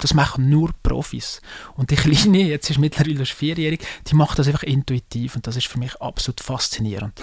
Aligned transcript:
Das 0.00 0.14
machen 0.14 0.48
nur 0.48 0.70
Profis. 0.82 1.40
Und 1.76 1.90
die 1.90 1.96
Kleine, 1.96 2.42
jetzt 2.44 2.70
ist 2.70 2.78
mittlerweile 2.78 3.24
vierjährig, 3.24 3.80
die 4.06 4.14
macht 4.14 4.38
das 4.38 4.46
einfach 4.46 4.62
intuitiv 4.62 5.36
und 5.36 5.46
das 5.46 5.56
ist 5.56 5.66
für 5.66 5.78
mich 5.78 6.00
absolut 6.00 6.40
faszinierend. 6.40 7.20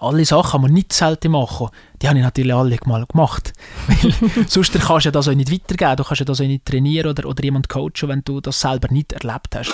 Alle 0.00 0.24
Sachen, 0.24 0.60
die 0.60 0.62
man 0.66 0.74
nicht 0.74 0.92
selten 0.92 1.32
machen, 1.32 1.68
die 2.02 2.08
habe 2.08 2.18
ich 2.18 2.24
natürlich 2.24 2.54
alle 2.54 2.76
mal 2.84 3.06
gemacht. 3.06 3.52
Weil 3.86 4.46
sonst 4.46 4.72
kannst 4.72 5.06
du 5.06 5.08
ja 5.08 5.12
das 5.12 5.28
auch 5.28 5.34
nicht 5.34 5.50
weitergeben, 5.50 5.96
du 5.96 6.04
kannst 6.04 6.20
ja 6.20 6.26
das 6.26 6.40
auch 6.40 6.46
nicht 6.46 6.66
trainieren 6.66 7.10
oder, 7.10 7.26
oder 7.28 7.42
jemand 7.42 7.68
coachen, 7.68 8.08
wenn 8.08 8.22
du 8.24 8.40
das 8.40 8.60
selber 8.60 8.88
nicht 8.92 9.12
erlebt 9.12 9.54
hast. 9.54 9.72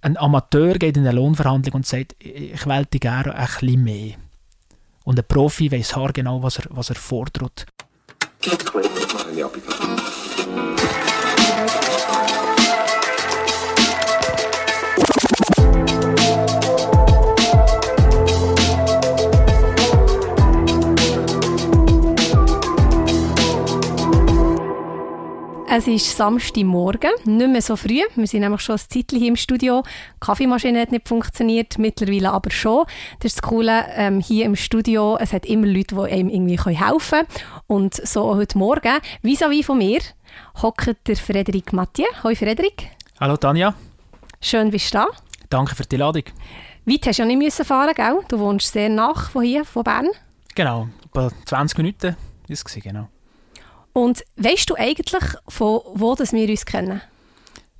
Ein 0.00 0.16
Amateur 0.16 0.74
geht 0.74 0.96
in 0.96 1.06
eine 1.06 1.16
Lohnverhandlung 1.16 1.76
und 1.76 1.86
sagt, 1.86 2.16
ich 2.18 2.66
wollte 2.66 2.98
gerne 2.98 3.34
ein 3.34 3.46
bisschen 3.46 3.84
mehr. 3.84 4.14
Und 5.04 5.18
ein 5.18 5.24
Profi 5.26 5.70
weiß 5.70 5.96
haargenau, 5.96 6.42
was 6.42 6.58
er, 6.58 6.66
was 6.70 6.90
er 6.90 6.96
fordert. 6.96 7.66
Click. 8.42 8.64
Click. 8.64 8.90
Maria 9.14 11.11
Es 25.74 25.86
ist 25.86 26.18
Samstagmorgen, 26.18 27.12
nicht 27.24 27.48
mehr 27.48 27.62
so 27.62 27.76
früh. 27.76 28.02
Wir 28.14 28.26
sind 28.26 28.40
nämlich 28.40 28.60
schon 28.60 28.74
ein 28.74 28.82
Zeitchen 28.90 29.22
im 29.22 29.36
Studio. 29.36 29.82
Die 30.16 30.20
Kaffeemaschine 30.20 30.78
hat 30.78 30.92
nicht 30.92 31.08
funktioniert, 31.08 31.78
mittlerweile 31.78 32.30
aber 32.30 32.50
schon. 32.50 32.84
Das 33.20 33.32
ist 33.32 33.38
das 33.38 33.48
Coole 33.48 33.86
ähm, 33.94 34.20
hier 34.20 34.44
im 34.44 34.54
Studio. 34.54 35.16
Es 35.18 35.32
hat 35.32 35.46
immer 35.46 35.66
Leute, 35.66 35.94
die 35.94 36.12
einem 36.12 36.28
irgendwie 36.28 36.58
helfen 36.58 37.20
können. 37.20 37.28
Und 37.68 37.94
so 37.94 38.36
heute 38.36 38.58
Morgen, 38.58 38.98
vis-à-vis 39.22 39.64
von 39.64 39.78
mir, 39.78 40.00
hockt 40.60 41.08
der 41.08 41.16
Frederik 41.16 41.72
Mathieu. 41.72 42.04
Hallo 42.22 42.34
Frederik. 42.34 42.90
Hallo 43.18 43.38
Tanja. 43.38 43.74
Schön, 44.42 44.70
bist 44.70 44.92
du 44.92 44.98
da. 44.98 45.06
Danke 45.48 45.74
für 45.74 45.84
die 45.84 45.96
Ladung. 45.96 46.24
Weit 46.84 47.06
hast 47.06 47.18
du 47.18 47.22
ja 47.22 47.26
nicht 47.26 47.38
müssen 47.38 47.64
fahren, 47.64 47.94
gell? 47.94 48.18
Du 48.28 48.38
wohnst 48.38 48.70
sehr 48.70 48.90
nach 48.90 49.30
von 49.30 49.42
hier, 49.42 49.64
von 49.64 49.84
Bern. 49.84 50.08
Genau, 50.54 50.88
etwa 51.06 51.30
20 51.46 51.78
Minuten 51.78 52.14
ist 52.46 52.68
es 52.68 52.82
genau. 52.82 53.08
Und 53.92 54.24
weißt 54.36 54.70
du 54.70 54.74
eigentlich, 54.76 55.24
von 55.48 55.80
wo 55.94 56.14
das 56.14 56.32
wir 56.32 56.48
uns 56.48 56.64
kennen? 56.64 57.02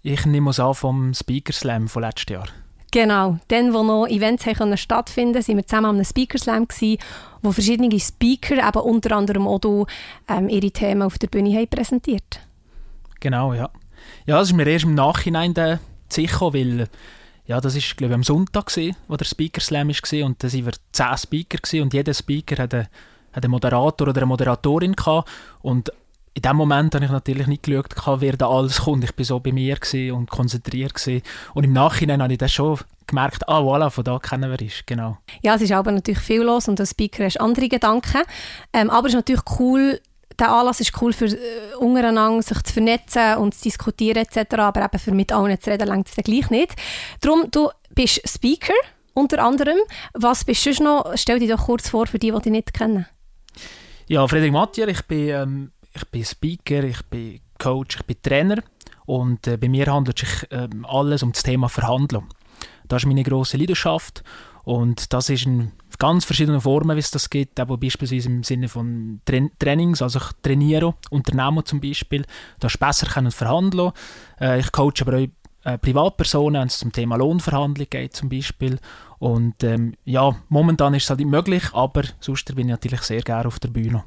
Ich 0.02 0.26
nehme 0.26 0.50
es 0.50 0.60
an 0.60 0.74
vom 0.74 1.14
Speaker 1.14 1.52
Slam 1.52 1.88
von 1.88 2.02
letztes 2.02 2.32
Jahr. 2.34 2.48
Genau, 2.90 3.38
dann, 3.48 3.72
wo 3.72 3.82
noch 3.82 4.06
Events 4.06 4.44
haben 4.44 4.76
stattfinden 4.76 5.32
konnten, 5.32 5.48
waren 5.48 5.56
wir 5.56 5.66
zusammen 5.66 5.98
am 5.98 6.04
Speaker 6.04 6.38
Slam, 6.38 6.68
wo 7.40 7.50
verschiedene 7.50 7.98
Speaker, 7.98 8.56
eben 8.56 8.80
unter 8.80 9.16
anderem 9.16 9.48
auch 9.48 9.60
du, 9.60 9.86
ähm, 10.28 10.50
ihre 10.50 10.70
Themen 10.70 11.02
auf 11.02 11.18
der 11.18 11.28
Bühne 11.28 11.56
haben 11.56 11.68
präsentiert. 11.68 12.40
Genau, 13.20 13.54
ja. 13.54 13.70
Ja, 14.26 14.38
das 14.38 14.48
ist 14.48 14.54
mir 14.54 14.66
erst 14.66 14.84
im 14.84 14.94
Nachhinein 14.94 15.78
sicher, 16.08 16.52
weil 16.52 16.88
ja, 17.46 17.60
das 17.60 17.74
war, 17.74 17.82
glaube 17.96 18.12
ich, 18.12 18.14
am 18.14 18.22
Sonntag, 18.24 18.66
gewesen, 18.66 18.96
wo 19.08 19.16
der 19.16 19.24
Speaker 19.24 19.60
Slam 19.60 19.88
war 19.88 20.26
und 20.26 20.42
da 20.42 20.52
waren 20.52 20.66
wir 20.66 20.72
zehn 20.92 21.16
Speaker 21.16 21.58
gewesen, 21.58 21.82
und 21.82 21.94
jeder 21.94 22.12
Speaker 22.12 22.62
hatte 22.62 22.88
einen 23.32 23.50
Moderator 23.50 24.08
oder 24.08 24.20
eine 24.20 24.26
Moderatorin 24.26 24.94
gehabt 24.94 25.30
und 25.62 25.90
in 26.34 26.42
dem 26.42 26.56
Moment 26.56 26.94
habe 26.94 27.04
ich 27.04 27.10
natürlich 27.10 27.46
nicht 27.46 27.64
geschaut, 27.64 27.94
wer 28.20 28.36
da 28.36 28.48
alles 28.48 28.82
kommt. 28.82 29.04
Ich 29.04 29.16
war 29.16 29.24
so 29.24 29.40
bei 29.40 29.52
mir 29.52 29.76
und 30.14 30.30
konzentriert. 30.30 30.94
Gewesen. 30.94 31.22
Und 31.54 31.64
im 31.64 31.72
Nachhinein 31.72 32.22
habe 32.22 32.32
ich 32.32 32.38
das 32.38 32.52
schon 32.52 32.78
gemerkt, 33.06 33.48
ah 33.48 33.60
voilà, 33.60 33.90
von 33.90 34.04
da 34.04 34.18
kennen 34.18 34.50
wir 34.50 34.60
ist, 34.62 34.86
genau. 34.86 35.18
Ja, 35.42 35.56
es 35.56 35.62
ist 35.62 35.72
aber 35.72 35.92
natürlich 35.92 36.20
viel 36.20 36.42
los 36.42 36.68
und 36.68 36.80
als 36.80 36.90
Speaker 36.90 37.24
hast 37.24 37.40
andere 37.40 37.68
Gedanken. 37.68 38.22
Ähm, 38.72 38.88
aber 38.88 39.08
es 39.08 39.12
ist 39.12 39.18
natürlich 39.18 39.42
cool, 39.58 40.00
der 40.38 40.50
Anlass 40.50 40.80
ist 40.80 41.00
cool 41.02 41.12
für 41.12 41.26
äh, 41.26 41.74
untereinander, 41.78 42.42
sich 42.42 42.62
zu 42.62 42.72
vernetzen 42.72 43.36
und 43.36 43.54
zu 43.54 43.64
diskutieren 43.64 44.24
etc., 44.24 44.54
aber 44.54 44.84
eben 44.84 44.98
für 44.98 45.12
mit 45.12 45.32
allen 45.32 45.60
zu 45.60 45.70
reden, 45.70 45.88
längt 45.88 46.08
es 46.08 46.24
gleich 46.24 46.48
nicht. 46.48 46.74
Darum, 47.20 47.50
du 47.50 47.70
bist 47.90 48.26
Speaker 48.26 48.72
unter 49.12 49.44
anderem. 49.44 49.76
Was 50.14 50.44
bist 50.44 50.64
du 50.64 50.82
noch? 50.82 51.12
Stell 51.16 51.38
dich 51.38 51.50
doch 51.50 51.66
kurz 51.66 51.90
vor 51.90 52.06
für 52.06 52.18
die, 52.18 52.30
die 52.30 52.40
dich 52.40 52.52
nicht 52.52 52.72
kennen. 52.72 53.06
Ja, 54.06 54.26
Friedrich 54.26 54.52
Mattier, 54.52 54.88
ich 54.88 55.02
bin... 55.02 55.28
Ähm 55.28 55.72
ich 55.94 56.04
bin 56.08 56.24
Speaker, 56.24 56.84
ich 56.84 57.02
bin 57.04 57.40
Coach, 57.58 57.96
ich 57.96 58.06
bin 58.06 58.22
Trainer 58.22 58.62
und 59.06 59.46
äh, 59.46 59.56
bei 59.56 59.68
mir 59.68 59.86
handelt 59.86 60.18
sich 60.18 60.50
äh, 60.50 60.68
alles 60.84 61.22
um 61.22 61.32
das 61.32 61.42
Thema 61.42 61.68
Verhandlung. 61.68 62.28
Das 62.88 63.02
ist 63.02 63.06
meine 63.06 63.22
große 63.22 63.56
Leidenschaft 63.56 64.22
und 64.64 65.12
das 65.12 65.30
ist 65.30 65.46
in 65.46 65.72
ganz 65.98 66.24
verschiedenen 66.24 66.60
Formen, 66.60 66.96
wie 66.96 67.00
es 67.00 67.10
das 67.10 67.30
gibt, 67.30 67.60
aber 67.60 67.78
beispielsweise 67.78 68.28
im 68.28 68.42
Sinne 68.42 68.68
von 68.68 69.20
Tra 69.24 69.38
Trainings, 69.58 70.02
also 70.02 70.18
ich 70.18 70.32
trainiere 70.42 70.94
Unternehmen 71.10 71.64
zum 71.64 71.80
Beispiel, 71.80 72.24
da 72.58 72.68
besser 72.80 73.06
können 73.06 73.30
verhandeln. 73.30 73.92
Äh, 74.40 74.60
ich 74.60 74.72
coache 74.72 75.02
aber 75.02 75.18
auch 75.18 75.26
äh, 75.64 75.78
Privatpersonen, 75.78 76.60
wenn 76.60 76.68
es 76.68 76.78
zum 76.78 76.92
Thema 76.92 77.16
Lohnverhandlung 77.16 77.86
geht 77.88 78.16
zum 78.16 78.28
Beispiel. 78.28 78.78
Und 79.18 79.62
ähm, 79.62 79.94
ja, 80.04 80.34
momentan 80.48 80.94
ist 80.94 81.04
es 81.04 81.10
halt 81.10 81.20
nicht 81.20 81.30
möglich, 81.30 81.62
aber 81.72 82.02
sonst 82.18 82.52
bin 82.54 82.66
ich 82.66 82.72
natürlich 82.72 83.02
sehr 83.02 83.22
gerne 83.22 83.46
auf 83.46 83.60
der 83.60 83.68
Bühne. 83.68 84.02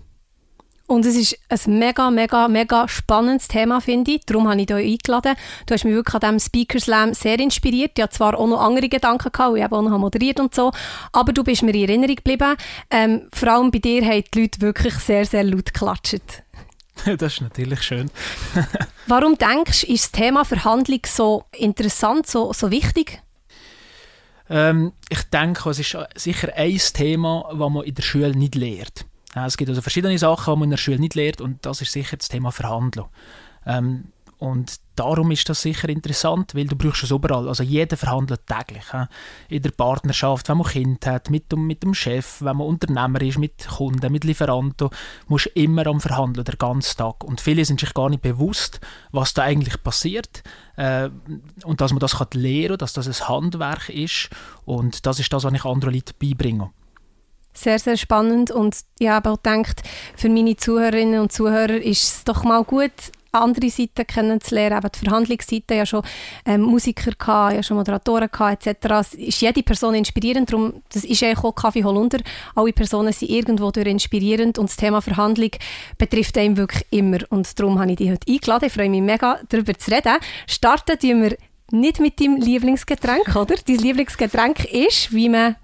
Und 0.88 1.06
es 1.06 1.16
ist 1.16 1.40
ein 1.50 1.80
mega, 1.80 2.12
mega, 2.12 2.48
mega 2.48 2.88
spannendes 2.88 3.48
Thema, 3.48 3.82
finde 3.82 4.12
ich. 4.12 4.26
Darum 4.26 4.48
habe 4.48 4.62
ich 4.62 4.68
dich 4.68 4.76
eingeladen. 4.76 5.36
Du 5.66 5.74
hast 5.74 5.84
mich 5.84 5.96
wirklich 5.96 6.14
an 6.14 6.20
diesem 6.20 6.40
Speaker 6.40 6.80
Slam 6.80 7.14
sehr 7.14 7.40
inspiriert. 7.40 7.94
Ich 7.96 8.04
hatte 8.04 8.16
zwar 8.16 8.38
auch 8.38 8.48
noch 8.48 8.62
andere 8.62 8.88
Gedanken, 8.88 9.32
gehabt, 9.32 9.58
ich 9.58 9.64
habe 9.64 9.76
auch 9.76 9.82
noch 9.82 9.98
moderiert 9.98 10.40
und 10.40 10.54
so, 10.54 10.72
aber 11.12 11.34
du 11.34 11.44
bist 11.44 11.64
mir 11.64 11.74
in 11.74 11.90
Erinnerung 11.90 12.16
geblieben. 12.16 12.56
Ähm, 12.92 13.28
vor 13.34 13.50
allem 13.50 13.72
bei 13.72 13.80
dir 13.80 14.06
haben 14.06 14.24
die 14.34 14.42
Leute 14.42 14.62
wirklich 14.62 14.94
sehr, 14.96 15.26
sehr 15.26 15.44
laut 15.44 15.74
geklatscht. 15.74 16.44
Das 17.18 17.34
ist 17.34 17.42
natürlich 17.42 17.82
schön. 17.82 18.10
Warum 19.08 19.38
denkst 19.38 19.82
du, 19.82 19.92
ist 19.92 20.06
das 20.06 20.12
Thema 20.14 20.46
Verhandlung 20.46 21.02
so 21.06 21.44
interessant, 21.52 22.26
so, 22.26 22.54
so 22.54 22.72
wichtig? 22.72 23.22
Ähm, 24.50 24.94
ich 25.10 25.24
denke, 25.24 25.70
es 25.70 25.80
ist 25.80 25.98
sicher 26.16 26.54
ein 26.56 26.78
Thema, 26.94 27.50
das 27.50 27.70
man 27.70 27.84
in 27.84 27.96
der 27.96 28.02
Schule 28.02 28.36
nicht 28.36 28.56
lehrt. 28.56 29.06
Es 29.36 29.58
gibt 29.58 29.70
also 29.70 29.82
verschiedene 29.82 30.18
Sachen, 30.18 30.54
die 30.54 30.60
man 30.60 30.68
in 30.68 30.70
der 30.72 30.78
Schule 30.78 31.00
nicht 31.00 31.16
lernt 31.16 31.42
und 31.42 31.66
das 31.66 31.82
ist 31.82 31.92
sicher 31.92 32.18
das 32.18 32.30
Thema 32.30 32.52
Verhandeln. 32.52 33.08
Ähm, 33.66 34.06
und 34.38 34.76
darum 34.96 35.32
ist 35.32 35.48
das 35.48 35.62
sicher 35.62 35.88
interessant, 35.88 36.56
weil 36.56 36.68
du 36.68 36.76
brauchst 36.76 37.04
es 37.04 37.12
überall. 37.12 37.48
Also 37.48 37.64
jeder 37.64 37.96
verhandelt 37.96 38.42
täglich. 38.46 38.84
He? 38.92 39.06
In 39.48 39.62
der 39.62 39.72
Partnerschaft, 39.72 40.50
wenn 40.50 40.58
man 40.58 40.68
Kind 40.68 41.06
hat, 41.06 41.30
mit 41.30 41.52
dem, 41.52 41.66
mit 41.66 41.84
dem 41.84 41.94
Chef, 41.94 42.42
wenn 42.42 42.58
man 42.58 42.68
Unternehmer 42.68 43.22
ist, 43.22 43.38
mit 43.38 43.66
Kunden, 43.68 44.12
mit 44.12 44.26
Lieferanten, 44.26 44.90
musst 45.28 45.46
du 45.48 45.50
immer 45.60 45.88
am 45.88 46.02
Verhandeln, 46.02 46.44
den 46.44 46.58
ganzen 46.58 46.98
Tag. 46.98 47.24
Und 47.24 47.40
viele 47.40 47.64
sind 47.64 47.80
sich 47.80 47.94
gar 47.94 48.10
nicht 48.10 48.22
bewusst, 48.22 48.82
was 49.12 49.34
da 49.34 49.44
eigentlich 49.44 49.82
passiert. 49.82 50.44
Äh, 50.76 51.10
und 51.64 51.80
dass 51.80 51.92
man 51.92 52.00
das 52.00 52.18
kann 52.18 52.28
lernen 52.34 52.70
kann, 52.70 52.78
dass 52.80 52.94
das 52.94 53.08
ein 53.08 53.30
Handwerk 53.30 53.88
ist. 53.88 54.30
Und 54.66 55.06
das 55.06 55.20
ist 55.20 55.32
das, 55.32 55.46
was 55.46 55.54
ich 55.54 55.66
anderen 55.66 55.94
Leuten 55.94 56.14
beibringe 56.20 56.72
sehr, 57.58 57.80
sehr 57.80 57.98
spannend 57.98 58.52
und 58.52 58.78
ich 59.00 59.08
habe 59.08 59.32
auch 59.32 59.42
gedacht, 59.42 59.82
für 60.16 60.30
meine 60.30 60.56
Zuhörerinnen 60.56 61.20
und 61.20 61.32
Zuhörer 61.32 61.82
ist 61.82 62.04
es 62.04 62.24
doch 62.24 62.44
mal 62.44 62.64
gut, 62.64 62.92
andere 63.36 63.70
Seiten 63.70 64.08
kennenzulernen, 64.08 64.78
eben 64.78 64.92
die 64.94 65.06
Verhandlungsseite, 65.06 65.76
ja 65.76 65.86
schon 65.86 66.04
ähm, 66.46 66.62
Musiker 66.62 67.12
gehabt, 67.12 67.56
ja 67.56 67.64
schon 67.64 67.78
Moderatoren 67.78 68.30
gehabt, 68.32 68.66
etc. 68.66 68.86
Es 69.02 69.14
ist 69.14 69.42
jede 69.42 69.64
Person 69.64 69.96
inspirierend, 69.96 70.52
darum, 70.52 70.82
das 70.92 71.04
ist 71.04 71.22
eigentlich 71.22 71.44
auch 71.44 71.54
Kaffee 71.54 71.84
Holunder. 71.84 72.20
Alle 72.56 72.74
Personen 72.74 73.14
sind 73.14 73.30
irgendwo 73.30 73.72
durch 73.72 73.88
inspirierend 73.88 74.58
und 74.58 74.70
das 74.70 74.78
Thema 74.78 75.02
Verhandlung 75.02 75.52
betrifft 75.98 76.38
einen 76.38 76.58
wirklich 76.58 76.86
immer 76.92 77.20
und 77.30 77.60
darum 77.60 77.80
habe 77.80 77.92
ich 77.92 77.98
dich 77.98 78.10
heute 78.10 78.32
eingeladen. 78.32 78.66
Ich 78.68 78.74
freue 78.74 78.90
mich 78.90 79.02
mega, 79.02 79.40
darüber 79.50 79.78
zu 79.78 79.92
reden. 79.92 80.18
Starten 80.48 80.98
wir 81.02 81.38
nicht 81.72 82.00
mit 82.00 82.20
deinem 82.20 82.38
Lieblingsgetränk, 82.38 83.36
oder? 83.36 83.56
Dein 83.68 83.78
Lieblingsgetränk 83.78 84.66
ist, 84.66 85.14
wie 85.14 85.30
man 85.30 85.56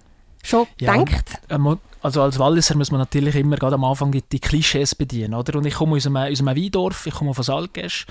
schon 0.44 0.68
ja, 0.80 0.94
denkt? 0.94 1.40
Ähm, 1.50 1.78
also 2.04 2.24
als 2.24 2.40
Walliser 2.40 2.76
muss 2.76 2.92
man 2.92 3.00
natürlich 3.00 3.36
immer 3.36 3.58
gerade 3.58 3.76
am 3.76 3.84
Anfang 3.84 4.12
die, 4.12 4.40
Klischees 4.40 4.96
bedienen, 4.96 5.36
oder? 5.36 5.58
Und 5.58 5.68
ich 5.68 5.76
komme 5.76 5.98
aus 5.98 6.08
einem, 6.08 6.18
aus 6.18 6.40
einem 6.40 6.58
Weindorf, 6.58 7.06
ich 7.06 7.14
komme 7.14 7.34
von 7.34 7.44
Salgesch 7.44 8.08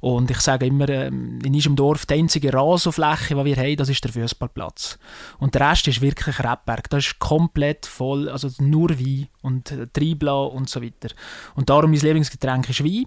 und 0.00 0.30
ich 0.30 0.40
sage 0.40 0.66
immer, 0.66 0.88
ähm, 0.88 1.40
in 1.44 1.52
unserem 1.52 1.74
Dorf, 1.74 2.06
die 2.06 2.14
einzige 2.14 2.54
Rasenfläche, 2.54 3.34
die 3.34 3.44
wir 3.44 3.56
haben, 3.56 3.76
das 3.76 3.88
ist 3.88 4.04
der 4.04 4.12
Fußballplatz. 4.12 4.98
Und 5.38 5.54
der 5.54 5.70
Rest 5.70 5.88
ist 5.88 6.00
wirklich 6.00 6.38
Rebberg. 6.38 6.88
Das 6.90 7.06
ist 7.06 7.18
komplett 7.18 7.86
voll, 7.86 8.28
also 8.28 8.48
nur 8.58 8.90
Wein 8.90 9.28
und 9.42 9.74
Tribla 9.92 10.42
und 10.42 10.68
so 10.68 10.80
weiter. 10.80 11.12
Und 11.56 11.68
darum 11.68 11.90
mein 11.90 12.00
Lieblingsgetränk 12.00 12.70
ist 12.70 12.84
Wein. 12.84 13.06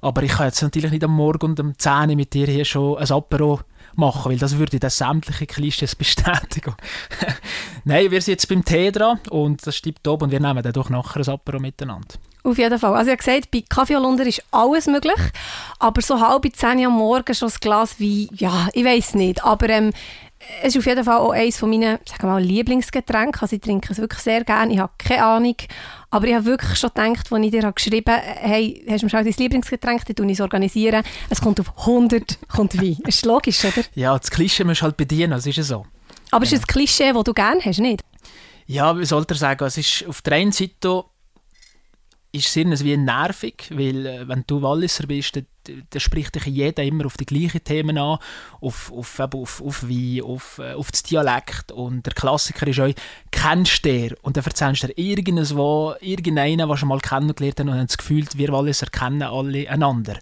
Aber 0.00 0.22
ich 0.22 0.32
kann 0.32 0.46
jetzt 0.46 0.60
natürlich 0.60 0.90
nicht 0.90 1.04
am 1.04 1.16
Morgen 1.16 1.46
und 1.46 1.60
um 1.60 1.78
10 1.78 2.10
Uhr 2.10 2.16
mit 2.16 2.34
dir 2.34 2.46
hier 2.46 2.66
schon 2.66 2.98
ein 2.98 3.10
Apero 3.10 3.60
machen, 3.98 4.32
weil 4.32 4.38
das 4.38 4.58
würde 4.58 4.78
dann 4.78 4.90
sämtliche 4.90 5.46
Klischees 5.46 5.94
bestätigen. 5.96 6.74
Nein, 7.84 8.10
wir 8.10 8.20
sind 8.20 8.32
jetzt 8.32 8.48
beim 8.48 8.64
Tee 8.64 8.90
dran 8.90 9.20
und 9.30 9.66
das 9.66 9.76
stimmt 9.76 10.06
oben 10.06 10.24
und 10.24 10.30
wir 10.30 10.40
nehmen 10.40 10.62
dann 10.62 10.72
doch 10.72 10.90
nachher 10.90 11.20
ein 11.20 11.28
Apero 11.28 11.58
miteinander. 11.58 12.14
Auf 12.42 12.58
jeden 12.58 12.78
Fall. 12.78 12.94
Also 12.94 13.10
ich 13.10 13.18
habe 13.18 13.24
gesagt, 13.24 13.50
bei 13.50 13.64
Kaffee 13.66 13.96
Holunder 13.96 14.26
ist 14.26 14.42
alles 14.50 14.86
möglich, 14.86 15.18
aber 15.78 16.02
so 16.02 16.20
halb 16.20 16.44
zehn 16.54 16.84
am 16.84 16.92
Morgen 16.92 17.34
schon 17.34 17.48
ein 17.48 17.54
Glas 17.60 17.98
Wein, 17.98 18.28
ja, 18.32 18.68
ich 18.74 18.84
weiß 18.84 19.14
nicht, 19.14 19.42
aber 19.42 19.70
ähm, 19.70 19.92
es 20.62 20.74
ist 20.74 20.78
auf 20.78 20.86
jeden 20.86 21.04
Fall 21.04 21.18
auch 21.18 21.30
eines 21.30 21.56
sagen 21.58 21.98
mal, 22.22 22.42
Lieblingsgetränken. 22.42 23.40
Also 23.40 23.56
ich 23.56 23.62
trinke 23.62 23.92
es 23.92 23.98
wirklich 23.98 24.22
sehr 24.22 24.44
gerne. 24.44 24.72
Ich 24.72 24.78
habe 24.78 24.92
keine 24.98 25.24
Ahnung. 25.24 25.56
Aber 26.10 26.26
ich 26.26 26.34
habe 26.34 26.44
wirklich 26.44 26.78
schon 26.78 26.90
gedacht, 26.94 27.32
als 27.32 27.44
ich 27.44 27.50
dir 27.50 27.72
geschrieben 27.72 28.12
habe, 28.12 28.22
hey, 28.22 28.84
hast 28.88 29.02
du 29.02 29.08
schon 29.08 29.24
dein 29.24 29.34
Lieblingsgetränk, 29.36 30.04
dann 30.04 30.16
tue 30.16 30.26
ich 30.26 30.32
es 30.32 30.40
organisieren. 30.40 31.02
Es 31.28 31.40
kommt 31.40 31.60
auf 31.60 31.72
100 31.78 32.38
kommt 32.48 32.80
Wein. 32.80 32.98
Das 33.04 33.14
ist 33.16 33.26
logisch, 33.26 33.64
oder? 33.64 33.84
Ja, 33.94 34.16
das 34.16 34.30
Klischee 34.30 34.64
musst 34.64 34.80
du 34.80 34.84
halt 34.84 34.96
bedienen, 34.96 35.32
das 35.32 35.46
ist 35.46 35.56
ja 35.56 35.62
so. 35.62 35.86
Aber 36.30 36.44
ja. 36.44 36.52
ist 36.52 36.58
es 36.58 36.60
ein 36.60 36.66
Klischee, 36.66 37.12
das 37.12 37.24
du 37.24 37.34
gerne 37.34 37.60
hast, 37.64 37.80
nicht? 37.80 38.02
Ja, 38.66 38.98
wie 38.98 39.04
soll 39.04 39.26
ich 39.30 39.36
sagen, 39.36 39.64
es 39.64 39.76
ist 39.76 40.06
auf 40.08 40.22
der 40.22 40.34
einen 40.34 40.52
Seite 40.52 41.04
ist 42.34 42.56
es 42.56 42.84
wie 42.84 42.96
nervig, 42.96 43.70
weil 43.70 44.06
äh, 44.06 44.28
wenn 44.28 44.42
du 44.46 44.60
Walliser 44.60 45.06
bist, 45.06 45.36
dann, 45.36 45.46
dann 45.88 46.00
spricht 46.00 46.34
dich 46.34 46.46
jeder 46.46 46.82
immer 46.82 47.06
auf 47.06 47.16
die 47.16 47.26
gleichen 47.26 47.62
Themen 47.62 47.96
an, 47.96 48.18
auf, 48.60 48.92
auf, 48.92 49.20
auf, 49.20 49.62
auf 49.62 49.82
Wein, 49.88 50.22
auf, 50.22 50.58
äh, 50.58 50.72
auf 50.72 50.90
das 50.90 51.04
Dialekt 51.04 51.70
und 51.70 52.04
der 52.04 52.12
Klassiker 52.12 52.66
ist 52.66 52.80
auch, 52.80 52.92
kennst 53.30 53.84
du 53.84 53.88
den? 53.88 54.14
Und 54.22 54.36
dann 54.36 54.44
erzählst 54.44 54.82
du 54.82 54.88
dir 54.88 54.98
irgendwas, 54.98 55.52
irgendeinen, 56.00 56.68
was 56.68 56.80
schon 56.80 56.88
mal 56.88 57.00
kennengelernt 57.00 57.60
hat 57.60 57.66
und 57.66 57.76
dann 57.76 57.86
das 57.86 57.98
Gefühl, 57.98 58.26
wir 58.34 58.52
Walliser 58.52 58.86
kennen 58.86 59.22
alle 59.22 59.70
einander. 59.70 60.18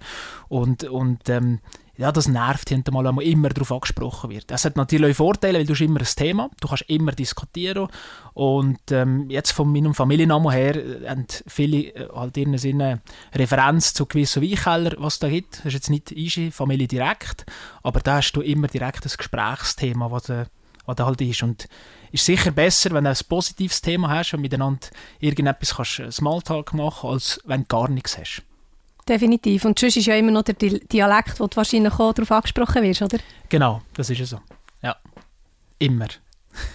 Und, 0.49 0.85
und 0.85 1.29
ähm, 1.31 1.61
ja, 1.99 2.11
das 2.11 2.27
nervt 2.27 2.71
hintermal, 2.71 3.05
wenn 3.05 3.17
man 3.17 3.25
immer 3.25 3.51
darauf 3.51 3.71
angesprochen 3.71 4.31
wird. 4.31 4.51
Es 4.51 4.65
hat 4.65 4.77
natürlich 4.77 5.17
Vorteile, 5.17 5.59
weil 5.59 5.67
du 5.67 5.75
hast 5.75 5.83
immer 5.83 6.01
ein 6.01 6.07
Thema, 6.07 6.51
du 6.61 6.69
kannst 6.69 6.85
immer 6.89 7.13
diskutieren 7.13 7.89
und 8.33 8.81
ähm, 8.91 9.29
jetzt 9.29 9.53
von 9.53 9.71
meinem 9.71 9.95
Familiennamen 9.95 10.51
her 10.51 10.75
äh, 10.75 11.07
haben 11.09 11.27
viele 11.47 11.95
äh, 11.95 12.09
halt 12.15 12.37
in 12.39 12.57
Sinne 12.57 13.03
Referenz 13.35 13.93
zu 13.93 14.07
gewissen 14.07 14.43
Weinkeller, 14.43 14.95
was 14.99 15.19
da 15.19 15.29
gibt. 15.29 15.59
Das 15.59 15.67
ist 15.67 15.75
jetzt 15.75 15.91
nicht 15.91 16.11
Ischi 16.13 16.51
Familie 16.51 16.89
direkt, 16.89 17.45
aber 17.83 18.01
da 18.01 18.17
hast 18.17 18.33
du 18.33 18.41
immer 18.41 18.69
direkt 18.69 19.05
ein 19.05 19.13
Gesprächsthema, 19.15 20.11
was 20.11 20.25
da, 20.25 20.47
was 20.87 20.97
da 20.97 21.05
halt 21.05 21.21
ist 21.21 21.43
und 21.43 21.69
ist 22.11 22.25
sicher 22.25 22.53
besser, 22.53 22.91
wenn 22.93 23.05
du 23.05 23.11
ein 23.11 23.17
positives 23.29 23.83
Thema 23.83 24.09
hast 24.09 24.33
und 24.33 24.41
miteinander 24.41 24.89
irgendetwas 25.21 25.77
kannst 25.77 25.99
äh, 25.99 26.11
Smalltalk 26.11 26.73
machen, 26.73 27.11
als 27.11 27.39
wenn 27.45 27.63
du 27.63 27.67
gar 27.69 27.91
nichts 27.91 28.17
hast. 28.17 28.43
Definitiv. 29.09 29.65
Und 29.65 29.79
sonst 29.79 29.97
ist 29.97 30.07
ja 30.07 30.15
immer 30.15 30.31
noch 30.31 30.43
der 30.43 30.55
Dialekt, 30.55 31.41
wo 31.41 31.47
du 31.47 31.57
wahrscheinlich 31.57 31.95
auch 31.95 32.13
darauf 32.13 32.31
angesprochen 32.31 32.83
wirst, 32.83 33.03
oder? 33.03 33.19
Genau, 33.49 33.83
das 33.95 34.11
ist 34.11 34.19
ja 34.19 34.27
so. 34.27 34.41
Ja. 34.83 34.97
Immer. 35.79 36.09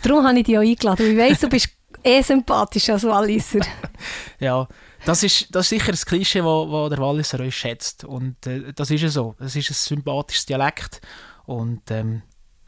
Darum 0.01 0.25
habe 0.25 0.39
ich 0.39 0.45
dich 0.45 0.57
auch 0.57 0.61
eingeladen. 0.61 1.11
Ich 1.11 1.17
weiss, 1.17 1.39
du 1.39 1.47
bist 1.47 1.69
eh 2.03 2.21
sympathisch 2.21 2.89
als 2.89 3.03
Walliser. 3.03 3.61
ja, 4.39 4.67
das 5.05 5.23
ist, 5.23 5.55
das 5.55 5.65
ist 5.65 5.69
sicher 5.69 5.91
das 5.91 6.05
Klischee, 6.05 6.43
wo, 6.43 6.69
wo 6.69 6.89
der 6.89 6.97
Walliser 6.97 7.39
euch 7.39 7.55
schätzt. 7.55 8.03
Und 8.03 8.45
äh, 8.45 8.73
das 8.73 8.91
ist 8.91 9.01
ja 9.01 9.09
so. 9.09 9.35
Es 9.39 9.55
ist 9.55 9.71
ein 9.71 9.75
sympathisches 9.75 10.45
Dialekt. 10.45 11.01
Und 11.45 11.89
ähm, 11.91 12.23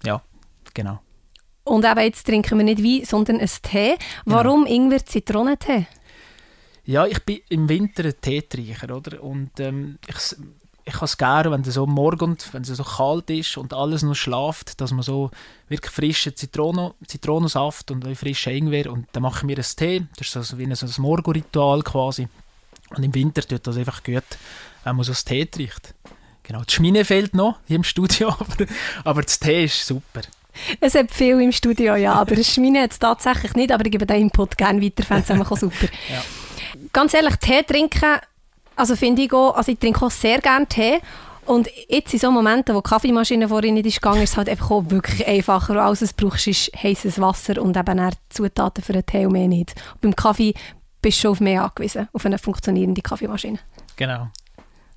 ja, 0.05 0.21
genau. 0.73 1.00
Und 1.65 1.85
eben 1.85 2.00
jetzt 2.00 2.25
trinken 2.25 2.57
wir 2.57 2.65
nicht 2.65 2.83
Wein, 2.83 3.05
sondern 3.05 3.38
einen 3.38 3.50
Tee. 3.62 3.95
Warum 4.25 4.63
genau. 4.63 4.75
Ingwer-Zitronentee? 4.75 5.88
Ja, 6.89 7.06
ich 7.06 7.24
bin 7.24 7.41
im 7.50 7.69
Winter 7.69 8.03
ein 8.03 8.19
Teetrinker, 8.19 8.95
oder? 8.95 9.21
Und 9.24 9.59
ähm, 9.59 10.00
ich, 10.07 10.36
ich 10.86 10.95
habe 10.95 11.06
es 11.06 11.19
gerne, 11.19 11.51
wenn 11.51 11.62
es 11.62 11.75
so 11.75 11.86
morgen, 11.86 12.36
wenn 12.51 12.63
es 12.63 12.69
so 12.69 12.83
kalt 12.83 13.30
ist 13.30 13.57
und 13.57 13.75
alles 13.75 14.01
nur 14.01 14.15
schlaft, 14.15 14.81
dass 14.81 14.89
man 14.89 15.03
so 15.03 15.30
wirklich 15.68 15.94
frischen 15.94 16.36
Zitronen, 16.36 16.94
Zitronensaft 17.06 17.91
und 17.91 18.03
frischen 18.18 18.53
Ingwer 18.53 18.91
und 18.91 19.06
dann 19.12 19.21
mache 19.21 19.38
ich 19.38 19.44
mir 19.44 19.56
einen 19.56 19.75
Tee. 19.75 20.07
Das 20.18 20.36
ist 20.36 20.50
so 20.50 20.57
wie 20.57 20.63
ein, 20.63 20.74
so 20.74 20.88
ein 20.88 20.94
Morgenritual 20.97 21.83
quasi. 21.83 22.27
Und 22.95 23.03
im 23.03 23.13
Winter 23.13 23.44
tut 23.44 23.68
das 23.68 23.77
einfach 23.77 24.01
gut, 24.01 24.24
wenn 24.83 24.95
man 24.95 25.06
so 25.06 25.12
einen 25.12 25.25
Tee 25.25 25.45
trinkt. 25.45 25.94
Genau, 26.41 26.63
die 26.63 26.74
Schmine 26.74 27.06
fehlt 27.06 27.36
noch 27.36 27.59
hier 27.68 27.75
im 27.75 27.83
Studio, 27.83 28.30
aber, 28.39 28.65
aber 29.03 29.21
das 29.21 29.39
Tee 29.39 29.65
ist 29.65 29.86
super. 29.86 30.21
Es 30.80 30.95
hat 30.95 31.12
viel 31.12 31.39
im 31.39 31.51
Studio, 31.51 31.95
ja, 31.95 32.13
aber 32.13 32.36
das 32.36 32.51
Schmine 32.51 32.81
hat 32.81 32.94
es 32.94 32.97
tatsächlich 32.97 33.53
nicht, 33.53 33.71
aber 33.71 33.86
ich 33.86 33.91
gebe 33.91 34.07
den 34.07 34.24
Input 34.24 34.57
gerne 34.57 34.81
weiter, 34.81 35.03
fände 35.03 35.45
es 35.51 35.59
super. 35.59 35.86
ja 36.09 36.24
ganz 36.94 37.13
ehrlich, 37.13 37.36
Tee 37.38 37.63
trinken, 37.63 38.19
also 38.75 38.95
finde 38.95 39.24
ich 39.24 39.33
auch, 39.33 39.56
also 39.56 39.71
ich 39.71 39.80
trinke 39.80 40.06
auch 40.06 40.12
sehr 40.12 40.39
gerne 40.39 40.68
Tee. 40.68 41.00
Und 41.45 41.68
jetzt 41.88 42.13
in 42.13 42.19
so 42.19 42.31
Momenten, 42.31 42.75
wo 42.75 42.81
die 42.81 42.89
Kaffeemaschine 42.89 43.50
vorhin 43.50 43.74
nicht 43.74 43.88
ist 43.88 44.01
gegangen, 44.01 44.21
ist 44.21 44.31
es 44.31 44.38
halt 44.38 44.50
einfach 44.50 44.69
auch 44.69 44.83
wirklich 44.88 45.27
einfacher. 45.27 45.77
Alles, 45.77 46.03
was 46.03 46.15
du 46.15 46.27
brauchst, 46.27 46.47
ist 46.47 46.71
heißes 46.75 47.19
Wasser 47.19 47.59
und 47.59 47.75
eben 47.75 48.00
auch 48.00 48.12
Zutaten 48.30 48.83
für 48.83 48.94
einen 48.94 49.06
Tee 49.06 49.25
und 49.25 49.31
mehr 49.31 49.47
nicht. 49.47 49.74
Und 49.95 50.01
beim 50.01 50.15
Kaffee 50.15 50.53
bist 51.01 51.18
du 51.18 51.21
schon 51.21 51.31
auf 51.31 51.39
mehr 51.39 51.63
angewiesen, 51.63 52.07
auf 52.13 52.25
eine 52.25 52.38
funktionierende 52.38 53.01
Kaffeemaschine. 53.01 53.59
Genau. 53.95 54.27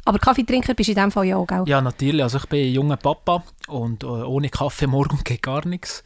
Aber 0.05 0.19
Kaffeetrinker 0.19 0.75
bist 0.75 0.89
du 0.89 0.93
in 0.93 0.99
dem 0.99 1.11
Fall 1.11 1.27
ja 1.27 1.37
auch, 1.37 1.47
gell? 1.47 1.63
Ja, 1.67 1.81
natürlich. 1.81 2.23
Also 2.23 2.39
ich 2.39 2.47
bin 2.47 2.67
ein 2.67 2.73
junger 2.73 2.97
Papa 2.97 3.45
und 3.69 4.03
äh, 4.03 4.07
ohne 4.07 4.49
Kaffee 4.49 4.89
morgen 4.89 5.21
geht 5.25 5.43
gar 5.43 5.67
nichts. 5.67 6.03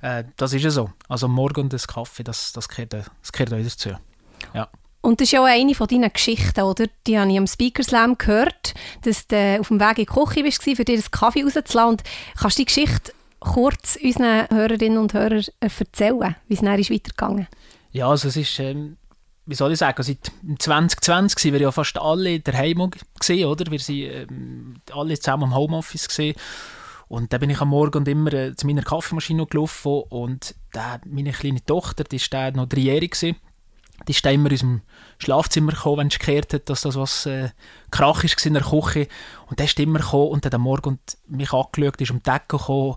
Äh, 0.00 0.24
das 0.36 0.52
ist 0.52 0.62
ja 0.62 0.70
so. 0.70 0.90
Also 1.08 1.28
morgen 1.28 1.68
das 1.68 1.88
Kaffee, 1.88 2.24
das, 2.24 2.52
das, 2.52 2.68
gehört, 2.68 2.92
das 2.92 3.32
gehört 3.32 3.52
auch 3.52 3.62
dazu. 3.62 3.90
Ja. 4.54 4.68
Und 5.00 5.20
das 5.20 5.26
ist 5.26 5.32
ja 5.32 5.40
auch 5.40 5.46
eine 5.46 5.74
von 5.74 5.86
deinen 5.86 6.12
Geschichten, 6.12 6.60
oder? 6.60 6.86
Die 7.06 7.18
habe 7.18 7.30
ich 7.30 7.38
am 7.38 7.46
Speaker 7.46 7.82
Slam 7.82 8.18
gehört, 8.18 8.74
dass 9.02 9.26
du 9.28 9.60
auf 9.60 9.68
dem 9.68 9.80
Weg 9.80 9.98
in 9.98 10.04
die 10.04 10.06
Küche 10.06 10.44
warst, 10.44 10.62
für 10.62 10.84
dir 10.84 10.94
einen 10.94 11.10
Kaffee 11.10 11.42
rauszulassen. 11.42 11.90
Und 11.90 12.02
kannst 12.38 12.58
du 12.58 12.62
die 12.62 12.66
Geschichte 12.66 13.12
kurz 13.40 13.98
unseren 14.02 14.48
Hörerinnen 14.50 14.98
und 14.98 15.14
Hörern 15.14 15.44
äh, 15.60 15.68
erzählen, 15.78 16.36
wie 16.48 16.54
es 16.54 16.60
dann 16.60 16.78
ist 16.78 16.90
weitergegangen 16.90 17.46
Ja, 17.92 18.08
also 18.08 18.28
es 18.28 18.36
ist, 18.36 18.58
ähm, 18.58 18.96
wie 19.46 19.54
soll 19.54 19.72
ich 19.72 19.78
sagen, 19.78 20.02
seit 20.02 20.32
2020 20.58 21.44
waren 21.44 21.52
wir 21.52 21.60
ja 21.60 21.72
fast 21.72 21.98
alle 21.98 22.40
daheim 22.40 22.90
gesehen, 23.18 23.46
oder? 23.46 23.70
Wir 23.70 23.78
sind 23.78 24.02
ähm, 24.02 24.74
alle 24.92 25.18
zusammen 25.18 25.44
im 25.44 25.54
Homeoffice 25.54 26.08
gesehen. 26.08 26.34
Und 27.06 27.32
dann 27.32 27.40
bin 27.40 27.48
ich 27.48 27.60
am 27.60 27.68
Morgen 27.68 27.98
und 27.98 28.08
immer 28.08 28.32
äh, 28.34 28.54
zu 28.54 28.66
meiner 28.66 28.82
Kaffeemaschine 28.82 29.46
gelaufen 29.46 30.02
und 30.10 30.54
da, 30.72 31.00
meine 31.06 31.32
kleine 31.32 31.64
Tochter, 31.64 32.04
die 32.04 32.20
war 32.32 32.50
noch 32.50 32.66
dreijährig 32.66 33.12
gewesen, 33.12 33.36
die 34.06 34.12
ist 34.12 34.24
immer 34.26 34.52
aus 34.52 34.60
dem 34.60 34.82
Schlafzimmer 35.18 35.72
gekommen, 35.72 35.98
wenn 35.98 36.10
sie 36.10 36.18
gehört 36.18 36.54
hat, 36.54 36.68
dass 36.68 36.82
das 36.82 36.96
was 36.96 37.26
äh, 37.26 37.50
Krach 37.90 38.22
ist 38.24 38.44
in 38.46 38.54
der 38.54 38.62
Küche. 38.62 39.08
Und 39.46 39.58
der 39.58 39.66
ist 39.66 39.78
immer 39.80 39.98
gekommen 39.98 40.28
und 40.28 40.46
hat 40.46 40.54
am 40.54 40.62
Morgen 40.62 40.98
mich 41.26 41.52
angeschaut, 41.52 42.00
ist 42.00 42.10
um 42.10 42.18
die 42.18 42.30
Decke 42.30 42.58
gekommen, 42.58 42.96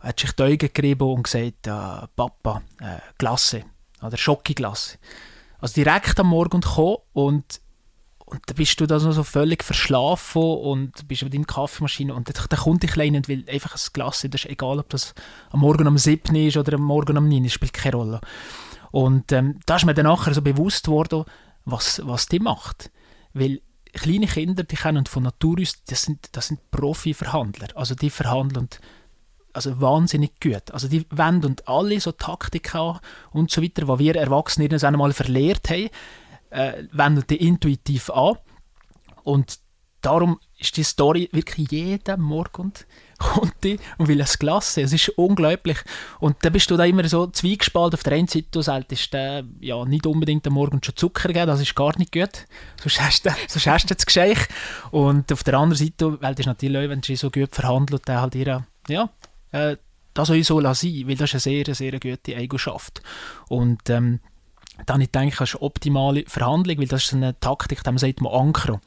hat 0.00 0.20
sich 0.20 0.32
die 0.32 0.42
Augen 0.42 0.70
gerieben 0.72 1.08
und 1.08 1.24
gesagt, 1.24 1.66
äh, 1.66 2.06
Papa, 2.16 2.62
äh, 2.80 2.98
Glasse 3.18 3.64
oder 4.02 4.16
Schokoglasse. 4.16 4.98
Also 5.60 5.74
direkt 5.74 6.18
am 6.20 6.28
Morgen 6.28 6.60
gekommen 6.60 6.98
und 7.12 7.60
und 8.30 8.42
dann 8.44 8.56
bist 8.56 8.78
du 8.78 8.86
da 8.86 9.00
so 9.00 9.22
völlig 9.22 9.64
verschlafen 9.64 10.42
und 10.42 11.08
bist 11.08 11.22
mit 11.22 11.32
deiner 11.32 11.46
Kaffeemaschine 11.46 12.12
und 12.12 12.28
dann, 12.28 12.44
dann 12.50 12.58
kommt 12.58 12.82
dich 12.82 12.90
klein 12.90 13.26
will 13.26 13.44
einfach 13.48 13.74
ein 13.74 13.92
Glas, 13.94 14.20
das 14.20 14.44
ist 14.44 14.50
egal, 14.50 14.78
ob 14.78 14.90
das 14.90 15.14
am 15.50 15.60
Morgen 15.60 15.86
um 15.86 15.96
7 15.96 16.34
ist 16.36 16.58
oder 16.58 16.74
am 16.74 16.82
Morgen 16.82 17.16
um 17.16 17.26
9, 17.26 17.44
das 17.44 17.52
spielt 17.52 17.72
keine 17.72 17.96
Rolle. 17.96 18.20
Und 18.90 19.32
ähm, 19.32 19.60
da 19.66 19.76
ist 19.76 19.84
mir 19.84 19.94
dann 19.94 20.06
nachher 20.06 20.34
so 20.34 20.42
bewusst 20.42 20.88
worden, 20.88 21.24
was, 21.64 22.00
was 22.04 22.26
die 22.26 22.38
macht. 22.38 22.90
Weil 23.34 23.60
kleine 23.92 24.26
Kinder, 24.26 24.64
die 24.64 24.76
kennen 24.76 25.06
von 25.06 25.24
Natur 25.24 25.58
aus, 25.60 25.82
das 25.86 26.02
sind, 26.02 26.28
das 26.32 26.48
sind 26.48 26.70
Profi-Verhandler. 26.70 27.68
Also 27.74 27.94
die 27.94 28.10
verhandeln 28.10 28.68
also 29.52 29.80
wahnsinnig 29.80 30.40
gut. 30.40 30.70
Also 30.70 30.88
die 30.88 31.04
wenden 31.10 31.56
alle 31.66 31.98
so 32.00 32.12
Taktik 32.12 32.74
an 32.74 33.00
und 33.32 33.50
so 33.50 33.62
weiter, 33.62 33.88
was 33.88 33.98
wir 33.98 34.14
Erwachsene 34.14 34.66
irgendwann 34.66 34.94
einmal 34.94 35.12
verlehrt 35.12 35.68
haben, 35.70 35.88
äh, 36.50 36.84
wenden 36.92 37.24
die 37.28 37.44
intuitiv 37.44 38.10
an. 38.10 38.36
Und 39.24 39.58
darum 40.00 40.38
ist 40.58 40.76
die 40.76 40.84
Story 40.84 41.28
wirklich 41.32 41.72
jeden 41.72 42.20
Morgen 42.20 42.72
kommt 43.18 43.54
die 43.64 43.78
und 43.98 44.08
will 44.08 44.20
ein 44.20 44.28
Glas 44.38 44.76
Es 44.76 44.92
ist 44.92 45.10
unglaublich. 45.10 45.78
Und 46.20 46.36
dann 46.42 46.52
bist 46.52 46.70
du 46.70 46.76
da 46.76 46.84
immer 46.84 47.06
so 47.08 47.26
zwiegespalten. 47.26 47.98
Auf 47.98 48.02
der 48.04 48.14
einen 48.14 48.28
Seite, 48.28 48.46
du 48.50 48.62
solltest 48.62 49.14
äh, 49.14 49.42
ja, 49.60 49.84
nicht 49.84 50.06
unbedingt 50.06 50.46
am 50.46 50.54
Morgen 50.54 50.80
schon 50.82 50.96
Zucker 50.96 51.28
geben, 51.28 51.46
das 51.46 51.60
ist 51.60 51.74
gar 51.74 51.96
nicht 51.98 52.12
gut. 52.12 52.46
Sonst 52.80 53.00
hast 53.00 53.26
du, 53.26 53.30
sonst 53.48 53.66
hast 53.66 53.90
du 53.90 53.94
das 53.94 54.06
Geschenk. 54.06 54.48
Und 54.90 55.32
auf 55.32 55.42
der 55.42 55.54
anderen 55.54 55.84
Seite, 55.84 56.20
weil 56.22 56.34
das 56.34 56.46
natürlich 56.46 56.78
auch, 56.78 56.90
wenn 56.90 57.02
sie 57.02 57.16
so 57.16 57.30
gut 57.30 57.54
verhandelt, 57.54 58.02
dann 58.06 58.20
halt 58.20 58.34
ihr, 58.34 58.64
ja, 58.88 59.10
äh, 59.52 59.76
das 60.14 60.28
soll 60.28 60.42
so 60.42 60.60
sein, 60.60 61.04
weil 61.06 61.16
das 61.16 61.34
ist 61.34 61.46
eine 61.46 61.64
sehr, 61.64 61.74
sehr 61.74 61.92
gute 62.00 62.36
Eigenschaft. 62.36 63.02
Und 63.48 63.88
ähm, 63.90 64.20
dann 64.86 65.00
ich 65.00 65.10
denke, 65.10 65.36
das 65.36 65.50
ist 65.50 65.56
eine 65.56 65.62
optimale 65.62 66.24
Verhandlung, 66.26 66.78
weil 66.78 66.86
das 66.86 67.04
ist 67.04 67.14
eine 67.14 67.38
Taktik, 67.38 67.82
die 67.82 67.98
sagt 67.98 68.20
man 68.20 68.32
Anker. 68.32 68.80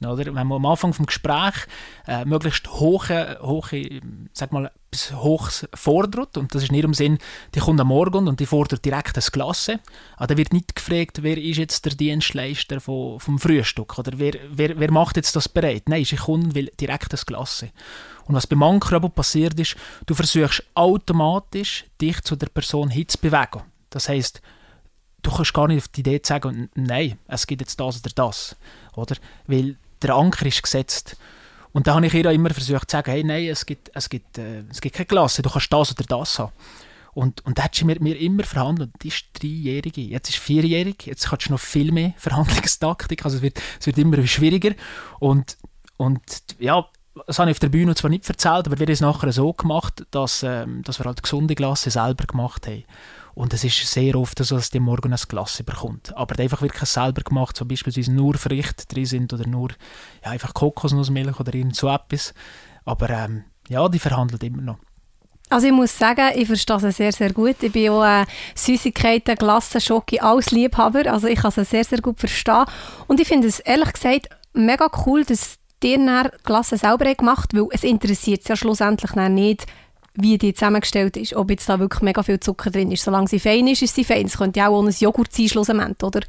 Oder? 0.00 0.26
Wenn 0.26 0.46
man 0.46 0.52
am 0.52 0.66
Anfang 0.66 0.92
des 0.92 1.06
Gesprächs 1.06 1.66
äh, 2.06 2.24
möglichst 2.24 2.70
hohe, 2.70 3.38
hohe, 3.42 4.00
sag 4.32 4.52
mal, 4.52 4.70
etwas 4.90 5.12
Hochs 5.12 5.68
fordert, 5.74 6.36
und 6.36 6.54
das 6.54 6.62
ist 6.62 6.72
nicht 6.72 6.84
im 6.84 6.94
Sinn, 6.94 7.18
die 7.54 7.60
kommt 7.60 7.80
am 7.80 7.88
Morgen 7.88 8.28
und 8.28 8.40
die 8.40 8.46
fordert 8.46 8.84
direkt 8.84 9.16
das 9.16 9.32
Klasse, 9.32 9.80
aber 10.16 10.28
da 10.28 10.36
wird 10.36 10.52
nicht 10.52 10.76
gefragt, 10.76 11.22
wer 11.22 11.36
ist 11.36 11.58
jetzt 11.58 11.84
der 11.84 11.94
Dienstleister 11.94 12.80
vom, 12.80 13.18
vom 13.18 13.38
Frühstück 13.38 13.98
oder 13.98 14.12
wer, 14.18 14.34
wer, 14.50 14.78
wer 14.78 14.90
macht 14.90 15.16
jetzt 15.16 15.34
das 15.34 15.48
bereit. 15.48 15.88
Nein, 15.88 16.02
ist 16.02 16.12
ein 16.12 16.18
Kunde 16.18 16.54
will 16.54 16.70
direkt 16.80 17.12
das 17.12 17.26
Klasse. 17.26 17.70
Und 18.26 18.34
was 18.34 18.46
beim 18.46 18.62
Ankrabel 18.62 19.10
passiert 19.10 19.58
ist, 19.58 19.76
du 20.06 20.14
versuchst 20.14 20.62
automatisch, 20.74 21.86
dich 22.00 22.20
zu 22.22 22.36
der 22.36 22.48
Person 22.48 22.90
hinzubewegen. 22.90 23.62
Das 23.90 24.08
heißt, 24.08 24.42
du 25.22 25.30
kannst 25.30 25.54
gar 25.54 25.68
nicht 25.68 25.78
auf 25.78 25.88
die 25.88 26.00
Idee 26.00 26.20
sagen, 26.22 26.70
nein, 26.74 27.18
es 27.26 27.46
gibt 27.46 27.62
jetzt 27.62 27.80
das 27.80 28.00
oder 28.00 28.12
das. 28.14 28.56
Oder? 28.94 29.16
Weil 29.46 29.76
der 30.02 30.14
Anker 30.14 30.46
ist 30.46 30.62
gesetzt. 30.62 31.16
und 31.72 31.86
da 31.86 31.94
habe 31.94 32.06
ich 32.06 32.14
ihr 32.14 32.30
immer 32.30 32.50
versucht 32.50 32.90
zu 32.90 32.96
sagen, 32.96 33.10
hey, 33.10 33.24
nein, 33.24 33.48
es 33.48 33.66
gibt, 33.66 33.90
es 33.94 34.08
gibt, 34.08 34.38
äh, 34.38 34.64
es 34.70 34.80
gibt 34.80 34.96
keine 34.96 35.06
Klasse, 35.06 35.42
du 35.42 35.50
kannst 35.50 35.72
das 35.72 35.92
oder 35.92 36.04
das 36.04 36.38
haben. 36.38 36.52
Und, 37.14 37.44
und 37.44 37.58
da 37.58 37.64
hat 37.64 37.74
sie 37.74 37.84
mit 37.84 38.00
mir 38.00 38.16
immer 38.18 38.44
verhandelt. 38.44 38.90
Die 39.02 39.08
ist 39.08 39.24
dreijährige, 39.34 40.00
jetzt 40.02 40.28
ist 40.28 40.38
vierjährig, 40.38 41.06
jetzt 41.06 41.28
kannst 41.28 41.48
du 41.48 41.52
noch 41.52 41.60
viel 41.60 41.90
mehr 41.90 42.14
Verhandlungstaktik, 42.16 43.24
also 43.24 43.38
es 43.38 43.42
wird, 43.42 43.60
es 43.80 43.86
wird 43.86 43.98
immer 43.98 44.24
schwieriger. 44.26 44.74
Und, 45.18 45.56
und 45.96 46.22
ja, 46.58 46.86
das 47.26 47.38
habe 47.38 47.50
ich 47.50 47.56
auf 47.56 47.60
der 47.60 47.70
Bühne 47.70 47.94
zwar 47.94 48.10
nicht 48.10 48.28
erzählt, 48.28 48.66
aber 48.66 48.78
wir 48.78 48.86
haben 48.86 48.92
es 48.92 49.00
nachher 49.00 49.32
so 49.32 49.52
gemacht, 49.52 50.06
dass, 50.10 50.42
ähm, 50.42 50.82
dass 50.82 51.00
wir 51.00 51.06
halt 51.06 51.22
gesunde 51.22 51.54
Glasse 51.54 51.90
selber 51.90 52.24
gemacht 52.24 52.66
haben. 52.66 52.84
Und 53.38 53.54
es 53.54 53.62
ist 53.62 53.88
sehr 53.88 54.16
oft 54.16 54.44
so, 54.44 54.56
dass 54.56 54.70
die 54.70 54.80
morgen 54.80 55.12
ein 55.12 55.20
Glas 55.28 55.62
bekommt. 55.62 56.12
Aber 56.16 56.36
einfach 56.42 56.60
wirklich 56.60 56.88
selber 56.88 57.22
gemacht, 57.22 57.56
so 57.56 57.64
beispielsweise 57.64 58.12
nur 58.12 58.34
Früchte 58.34 58.84
drin 58.88 59.06
sind 59.06 59.32
oder 59.32 59.46
nur 59.46 59.68
ja, 60.24 60.32
einfach 60.32 60.52
Kokosnussmilch 60.52 61.38
oder 61.38 61.54
irgend 61.54 61.76
so 61.76 61.88
etwas. 61.88 62.34
Aber 62.84 63.08
ähm, 63.10 63.44
ja, 63.68 63.88
die 63.88 64.00
verhandelt 64.00 64.42
immer 64.42 64.62
noch. 64.62 64.78
Also 65.50 65.68
ich 65.68 65.72
muss 65.72 65.96
sagen, 65.96 66.32
ich 66.34 66.48
verstehe 66.48 66.80
sie 66.80 66.90
sehr, 66.90 67.12
sehr 67.12 67.32
gut. 67.32 67.62
Ich 67.62 67.70
bin 67.70 67.90
auch 67.90 68.04
äh, 68.04 68.26
Süßigkeiten, 68.56 69.36
Glassen, 69.36 69.80
Schoki, 69.80 70.18
alles 70.18 70.50
Liebhaber. 70.50 71.06
Also 71.06 71.28
ich 71.28 71.38
kann 71.38 71.52
sie 71.52 71.64
sehr, 71.64 71.84
sehr 71.84 72.00
gut 72.00 72.18
verstehen. 72.18 72.64
Und 73.06 73.20
ich 73.20 73.28
finde 73.28 73.46
es 73.46 73.60
ehrlich 73.60 73.92
gesagt 73.92 74.30
mega 74.52 74.90
cool, 75.06 75.24
dass 75.24 75.58
ihr 75.84 76.32
Glassen 76.42 76.76
selber 76.76 77.14
gemacht 77.14 77.54
weil 77.54 77.68
es 77.70 77.84
interessiert 77.84 78.48
ja 78.48 78.56
schlussendlich 78.56 79.14
nicht, 79.14 79.66
wie 80.20 80.38
die 80.38 80.54
zusammengestellt 80.54 81.16
ist, 81.16 81.34
ob 81.34 81.50
jetzt 81.50 81.68
da 81.68 81.78
wirklich 81.78 82.02
mega 82.02 82.22
viel 82.22 82.40
Zucker 82.40 82.70
drin 82.70 82.90
ist. 82.90 83.04
Solange 83.04 83.28
sie 83.28 83.38
fein 83.38 83.66
ist, 83.66 83.82
ist 83.82 83.94
sie 83.94 84.04
fein. 84.04 84.26
Es 84.26 84.36
könnte 84.36 84.60
ja 84.60 84.68
auch 84.68 84.78
ohne 84.78 84.90
Joghurt 84.90 85.32
sein, 85.32 85.48
schlussendlich, 85.48 86.02
oder? 86.02 86.20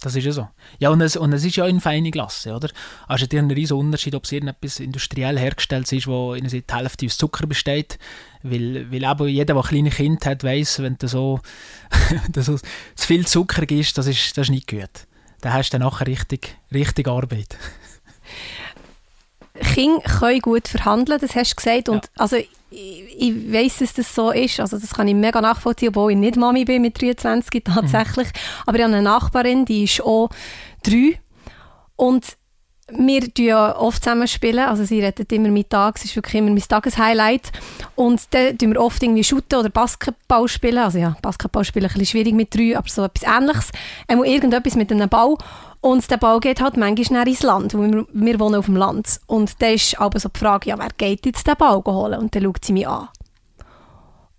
Das 0.00 0.14
ist 0.14 0.24
ja 0.24 0.32
so. 0.32 0.48
Ja, 0.78 0.90
und 0.90 1.00
es, 1.00 1.16
und 1.16 1.32
es 1.32 1.44
ist 1.44 1.56
ja 1.56 1.64
eine 1.64 1.80
feine 1.80 2.10
Glasse, 2.10 2.54
oder? 2.54 2.68
Also 3.08 3.24
es 3.24 3.32
ist 3.32 3.38
ein 3.38 3.50
riesen 3.50 3.78
Unterschied, 3.78 4.14
ob 4.14 4.24
es 4.24 4.32
irgendetwas 4.32 4.78
industriell 4.78 5.38
hergestellt 5.38 5.90
ist, 5.90 6.06
wo 6.06 6.34
in 6.34 6.46
die 6.46 6.62
Hälfte 6.70 7.06
aus 7.06 7.16
Zucker 7.16 7.46
besteht. 7.46 7.98
Weil, 8.42 8.90
weil 8.92 9.04
eben 9.04 9.28
jeder, 9.28 9.54
der 9.54 9.62
kleine 9.62 9.90
Kind 9.90 10.24
hat, 10.26 10.44
weiß, 10.44 10.80
wenn 10.82 10.96
du 10.98 11.08
so, 11.08 11.40
so 12.36 12.58
zu 12.58 13.06
viel 13.06 13.26
Zucker 13.26 13.64
gibst, 13.64 13.96
das 13.96 14.06
ist, 14.06 14.36
das 14.36 14.46
ist 14.46 14.50
nicht 14.50 14.68
gut. 14.68 15.06
Dann 15.40 15.54
hast 15.54 15.70
du 15.72 15.78
dann 15.78 15.86
nachher 15.86 16.06
richtig, 16.06 16.56
richtig 16.72 17.08
Arbeit. 17.08 17.56
Kinder 19.74 20.02
können 20.02 20.40
gut 20.40 20.68
verhandeln, 20.68 21.18
das 21.20 21.34
hast 21.34 21.52
du 21.52 21.56
gesagt. 21.56 21.88
Und 21.88 22.04
ja. 22.04 22.10
also, 22.16 22.36
ich, 22.70 23.16
ich 23.18 23.52
weiss, 23.52 23.78
dass 23.78 23.94
das 23.94 24.14
so 24.14 24.30
ist. 24.30 24.60
Also, 24.60 24.78
das 24.78 24.94
kann 24.94 25.08
ich 25.08 25.14
mega 25.14 25.40
nachvollziehen, 25.40 25.90
obwohl 25.90 26.12
ich 26.12 26.18
nicht 26.18 26.36
Mami 26.36 26.64
bin 26.64 26.82
mit 26.82 27.00
23 27.00 27.64
tatsächlich. 27.64 28.28
Mhm. 28.28 28.62
Aber 28.66 28.78
ich 28.78 28.84
habe 28.84 28.94
eine 28.94 29.02
Nachbarin, 29.02 29.64
die 29.64 29.84
ist 29.84 30.02
auch 30.02 30.30
drei. 30.82 31.20
Und 31.96 32.36
wir 32.88 33.22
spielen 33.22 33.48
ja 33.48 33.76
oft 33.76 34.02
zusammen. 34.02 34.28
Spielen. 34.28 34.60
Also 34.60 34.84
sie 34.84 35.00
redet 35.00 35.32
immer 35.32 35.48
mittags, 35.48 36.02
das 36.02 36.10
ist 36.10 36.16
wirklich 36.16 36.36
immer 36.36 36.50
mein 36.50 36.60
Tageshighlight. 36.60 37.50
Und 37.94 38.22
dann 38.32 38.54
spielen 38.54 38.74
wir 38.74 38.80
oft 38.80 39.02
irgendwie 39.02 39.24
Shooten 39.24 39.58
oder 39.58 39.70
Basketball 39.70 40.46
spielen. 40.48 40.78
Also 40.78 40.98
ja, 40.98 41.16
Basketball 41.20 41.64
spielen 41.64 41.86
ein 41.86 41.92
bisschen 41.92 42.06
schwierig 42.06 42.34
mit 42.34 42.54
drei, 42.54 42.76
aber 42.76 42.88
so 42.88 43.04
etwas 43.04 43.28
Ähnliches. 43.28 43.72
Einmal 44.06 44.28
irgendetwas 44.28 44.76
mit 44.76 44.92
einem 44.92 45.08
Ball. 45.08 45.36
Und 45.80 46.10
der 46.10 46.16
Ball 46.16 46.40
geht 46.40 46.60
halt 46.60 46.76
manchmal 46.76 47.28
ins 47.28 47.42
Land, 47.42 47.74
wir, 47.74 48.06
wir 48.12 48.40
wohnen 48.40 48.56
auf 48.56 48.66
dem 48.66 48.76
Land. 48.76 49.20
Und 49.26 49.60
da 49.62 49.68
ist 49.68 50.00
aber 50.00 50.18
so 50.18 50.28
die 50.28 50.38
Frage, 50.38 50.70
ja, 50.70 50.78
wer 50.78 50.88
geht 50.96 51.26
jetzt 51.26 51.46
den 51.46 51.56
Ball 51.56 51.82
holen? 51.84 52.18
Und 52.18 52.34
dann 52.34 52.42
schaut 52.42 52.64
sie 52.64 52.72
mich 52.72 52.88
an. 52.88 53.08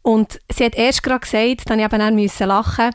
Und 0.02 0.40
sie 0.52 0.66
hat 0.66 0.76
erst 0.76 1.04
gerade 1.04 1.20
gesagt, 1.20 1.70
dann 1.70 1.80
musste 1.80 2.22
ich 2.22 2.42
eben 2.42 2.48
lachen, 2.48 2.92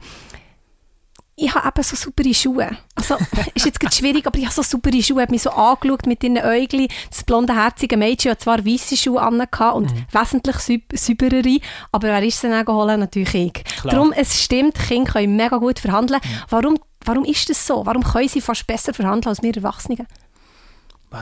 ich 1.34 1.54
habe 1.54 1.68
eben 1.68 1.82
so 1.82 1.96
super 1.96 2.22
Schuhe. 2.34 2.76
Also, 2.94 3.16
ist 3.54 3.64
jetzt 3.66 3.80
gerade 3.80 3.94
schwierig, 3.94 4.26
aber 4.26 4.38
ich 4.38 4.44
habe 4.44 4.54
so 4.54 4.62
super 4.62 4.90
Schuhe. 4.90 5.00
Ich 5.00 5.22
habe 5.22 5.30
mich 5.32 5.42
so 5.42 5.50
angeschaut 5.50 6.06
mit 6.06 6.22
ihren 6.22 6.38
Äugli. 6.38 6.88
Das 7.10 7.24
blonde, 7.24 7.54
herzige 7.54 7.96
Mädchen 7.96 8.32
hat 8.32 8.42
zwar 8.42 8.64
weiße 8.64 8.96
Schuhe 8.96 9.20
an 9.20 9.40
und 9.74 9.92
mhm. 9.92 10.06
wesentlich 10.10 10.82
sauberere, 10.94 11.58
aber 11.90 12.08
wer 12.08 12.22
ist 12.22 12.40
sie 12.40 12.48
dann 12.48 12.64
geholt? 12.64 12.98
Natürlich 12.98 13.34
ich. 13.34 13.64
Klar. 13.64 13.94
Darum, 13.94 14.12
es 14.12 14.42
stimmt, 14.42 14.74
Kinder 14.74 15.12
können 15.12 15.36
mega 15.36 15.56
gut 15.56 15.78
verhandeln. 15.78 16.20
Mhm. 16.22 16.38
Warum, 16.50 16.78
warum 17.04 17.24
ist 17.24 17.48
das 17.48 17.66
so? 17.66 17.86
Warum 17.86 18.02
können 18.02 18.28
sie 18.28 18.40
fast 18.40 18.66
besser 18.66 18.92
verhandeln 18.92 19.30
als 19.30 19.42
wir 19.42 19.56
Erwachsenen? 19.56 20.06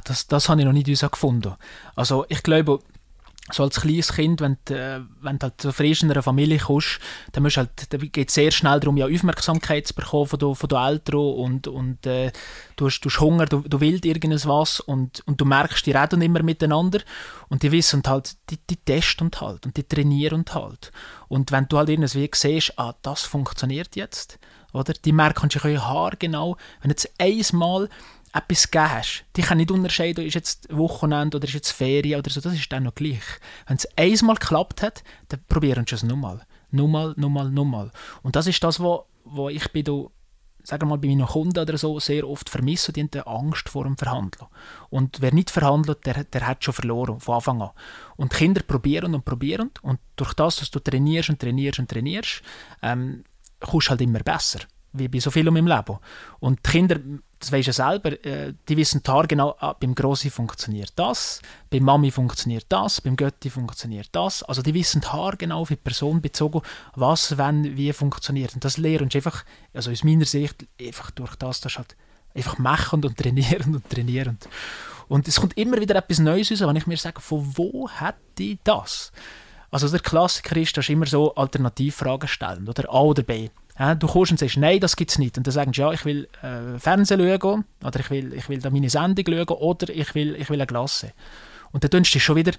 Das, 0.04 0.26
das 0.26 0.48
habe 0.48 0.60
ich 0.60 0.66
noch 0.66 0.72
nicht 0.72 0.86
gefunden. 0.86 1.54
Also 1.96 2.24
ich 2.28 2.42
glaube, 2.42 2.80
so 3.52 3.62
als 3.62 3.80
kleines 3.80 4.12
Kind, 4.12 4.40
wenn 4.40 4.56
du, 4.64 4.74
äh, 4.74 5.00
wenn 5.20 5.38
du 5.38 5.44
halt 5.44 5.60
so 5.60 5.72
frisch 5.72 6.02
in 6.02 6.10
einer 6.10 6.22
Familie 6.22 6.58
kommst, 6.58 6.98
dann, 7.32 7.42
musst 7.42 7.56
halt, 7.56 7.92
dann 7.92 8.00
geht 8.12 8.28
es 8.28 8.34
sehr 8.34 8.50
schnell 8.50 8.80
darum, 8.80 8.96
ja, 8.96 9.06
Aufmerksamkeit 9.06 9.86
zu 9.86 9.94
bekommen 9.94 10.26
von 10.26 10.38
den, 10.38 10.54
von 10.54 10.68
den 10.68 10.78
Eltern 10.78 11.20
und, 11.20 11.66
und 11.68 12.06
äh, 12.06 12.32
du, 12.76 12.86
hast, 12.86 13.00
du 13.00 13.10
hast 13.10 13.20
Hunger, 13.20 13.46
du, 13.46 13.60
du 13.60 13.80
willst 13.80 14.04
irgendwas 14.04 14.80
und, 14.80 15.22
und 15.26 15.40
du 15.40 15.44
merkst, 15.44 15.86
die 15.86 15.92
reden 15.92 16.22
immer 16.22 16.42
miteinander 16.42 17.00
und 17.48 17.62
die 17.62 17.72
wissen 17.72 18.02
halt, 18.06 18.36
die, 18.50 18.58
die 18.68 18.76
testen 18.76 19.30
halt 19.40 19.66
und 19.66 19.76
die 19.76 19.84
trainieren 19.84 20.44
halt. 20.52 20.92
Und 21.28 21.52
wenn 21.52 21.66
du 21.68 21.78
halt 21.78 21.88
irgendwie 21.88 22.30
siehst, 22.32 22.78
ah, 22.78 22.94
das 23.02 23.22
funktioniert 23.22 23.96
jetzt, 23.96 24.38
oder? 24.72 24.92
Die 24.92 25.12
merken 25.12 25.50
sich 25.50 25.62
haargenau, 25.62 26.56
wenn 26.80 26.90
jetzt 26.90 27.12
einmal 27.18 27.88
etwas 28.32 28.70
gegeben 28.70 28.90
hast, 28.90 29.24
die 29.36 29.42
kann 29.42 29.58
nicht 29.58 29.70
unterscheiden, 29.70 30.24
ist 30.24 30.34
jetzt 30.34 30.68
Wochenende 30.76 31.36
oder 31.36 31.46
ist 31.46 31.54
jetzt 31.54 31.72
Ferien 31.72 32.20
oder 32.20 32.30
so, 32.30 32.40
das 32.40 32.54
ist 32.54 32.70
dann 32.70 32.84
noch 32.84 32.94
gleich. 32.94 33.22
Wenn 33.66 33.76
es 33.76 33.88
einmal 33.96 34.36
geklappt 34.36 34.82
hat, 34.82 35.02
dann 35.28 35.40
probieren 35.48 35.84
sie 35.88 35.96
es 35.96 36.02
nochmal. 36.02 36.46
Nochmal, 36.70 37.14
nochmal, 37.16 37.50
nochmal. 37.50 37.90
Und 38.22 38.36
das 38.36 38.46
ist 38.46 38.62
das, 38.62 38.78
wo, 38.78 39.06
wo 39.24 39.48
ich 39.48 39.72
bei, 39.72 39.82
do, 39.82 40.12
sagen 40.62 40.88
mal, 40.88 40.98
bei 40.98 41.08
meinen 41.08 41.26
Kunden 41.26 41.58
oder 41.58 41.76
so 41.76 41.98
sehr 41.98 42.28
oft 42.28 42.48
vermisse, 42.48 42.92
die 42.92 43.02
haben 43.02 43.20
Angst 43.26 43.68
vor 43.68 43.82
dem 43.82 43.96
Verhandeln. 43.96 44.46
Und 44.90 45.20
wer 45.20 45.34
nicht 45.34 45.50
verhandelt, 45.50 46.06
der, 46.06 46.22
der 46.22 46.46
hat 46.46 46.62
schon 46.62 46.74
verloren, 46.74 47.18
von 47.18 47.36
Anfang 47.36 47.62
an. 47.62 47.70
Und 48.16 48.32
Kinder 48.32 48.62
probieren 48.62 49.14
und 49.14 49.24
probieren 49.24 49.70
und 49.82 49.98
durch 50.14 50.34
das, 50.34 50.56
dass 50.56 50.70
du 50.70 50.78
trainierst 50.78 51.30
und 51.30 51.40
trainierst 51.40 51.80
und 51.80 51.90
trainierst, 51.90 52.42
ähm, 52.82 53.24
kommst 53.58 53.88
du 53.88 53.90
halt 53.90 54.00
immer 54.02 54.20
besser 54.20 54.60
wie 54.92 55.08
bei 55.08 55.20
so 55.20 55.30
vielem 55.30 55.56
im 55.56 55.66
Leben. 55.66 55.98
Und 56.40 56.60
die 56.66 56.70
Kinder, 56.70 56.98
das 57.40 57.50
weisst 57.50 57.68
du 57.68 57.72
selber, 57.72 58.12
äh, 58.24 58.52
die 58.68 58.76
wissen 58.76 59.02
genau, 59.26 59.56
ah, 59.58 59.72
beim 59.72 59.94
Grossi 59.94 60.28
funktioniert 60.28 60.92
das, 60.96 61.40
beim 61.70 61.84
Mami 61.84 62.10
funktioniert 62.10 62.66
das, 62.68 63.00
beim 63.00 63.16
Götti 63.16 63.48
funktioniert 63.48 64.10
das. 64.12 64.42
Also 64.42 64.60
die 64.60 64.74
wissen 64.74 65.02
genau 65.38 65.64
für 65.64 65.74
die 65.74 65.80
Person 65.82 66.20
bezogen, 66.20 66.60
was, 66.94 67.38
wenn, 67.38 67.76
wie 67.76 67.92
funktioniert. 67.94 68.54
Und 68.54 68.64
das 68.64 68.76
lernen 68.76 69.10
sie 69.10 69.18
einfach, 69.18 69.44
also 69.72 69.90
aus 69.90 70.04
meiner 70.04 70.26
Sicht, 70.26 70.66
einfach 70.78 71.10
durch 71.10 71.34
das, 71.36 71.62
das 71.62 71.78
halt 71.78 71.96
einfach 72.34 72.58
machen 72.58 73.04
und 73.04 73.16
trainieren 73.16 73.74
und 73.74 73.88
trainieren. 73.88 74.38
Und 75.08 75.26
es 75.26 75.40
kommt 75.40 75.56
immer 75.56 75.80
wieder 75.80 75.96
etwas 75.96 76.18
Neues 76.18 76.52
raus, 76.52 76.60
wenn 76.60 76.76
ich 76.76 76.86
mir 76.86 76.96
sage, 76.98 77.20
von 77.20 77.52
wo 77.56 77.88
hat 77.88 78.16
die 78.38 78.58
das? 78.62 79.12
Also 79.70 79.88
der 79.88 80.00
Klassiker 80.00 80.56
ist, 80.56 80.76
dass 80.76 80.88
immer 80.88 81.06
so 81.06 81.34
Alternativfragen 81.34 82.28
stellen, 82.28 82.68
oder 82.68 82.88
A 82.90 83.00
oder 83.00 83.22
B. 83.22 83.48
Ja, 83.80 83.94
du 83.94 84.06
kommst 84.08 84.30
und 84.30 84.38
sagst, 84.38 84.58
nein, 84.58 84.78
das 84.78 84.94
gibt 84.94 85.10
es 85.10 85.18
nicht. 85.18 85.38
Und 85.38 85.46
dann 85.46 85.52
sagst 85.52 85.74
du, 85.74 85.80
ja, 85.80 85.90
ich 85.90 86.04
will 86.04 86.28
äh, 86.42 86.78
Fernsehen 86.78 87.18
schauen, 87.40 87.64
oder 87.82 87.98
ich 87.98 88.10
will, 88.10 88.34
ich 88.34 88.46
will 88.50 88.58
da 88.58 88.68
meine 88.68 88.90
Sendung 88.90 89.24
schauen, 89.26 89.56
oder 89.56 89.88
ich 89.88 90.14
will, 90.14 90.36
ich 90.36 90.50
will 90.50 90.60
eine 90.60 90.66
Glasse. 90.66 91.14
Und 91.72 91.82
dann 91.82 91.90
tust 91.90 92.14
du 92.14 92.20
schon 92.20 92.36
wieder 92.36 92.52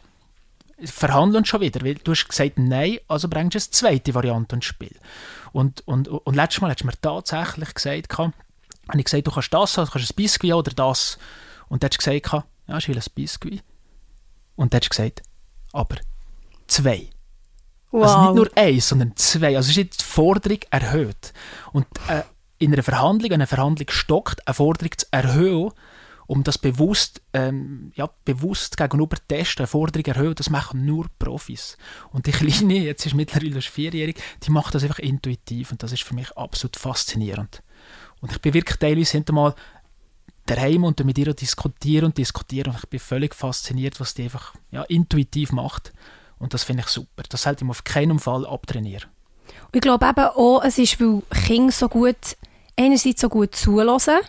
verhandeln 0.84 1.46
schon 1.46 1.62
wieder, 1.62 1.86
weil 1.86 1.94
du 1.94 2.14
hast 2.14 2.28
gesagt 2.28 2.58
nein, 2.58 2.98
also 3.08 3.28
bringst 3.28 3.54
du 3.54 3.60
eine 3.60 3.70
zweite 3.70 4.16
Variante 4.16 4.56
ins 4.56 4.66
Spiel. 4.66 4.96
Und, 5.52 5.88
und, 5.88 6.08
und 6.08 6.36
letztes 6.36 6.60
Mal 6.62 6.72
hast 6.72 6.82
du 6.82 6.88
mir 6.88 7.00
tatsächlich 7.00 7.72
gesagt, 7.72 8.18
habe 8.18 8.34
ich 8.96 9.06
gesagt, 9.06 9.28
du 9.28 9.32
kannst 9.32 9.54
das, 9.54 9.74
du 9.74 9.86
kannst 9.86 10.12
ein 10.12 10.16
Biscuit 10.16 10.54
oder 10.54 10.72
das. 10.72 11.20
Und 11.70 11.84
dann 11.84 11.92
hast 11.92 12.04
du 12.04 12.20
gesagt, 12.20 12.46
ja, 12.68 12.78
ich 12.80 12.88
will 12.88 12.98
ein 12.98 13.04
Biscuit. 13.14 13.64
Und 14.56 14.74
dann 14.74 14.80
hast 14.80 14.88
du 14.88 14.90
gesagt, 14.90 15.22
aber 15.72 15.98
zwei. 16.66 17.12
Wow. 17.92 18.04
Also 18.04 18.22
nicht 18.22 18.36
nur 18.36 18.50
eins, 18.56 18.88
sondern 18.88 19.16
zwei. 19.16 19.56
Also 19.56 19.70
ist 19.70 19.76
jetzt 19.76 20.02
die 20.02 20.06
Forderung 20.06 20.60
erhöht. 20.70 21.34
Und 21.74 21.86
äh, 22.08 22.24
in 22.58 22.74
einer 22.74 22.84
Verhandlung, 22.84 23.32
eine 23.32 23.48
Verhandlung 23.48 23.90
stockt, 23.90 24.48
eine 24.48 24.54
Forderung 24.54 24.92
zu 24.96 25.06
erhöhen, 25.12 25.72
um 26.28 26.44
das 26.44 26.58
bewusst, 26.58 27.22
ähm, 27.34 27.92
ja, 27.96 28.10
bewusst 28.24 28.78
gegenüber 28.78 29.18
testen, 29.28 29.64
eine 29.64 29.68
Forderung 29.68 30.06
erhöhen, 30.06 30.36
das 30.36 30.50
machen 30.50 30.86
nur 30.86 31.08
Profis. 31.20 31.78
Und 32.12 32.28
die 32.28 32.32
Kleine, 32.32 32.80
jetzt 32.80 33.06
ist 33.06 33.16
mittlerweile 33.16 33.62
vierjährig, 33.62 34.22
die 34.44 34.52
macht 34.52 34.74
das 34.74 34.84
einfach 34.84 35.00
intuitiv 35.00 35.72
und 35.72 35.84
das 35.84 35.92
ist 35.92 36.04
für 36.04 36.16
mich 36.16 36.32
absolut 36.38 36.78
faszinierend. 36.78 37.62
Und 38.22 38.32
ich 38.32 38.40
bin 38.40 38.54
wirklich 38.54 38.78
teilweise 38.78 39.12
hintermal 39.14 39.56
daheim 40.46 40.84
und 40.84 41.04
mit 41.04 41.18
ihr 41.18 41.34
diskutieren 41.34 42.06
und 42.06 42.18
diskutieren 42.18 42.72
und 42.72 42.80
ich 42.80 42.90
bin 42.90 43.00
völlig 43.00 43.36
fasziniert, 43.36 44.00
was 44.00 44.14
die 44.14 44.24
einfach 44.24 44.54
ja, 44.72 44.84
intuitiv 44.84 45.52
macht. 45.52 45.92
Und 46.42 46.54
das 46.54 46.64
finde 46.64 46.84
ich 46.84 46.90
super. 46.90 47.24
Das 47.30 47.44
sollte 47.44 47.64
man 47.64 47.72
auf 47.72 47.84
keinen 47.84 48.20
Fall 48.20 48.46
abtrainieren. 48.46 49.10
ich 49.72 49.82
glaube 49.82 50.08
eben 50.08 50.26
auch, 50.26 50.64
es 50.64 50.78
ist, 50.78 51.00
weil 51.00 51.22
Kinder 51.46 51.72
so 51.72 51.88
gut, 51.88 52.38
einerseits 52.78 53.22
so 53.22 53.30
gut 53.30 53.56
zulassen 53.56 54.20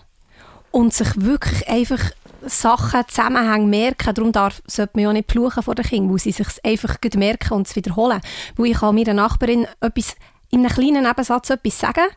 und 0.71 0.93
sich 0.93 1.09
wirklich 1.21 1.67
einfach 1.69 2.01
Sachen, 2.45 3.03
Zusammenhänge 3.09 3.67
merken. 3.67 4.15
Darum 4.15 4.33
darf, 4.33 4.63
sollte 4.67 4.93
man 4.95 5.05
ja 5.05 5.13
nicht 5.13 5.33
fluchen 5.33 5.63
vor 5.63 5.75
den 5.75 5.87
Kindern, 5.87 6.13
weil 6.13 6.19
sie 6.19 6.33
sich 6.33 6.47
einfach 6.65 6.97
merken 7.15 7.55
und 7.55 7.67
es 7.67 7.77
wiederholen. 7.77 8.21
Weil 8.57 8.67
ich 8.67 8.79
kann 8.79 8.95
meiner 8.95 9.15
Nachbarin 9.15 9.67
etwas, 9.81 10.17
in 10.51 10.61
einem 10.61 10.75
kleinen 10.75 11.05
Nebensatz 11.05 11.51
etwas 11.51 11.79
sagen 11.79 12.09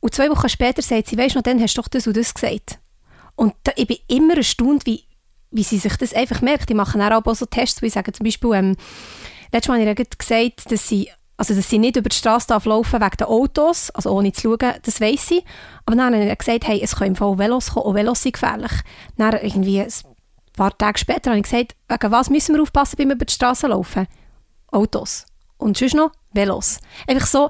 und 0.00 0.12
zwei 0.12 0.28
Wochen 0.30 0.48
später 0.48 0.82
sagt 0.82 1.06
sie, 1.06 1.16
weisst 1.16 1.36
du 1.36 1.38
noch, 1.38 1.44
dann 1.44 1.62
hast 1.62 1.76
du 1.76 1.80
doch 1.80 1.88
das 1.88 2.08
und 2.08 2.16
das 2.16 2.34
gesagt. 2.34 2.80
Und 3.36 3.54
da, 3.62 3.72
ich 3.76 3.86
bin 3.86 3.98
immer 4.08 4.36
erstaunt, 4.36 4.84
wie 4.84 5.04
wie 5.52 5.62
sie 5.62 5.78
sich 5.78 5.96
das 5.96 6.14
einfach 6.14 6.40
merkt. 6.40 6.68
Die 6.68 6.74
machen 6.74 7.00
auch 7.00 7.34
so 7.34 7.46
Tests, 7.46 7.82
wie 7.82 7.90
sagen 7.90 8.12
zum 8.12 8.24
Beispiel, 8.24 8.52
ähm, 8.54 8.76
letztes 9.52 9.68
Mal 9.68 9.80
habe 9.86 10.02
ich 10.02 10.18
gesagt, 10.18 10.70
dass 10.70 10.88
sie 10.88 11.10
also, 11.36 11.54
dass 11.54 11.68
sie 11.68 11.78
nicht 11.78 11.96
über 11.96 12.08
die 12.08 12.16
Straße 12.16 12.46
darf 12.46 12.66
laufen 12.66 13.00
wegen 13.00 13.16
den 13.16 13.26
Autos, 13.26 13.90
also 13.90 14.12
ohne 14.12 14.32
zu 14.32 14.42
schauen, 14.42 14.74
das 14.82 15.00
weiss 15.00 15.26
sie. 15.26 15.42
Aber 15.84 15.96
dann 15.96 16.14
habe 16.14 16.24
ich 16.24 16.38
gesagt, 16.38 16.68
hey, 16.68 16.80
es 16.80 16.94
können 16.94 17.12
im 17.12 17.16
Fall 17.16 17.36
Velos 17.36 17.70
kommen, 17.70 17.86
auch 17.86 17.94
Velos 17.94 18.22
sind 18.22 18.34
gefährlich. 18.34 18.70
Dann 19.16 19.32
irgendwie 19.32 19.80
ein 19.80 19.90
paar 20.52 20.76
Tage 20.78 21.00
später 21.00 21.30
habe 21.30 21.38
ich 21.38 21.44
gesagt, 21.44 21.74
wegen 21.88 22.12
was 22.12 22.30
müssen 22.30 22.54
wir 22.54 22.62
aufpassen, 22.62 22.98
wenn 22.98 23.08
wir 23.08 23.16
über 23.16 23.24
die 23.24 23.32
Straße 23.32 23.66
laufen? 23.66 24.06
Autos. 24.70 25.26
Und 25.56 25.76
sonst 25.76 25.94
noch 25.94 26.12
Velos. 26.32 26.78
Einfach 27.08 27.26
so, 27.26 27.48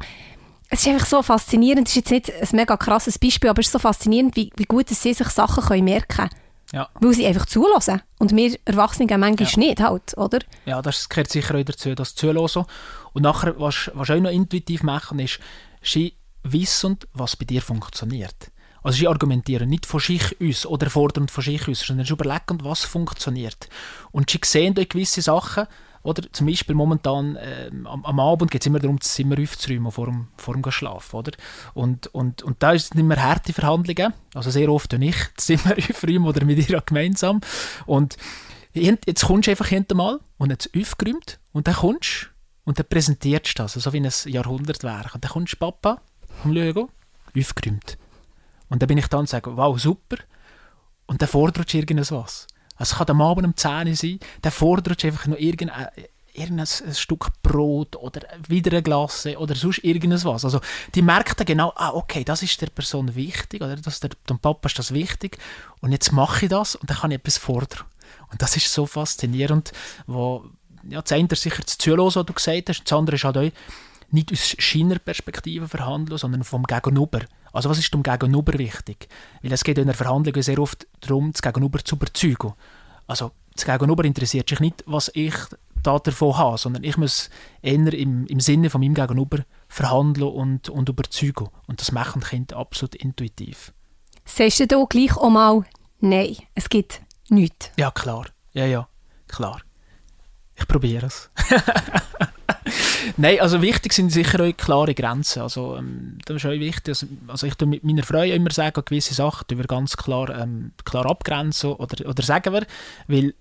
es 0.71 0.81
ist 0.81 0.89
einfach 0.89 1.07
so 1.07 1.23
faszinierend, 1.23 1.87
das 1.87 1.95
ist 1.95 2.11
jetzt 2.11 2.31
nicht 2.31 2.43
ein 2.53 2.57
mega 2.57 2.79
krasses 2.79 3.19
Beispiel, 3.19 3.51
aber 3.51 3.61
es 3.61 3.67
ist 3.67 3.73
so 3.73 3.79
faszinierend, 3.79 4.37
wie, 4.37 4.51
wie 4.57 4.65
gut 4.65 4.89
sie 4.89 5.13
sich 5.13 5.29
Sachen 5.29 5.65
können 5.65 5.85
merken 5.85 6.17
können. 6.17 6.31
Ja. 6.73 6.89
Weil 7.01 7.13
sie 7.13 7.27
einfach 7.27 7.47
zulassen. 7.47 8.03
Und 8.19 8.35
wir 8.35 8.57
Erwachsenen 8.65 9.21
manchmal 9.21 9.49
ja. 9.49 9.59
nicht 9.59 9.81
halt, 9.81 10.17
oder? 10.17 10.39
Ja, 10.65 10.81
das 10.81 11.09
gehört 11.09 11.31
sicher 11.31 11.55
auch 11.57 11.65
dazu, 11.65 11.95
das 11.95 12.15
Zulassen. 12.15 12.65
Und 13.13 13.23
nachher, 13.23 13.59
was, 13.59 13.91
was 13.95 14.11
auch 14.11 14.21
noch 14.21 14.31
intuitiv 14.31 14.83
machen, 14.83 15.19
ist, 15.19 15.39
sie 15.83 16.15
wissen, 16.45 16.99
was 17.13 17.37
bei 17.37 17.45
dir 17.45 17.63
funktioniert. 17.63 18.51
Also 18.83 18.99
sie 18.99 19.09
argumentieren 19.09 19.69
nicht 19.69 19.87
von 19.87 20.01
sich 20.01 20.37
aus 20.43 20.67
oder 20.67 20.91
fordern 20.91 21.29
von 21.29 21.45
sich 21.45 21.69
aus, 21.69 21.81
sondern 21.81 22.07
sie 22.07 22.13
überlegen, 22.13 22.59
was 22.63 22.85
funktioniert. 22.85 23.69
Und 24.11 24.31
sie 24.31 24.41
sehen 24.45 24.75
gewisse 24.75 25.23
Sachen, 25.23 25.67
oder 26.03 26.23
zum 26.33 26.49
Beispiel 26.49 26.75
momentan 26.75 27.37
äh, 27.37 27.71
am, 27.85 28.05
am, 28.05 28.21
Abend 28.21 28.51
geht 28.51 28.63
es 28.63 28.67
immer 28.67 28.81
darum, 28.81 28.99
das 28.99 29.15
Zimmer 29.15 29.39
aufzuräumen 29.39 29.93
vor 29.93 30.07
dem, 30.07 30.29
vor 30.37 30.55
dem 30.55 30.71
Schlafen. 30.71 31.17
Oder? 31.17 31.33
Und, 31.75 32.09
und, 32.09 32.43
und 32.43 32.63
da 32.63 32.73
ist 32.73 32.95
nicht 32.95 33.05
mehr 33.05 33.23
harte 33.23 33.53
Verhandlungen. 33.53 34.13
Also 34.35 34.51
sehr 34.51 34.69
oft 34.69 34.91
tue 34.91 35.05
ich 35.05 35.17
das 35.37 35.47
Zimmer 35.47 35.77
aufräumen 35.91 36.27
oder 36.27 36.45
mit 36.45 36.69
ihr 36.69 36.81
gemeinsam. 36.81 37.41
Und 37.87 38.17
jetzt 38.73 39.25
kommst 39.25 39.47
du 39.47 39.53
einfach 39.53 39.69
hintermal 39.69 40.19
und 40.39 40.51
jetzt 40.51 40.71
aufgeräumt 40.77 41.39
und 41.53 41.69
dann 41.69 41.75
kommst 41.75 42.31
und 42.65 42.79
dann 42.79 42.87
präsentierst 42.89 43.59
du 43.59 43.63
das, 43.63 43.75
so 43.75 43.93
wie 43.93 44.01
ein 44.01 44.11
Jahrhundertwerk. 44.27 45.15
Und 45.15 45.25
dann 45.25 45.31
kommst 45.31 45.53
du 45.55 45.57
Papa 45.59 46.01
und 46.43 46.57
schau, 46.57 46.89
aufgeräumt. 47.37 47.99
Und 48.69 48.83
dann 48.83 48.87
bin 48.89 48.99
ich 48.99 49.07
dann 49.07 49.21
und 49.21 49.29
sage, 49.29 49.57
wow, 49.57 49.79
super. 49.79 50.17
Und 51.07 51.23
dann 51.23 51.29
fordert 51.29 51.73
du 51.73 51.77
irgendwas. 51.77 52.47
Es 52.83 52.97
kann 52.97 53.09
am 53.09 53.23
Abend 53.23 53.47
um 53.47 53.57
10 53.57 53.89
Uhr 53.89 53.95
sein, 53.95 54.21
dann 54.43 54.53
fordert 54.53 55.05
einfach 55.05 55.27
noch 55.27 55.39
irgendein, 55.39 55.89
irgendein 56.35 56.67
Stück 56.67 57.29
Brot 57.43 57.97
oder 57.97 58.23
wieder 58.49 58.73
eine 58.73 58.83
Glasse 58.83 59.39
oder 59.39 59.55
sonst 59.55 59.79
irgendwas. 59.85 60.45
Also 60.45 60.61
die 60.95 61.03
dann 61.03 61.47
genau, 61.47 61.73
ah, 61.77 61.91
okay, 61.91 62.25
das 62.25 62.43
ist 62.43 62.61
der 62.61 62.69
Person 62.69 63.15
wichtig 63.15 63.63
oder 63.63 63.77
das 63.77 64.01
der, 64.01 64.11
dem 64.29 64.39
Papa 64.39 64.67
ist 64.67 64.79
das 64.79 64.93
wichtig 64.93 65.39
und 65.81 65.93
jetzt 65.93 66.13
mache 66.13 66.47
ich 66.47 66.51
das 66.51 66.75
und 66.75 66.89
dann 66.89 66.97
kann 66.97 67.11
ich 67.11 67.19
etwas 67.19 67.39
fordern. 67.39 67.85
Und 68.31 68.41
das 68.41 68.57
ist 68.57 68.73
so 68.73 68.87
faszinierend, 68.87 69.73
wo 70.07 70.45
ja, 70.89 71.01
das 71.03 71.13
eine 71.13 71.29
ist 71.31 71.43
sicher 71.43 71.63
das 71.63 71.79
Zuhören, 71.79 72.07
was 72.07 72.15
du 72.15 72.33
gesagt 72.33 72.69
hast, 72.69 72.83
das 72.85 72.99
andere 72.99 73.17
ist 73.17 73.25
halt 73.25 73.39
auch 73.39 73.51
nicht 74.13 74.33
aus 74.33 74.55
scheiner 74.59 74.99
Perspektive 74.99 75.69
verhandeln, 75.69 76.19
sondern 76.19 76.45
vom 76.45 76.65
Gegenüber. 76.65 77.21
Also 77.53 77.69
was 77.69 77.79
ist 77.79 77.93
dem 77.93 78.03
Gegenüber 78.03 78.59
wichtig? 78.59 79.09
Weil 79.43 79.53
es 79.53 79.65
geht 79.65 79.79
in 79.79 79.85
einer 79.85 79.95
Verhandlung 79.95 80.41
sehr 80.43 80.59
oft 80.59 80.87
darum, 81.01 81.33
das 81.33 81.43
Gegenüber 81.43 81.85
zu 81.85 81.97
überzeugen. 81.97 82.55
Also 83.07 83.33
das 83.55 83.65
Gegenüber 83.65 84.05
interessiert 84.05 84.49
sich 84.49 84.61
nicht, 84.61 84.85
was 84.87 85.11
ich 85.15 85.35
da 85.83 85.99
davon 85.99 86.39
habe, 86.39 86.59
sondern 86.59 86.85
ich 86.85 86.97
muss 86.97 87.29
eher 87.61 87.93
im, 87.93 88.27
im 88.27 88.41
Sinne 88.41 88.71
von 88.71 88.81
meinem 88.81 88.95
Gegenüber 88.95 89.41
verhandeln 89.69 90.29
und, 90.29 90.69
und 90.69 90.89
überzeugen. 90.89 91.49
Und 91.67 91.81
das 91.81 91.93
machen 91.93 92.23
Kinder 92.23 92.57
absolut 92.57 92.95
intuitiv. 92.95 93.73
Sagst 94.25 94.61
du 94.61 94.67
da 94.67 94.85
gleich 94.89 95.17
auch 95.17 95.31
mal 95.31 95.65
Nein, 96.05 96.37
es 96.57 96.69
gibt 96.69 97.01
nichts? 97.29 97.71
Ja, 97.77 97.93
klar. 97.93 98.27
Ja, 98.55 98.67
ja, 98.67 98.89
klar. 99.29 99.61
Ich 100.57 100.67
probiere 100.67 101.07
es. 101.07 101.31
Nein, 103.17 103.41
also 103.41 103.63
wichtig 103.63 103.93
sind 103.93 104.11
sicher 104.13 104.43
auch 104.43 104.57
klare 104.57 104.95
Grenzen. 104.95 105.43
Also, 105.43 105.77
ähm, 105.77 106.19
das 106.25 106.37
ist 106.37 106.47
auch 106.47 106.51
wichtig. 106.51 107.07
Also, 107.27 107.47
ich 107.47 107.55
tue 107.55 107.69
mit 107.69 107.85
meiner 107.85 108.03
Frau 108.03 108.23
immer 108.23 108.51
sagen, 108.51 108.83
gewisse 108.85 109.15
Sachen 109.15 109.47
die 109.51 109.59
wir 109.59 109.65
ganz 109.65 109.97
klar, 109.97 110.31
ähm, 110.31 110.73
klar 110.85 111.07
abgrenzen 111.07 111.73
oder, 111.73 112.09
oder 112.09 112.23
sagen 112.23 112.53
wir, 112.53 112.67
weil 113.09 113.35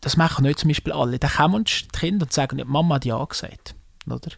das 0.00 0.16
machen 0.16 0.44
nicht 0.44 0.58
zum 0.58 0.68
Beispiel 0.68 0.92
alle. 0.92 1.18
Dann 1.18 1.30
kommen 1.30 1.64
die 1.64 1.98
Kinder 1.98 2.24
und 2.24 2.32
sagen, 2.32 2.62
Mama 2.66 2.96
hat 2.96 3.04
ja 3.04 3.24
gesagt. 3.24 3.74
Oder? 4.06 4.30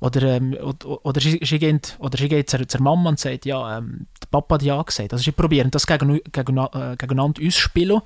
Oder, 0.00 0.22
ähm, 0.22 0.56
oder, 0.60 1.04
oder, 1.04 1.20
sie, 1.20 1.38
sie 1.42 1.58
geht, 1.58 1.96
oder 1.98 2.16
sie 2.16 2.28
geht 2.28 2.48
zur, 2.48 2.66
zur 2.66 2.80
Mama 2.80 3.10
und 3.10 3.20
sagt, 3.20 3.44
ja, 3.44 3.78
ähm, 3.78 4.06
der 4.22 4.28
Papa 4.28 4.54
hat 4.54 4.62
ja 4.62 4.80
gesagt. 4.82 5.12
Also 5.12 5.22
sie 5.22 5.32
probieren 5.32 5.70
das 5.70 5.86
gegen, 5.86 6.20
gegen, 6.32 6.56
äh, 6.56 6.96
gegeneinander 6.96 7.42
ausspielen 7.46 8.00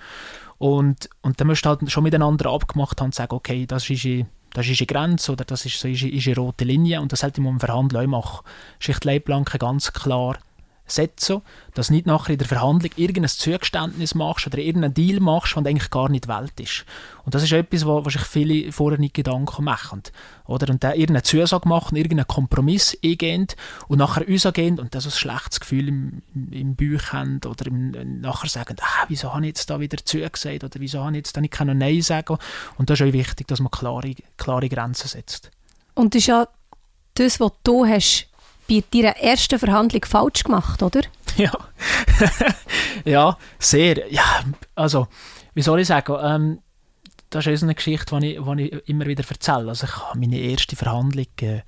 und, 0.58 1.08
und 1.22 1.40
dann 1.40 1.46
musst 1.46 1.64
du 1.64 1.70
halt 1.70 1.90
schon 1.90 2.02
miteinander 2.02 2.50
abgemacht 2.50 3.00
haben 3.00 3.06
und 3.06 3.14
sagen, 3.14 3.34
okay, 3.34 3.64
das 3.66 3.88
ist 3.88 4.06
das 4.54 4.68
ist 4.68 4.80
eine 4.80 4.86
Grenze 4.86 5.32
oder 5.32 5.44
das 5.44 5.66
ist, 5.66 5.78
so, 5.78 5.88
ist, 5.88 6.02
ist 6.02 6.26
eine 6.26 6.36
rote 6.36 6.64
Linie 6.64 7.00
und 7.02 7.12
das 7.12 7.20
sollte 7.20 7.42
man 7.42 7.54
im 7.54 7.60
Verhandeln 7.60 8.06
auch 8.14 8.24
machen. 8.24 8.46
Schichtleitplanken 8.78 9.58
ganz 9.58 9.92
klar 9.92 10.38
setzen, 10.86 11.40
dass 11.72 11.90
nicht 11.90 12.06
nachher 12.06 12.32
in 12.34 12.38
der 12.38 12.46
Verhandlung 12.46 12.90
irgendein 12.96 13.28
Zugeständnis 13.28 14.14
machst 14.14 14.46
oder 14.46 14.58
irgendeinen 14.58 14.94
Deal 14.94 15.20
machst, 15.20 15.56
der 15.56 15.64
eigentlich 15.66 15.90
gar 15.90 16.10
nicht 16.10 16.28
Welt 16.28 16.58
ist. 16.60 16.84
Und 17.24 17.34
das 17.34 17.42
ist 17.42 17.52
etwas, 17.52 17.86
wo 17.86 18.02
sich 18.08 18.20
viele 18.22 18.70
vorher 18.70 18.98
nicht 18.98 19.14
Gedanken 19.14 19.64
machen. 19.64 20.02
Oder? 20.46 20.70
Und 20.70 20.84
dann 20.84 20.92
irgendeine 20.92 21.22
Zusage 21.22 21.68
machen, 21.68 21.96
irgendeinen 21.96 22.28
Kompromiss 22.28 22.98
eingehen 23.02 23.46
und 23.88 23.98
nachher 23.98 24.28
rausgehen 24.28 24.78
und 24.78 24.94
dann 24.94 25.00
so 25.00 25.08
ein 25.08 25.12
schlechtes 25.12 25.60
Gefühl 25.60 25.88
im, 25.88 26.22
im, 26.34 26.52
im 26.52 26.76
Bauch 26.76 27.12
haben 27.12 27.40
oder 27.46 27.66
im, 27.66 28.20
nachher 28.20 28.48
sagen, 28.48 28.76
ah, 28.80 29.04
wieso 29.08 29.32
habe 29.32 29.42
ich 29.42 29.48
jetzt 29.48 29.70
da 29.70 29.80
wieder 29.80 29.96
zugesagt 30.04 30.64
oder 30.64 30.80
wieso 30.80 31.00
habe 31.00 31.12
ich 31.12 31.18
jetzt 31.18 31.36
da 31.36 31.40
nicht 31.40 31.58
Nein 31.58 32.02
sagen 32.02 32.36
Und 32.76 32.90
das 32.90 33.00
ist 33.00 33.06
auch 33.06 33.12
wichtig, 33.12 33.48
dass 33.48 33.60
man 33.60 33.70
klare, 33.70 34.14
klare 34.36 34.68
Grenzen 34.68 35.08
setzt. 35.08 35.50
Und 35.94 36.14
das 36.14 36.20
ist 36.20 36.26
ja 36.26 36.46
das, 37.14 37.40
was 37.40 37.52
du 37.62 37.86
hast 37.86 38.28
bei 38.68 38.82
deiner 38.92 39.16
ersten 39.16 39.58
Verhandlung 39.58 40.04
falsch 40.04 40.44
gemacht, 40.44 40.82
oder? 40.82 41.00
Ja, 41.36 41.50
ja 43.04 43.36
sehr. 43.58 44.08
Ja, 44.12 44.44
also, 44.76 45.08
wie 45.54 45.62
soll 45.62 45.80
ich 45.80 45.88
sagen, 45.88 46.16
ähm, 46.22 46.58
das 47.30 47.48
ist 47.48 47.64
eine 47.64 47.74
Geschichte, 47.74 48.16
die 48.20 48.36
ich, 48.36 48.40
die 48.40 48.62
ich 48.62 48.88
immer 48.88 49.06
wieder 49.06 49.24
erzähle. 49.28 49.70
Also 49.70 49.86
ich 49.86 49.96
habe 49.96 50.18
meine 50.18 50.38
erste 50.38 50.76
Verhandlung, 50.76 51.26
äh, 51.40 51.62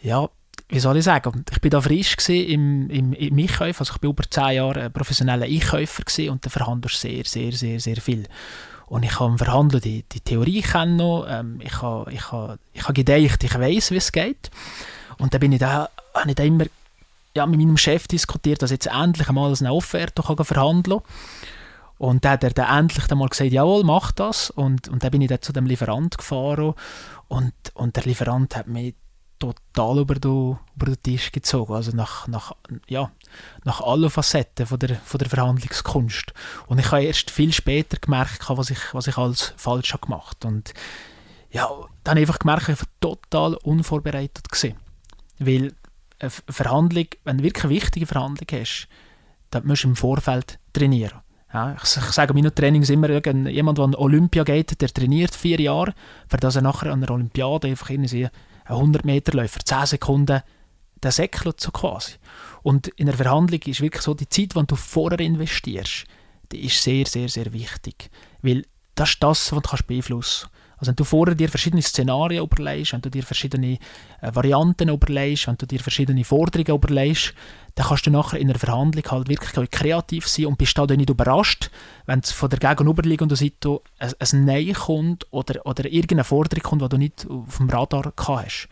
ja, 0.00 0.28
wie 0.68 0.78
soll 0.78 0.96
ich 0.98 1.04
sagen, 1.04 1.44
ich 1.50 1.62
war 1.62 1.70
da 1.70 1.80
frisch 1.80 2.16
im, 2.28 2.88
im, 2.88 3.12
im 3.12 3.38
Einkäufer, 3.38 3.80
also 3.80 3.94
ich 3.94 4.02
war 4.02 4.10
über 4.10 4.22
zehn 4.30 4.56
Jahre 4.56 4.90
professioneller 4.90 5.46
Einkäufer 5.46 6.04
und 6.30 6.46
da 6.46 6.50
verhandelst 6.50 7.02
du 7.02 7.08
sehr, 7.08 7.24
sehr, 7.24 7.52
sehr, 7.52 7.80
sehr 7.80 7.96
viel. 7.96 8.26
Und 8.86 9.02
ich 9.02 9.18
habe 9.18 9.38
Verhandeln 9.38 9.82
die, 9.82 10.04
die 10.04 10.20
Theorie 10.20 10.62
kennen, 10.62 11.00
ähm, 11.28 11.60
ich 11.62 11.82
habe, 11.82 12.12
ich 12.12 12.30
habe, 12.30 12.58
ich 12.72 12.82
habe 12.84 12.92
gedacht, 12.92 13.42
ich 13.42 13.58
weiß, 13.58 13.90
wie 13.90 13.96
es 13.96 14.12
geht. 14.12 14.50
Und 15.18 15.34
dann 15.34 15.40
bin 15.40 15.52
ich 15.52 15.60
da 15.60 15.88
habe 16.14 16.30
ich 16.30 16.38
immer 16.38 16.66
ja, 17.36 17.46
mit 17.46 17.58
meinem 17.58 17.76
Chef 17.76 18.06
diskutiert, 18.06 18.62
dass 18.62 18.70
jetzt 18.70 18.86
endlich 18.86 19.28
einmal 19.28 19.52
eine 19.52 19.72
Offerte 19.72 20.22
kann 20.22 20.36
verhandeln 20.36 21.00
kann. 21.00 21.08
Und 21.98 22.24
dann 22.24 22.32
hat 22.32 22.44
er 22.44 22.50
dann 22.50 22.80
endlich 22.80 23.10
einmal 23.10 23.28
gesagt, 23.28 23.52
jawohl, 23.52 23.84
mach 23.84 24.12
das. 24.12 24.50
Und, 24.50 24.88
und 24.88 25.02
dann 25.02 25.10
bin 25.10 25.22
ich 25.22 25.28
dann 25.28 25.42
zu 25.42 25.52
dem 25.52 25.66
Lieferant 25.66 26.18
gefahren 26.18 26.74
und, 27.28 27.52
und 27.74 27.96
der 27.96 28.04
Lieferant 28.04 28.54
hat 28.56 28.66
mich 28.68 28.94
total 29.38 29.98
über 29.98 30.14
den, 30.14 30.58
über 30.76 30.86
den 30.86 31.02
Tisch 31.02 31.32
gezogen, 31.32 31.74
also 31.74 31.94
nach, 31.94 32.28
nach, 32.28 32.52
ja, 32.88 33.10
nach 33.64 33.80
allen 33.80 34.10
Facetten 34.10 34.66
von 34.66 34.78
der, 34.78 34.96
von 34.96 35.18
der 35.18 35.28
Verhandlungskunst. 35.28 36.32
Und 36.66 36.78
ich 36.78 36.90
habe 36.90 37.04
erst 37.04 37.30
viel 37.30 37.52
später 37.52 37.98
gemerkt, 37.98 38.44
was 38.48 38.70
ich, 38.70 38.78
was 38.92 39.06
ich 39.06 39.16
alles 39.16 39.52
falsch 39.56 39.92
habe 39.92 40.06
gemacht 40.06 40.44
Und 40.44 40.72
ja, 41.50 41.68
dann 42.04 42.18
einfach 42.18 42.38
gemerkt, 42.38 42.68
ich 42.68 42.80
war 42.80 42.88
total 43.00 43.54
unvorbereitet 43.54 44.48
gewesen. 44.48 44.76
Weil 45.38 45.72
eine 46.18 46.30
Verhandlung, 46.30 47.06
wenn 47.24 47.38
du 47.38 47.44
wirklich 47.44 47.64
eine 47.64 47.74
wichtige 47.74 48.06
Verhandlung 48.06 48.60
hast, 48.60 48.88
dann 49.50 49.66
musst 49.66 49.84
du 49.84 49.88
im 49.88 49.96
Vorfeld 49.96 50.58
trainieren. 50.72 51.20
Ja, 51.52 51.76
ich, 51.80 51.84
sage 51.84 52.34
meinen 52.34 52.52
Trainings 52.52 52.90
immer, 52.90 53.08
jemand, 53.48 53.78
der 53.78 53.84
an 53.84 53.94
Olympia 53.94 54.42
geht, 54.42 54.80
der 54.80 54.88
trainiert 54.88 55.34
vier 55.36 55.60
Jahre, 55.60 55.94
für 56.26 56.36
dass 56.36 56.56
er 56.56 56.62
nachher 56.62 56.92
an 56.92 57.00
der 57.00 57.10
Olympiade 57.10 57.68
einfach 57.68 57.90
irgendwie 57.90 58.28
100 58.64 59.04
Meter 59.04 59.36
läuft, 59.36 59.54
für 59.54 59.64
10 59.64 59.86
Sekunden, 59.86 60.42
der 61.00 61.12
säckelt 61.12 61.60
so 61.60 61.70
quasi. 61.70 62.14
Und 62.62 62.88
in 62.88 63.06
der 63.06 63.16
Verhandlung 63.16 63.60
ist 63.66 63.80
wirklich 63.80 64.02
so, 64.02 64.14
die 64.14 64.28
Zeit, 64.28 64.56
die 64.56 64.66
du 64.66 64.74
vorher 64.74 65.20
investierst, 65.20 66.06
die 66.50 66.64
ist 66.64 66.82
sehr, 66.82 67.06
sehr, 67.06 67.28
sehr 67.28 67.52
wichtig. 67.52 68.10
Weil 68.42 68.64
das 68.94 69.10
ist 69.10 69.22
das, 69.22 69.52
was 69.52 69.62
du 69.62 69.84
beeinflussen 69.86 70.48
kannst. 70.50 70.53
Also 70.84 70.90
wenn 70.90 70.96
du 70.96 71.04
vorher 71.04 71.34
dir 71.34 71.48
verschiedene 71.48 71.80
Szenarien 71.80 72.44
überlegst, 72.44 72.92
wenn 72.92 73.00
du 73.00 73.10
dir 73.10 73.22
verschiedene 73.22 73.78
äh, 74.20 74.34
Varianten 74.34 74.90
überlegst, 74.90 75.46
wenn 75.46 75.56
du 75.56 75.64
dir 75.64 75.80
verschiedene 75.80 76.24
Forderungen 76.24 76.76
überlegst, 76.76 77.32
dann 77.74 77.86
kannst 77.86 78.06
du 78.06 78.10
nachher 78.10 78.38
in 78.38 78.50
einer 78.50 78.58
Verhandlung 78.58 79.04
halt 79.10 79.28
wirklich 79.28 79.70
kreativ 79.70 80.28
sein 80.28 80.46
und 80.46 80.58
bist 80.58 80.76
da 80.76 80.84
nicht 80.84 81.08
überrascht, 81.08 81.70
wenn 82.04 82.20
es 82.20 82.32
von 82.32 82.50
der 82.50 82.58
gegenüberliegenden 82.58 83.36
Seite 83.36 83.80
ein, 83.98 84.12
ein 84.18 84.44
Nein 84.44 84.74
kommt 84.74 85.26
oder, 85.32 85.64
oder 85.64 85.86
irgendeine 85.86 86.24
Forderung 86.24 86.62
kommt, 86.62 86.82
die 86.82 86.88
du 86.90 86.98
nicht 86.98 87.26
auf 87.30 87.56
dem 87.56 87.70
Radar 87.70 88.12
gehabt 88.14 88.46
hast. 88.46 88.68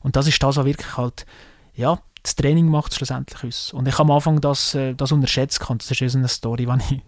Und 0.00 0.16
das 0.16 0.26
ist 0.26 0.42
das, 0.42 0.56
was 0.56 0.64
wirklich 0.64 0.96
halt, 0.96 1.26
ja, 1.74 2.00
das 2.22 2.36
Training 2.36 2.68
macht 2.68 2.94
schlussendlich 2.94 3.44
aus. 3.44 3.72
Und 3.74 3.86
ich 3.86 3.98
habe 3.98 4.10
am 4.10 4.16
Anfang 4.16 4.40
das, 4.40 4.74
äh, 4.74 4.94
das 4.94 5.12
unterschätzt, 5.12 5.60
das 5.60 5.90
ist 5.90 6.16
eine 6.16 6.28
Story, 6.28 6.66
die 6.88 6.94
ich, 6.94 7.02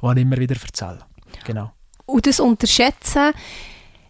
ich 0.00 0.16
immer 0.16 0.36
wieder 0.36 0.54
erzähle. 0.54 1.00
Genau. 1.44 1.72
Und 2.06 2.26
das 2.26 2.38
Unterschätzen 2.38 3.32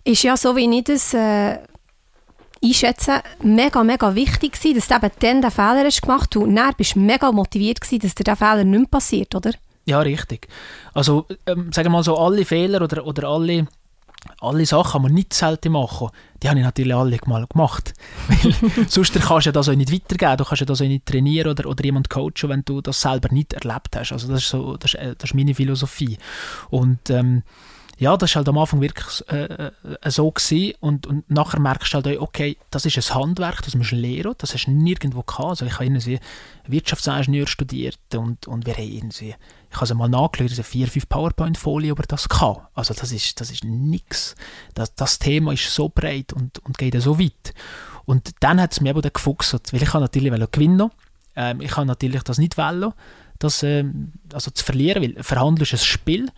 ist 0.06 0.22
ja, 0.22 0.36
so 0.36 0.54
wie 0.56 0.78
ich 0.78 0.84
das 0.84 1.12
äh, 1.14 1.58
einschätze, 2.62 3.22
mega, 3.42 3.82
mega 3.82 4.14
wichtig 4.14 4.52
gewesen, 4.52 4.76
dass 4.76 4.88
du 4.88 4.94
eben 4.94 5.14
dann 5.18 5.42
den 5.42 5.50
Fehler 5.50 5.84
hast 5.84 6.02
gemacht 6.02 6.34
hast 6.34 6.42
und 6.42 6.54
dann 6.54 6.74
bist 6.76 6.94
du 6.94 7.00
mega 7.00 7.32
motiviert 7.32 7.80
gewesen, 7.80 8.00
dass 8.00 8.14
dir 8.14 8.24
der 8.24 8.36
Fehler 8.36 8.64
nicht 8.64 8.78
mehr 8.78 8.88
passiert, 8.88 9.34
oder? 9.34 9.52
Ja, 9.84 10.00
richtig. 10.00 10.48
Also, 10.94 11.26
ähm, 11.46 11.72
sagen 11.72 11.86
wir 11.86 11.90
mal 11.90 12.04
so, 12.04 12.16
alle 12.16 12.44
Fehler 12.44 12.82
oder, 12.82 13.06
oder 13.06 13.28
alle, 13.28 13.68
alle 14.40 14.66
Sachen, 14.66 15.02
die 15.02 15.08
wir 15.08 15.14
nicht 15.14 15.32
selten 15.32 15.72
machen, 15.72 16.08
die 16.42 16.48
habe 16.48 16.58
ich 16.58 16.64
natürlich 16.64 16.94
alle 16.94 17.18
mal 17.26 17.46
gemacht. 17.46 17.94
Weil 18.28 18.86
sonst 18.88 19.14
kannst 19.14 19.46
du 19.46 19.52
das 19.52 19.68
auch 19.68 19.74
nicht 19.74 19.92
weitergeben, 19.92 20.36
du 20.38 20.44
kannst 20.44 20.60
ja 20.60 20.66
das 20.66 20.80
auch 20.80 20.86
nicht 20.86 21.06
trainieren 21.06 21.50
oder, 21.50 21.68
oder 21.68 21.84
jemand 21.84 22.10
coachen, 22.10 22.48
wenn 22.48 22.64
du 22.64 22.80
das 22.80 23.00
selber 23.00 23.32
nicht 23.32 23.52
erlebt 23.52 23.96
hast. 23.96 24.12
Also 24.12 24.28
das 24.28 24.42
ist, 24.42 24.48
so, 24.48 24.76
das 24.76 24.94
ist, 24.94 25.00
äh, 25.00 25.14
das 25.16 25.30
ist 25.30 25.34
meine 25.34 25.54
Philosophie. 25.54 26.18
Und 26.70 27.10
ähm, 27.10 27.42
ja, 27.98 28.16
das 28.16 28.34
war 28.34 28.40
halt 28.40 28.48
am 28.48 28.58
Anfang 28.58 28.80
wirklich 28.80 29.24
äh, 29.28 29.70
äh, 30.02 30.10
so 30.10 30.30
gewesen. 30.30 30.74
Und, 30.80 31.06
und 31.06 31.30
nachher 31.30 31.60
merkst 31.60 31.94
du 31.94 31.96
halt, 31.96 32.20
okay, 32.20 32.58
das 32.70 32.84
ist 32.84 32.96
ein 32.96 33.14
Handwerk, 33.14 33.62
das 33.62 33.74
musst 33.74 33.92
du 33.92 33.96
lernen, 33.96 34.34
das 34.38 34.52
hast 34.52 34.66
du 34.66 34.70
nirgendwo 34.70 35.22
gehabt. 35.22 35.48
Also 35.48 35.66
ich 35.66 35.74
habe 35.74 35.86
irgendwie 35.86 36.20
Wirtschaftsingenieur 36.66 37.46
studiert 37.46 37.98
und, 38.14 38.46
und 38.46 38.66
wir 38.66 38.74
haben 38.74 38.90
irgendwie, 38.90 39.34
ich 39.70 39.76
habe 39.76 39.84
es 39.84 39.94
mal 39.94 40.08
nachgelesen, 40.08 40.62
vier, 40.62 40.88
fünf 40.88 41.08
PowerPoint-Folien 41.08 41.92
über 41.92 42.02
das 42.02 42.28
gehabt. 42.28 42.68
Also 42.74 42.92
das 42.92 43.12
ist, 43.12 43.40
das 43.40 43.50
ist 43.50 43.64
nichts. 43.64 44.34
Das, 44.74 44.94
das 44.94 45.18
Thema 45.18 45.52
ist 45.52 45.74
so 45.74 45.88
breit 45.88 46.34
und, 46.34 46.58
und 46.60 46.76
geht 46.76 47.00
so 47.00 47.18
weit. 47.18 47.54
Und 48.04 48.32
dann 48.40 48.60
hat 48.60 48.72
es 48.72 48.80
mir 48.80 48.90
eben 48.90 49.02
gefuchst, 49.12 49.72
weil 49.72 49.82
ich 49.82 49.92
natürlich 49.94 50.50
gewinnen 50.50 50.90
ähm, 51.36 51.60
ich 51.60 51.70
kann 51.72 51.86
natürlich 51.86 52.22
das 52.22 52.38
nicht 52.38 52.56
wollen, 52.56 52.92
das, 53.38 53.62
ähm, 53.62 54.12
also 54.32 54.50
zu 54.50 54.64
verlieren, 54.64 55.02
weil 55.02 55.22
Verhandeln 55.22 55.64
ist 55.64 55.74
ein 55.74 55.78
Spiel 55.78 56.30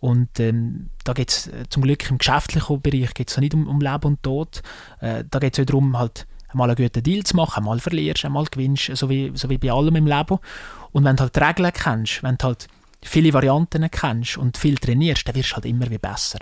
und 0.00 0.40
ähm, 0.40 0.88
da 1.04 1.12
geht 1.12 1.30
es 1.30 1.46
äh, 1.46 1.64
zum 1.68 1.82
Glück 1.82 2.10
im 2.10 2.18
geschäftlichen 2.18 2.80
Bereich 2.80 3.14
geht's 3.14 3.36
nicht 3.36 3.54
um, 3.54 3.68
um 3.68 3.80
Leben 3.80 4.04
und 4.04 4.22
Tod. 4.22 4.62
Äh, 5.00 5.24
da 5.30 5.38
geht 5.38 5.58
es 5.58 5.66
darum, 5.66 5.98
halt 5.98 6.26
einmal 6.48 6.70
einen 6.70 6.76
guten 6.76 7.02
Deal 7.02 7.22
zu 7.22 7.36
machen, 7.36 7.58
einmal 7.58 7.80
verlierst, 7.80 8.24
einmal 8.24 8.46
gewinnst, 8.46 8.90
so 8.96 9.10
wie, 9.10 9.30
so 9.34 9.50
wie 9.50 9.58
bei 9.58 9.70
allem 9.70 9.96
im 9.96 10.06
Leben. 10.06 10.38
Und 10.92 11.04
wenn 11.04 11.16
du 11.16 11.22
halt 11.22 11.36
die 11.36 11.40
Regeln 11.40 11.72
kennst, 11.72 12.22
wenn 12.22 12.38
du 12.38 12.46
halt 12.46 12.66
viele 13.02 13.32
Varianten 13.32 13.90
kennst 13.90 14.38
und 14.38 14.56
viel 14.56 14.76
trainierst, 14.76 15.28
dann 15.28 15.34
wirst 15.34 15.50
du 15.50 15.54
halt 15.56 15.66
immer 15.66 15.90
wie 15.90 15.98
besser. 15.98 16.38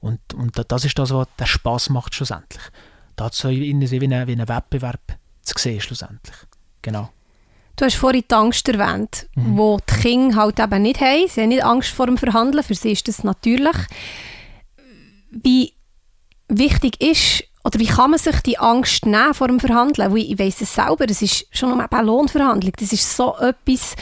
Und, 0.00 0.34
und 0.34 0.60
das 0.68 0.84
ist 0.84 0.98
das, 0.98 1.10
was 1.12 1.28
den 1.38 1.46
Spass 1.46 1.88
macht 1.88 2.14
schlussendlich. 2.14 2.62
Da 3.14 3.26
hat 3.26 3.34
so 3.34 3.48
wie 3.48 3.72
ein, 3.72 3.80
wie 3.80 4.32
ein 4.32 4.48
Wettbewerb 4.48 5.16
zu 5.42 5.54
sehen 5.56 5.80
schlussendlich. 5.80 6.36
Genau. 6.82 7.10
Du 7.76 7.84
hast 7.84 7.96
vorhin 7.96 8.24
die 8.28 8.34
Angst 8.34 8.68
erwähnt, 8.68 9.26
mhm. 9.34 9.56
wo 9.56 9.78
die 9.78 9.94
Kinder 10.00 10.36
halt 10.36 10.58
eben 10.58 10.82
nicht 10.82 11.00
haben. 11.00 11.28
Sie 11.28 11.42
haben 11.42 11.50
nicht 11.50 11.64
Angst 11.64 11.90
vor 11.90 12.06
dem 12.06 12.16
Verhandeln, 12.16 12.64
für 12.64 12.74
sie 12.74 12.92
ist 12.92 13.06
das 13.06 13.22
natürlich. 13.22 13.76
Wie 15.30 15.74
wichtig 16.48 17.00
ist, 17.02 17.44
oder 17.64 17.78
wie 17.78 17.86
kann 17.86 18.10
man 18.10 18.18
sich 18.18 18.40
die 18.40 18.58
Angst 18.58 19.04
nehmen 19.04 19.34
vor 19.34 19.48
dem 19.48 19.60
Verhandeln? 19.60 20.10
Weil 20.10 20.18
ich 20.18 20.38
weiss 20.38 20.62
es 20.62 20.74
selber, 20.74 21.04
es 21.08 21.20
ist 21.20 21.46
schon 21.50 21.78
eine 21.78 22.02
Lohnverhandlung. 22.02 22.72
Das 22.78 22.92
ist 22.92 23.14
so 23.14 23.36
etwas, 23.38 23.96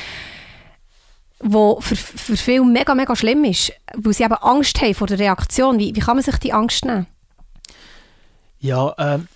wo 1.40 1.80
für, 1.80 1.96
für 1.96 2.36
viele 2.36 2.64
mega, 2.64 2.94
mega 2.94 3.16
schlimm 3.16 3.44
ist, 3.44 3.72
weil 3.94 4.12
sie 4.12 4.22
eben 4.22 4.34
Angst 4.34 4.80
haben 4.80 4.94
vor 4.94 5.06
der 5.06 5.18
Reaktion. 5.18 5.78
Wie, 5.78 5.94
wie 5.96 6.00
kann 6.00 6.16
man 6.16 6.22
sich 6.22 6.36
die 6.36 6.52
Angst 6.52 6.84
nehmen? 6.84 7.06
Ja, 8.60 8.94
ähm, 8.98 9.28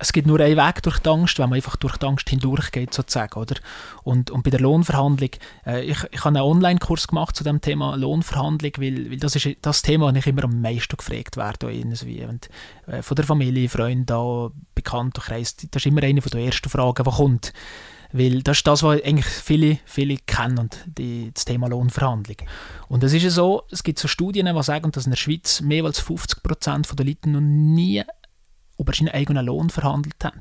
es 0.00 0.12
gibt 0.12 0.26
nur 0.26 0.40
einen 0.40 0.56
Weg 0.56 0.82
durch 0.82 0.98
die 0.98 1.10
Angst, 1.10 1.38
wenn 1.38 1.50
man 1.50 1.58
einfach 1.58 1.76
durch 1.76 1.98
die 1.98 2.06
Angst 2.06 2.28
hindurchgeht, 2.30 2.94
sozusagen, 2.94 3.38
oder? 3.38 3.56
Und, 4.02 4.30
und 4.30 4.42
bei 4.42 4.50
der 4.50 4.60
Lohnverhandlung, 4.60 5.30
äh, 5.66 5.82
ich, 5.82 5.98
ich 6.10 6.24
habe 6.24 6.38
einen 6.38 6.46
Online-Kurs 6.46 7.06
gemacht 7.06 7.36
zu 7.36 7.44
dem 7.44 7.60
Thema 7.60 7.96
Lohnverhandlung, 7.96 8.72
weil, 8.78 9.10
weil 9.10 9.18
das 9.18 9.36
ist 9.36 9.48
das 9.60 9.82
Thema, 9.82 10.10
das 10.10 10.20
ich 10.20 10.26
immer 10.28 10.44
am 10.44 10.62
meisten 10.62 10.96
gefragt 10.96 11.36
werde, 11.36 11.70
irgendwie. 11.70 12.24
Und, 12.24 12.48
äh, 12.86 13.02
von 13.02 13.14
der 13.14 13.26
Familie, 13.26 13.68
Freunden, 13.68 14.52
Bekanntenkreis, 14.74 15.56
das 15.56 15.82
ist 15.82 15.86
immer 15.86 16.02
eine 16.02 16.20
der 16.20 16.40
ersten 16.40 16.70
Fragen, 16.70 17.04
die 17.04 17.10
kommt. 17.10 17.52
Weil 18.12 18.42
das 18.42 18.56
ist 18.56 18.66
das, 18.66 18.82
was 18.82 19.02
eigentlich 19.02 19.26
viele, 19.26 19.78
viele 19.84 20.16
kennen, 20.16 20.58
und 20.58 20.78
die, 20.86 21.30
das 21.32 21.44
Thema 21.44 21.68
Lohnverhandlung. 21.68 22.38
Und 22.88 23.04
es 23.04 23.12
ist 23.12 23.22
ja 23.22 23.30
so, 23.30 23.64
es 23.70 23.82
gibt 23.82 23.98
so 23.98 24.08
Studien, 24.08 24.52
die 24.52 24.62
sagen, 24.62 24.90
dass 24.90 25.04
in 25.04 25.12
der 25.12 25.16
Schweiz 25.16 25.60
mehr 25.60 25.84
als 25.84 26.02
50% 26.02 26.96
der 26.96 27.06
Leute 27.06 27.28
noch 27.28 27.40
nie 27.40 28.02
über 28.80 28.92
seinen 28.92 29.10
eigenen 29.10 29.46
Lohn 29.46 29.70
verhandelt 29.70 30.22
haben. 30.24 30.40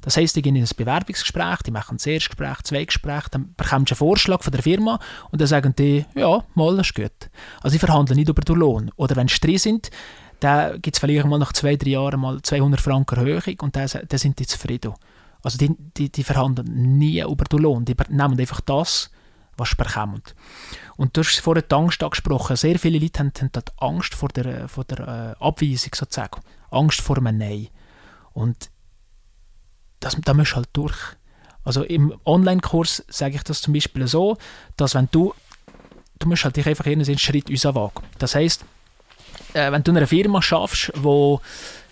Das 0.00 0.16
heisst, 0.18 0.36
die 0.36 0.42
gehen 0.42 0.56
in 0.56 0.64
ein 0.64 0.68
Bewerbungsgespräch, 0.76 1.62
die 1.62 1.70
machen 1.70 1.96
ein 1.98 2.10
Erstgespräch, 2.10 2.62
zwei 2.64 2.84
Gespräche, 2.84 3.30
dann 3.30 3.54
bekommst 3.56 3.90
du 3.90 3.94
einen 3.94 3.98
Vorschlag 3.98 4.42
von 4.42 4.52
der 4.52 4.62
Firma 4.62 4.98
und 5.30 5.40
dann 5.40 5.48
sagen 5.48 5.74
die, 5.78 6.04
ja, 6.14 6.44
mal, 6.54 6.76
das 6.76 6.88
ist 6.88 6.94
gut. 6.94 7.30
Also 7.62 7.72
sie 7.72 7.78
verhandeln 7.78 8.18
nicht 8.18 8.28
über 8.28 8.42
den 8.42 8.56
Lohn. 8.56 8.90
Oder 8.96 9.16
wenn 9.16 9.28
sie 9.28 9.40
drin 9.40 9.56
sind, 9.58 9.90
dann 10.40 10.82
gibt 10.82 10.96
es 10.96 11.00
vielleicht 11.00 11.26
mal 11.26 11.38
nach 11.38 11.54
zwei, 11.54 11.76
drei 11.76 11.90
Jahren 11.90 12.20
mal 12.20 12.42
200 12.42 12.80
Franken 12.80 13.18
Erhöhung 13.18 13.60
und 13.62 13.76
dann, 13.76 13.88
dann 14.06 14.18
sind 14.18 14.38
die 14.38 14.46
zufrieden. 14.46 14.92
Also 15.42 15.56
die, 15.56 15.74
die, 15.96 16.12
die 16.12 16.24
verhandeln 16.24 16.98
nie 16.98 17.20
über 17.20 17.44
den 17.44 17.60
Lohn, 17.60 17.84
die 17.86 17.96
nehmen 18.10 18.38
einfach 18.38 18.60
das, 18.60 19.10
was 19.56 19.70
sie 19.70 19.76
bekommen. 19.76 20.22
Und 20.96 21.16
du 21.16 21.22
hast 21.22 21.40
vorhin 21.40 21.64
die 21.68 21.74
Angst 21.74 22.02
angesprochen. 22.02 22.56
Sehr 22.56 22.78
viele 22.78 22.98
Leute 22.98 23.20
haben, 23.20 23.32
haben 23.36 23.50
Angst 23.78 24.14
vor 24.14 24.28
der, 24.28 24.68
vor 24.68 24.84
der 24.84 25.36
äh, 25.40 25.44
Abweisung 25.44 25.92
sozusagen. 25.94 26.40
Angst 26.70 27.00
vor 27.00 27.18
einem 27.18 27.38
Nein. 27.38 27.68
Und 28.32 28.70
das, 30.00 30.16
da 30.24 30.34
musst 30.34 30.52
du 30.52 30.56
halt 30.56 30.68
durch. 30.72 30.96
Also 31.64 31.82
im 31.82 32.14
Online-Kurs 32.26 33.04
sage 33.08 33.36
ich 33.36 33.42
das 33.42 33.62
zum 33.62 33.72
Beispiel 33.72 34.06
so, 34.06 34.36
dass 34.76 34.94
wenn 34.94 35.08
du, 35.10 35.34
du 36.18 36.28
musst 36.28 36.44
halt 36.44 36.56
dich 36.56 36.66
einfach 36.66 36.86
einen 36.86 37.18
Schritt 37.18 37.48
wagen. 37.48 38.02
Das 38.18 38.34
heisst, 38.34 38.64
äh, 39.54 39.72
wenn 39.72 39.82
du 39.82 39.90
in 39.90 39.96
einer 39.96 40.06
Firma 40.06 40.42
schaffst, 40.42 40.92
wo 40.94 41.40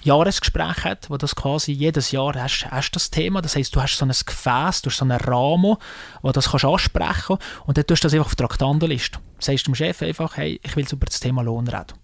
Jahresgespräch 0.05 0.85
hat, 0.85 1.11
wo 1.11 1.17
das 1.17 1.35
quasi 1.35 1.73
jedes 1.73 2.11
Jahr 2.11 2.35
hast, 2.35 2.67
hast 2.71 2.93
das 2.93 3.11
Thema, 3.11 3.43
das 3.43 3.57
heißt, 3.57 3.75
du 3.75 3.81
hast 3.81 3.97
so 3.97 4.05
ein 4.05 4.13
Gefäß, 4.13 4.83
du 4.83 4.91
hast 4.91 4.99
so 4.99 5.05
einen 5.05 5.21
Rahmen, 5.21 5.77
wo 6.23 6.33
das 6.33 6.51
kannst 6.51 6.65
ansprechen 6.65 7.39
und 7.67 7.79
dann 7.79 7.87
tust 7.87 8.05
du 8.05 8.07
das 8.07 8.15
einfach 8.15 8.27
auf 8.27 8.35
die 8.35 8.43
Traktandenliste. 8.43 9.19
Sagst 9.39 9.67
dem 9.67 9.75
Chef 9.75 10.03
einfach, 10.03 10.37
hey, 10.37 10.61
ich 10.63 10.77
will 10.77 10.87
über 10.91 11.07
das 11.07 11.21
Thema 11.21 11.43
Lohn 11.43 11.69
reden. 11.69 11.95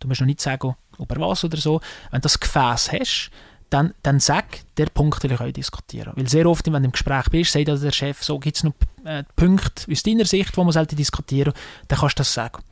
Du 0.00 0.08
musst 0.08 0.20
noch 0.20 0.26
nicht 0.26 0.40
sagen, 0.40 0.74
über 0.98 1.16
was 1.16 1.44
oder 1.44 1.58
so. 1.58 1.80
Wenn 2.10 2.20
du 2.20 2.24
das 2.24 2.40
Gefäß 2.40 2.92
hast, 2.92 3.30
dann, 3.70 3.94
dann 4.02 4.20
sag, 4.20 4.44
der 4.76 4.86
Punkt 4.86 5.22
will 5.22 5.32
ich 5.32 5.40
euch 5.40 5.52
diskutieren. 5.52 6.12
Weil 6.16 6.28
sehr 6.28 6.46
oft, 6.46 6.66
wenn 6.66 6.82
du 6.82 6.86
im 6.86 6.92
Gespräch 6.92 7.26
bist, 7.30 7.52
sagt 7.52 7.68
der 7.68 7.92
Chef, 7.92 8.22
so 8.22 8.38
gibt 8.38 8.56
es 8.56 8.64
noch 8.64 8.74
äh, 9.04 9.24
Punkte 9.36 9.90
aus 9.90 10.02
deiner 10.02 10.24
Sicht, 10.24 10.56
wo 10.56 10.64
man 10.64 10.72
sollte 10.72 10.96
diskutieren 10.96 11.52
dann 11.88 11.98
kannst 11.98 12.18
du 12.18 12.20
das 12.20 12.34
sagen. 12.34 12.62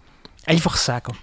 Einfach 0.44 0.76
sagen. 0.76 1.16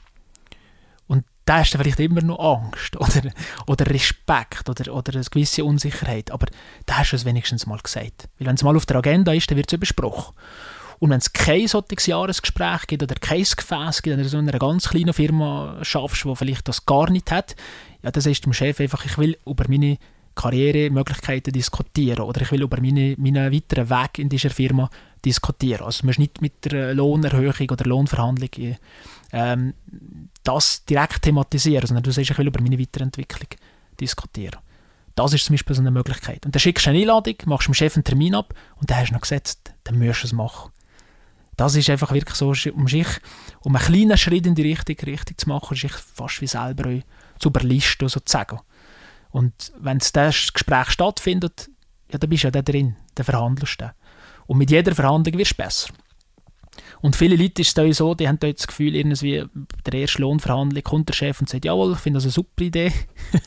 Da 1.47 1.59
hast 1.59 1.73
du 1.73 1.77
vielleicht 1.77 2.01
immer 2.01 2.21
noch 2.21 2.39
Angst 2.39 2.97
oder, 2.97 3.31
oder 3.67 3.89
Respekt 3.89 4.67
oder, 4.67 4.93
oder 4.93 5.13
eine 5.13 5.23
gewisse 5.23 5.63
Unsicherheit, 5.63 6.29
aber 6.29 6.47
da 6.85 6.97
hast 6.97 7.11
du 7.11 7.15
es 7.15 7.23
wenigstens 7.23 7.65
mal 7.65 7.79
gesagt. 7.79 8.27
Weil 8.37 8.47
wenn 8.47 8.55
es 8.55 8.63
mal 8.63 8.75
auf 8.75 8.85
der 8.85 8.97
Agenda 8.97 9.31
ist, 9.31 9.49
dann 9.49 9.55
wird 9.55 9.71
es 9.71 9.79
besprochen. 9.79 10.35
Und 10.99 11.09
wenn 11.09 11.19
es 11.19 11.31
kein 11.31 11.65
solches 11.69 12.05
Jahresgespräch 12.05 12.87
gibt 12.87 13.03
oder 13.03 13.15
kein 13.15 13.43
Gefäß 13.43 14.01
gibt, 14.01 14.19
oder 14.19 14.27
so 14.27 14.37
in 14.39 14.49
einer 14.49 14.59
ganz 14.59 14.89
kleinen 14.89 15.13
Firma 15.13 15.77
schaffst, 15.83 16.25
die 16.25 16.35
vielleicht 16.35 16.67
das 16.67 16.85
gar 16.85 17.09
nicht 17.09 17.31
hat, 17.31 17.55
ja, 18.03 18.11
dann 18.11 18.21
sagst 18.21 18.45
du 18.45 18.49
dem 18.49 18.53
Chef 18.53 18.81
einfach, 18.81 19.05
ich 19.05 19.17
will 19.17 19.37
über 19.45 19.63
meine 19.69 19.99
Karrieremöglichkeiten 20.35 21.53
diskutieren 21.53 22.23
oder 22.23 22.41
ich 22.41 22.51
will 22.51 22.61
über 22.61 22.81
meine, 22.81 23.15
meinen 23.17 23.53
weiteren 23.53 23.89
Weg 23.89 24.19
in 24.19 24.27
dieser 24.27 24.49
Firma 24.49 24.89
diskutieren. 25.23 25.85
Also 25.85 26.01
du 26.01 26.07
musst 26.07 26.19
nicht 26.19 26.41
mit 26.41 26.65
der 26.65 26.93
Lohnerhöhung 26.93 27.69
oder 27.71 27.85
Lohnverhandlung 27.85 28.49
ähm, 29.31 29.73
das 30.43 30.85
direkt 30.85 31.23
thematisieren, 31.23 31.87
sondern 31.87 32.03
du 32.03 32.11
sagst, 32.11 32.31
ich 32.31 32.37
will 32.37 32.47
über 32.47 32.61
meine 32.61 32.79
Weiterentwicklung 32.79 33.49
diskutieren. 33.99 34.59
Das 35.15 35.33
ist 35.33 35.45
zum 35.45 35.55
Beispiel 35.55 35.75
so 35.75 35.81
eine 35.81 35.91
Möglichkeit. 35.91 36.45
Und 36.45 36.53
dann 36.53 36.59
schickst 36.59 36.85
du 36.85 36.91
eine 36.91 36.99
Einladung, 36.99 37.35
machst 37.45 37.67
dem 37.67 37.73
Chef 37.73 37.95
einen 37.95 38.03
Termin 38.03 38.35
ab 38.35 38.53
und 38.75 38.89
dann 38.89 38.99
hast 38.99 39.09
du 39.09 39.13
noch 39.13 39.21
gesetzt, 39.21 39.73
dann 39.83 39.97
musst 39.97 40.23
du 40.23 40.27
es 40.27 40.33
machen. 40.33 40.71
Das 41.55 41.73
ist 41.73 41.89
einfach 41.89 42.13
wirklich 42.13 42.35
so, 42.35 42.53
um 42.73 42.87
sich, 42.87 43.07
um 43.61 43.75
einen 43.75 43.83
kleinen 43.83 44.17
Schritt 44.17 44.45
in 44.45 44.53
die 44.53 44.61
richtige 44.61 45.07
Richtung 45.07 45.37
zu 45.37 45.49
machen, 45.49 45.75
sich 45.75 45.91
fast 45.91 46.39
wie 46.41 46.47
selber 46.47 46.99
zu 47.39 47.49
überlisten, 47.49 48.07
sozusagen. 48.07 48.59
Und 49.31 49.73
wenn 49.79 49.97
das 49.97 50.53
Gespräch 50.53 50.91
stattfindet, 50.91 51.69
ja, 52.11 52.19
dann 52.19 52.29
bist 52.29 52.43
du 52.43 52.47
ja 52.47 52.51
da 52.51 52.61
drin, 52.61 52.95
dann 53.15 53.25
verhandelst 53.25 53.81
du. 53.81 53.91
Und 54.45 54.59
mit 54.59 54.69
jeder 54.69 54.93
Verhandlung 54.93 55.37
wirst 55.37 55.53
du 55.53 55.63
besser. 55.63 55.89
Und 57.01 57.15
viele 57.15 57.35
Leute 57.35 57.61
ist 57.61 57.77
es 57.77 57.97
so, 57.97 58.15
die 58.15 58.27
haben 58.27 58.39
da 58.39 58.51
das 58.51 58.67
Gefühl, 58.67 58.95
irgendwie 58.95 59.45
der 59.85 59.93
ersten 59.93 60.23
Lohnverhandlung 60.23 60.83
kommt 60.83 61.09
der 61.09 61.13
Chef 61.13 61.39
und 61.39 61.49
sagt, 61.49 61.65
jawohl, 61.65 61.93
ich 61.93 61.99
finde 61.99 62.17
das 62.17 62.25
eine 62.25 62.31
super 62.31 62.63
Idee. 62.63 62.91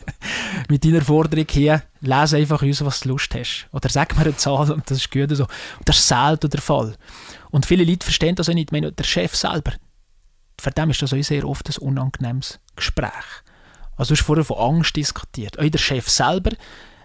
Mit 0.68 0.84
deiner 0.84 1.02
Forderung 1.02 1.46
hier, 1.50 1.82
lese 2.00 2.36
einfach 2.36 2.62
uns, 2.62 2.84
was 2.84 3.00
du 3.00 3.08
Lust 3.08 3.34
hast. 3.34 3.66
Oder 3.72 3.88
sag 3.88 4.16
mir 4.16 4.22
eine 4.22 4.36
Zahl 4.36 4.70
und 4.70 4.88
das 4.90 4.98
ist 4.98 5.10
gut 5.10 5.34
so. 5.34 5.44
Und 5.44 5.88
das 5.88 5.98
ist 5.98 6.08
selten 6.08 6.50
der 6.50 6.60
Fall. 6.60 6.94
Und 7.50 7.66
viele 7.66 7.84
Leute 7.84 8.04
verstehen 8.04 8.36
das 8.36 8.48
auch 8.48 8.54
nicht. 8.54 8.68
Ich 8.68 8.72
meine, 8.72 8.92
der 8.92 9.04
Chef 9.04 9.34
selber, 9.34 9.72
für 10.60 10.70
den 10.70 10.90
ist 10.90 11.02
das 11.02 11.12
auch 11.12 11.22
sehr 11.22 11.44
oft 11.46 11.68
ein 11.68 11.82
unangenehmes 11.82 12.60
Gespräch. 12.76 13.10
Also 13.96 14.14
du 14.14 14.18
hast 14.18 14.26
vorher 14.26 14.44
von 14.44 14.58
Angst 14.58 14.96
diskutiert. 14.96 15.58
Auch 15.58 15.68
der 15.68 15.78
Chef 15.78 16.08
selber 16.08 16.52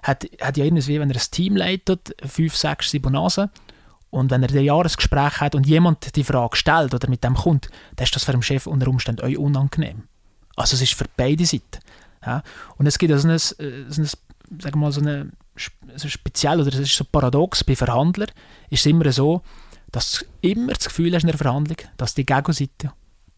hat, 0.04 0.26
hat 0.40 0.58
ja 0.58 0.66
irgendwie, 0.66 1.00
wenn 1.00 1.10
er 1.10 1.16
ein 1.16 1.32
Team 1.32 1.56
leitet, 1.56 2.16
fünf, 2.26 2.56
sechs, 2.56 2.92
sieben 2.92 3.14
Nasen, 3.14 3.50
Und 4.16 4.32
wenn 4.32 4.44
er 4.44 4.50
ein 4.50 4.64
Jahresgespräch 4.64 5.42
hat 5.42 5.56
und 5.56 5.68
jemand 5.68 6.16
die 6.16 6.24
Frage 6.24 6.56
stellt 6.56 6.94
oder 6.94 7.10
mit 7.10 7.26
dem 7.26 7.36
kommt, 7.36 7.68
dann 7.98 8.06
ist 8.06 8.16
das 8.16 8.24
für 8.24 8.32
den 8.32 8.42
Chef 8.42 8.66
unter 8.66 8.88
Umständen 8.88 9.26
euch 9.26 9.38
unangenehm. 9.38 10.04
Also 10.56 10.76
es 10.76 10.84
ist 10.84 10.94
für 10.94 11.04
beide 11.18 11.46
Seiten. 11.46 11.80
Ja? 12.26 12.42
Und 12.78 12.88
es 12.88 12.98
gibt 12.98 13.12
also 13.12 13.28
ein, 13.28 13.38
so 13.38 13.56
ein, 13.58 14.10
sagen 14.62 14.80
mal, 14.80 14.94
so 14.94 15.02
eine, 15.02 15.32
so 15.98 16.08
speziell 16.08 16.62
oder 16.62 16.70
es 16.70 16.80
ist 16.80 16.96
so 16.96 17.04
paradox 17.04 17.66
bei 17.66 17.76
Verhandlern, 17.76 18.30
ist 18.70 18.80
es 18.80 18.86
immer 18.86 19.12
so, 19.12 19.42
dass 19.92 20.20
du 20.20 20.26
immer 20.48 20.72
das 20.72 20.86
Gefühl 20.86 21.14
hast 21.14 21.24
in 21.24 21.32
der 21.32 21.38
Verhandlung, 21.38 21.78
dass 21.98 22.16
die 22.16 22.26
Gegenseite 22.26 22.94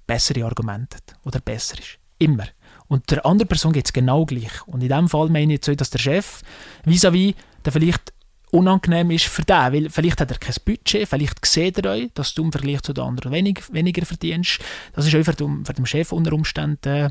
bessere 0.05 0.45
Argumente 0.45 0.97
hat 0.97 1.15
oder 1.25 1.39
besser 1.39 1.79
ist. 1.79 1.97
Immer. 2.19 2.45
Und 2.87 3.09
der 3.09 3.25
anderen 3.25 3.47
Person 3.47 3.73
geht 3.73 3.87
es 3.87 3.93
genau 3.93 4.27
gleich. 4.27 4.67
Und 4.67 4.83
in 4.83 4.89
diesem 4.89 5.09
Fall 5.09 5.29
meine 5.29 5.55
ich 5.55 5.65
jetzt, 5.65 5.81
dass 5.81 5.89
der 5.89 5.97
Chef 5.97 6.43
vis-à-vis, 6.85 7.33
der 7.65 7.71
vielleicht 7.71 8.13
unangenehm 8.51 9.11
ist 9.11 9.25
für 9.25 9.43
den, 9.43 9.73
weil 9.73 9.89
vielleicht 9.89 10.21
hat 10.21 10.31
er 10.31 10.37
kein 10.37 10.55
Budget, 10.63 11.07
vielleicht 11.07 11.45
sieht 11.45 11.77
er 11.79 11.91
euch, 11.91 12.09
dass 12.13 12.33
du 12.33 12.43
im 12.43 12.51
Vergleich 12.51 12.81
zu 12.81 12.93
den 12.93 13.03
anderen 13.03 13.31
wenig, 13.31 13.61
weniger 13.71 14.05
verdienst. 14.05 14.59
Das 14.93 15.05
ist 15.05 15.15
auch 15.15 15.23
für 15.23 15.33
den, 15.33 15.85
Chef 15.85 16.11
unter 16.11 16.33
Umständen 16.33 16.87
äh, 16.87 17.09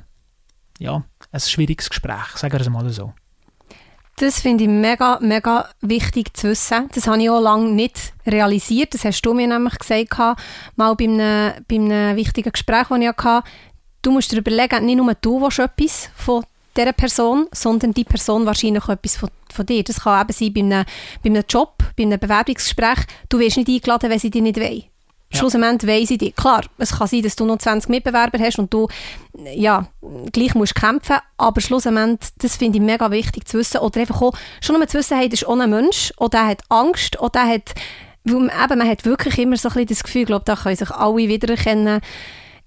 ja, 0.78 1.02
ein 1.32 1.40
schwieriges 1.40 1.88
Gespräch, 1.88 2.36
sagen 2.36 2.52
wir 2.52 2.60
es 2.60 2.68
mal 2.68 2.88
so. 2.90 3.12
Das 4.18 4.40
finde 4.40 4.64
ich 4.64 4.70
mega, 4.70 5.18
mega 5.20 5.68
wichtig 5.82 6.34
zu 6.34 6.48
wissen. 6.48 6.88
Das 6.94 7.06
habe 7.06 7.22
ich 7.22 7.28
auch 7.28 7.40
lange 7.40 7.70
nicht 7.70 8.14
realisiert. 8.26 8.94
Das 8.94 9.04
hast 9.04 9.20
du 9.20 9.34
mir 9.34 9.46
nämlich 9.46 9.78
gesagt, 9.78 10.38
mal 10.76 10.94
bei 10.94 11.04
einem, 11.04 11.64
bei 11.68 11.76
einem 11.76 12.16
wichtigen 12.16 12.50
Gespräch, 12.50 12.88
das 12.88 12.98
ich 12.98 13.08
hatte. 13.08 13.46
Du 14.00 14.12
musst 14.12 14.32
dir 14.32 14.38
überlegen, 14.38 14.86
nicht 14.86 14.96
nur 14.96 15.12
du 15.14 15.42
willst 15.42 15.58
etwas 15.58 16.08
von 16.14 16.44
dieser 16.76 16.92
Person, 16.92 17.48
sondern 17.52 17.92
die 17.92 18.04
Person 18.04 18.46
wahrscheinlich 18.46 18.88
etwas 18.88 19.16
von, 19.16 19.30
von 19.52 19.66
dir. 19.66 19.82
Das 19.82 20.00
kann 20.00 20.22
eben 20.22 20.32
sein 20.32 20.52
bei 20.52 20.60
einem, 20.60 20.84
bei 21.22 21.30
einem 21.30 21.44
Job, 21.48 21.78
bei 21.96 22.04
einem 22.04 22.18
Bewerbungsgespräch. 22.18 22.98
Du 23.28 23.38
wirst 23.38 23.56
nicht 23.56 23.68
eingeladen, 23.68 24.10
wenn 24.10 24.18
sie 24.18 24.30
dich 24.30 24.42
nicht 24.42 24.58
wollen. 24.58 24.84
Ja. 25.32 25.40
Schlussendlich 25.40 25.90
weiss 25.90 26.10
ich 26.10 26.18
dich. 26.18 26.36
Klar, 26.36 26.62
es 26.78 26.96
kann 26.96 27.08
sein, 27.08 27.22
dass 27.22 27.34
du 27.34 27.44
noch 27.44 27.58
20 27.58 27.90
Mitbewerber 27.90 28.38
hast 28.38 28.58
und 28.58 28.72
du 28.72 28.86
ja, 29.54 29.88
gleich 30.32 30.54
musst 30.54 30.74
kämpfen 30.74 31.16
aber 31.36 31.60
schlussendlich, 31.60 32.30
das 32.38 32.56
finde 32.56 32.78
ich 32.78 32.84
mega 32.84 33.10
wichtig 33.10 33.46
zu 33.46 33.58
wissen. 33.58 33.78
Oder 33.78 34.00
einfach 34.00 34.22
auch, 34.22 34.34
schon 34.60 34.76
nur 34.76 34.86
zu 34.86 34.98
wissen, 34.98 35.18
hey, 35.18 35.28
das 35.28 35.42
ist 35.42 35.48
auch 35.48 35.58
ein 35.58 35.70
Mensch, 35.70 36.12
oder 36.18 36.38
der 36.38 36.46
hat 36.46 36.62
Angst, 36.68 37.20
oder 37.20 37.30
der 37.30 37.48
hat, 37.48 37.74
weil 38.24 38.36
eben, 38.36 38.78
man 38.78 38.88
hat 38.88 39.04
wirklich 39.04 39.38
immer 39.38 39.56
so 39.56 39.68
ein 39.68 39.74
bisschen 39.74 39.88
das 39.88 40.04
Gefühl, 40.04 40.24
glaube, 40.26 40.44
da 40.44 40.54
können 40.54 40.76
sich 40.76 40.90
alle 40.90 41.16
wiedererkennen, 41.16 42.00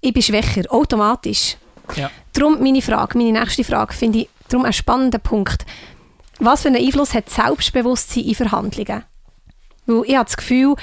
ich 0.00 0.12
bin 0.12 0.22
schwächer, 0.22 0.62
automatisch. 0.70 1.56
Ja. 1.96 2.10
Darum 2.32 2.60
meine 2.60 2.82
Frage, 2.82 3.18
meine 3.18 3.38
nächste 3.38 3.64
Frage, 3.64 3.92
finde 3.92 4.20
ich 4.20 4.28
darum 4.48 4.64
einen 4.64 4.72
spannenden 4.72 5.20
Punkt. 5.20 5.64
Was 6.38 6.62
für 6.62 6.68
einen 6.68 6.84
Einfluss 6.84 7.14
hat 7.14 7.28
Selbstbewusstsein 7.28 8.24
in 8.24 8.34
Verhandlungen? 8.34 9.04
Weil 9.86 10.04
ich 10.06 10.14
habe 10.14 10.24
das 10.24 10.36
Gefühl, 10.36 10.74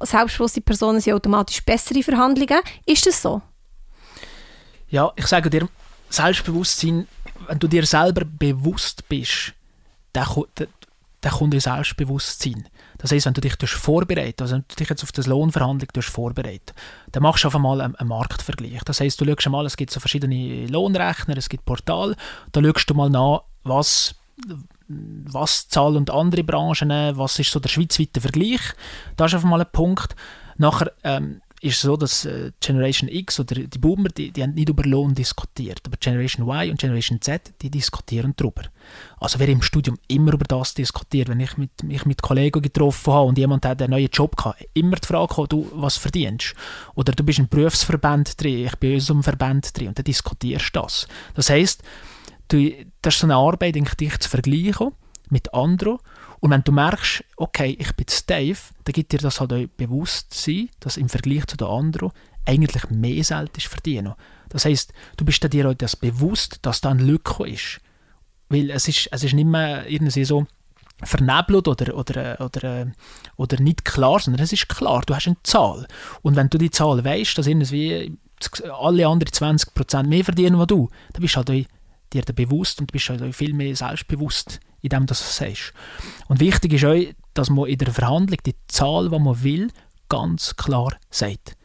selbstbewusste 0.00 0.60
Personen 0.60 1.00
sind 1.00 1.14
automatisch 1.14 1.64
bessere 1.64 2.02
Verhandlungen. 2.02 2.60
Ist 2.84 3.06
das 3.06 3.22
so? 3.22 3.42
Ja, 4.88 5.12
ich 5.16 5.26
sage 5.26 5.50
dir, 5.50 5.68
Selbstbewusstsein, 6.10 7.06
wenn 7.48 7.58
du 7.58 7.68
dir 7.68 7.84
selber 7.84 8.24
bewusst 8.24 9.08
bist, 9.08 9.52
dann, 10.12 10.26
dann 11.20 11.32
kommt 11.32 11.54
ein 11.54 11.60
Selbstbewusstsein. 11.60 12.68
Das 12.98 13.12
heisst, 13.12 13.26
wenn 13.26 13.34
du 13.34 13.40
dich 13.40 13.56
vorbereitest, 13.70 14.42
also 14.42 14.54
wenn 14.56 14.64
du 14.68 14.76
dich 14.76 14.88
jetzt 14.88 15.02
auf 15.02 15.12
das 15.12 15.26
Lohnverhandlung 15.26 16.02
vorbereitet, 16.02 16.74
dann 17.12 17.22
machst 17.22 17.44
du 17.44 17.48
einfach 17.48 17.60
mal 17.60 17.80
einen, 17.80 17.96
einen 17.96 18.08
Marktvergleich. 18.08 18.82
Das 18.84 19.00
heisst, 19.00 19.20
du 19.20 19.24
schaust 19.24 19.48
mal, 19.48 19.66
es 19.66 19.76
gibt 19.76 19.90
so 19.90 20.00
verschiedene 20.00 20.66
Lohnrechner, 20.66 21.36
es 21.36 21.48
gibt 21.48 21.64
Portale, 21.64 22.16
da 22.52 22.62
schaust 22.62 22.88
du 22.90 22.94
mal 22.94 23.10
nach, 23.10 23.42
was 23.64 24.14
was 24.88 25.68
zahlen 25.68 25.96
und 25.96 26.10
andere 26.10 26.44
Branchen, 26.44 26.90
was 27.16 27.38
ist 27.38 27.50
so 27.50 27.58
der 27.58 27.68
schweizweite 27.68 28.20
Vergleich. 28.20 28.60
Das 29.16 29.30
ist 29.30 29.34
einfach 29.34 29.48
mal 29.48 29.60
ein 29.60 29.72
Punkt. 29.72 30.14
Nachher 30.58 30.92
ähm, 31.02 31.40
ist 31.60 31.80
so, 31.80 31.96
dass 31.96 32.24
äh, 32.24 32.52
Generation 32.60 33.08
X 33.08 33.40
oder 33.40 33.54
die 33.54 33.78
Boomer, 33.78 34.08
die, 34.08 34.30
die 34.30 34.42
haben 34.42 34.54
nicht 34.54 34.68
über 34.68 34.82
Lohn 34.84 35.14
diskutiert, 35.14 35.80
aber 35.86 35.96
Generation 35.96 36.46
Y 36.46 36.70
und 36.70 36.80
Generation 36.80 37.20
Z, 37.20 37.54
die 37.62 37.70
diskutieren 37.70 38.34
darüber. 38.36 38.62
Also 39.18 39.38
wer 39.38 39.48
im 39.48 39.62
Studium 39.62 39.98
immer 40.08 40.34
über 40.34 40.44
das 40.44 40.74
diskutiert, 40.74 41.28
wenn 41.28 41.40
ich 41.40 41.56
mit, 41.56 41.82
mich 41.82 42.04
mit 42.04 42.22
Kollegen 42.22 42.60
getroffen 42.62 43.12
habe 43.12 43.28
und 43.28 43.38
jemand 43.38 43.64
hat 43.64 43.80
einen 43.80 43.92
neuen 43.92 44.10
Job 44.12 44.36
gehabt, 44.36 44.64
immer 44.74 44.96
die 44.96 45.06
Frage 45.06 45.28
gekommen, 45.28 45.48
du, 45.48 45.70
was 45.74 45.96
verdienst? 45.96 46.54
Oder 46.94 47.12
du 47.12 47.24
bist 47.24 47.38
im 47.38 47.48
Berufsverband 47.48 48.40
drin, 48.40 48.66
ich 48.66 48.76
bin 48.76 48.90
in 48.90 48.96
unserem 48.96 49.22
Verband 49.22 49.76
drin 49.76 49.88
und 49.88 49.98
dann 49.98 50.04
diskutierst 50.04 50.74
du 50.74 50.80
das. 50.80 51.08
Das 51.34 51.50
heisst, 51.50 51.82
du, 52.48 52.70
das 53.02 53.14
ist 53.14 53.20
so 53.20 53.26
eine 53.26 53.36
Arbeit, 53.36 53.76
dich 53.76 54.18
zu 54.18 54.28
vergleichen 54.28 54.92
mit 55.30 55.52
anderen. 55.54 55.98
Und 56.40 56.50
wenn 56.50 56.62
du 56.62 56.72
merkst, 56.72 57.24
okay, 57.36 57.76
ich 57.78 57.92
bin 57.94 58.06
Dave, 58.26 58.58
dann 58.84 58.92
gibt 58.92 59.12
dir 59.12 59.18
das 59.18 59.40
halt 59.40 59.52
auch 59.52 59.66
bewusst 59.76 60.34
sein, 60.34 60.68
dass 60.80 60.96
im 60.96 61.08
Vergleich 61.08 61.46
zu 61.46 61.56
den 61.56 61.66
anderen 61.66 62.12
eigentlich 62.44 62.88
mehr 62.90 63.24
solltest 63.24 63.66
verdienen. 63.66 64.14
Das 64.48 64.64
heißt, 64.64 64.92
du 65.16 65.24
bist 65.24 65.52
dir 65.52 65.68
auch 65.68 65.74
das 65.74 65.96
bewusst, 65.96 66.60
dass 66.62 66.80
da 66.80 66.90
ein 66.90 67.00
Lücke 67.00 67.48
ist. 67.48 67.80
Weil 68.48 68.70
es 68.70 68.86
ist, 68.86 69.08
es 69.10 69.24
ist 69.24 69.34
nicht 69.34 69.46
mehr 69.46 69.88
irgendwie 69.88 70.24
so 70.24 70.46
vernebelt 71.02 71.68
oder, 71.68 71.96
oder, 71.96 72.40
oder, 72.40 72.92
oder 73.36 73.60
nicht 73.60 73.84
klar, 73.84 74.20
sondern 74.20 74.42
es 74.42 74.52
ist 74.52 74.68
klar, 74.68 75.02
du 75.04 75.14
hast 75.14 75.26
eine 75.26 75.36
Zahl. 75.42 75.86
Und 76.22 76.36
wenn 76.36 76.48
du 76.48 76.58
die 76.58 76.70
Zahl 76.70 77.04
weißt, 77.04 77.36
dass 77.36 77.46
irgendwie 77.46 78.16
alle 78.72 79.06
anderen 79.06 79.32
20% 79.32 80.04
mehr 80.04 80.24
verdienen 80.24 80.56
als 80.56 80.68
du, 80.68 80.88
dann 81.12 81.22
bist 81.22 81.36
du 81.36 81.38
halt 81.38 81.68
dir 82.12 82.22
bewusst 82.34 82.80
und 82.80 82.92
bist 82.92 83.08
halt 83.08 83.34
viel 83.34 83.52
mehr 83.52 83.74
selbstbewusst 83.74 84.60
in 84.86 84.90
dem, 84.90 85.06
dass 85.06 85.20
du 85.20 85.24
es 85.24 85.36
sagst. 85.36 85.72
Und 86.28 86.40
wichtig 86.40 86.72
ist 86.72 86.84
auch, 86.84 87.02
dass 87.34 87.50
man 87.50 87.68
in 87.68 87.78
der 87.78 87.92
Verhandlung 87.92 88.38
die 88.44 88.54
Zahl, 88.68 89.08
die 89.08 89.18
man 89.18 89.42
will, 89.42 89.68
ganz 90.08 90.56
klar 90.56 90.94
sagt. 91.10 91.56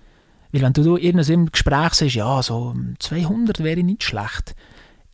Weil 0.51 0.61
wenn 0.63 0.73
du 0.73 0.97
irgendwas 0.97 1.29
im 1.29 1.51
Gespräch 1.51 1.93
sagst, 1.93 2.15
ja, 2.15 2.41
so 2.43 2.75
200 2.99 3.63
wäre 3.63 3.83
nicht 3.83 4.03
schlecht, 4.03 4.55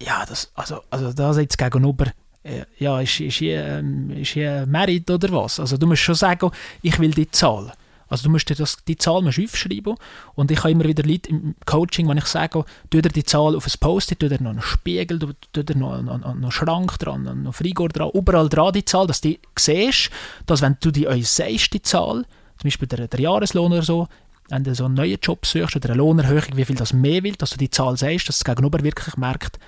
ja, 0.01 0.25
das, 0.27 0.51
also, 0.55 0.81
also 0.89 1.11
da 1.13 1.33
sagt 1.33 1.51
es 1.51 1.57
gegenüber, 1.57 2.05
äh, 2.43 2.65
ja, 2.79 2.99
ist, 3.01 3.19
ist, 3.19 3.37
hier, 3.37 3.63
ähm, 3.65 4.11
ist 4.11 4.31
hier 4.31 4.65
Merit 4.67 5.09
oder 5.09 5.31
was? 5.31 5.59
Also 5.59 5.77
du 5.77 5.87
musst 5.87 6.01
schon 6.01 6.15
sagen, 6.15 6.51
ich 6.81 6.97
will 6.99 7.11
die 7.11 7.29
Zahl. 7.29 7.73
Also 8.09 8.23
du 8.23 8.29
musst 8.29 8.49
dir 8.49 8.55
das, 8.55 8.77
die 8.87 8.95
Zahl 8.95 9.21
musst 9.21 9.39
aufschreiben 9.39 9.95
und 10.35 10.51
ich 10.51 10.59
habe 10.59 10.71
immer 10.71 10.85
wieder 10.85 11.03
Leute 11.03 11.29
im 11.29 11.55
Coaching, 11.65 12.07
wenn 12.07 12.17
ich 12.17 12.25
sage, 12.25 12.63
tu 12.89 13.01
dir 13.01 13.09
die 13.09 13.23
Zahl 13.23 13.55
auf 13.55 13.65
ein 13.65 13.73
Post-it, 13.79 14.19
tu 14.19 14.29
dir 14.29 14.41
noch 14.41 14.51
einen 14.51 14.61
Spiegel, 14.61 15.19
tu 15.19 15.63
dir 15.63 15.75
noch, 15.75 16.01
noch 16.01 16.23
einen 16.23 16.51
Schrank 16.51 16.97
dran, 16.99 17.27
einen 17.27 17.53
Frigor 17.53 17.89
dran, 17.89 18.11
überall 18.13 18.49
dran 18.49 18.73
die 18.73 18.85
Zahl, 18.85 19.07
dass 19.07 19.21
du 19.21 19.35
siehst, 19.57 20.09
dass 20.45 20.61
wenn 20.61 20.77
du 20.79 20.91
die 20.91 21.07
euch 21.07 21.29
sagst, 21.29 21.73
die 21.73 21.81
Zahl, 21.81 22.25
zum 22.57 22.63
Beispiel 22.63 22.87
der, 22.87 23.07
der 23.07 23.19
Jahreslohn 23.19 23.71
oder 23.71 23.83
so, 23.83 24.07
wenn 24.49 24.63
du 24.63 24.73
so 24.73 24.85
einen 24.85 24.95
neuen 24.95 25.19
Job 25.21 25.45
suchst 25.45 25.75
oder 25.75 25.89
eine 25.89 25.97
Lohnerhöhung, 25.97 26.55
wie 26.55 26.65
viel 26.65 26.75
das 26.75 26.93
mehr 26.93 27.23
will, 27.23 27.35
dass 27.35 27.51
du 27.51 27.57
die 27.57 27.69
Zahl 27.69 27.97
sagst, 27.97 28.29
dass 28.29 28.39
das 28.39 28.45
Gegenüber 28.45 28.81
wirklich 28.81 29.17
merkt, 29.17 29.59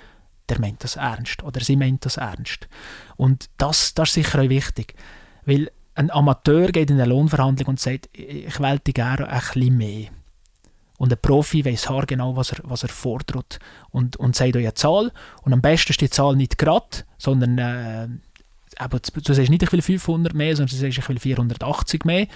der 0.47 0.59
meint 0.59 0.83
das 0.83 0.95
ernst 0.95 1.43
oder 1.43 1.59
sie 1.61 1.75
meint 1.75 2.05
das 2.05 2.17
ernst. 2.17 2.67
Und 3.17 3.49
das, 3.57 3.93
das 3.93 4.09
ist 4.09 4.15
sicher 4.15 4.39
auch 4.39 4.49
wichtig, 4.49 4.95
weil 5.45 5.71
ein 5.99 6.11
Amateur 6.11 6.71
geht 6.71 6.89
in 6.89 6.95
eine 6.95 7.09
Lohnverhandlung 7.09 7.67
und 7.67 7.79
sagt, 7.81 8.09
ich 8.13 8.57
wollte 8.61 8.93
gerne 8.93 9.27
ein 9.27 9.37
bisschen 9.37 9.77
mehr. 9.77 10.07
Und 10.97 11.11
ein 11.11 11.19
Profi 11.21 11.65
weiß 11.65 11.89
genau, 12.07 12.37
was 12.37 12.53
er, 12.53 12.59
was 12.63 12.83
er 12.83 12.89
fordert 12.89 13.59
und, 13.91 14.15
und 14.15 14.33
sagt 14.33 14.55
euch 14.55 14.63
eine 14.63 14.73
Zahl. 14.75 15.11
Und 15.41 15.51
am 15.51 15.61
besten 15.61 15.91
ist 15.91 15.99
die 15.99 16.09
Zahl 16.09 16.37
nicht 16.37 16.57
gerade, 16.57 17.03
sondern 17.17 17.57
äh, 17.57 18.07
aber 18.77 18.99
du 18.99 19.33
sagst 19.33 19.49
nicht, 19.49 19.61
ich 19.61 19.71
will 19.73 19.81
500 19.81 20.33
mehr, 20.33 20.55
sondern 20.55 20.73
du 20.73 20.81
sagst, 20.81 20.97
ich 20.97 21.09
will 21.09 21.19
480 21.19 22.05
mehr. 22.05 22.27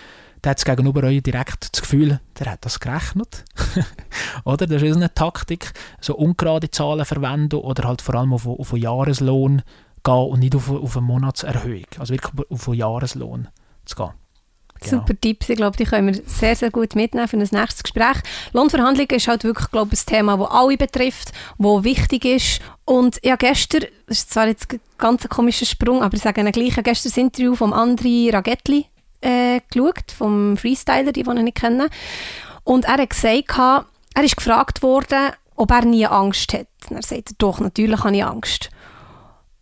Dann 0.42 0.52
hat 0.52 0.58
es 0.58 0.66
gegenüber 0.66 1.04
euch 1.04 1.24
direkt 1.24 1.74
das 1.74 1.82
Gefühl, 1.82 2.20
der 2.38 2.52
hat 2.52 2.66
das 2.66 2.82
gerechnet. 2.82 3.46
oder? 4.44 4.68
Das 4.68 4.82
ist 4.82 4.98
eine 4.98 5.14
Taktik, 5.14 5.72
so 6.02 6.18
ungerade 6.18 6.70
Zahlen 6.70 7.06
verwenden 7.06 7.56
oder 7.56 7.88
halt 7.88 8.02
vor 8.02 8.16
allem 8.16 8.34
auf, 8.34 8.46
auf 8.46 8.74
einen 8.74 8.84
Jahreslohn 8.84 9.62
gehen 10.04 10.14
und 10.14 10.40
nicht 10.40 10.56
auf, 10.56 10.70
auf 10.70 10.98
eine 10.98 11.06
Monatserhöhung, 11.06 11.86
also 12.00 12.14
wirklich 12.14 12.34
auf 12.50 12.68
einen 12.68 12.78
Jahreslohn 12.78 13.48
zu 13.86 13.96
gehen. 13.96 14.12
Genau. 14.82 15.02
Super 15.02 15.20
Tipps, 15.20 15.50
ich 15.50 15.56
glaube, 15.56 15.78
die 15.78 15.86
können 15.86 16.14
wir 16.14 16.22
sehr, 16.26 16.56
sehr 16.56 16.70
gut 16.70 16.96
mitnehmen 16.96 17.28
für 17.28 17.38
ein 17.38 17.48
nächstes 17.52 17.84
Gespräch. 17.84 18.18
Lohnverhandlungen 18.52 19.12
ist 19.12 19.28
halt 19.28 19.44
wirklich, 19.44 19.72
glaube 19.72 19.94
ich, 19.94 20.02
ein 20.02 20.06
Thema, 20.06 20.38
das 20.38 20.52
alle 20.52 20.78
betrifft, 20.78 21.32
das 21.58 21.84
wichtig 21.84 22.26
ist. 22.26 22.62
Und 22.86 23.20
ja, 23.24 23.36
gestern, 23.38 23.86
das 24.08 24.20
ist 24.20 24.34
zwar 24.34 24.48
jetzt 24.48 24.74
ein 24.74 24.82
ganz 24.98 25.28
komischer 25.30 25.66
Sprung, 25.66 26.04
aber 26.04 26.16
ich 26.16 26.22
sage 26.22 26.42
Ihnen 26.42 26.52
gleich, 26.52 26.76
gestern 26.84 27.10
das 27.12 27.18
Interview 27.18 27.56
von 27.56 27.72
Andri 27.72 28.30
Ragetli 28.30 28.88
äh, 29.22 29.62
geschaut, 29.72 30.12
vom 30.16 30.58
Freestyler, 30.58 31.14
die, 31.14 31.24
die 31.24 31.30
ich 31.30 31.44
nicht 31.44 31.58
kenne. 31.58 31.88
Und 32.64 32.86
er 32.86 32.98
hat 32.98 33.10
gesagt, 33.10 33.58
er 34.16 34.24
ist 34.24 34.38
gefragt 34.38 34.84
worden, 34.84 35.32
ob 35.56 35.72
er 35.72 35.86
nie 35.86 36.06
Angst 36.06 36.54
hat. 36.54 36.68
Und 36.90 36.98
er 36.98 37.04
sagt, 37.04 37.32
doch, 37.38 37.60
natürlich 37.60 38.04
habe 38.04 38.16
ich 38.16 38.26
Angst. 38.26 38.70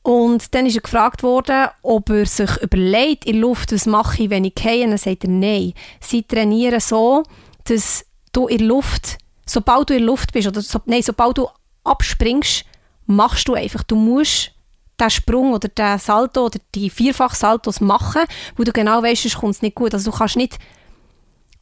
Und 0.03 0.55
dann 0.55 0.65
ist 0.65 0.75
er 0.75 0.81
gefragt 0.81 1.21
worden, 1.21 1.67
ob 1.83 2.09
er 2.09 2.25
sich 2.25 2.57
überlegt 2.57 3.25
in 3.25 3.33
der 3.33 3.41
Luft, 3.41 3.71
was 3.71 3.85
mache 3.85 4.23
ich, 4.23 4.29
wenn 4.29 4.45
ich 4.45 4.55
gehe. 4.55 4.83
Und 4.83 4.91
dann 4.91 4.97
sagt 4.97 5.23
er, 5.23 5.29
nein. 5.29 5.73
Sie 5.99 6.23
trainieren 6.23 6.79
so, 6.79 7.23
dass 7.65 8.05
du 8.33 8.47
in 8.47 8.59
der 8.59 8.67
Luft, 8.67 9.19
sobald 9.45 9.89
du 9.89 9.93
in 9.93 9.99
der 9.99 10.07
Luft 10.07 10.33
bist, 10.33 10.47
oder 10.47 10.61
so, 10.61 10.79
nein, 10.85 11.03
sobald 11.03 11.37
du 11.37 11.47
abspringst, 11.83 12.65
machst 13.05 13.47
du 13.47 13.53
einfach. 13.53 13.83
Du 13.83 13.95
musst 13.95 14.51
den 14.99 15.09
Sprung 15.09 15.53
oder 15.53 15.67
den 15.67 15.99
Salto 15.99 16.45
oder 16.45 16.59
die 16.73 16.89
Vierfach-Saltos 16.89 17.81
machen, 17.81 18.23
wo 18.55 18.63
du 18.63 18.71
genau 18.71 19.03
weißt, 19.03 19.25
es 19.25 19.35
kommt 19.35 19.61
nicht 19.61 19.75
gut. 19.75 19.93
Also 19.93 20.11
du 20.11 20.17
kannst 20.17 20.35
nicht 20.35 20.57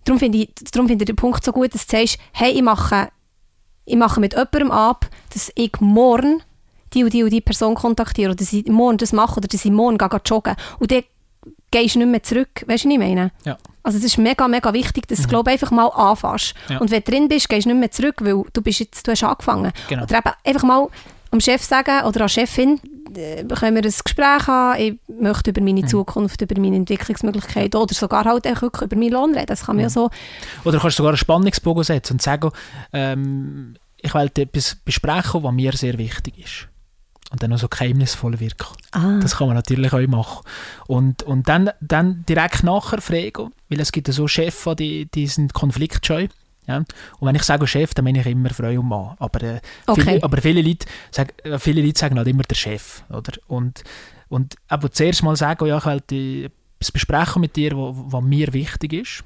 darum 0.10 0.20
finde 0.20 0.40
ich, 0.40 0.54
darum 0.72 0.90
ich 0.90 0.98
den 0.98 1.16
Punkt 1.16 1.44
so 1.44 1.52
gut, 1.52 1.74
dass 1.74 1.86
du 1.86 1.98
sagst, 1.98 2.18
hey, 2.34 2.52
ich 2.52 2.62
mache, 2.62 3.10
ich 3.86 3.96
mache 3.96 4.20
mit 4.20 4.34
jemandem 4.34 4.72
ab, 4.72 5.08
dass 5.34 5.52
ich 5.56 5.72
morgen 5.80 6.44
die 6.94 7.04
und 7.04 7.14
die 7.14 7.24
und 7.24 7.32
die 7.32 7.42
Person 7.42 7.76
kontaktiere 7.76 8.32
oder 8.32 8.44
ich 8.44 8.66
morgen 8.68 8.98
das 8.98 9.14
mache 9.14 9.38
oder 9.38 9.48
dass 9.48 9.66
ich 9.66 9.72
morgen 9.72 9.98
gehe, 9.98 10.10
gehe 10.10 10.22
joggen. 10.26 10.56
Und 10.80 10.92
dann 10.92 11.04
gehst 11.72 11.96
du 11.96 12.00
nicht 12.00 12.10
mehr 12.10 12.24
zurück. 12.24 12.64
Weißt 12.68 12.86
du, 12.86 12.90
was 12.90 12.94
ich 12.94 13.00
meine? 13.00 13.32
Ja. 13.46 13.58
Also 13.84 13.98
es 13.98 14.04
ist 14.04 14.18
mega, 14.18 14.48
mega 14.48 14.74
wichtig, 14.74 15.08
dass 15.08 15.20
du 15.20 15.24
mhm. 15.24 15.30
glaub, 15.30 15.48
einfach 15.48 15.72
mal 15.72 15.88
anfängst. 15.88 16.54
Ja. 16.70 16.80
Und 16.80 16.92
wenn 16.92 17.04
du 17.04 17.12
drin 17.12 17.28
bist, 17.28 17.50
gehst 17.50 17.66
du 17.66 17.70
nicht 17.70 17.80
mehr 17.80 17.92
zurück, 17.92 18.16
weil 18.22 18.44
du, 18.54 18.62
bist 18.62 18.80
jetzt, 18.80 19.08
du 19.08 19.12
hast 19.12 19.24
angefangen. 19.24 19.72
Genau. 19.88 20.04
Oder 20.04 20.18
eben 20.18 20.32
einfach 20.44 20.68
mal 20.68 20.88
am 21.32 21.40
Chef 21.40 21.64
sagen 21.64 22.06
oder 22.06 22.22
an 22.22 22.30
Chefin, 22.30 22.80
äh, 23.16 23.44
können 23.44 23.76
wir 23.76 23.84
ein 23.84 23.94
Gespräch 24.04 24.48
haben, 24.48 24.80
ich 24.80 24.96
möchte 25.08 25.52
über 25.52 25.62
meine 25.62 25.82
mhm. 25.82 25.88
Zukunft, 25.88 26.42
über 26.42 26.60
meine 26.60 26.76
Entwicklungsmöglichkeiten 26.76 27.80
oder 27.80 27.94
sogar 27.94 28.26
halt 28.26 28.48
auch 28.48 28.82
über 28.82 28.96
meinen 28.96 29.12
Lohn 29.12 29.34
reden. 29.34 29.48
Das 29.48 29.66
kann 29.66 29.76
man 29.76 29.84
ja 29.84 29.90
mhm. 29.90 29.94
so... 29.94 30.10
Oder 30.66 30.80
kannst 30.80 30.98
sogar 30.98 31.12
einen 31.12 31.18
Spannungsbogen 31.18 31.84
setzen 31.84 32.14
und 32.14 32.22
sagen, 32.22 32.52
ähm, 32.94 33.76
ich 33.98 34.14
will 34.14 34.32
etwas 34.36 34.76
besprechen, 34.84 35.44
was 35.44 35.54
mir 35.54 35.74
sehr 35.74 35.98
wichtig 35.98 36.40
ist 36.40 36.69
und 37.32 37.44
dann 37.44 37.52
noch 37.52 37.60
so 37.60 37.68
geheimnisvoll 37.68 38.40
wirken. 38.40 38.76
Ah. 38.92 39.20
Das 39.22 39.38
kann 39.38 39.48
man 39.48 39.56
natürlich 39.56 39.94
auch 39.94 40.08
machen. 40.08 40.44
Und, 40.88 41.24
und 41.24 41.48
dann, 41.48 41.70
dann 41.80 42.26
direkt 42.28 42.64
nachher 42.64 43.02
fragen, 43.02 43.52
weil 43.70 43.80
es 43.80 43.92
gibt 43.92 44.08
ja 44.08 44.14
so 44.14 44.28
Chefs, 44.28 44.68
die, 44.78 45.06
die 45.06 45.28
sind 45.28 45.54
konfliktscheu. 45.54 46.28
Ja? 46.68 46.78
Und 46.78 47.28
wenn 47.28 47.36
ich 47.36 47.44
sage 47.44 47.68
Chef, 47.68 47.94
dann 47.94 48.06
meine 48.06 48.22
ich 48.22 48.26
immer 48.26 48.50
Frau 48.50 48.70
und 48.70 48.88
Mann. 48.88 49.16
Aber, 49.20 49.42
äh, 49.44 49.62
okay. 49.88 50.02
viele, 50.02 50.24
aber 50.24 50.42
viele, 50.42 50.62
Leute 50.62 50.88
sagen, 51.12 51.32
äh, 51.44 51.60
viele 51.60 51.82
Leute 51.82 52.00
sagen 52.00 52.18
halt 52.18 52.28
immer 52.28 52.44
der 52.44 52.56
Chef. 52.56 53.04
Oder? 53.10 53.34
Und, 53.48 53.84
und 54.28 54.56
aber 54.68 54.92
zuerst 54.92 55.24
mal 55.24 55.36
sagen, 55.36 55.68
ja, 55.68 55.78
ich 55.78 55.86
will 55.86 56.52
etwas 56.76 56.92
besprechen 56.92 57.42
mit 57.42 57.56
dir, 57.56 57.72
was 57.76 58.24
mir 58.24 58.54
wichtig 58.54 58.94
ist. 58.94 59.24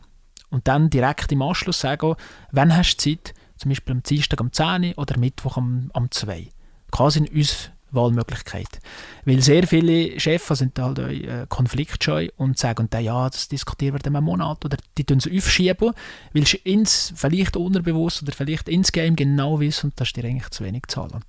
Und 0.49 0.67
dann 0.67 0.89
direkt 0.89 1.31
im 1.31 1.41
Anschluss 1.41 1.79
sagen, 1.79 2.15
wann 2.51 2.75
hast 2.75 2.97
du 2.97 3.11
Zeit, 3.11 3.33
zum 3.57 3.69
Beispiel 3.69 3.93
am 3.93 4.03
Dienstag 4.03 4.41
um 4.41 4.51
10 4.51 4.83
Uhr 4.83 4.97
oder 4.97 5.17
Mittwoch 5.17 5.57
am, 5.57 5.89
am 5.93 6.11
2 6.11 6.49
Quasi 6.91 7.19
in 7.19 7.27
uns 7.27 7.71
Wahlmöglichkeit. 7.93 8.79
Weil 9.25 9.41
sehr 9.41 9.67
viele 9.67 10.19
Chefs 10.19 10.47
sind 10.47 10.77
halt 10.79 10.99
äh, 10.99 11.45
konfliktscheu 11.49 12.29
und 12.37 12.57
sagen 12.57 12.87
dann, 12.89 13.03
ja, 13.03 13.29
das 13.29 13.47
diskutieren 13.47 13.95
wir 13.95 14.05
in 14.05 14.15
einem 14.15 14.25
Monat 14.25 14.65
oder 14.65 14.77
die 14.97 15.03
tun 15.03 15.19
es 15.19 15.27
aufschieben, 15.27 15.93
weil 16.33 16.45
sie 16.45 16.57
ins, 16.57 17.13
vielleicht 17.15 17.57
unterbewusst 17.57 18.23
oder 18.23 18.31
vielleicht 18.31 18.69
insgeheim 18.69 19.15
genau 19.15 19.59
wissen, 19.59 19.93
dass 19.95 20.13
dir 20.13 20.25
eigentlich 20.25 20.49
zu 20.49 20.63
wenig 20.63 20.83
zahlen. 20.87 21.23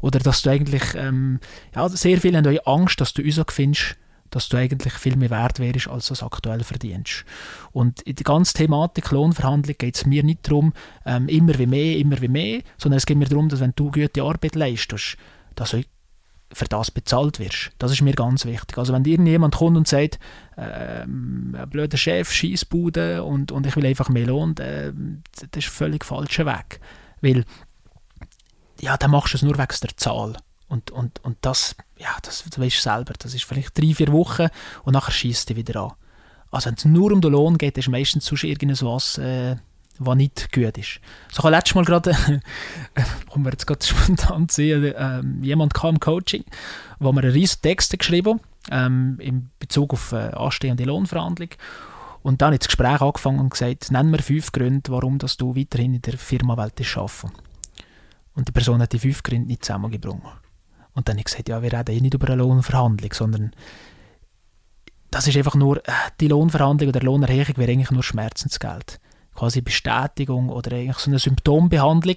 Oder 0.00 0.18
dass 0.18 0.42
du 0.42 0.50
eigentlich, 0.50 0.82
ähm, 0.94 1.40
ja, 1.74 1.88
sehr 1.88 2.20
viele 2.20 2.38
haben 2.38 2.58
Angst, 2.64 3.00
dass 3.00 3.12
du 3.12 3.22
uns 3.22 3.40
findest, 3.48 3.96
dass 4.34 4.48
du 4.48 4.56
eigentlich 4.56 4.94
viel 4.94 5.16
mehr 5.16 5.30
wert 5.30 5.60
wärst, 5.60 5.88
als 5.88 6.08
du 6.08 6.14
es 6.14 6.22
aktuell 6.22 6.64
verdienst. 6.64 7.24
Und 7.72 8.02
in 8.02 8.16
der 8.16 8.24
ganzen 8.24 8.56
Thematik 8.56 9.10
Lohnverhandlung 9.12 9.76
geht 9.78 9.96
es 9.96 10.06
mir 10.06 10.24
nicht 10.24 10.48
darum, 10.48 10.72
ähm, 11.06 11.28
immer 11.28 11.56
wie 11.58 11.66
mehr, 11.66 11.98
immer 11.98 12.20
wie 12.20 12.28
mehr, 12.28 12.62
sondern 12.76 12.98
es 12.98 13.06
geht 13.06 13.16
mir 13.16 13.28
darum, 13.28 13.48
dass 13.48 13.60
wenn 13.60 13.74
du 13.76 13.92
gute 13.92 14.22
Arbeit 14.22 14.56
leistest, 14.56 15.16
dass 15.54 15.70
du 15.70 15.84
für 16.54 16.64
das 16.66 16.90
bezahlt 16.90 17.38
wirst. 17.38 17.72
Das 17.78 17.92
ist 17.92 18.00
mir 18.00 18.14
ganz 18.14 18.46
wichtig. 18.46 18.78
Also 18.78 18.92
wenn 18.92 19.04
irgendjemand 19.04 19.56
kommt 19.56 19.76
und 19.76 19.88
sagt, 19.88 20.18
ein 20.56 21.56
blöder 21.68 21.98
Chef, 21.98 22.32
Scheissbude 22.32 23.24
und, 23.24 23.52
und 23.52 23.66
ich 23.66 23.76
will 23.76 23.86
einfach 23.86 24.08
mehr 24.08 24.26
Lohn, 24.26 24.56
äh, 24.58 24.92
das 25.50 25.64
ist 25.64 25.68
völlig 25.68 26.04
falscher 26.04 26.46
Weg. 26.46 26.80
Weil, 27.20 27.44
ja, 28.80 28.96
dann 28.96 29.10
machst 29.10 29.34
du 29.34 29.36
es 29.36 29.42
nur 29.42 29.58
wegen 29.58 29.76
der 29.82 29.96
Zahl. 29.96 30.36
Und, 30.68 30.90
und, 30.90 31.22
und 31.24 31.36
das, 31.42 31.76
ja, 31.98 32.16
das, 32.22 32.44
das 32.48 32.58
weißt 32.58 32.76
du 32.76 32.80
selber, 32.80 33.12
das 33.18 33.34
ist 33.34 33.44
vielleicht 33.44 33.78
drei, 33.78 33.92
vier 33.94 34.12
Wochen 34.12 34.48
und 34.84 34.94
nachher 34.94 35.12
schießt 35.12 35.50
du 35.50 35.56
wieder 35.56 35.82
an. 35.82 35.92
Also 36.50 36.68
wenn 36.68 36.74
es 36.76 36.84
nur 36.84 37.12
um 37.12 37.20
den 37.20 37.32
Lohn 37.32 37.58
geht, 37.58 37.76
ist 37.78 37.88
meistens 37.88 38.26
sonst 38.26 38.44
irgendwas... 38.44 39.18
Äh, 39.18 39.56
was 39.98 40.16
nicht 40.16 40.52
gut 40.52 40.76
ist. 40.78 41.00
So 41.30 41.44
ich 41.44 41.50
letztes 41.50 41.74
Mal 41.74 41.84
gerade, 41.84 42.12
kommen 43.30 43.44
wir 43.44 43.52
jetzt 43.52 43.66
gerade 43.66 43.84
spontan 43.84 44.48
sehen, 44.48 44.92
ähm, 44.96 45.42
jemand 45.42 45.74
kam 45.74 45.96
im 45.96 46.00
Coaching, 46.00 46.44
wo 46.98 47.12
mir 47.12 47.22
einen 47.22 47.32
riesen 47.32 47.62
Text 47.62 47.96
geschrieben 47.98 48.40
ähm, 48.70 49.18
in 49.20 49.50
Bezug 49.58 49.92
auf 49.92 50.12
äh, 50.12 50.32
anstehende 50.32 50.84
Lohnverhandlung. 50.84 51.50
Und 52.22 52.40
dann 52.40 52.54
hat 52.54 52.62
das 52.62 52.68
Gespräch 52.68 53.00
angefangen 53.00 53.38
und 53.38 53.50
gesagt, 53.50 53.90
nenn 53.90 54.10
mir 54.10 54.18
fünf 54.18 54.50
Gründe, 54.50 54.90
warum 54.90 55.18
dass 55.18 55.36
du 55.36 55.54
weiterhin 55.54 55.94
in 55.94 56.02
der 56.02 56.16
Firma 56.16 56.56
willst 56.56 56.96
arbeiten. 56.96 57.32
Und 58.34 58.48
die 58.48 58.52
Person 58.52 58.80
hat 58.80 58.92
die 58.92 58.98
fünf 58.98 59.22
Gründe 59.22 59.48
nicht 59.48 59.64
zusammengebracht. 59.64 60.40
Und 60.94 61.08
dann 61.08 61.14
habe 61.14 61.20
ich 61.20 61.24
gesagt, 61.26 61.48
ja, 61.48 61.62
wir 61.62 61.72
reden 61.72 61.92
hier 61.92 62.02
nicht 62.02 62.14
über 62.14 62.26
eine 62.28 62.36
Lohnverhandlung, 62.36 63.12
sondern 63.12 63.52
das 65.10 65.28
ist 65.28 65.36
einfach 65.36 65.54
nur, 65.54 65.86
äh, 65.86 65.92
die 66.20 66.28
Lohnverhandlung 66.28 66.88
oder 66.88 67.00
Lohnerhebung 67.00 67.56
wäre 67.58 67.70
eigentlich 67.70 67.90
nur 67.90 68.02
Schmerzensgeld 68.02 69.00
quasi 69.34 69.60
Bestätigung 69.60 70.48
oder 70.48 70.76
eigentlich 70.76 70.98
so 70.98 71.10
eine 71.10 71.18
Symptombehandlung, 71.18 72.16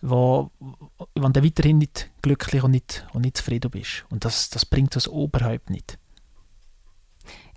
wo, 0.00 0.50
wo 0.58 1.28
du 1.28 1.44
weiterhin 1.44 1.78
nicht 1.78 2.10
glücklich 2.22 2.62
und 2.62 2.72
nicht, 2.72 3.06
und 3.12 3.22
nicht 3.22 3.36
zufrieden 3.36 3.70
bist. 3.70 4.04
Und 4.10 4.24
das, 4.24 4.50
das 4.50 4.66
bringt 4.66 4.96
das 4.96 5.06
überhaupt 5.06 5.70
nicht. 5.70 5.98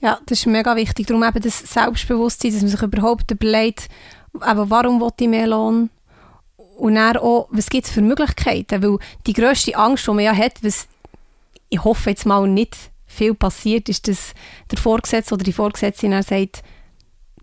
Ja, 0.01 0.19
das 0.25 0.39
ist 0.39 0.45
mega 0.45 0.75
wichtig. 0.75 1.07
Darum 1.07 1.23
eben 1.23 1.41
das 1.41 1.59
Selbstbewusstsein, 1.59 2.51
dass 2.51 2.61
man 2.61 2.69
sich 2.69 2.81
überhaupt 2.81 3.31
überlegt, 3.31 3.89
eben, 4.35 4.69
warum 4.69 5.01
will 5.01 5.09
ich 5.19 5.27
mehr 5.27 5.47
Lohn? 5.47 5.89
Und 6.77 6.95
dann 6.95 7.17
auch, 7.17 7.47
was 7.51 7.69
gibt 7.69 7.87
es 7.87 7.91
für 7.91 8.01
Möglichkeiten? 8.01 8.83
Weil 8.83 8.99
die 9.25 9.33
grösste 9.33 9.75
Angst, 9.77 10.05
die 10.05 10.11
man 10.11 10.25
ja 10.25 10.35
hat, 10.35 10.63
was 10.63 10.87
ich 11.69 11.83
hoffe 11.83 12.11
jetzt 12.11 12.25
mal 12.25 12.47
nicht 12.47 12.77
viel 13.05 13.33
passiert, 13.33 13.89
ist, 13.89 14.07
dass 14.07 14.33
der 14.71 14.77
Vorgesetzte 14.77 15.33
oder 15.33 15.43
die 15.43 15.53
Vorgesetzte 15.53 16.09
sagt, 16.21 16.63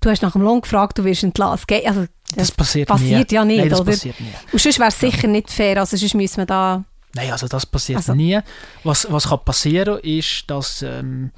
du 0.02 0.10
hast 0.10 0.22
nach 0.22 0.32
dem 0.32 0.42
Lohn 0.42 0.60
gefragt, 0.60 0.98
du 0.98 1.04
wirst 1.04 1.22
entlassen. 1.22 1.66
Also, 1.84 2.00
das, 2.00 2.48
das 2.48 2.50
passiert, 2.52 2.88
passiert 2.88 3.30
nie. 3.30 3.34
ja 3.34 3.44
nicht, 3.44 3.58
Nein, 3.58 3.68
das 3.68 3.80
oder? 3.80 3.92
passiert 3.92 4.20
nie. 4.20 4.32
Und 4.52 4.60
sonst 4.60 4.78
wäre 4.78 4.88
es 4.88 4.98
sicher 5.00 5.28
nicht 5.28 5.50
fair, 5.50 5.78
also 5.78 5.96
sonst 5.96 6.14
müssen 6.14 6.38
wir 6.38 6.46
da... 6.46 6.84
Nein, 7.14 7.30
also 7.30 7.46
das 7.46 7.66
passiert 7.66 7.98
also. 7.98 8.14
nie. 8.14 8.38
Was, 8.84 9.06
was 9.10 9.28
kann 9.28 9.44
passieren 9.44 9.98
ist, 10.00 10.44
dass... 10.48 10.82
Ähm, 10.82 11.30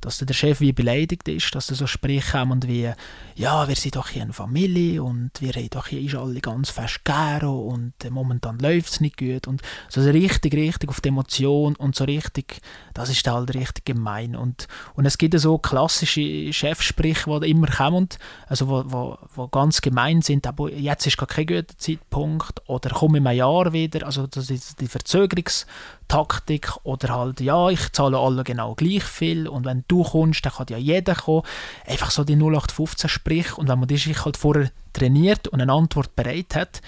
dass 0.00 0.18
der 0.18 0.34
Chef 0.34 0.60
wie 0.60 0.72
beleidigt 0.72 1.26
ist, 1.28 1.54
dass 1.54 1.70
er 1.70 1.76
so 1.76 1.86
spricht 1.86 2.34
und 2.34 2.68
wie, 2.68 2.92
ja, 3.34 3.66
wir 3.66 3.74
sind 3.74 3.96
doch 3.96 4.08
hier 4.08 4.22
eine 4.22 4.32
Familie 4.32 5.02
und 5.02 5.32
wir 5.40 5.52
haben 5.52 5.70
doch 5.70 5.88
hier 5.88 6.20
alle 6.20 6.40
ganz 6.40 6.70
fest 6.70 7.04
gern 7.04 7.44
und 7.44 7.92
äh, 8.04 8.10
momentan 8.10 8.58
läuft 8.58 8.92
es 8.92 9.00
nicht 9.00 9.16
gut 9.16 9.48
und 9.48 9.62
so 9.88 10.00
richtig, 10.02 10.54
richtig 10.54 10.88
auf 10.88 11.00
die 11.00 11.08
Emotion 11.08 11.74
und 11.76 11.96
so 11.96 12.04
richtig, 12.04 12.60
das 12.98 13.10
ist 13.10 13.26
halt 13.26 13.54
richtig 13.54 13.84
gemein 13.84 14.36
und, 14.36 14.68
und 14.94 15.06
es 15.06 15.18
gibt 15.18 15.38
so 15.38 15.58
klassische 15.58 16.52
Chefsprüche, 16.52 17.40
die 17.40 17.50
immer 17.50 17.68
kommen, 17.68 18.08
also 18.46 18.68
wo, 18.68 18.84
wo, 18.86 19.18
wo 19.34 19.48
ganz 19.48 19.80
gemein 19.80 20.22
sind, 20.22 20.46
aber 20.46 20.70
jetzt 20.72 21.06
ist 21.06 21.16
gar 21.16 21.26
kein 21.26 21.46
guter 21.46 21.78
Zeitpunkt 21.78 22.62
oder 22.66 22.90
komm 22.90 23.14
in 23.16 23.26
einem 23.26 23.38
Jahr 23.38 23.72
wieder, 23.72 24.06
also 24.06 24.26
das 24.26 24.50
ist 24.50 24.80
die 24.80 24.88
Verzögerungs 24.88 25.66
Taktik 26.08 26.72
oder 26.84 27.10
halt, 27.10 27.40
ja, 27.40 27.68
ich 27.68 27.92
zahle 27.92 28.18
alle 28.18 28.42
genau 28.42 28.74
gleich 28.74 29.04
viel 29.04 29.46
und 29.46 29.66
wenn 29.66 29.84
du 29.88 30.02
kommst, 30.02 30.44
dann 30.44 30.52
kann 30.52 30.66
ja 30.70 30.78
jeder 30.78 31.14
kommen. 31.14 31.42
Einfach 31.86 32.10
so 32.10 32.24
die 32.24 32.34
0815 32.34 33.10
Sprich 33.10 33.56
und 33.56 33.68
wenn 33.68 33.78
man 33.78 33.88
sich 33.88 34.24
halt 34.24 34.38
vorher 34.38 34.70
trainiert 34.94 35.48
und 35.48 35.60
eine 35.60 35.72
Antwort 35.72 36.16
bereit 36.16 36.54
hat, 36.54 36.80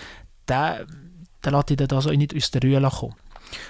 dann, 0.46 0.86
dann 1.42 1.54
lässt 1.54 1.70
ich 1.70 1.76
das 1.76 2.06
auch 2.06 2.12
nicht 2.12 2.34
aus 2.34 2.50
der 2.50 2.62
Ruhe 2.62 2.90
kommen. 2.90 3.14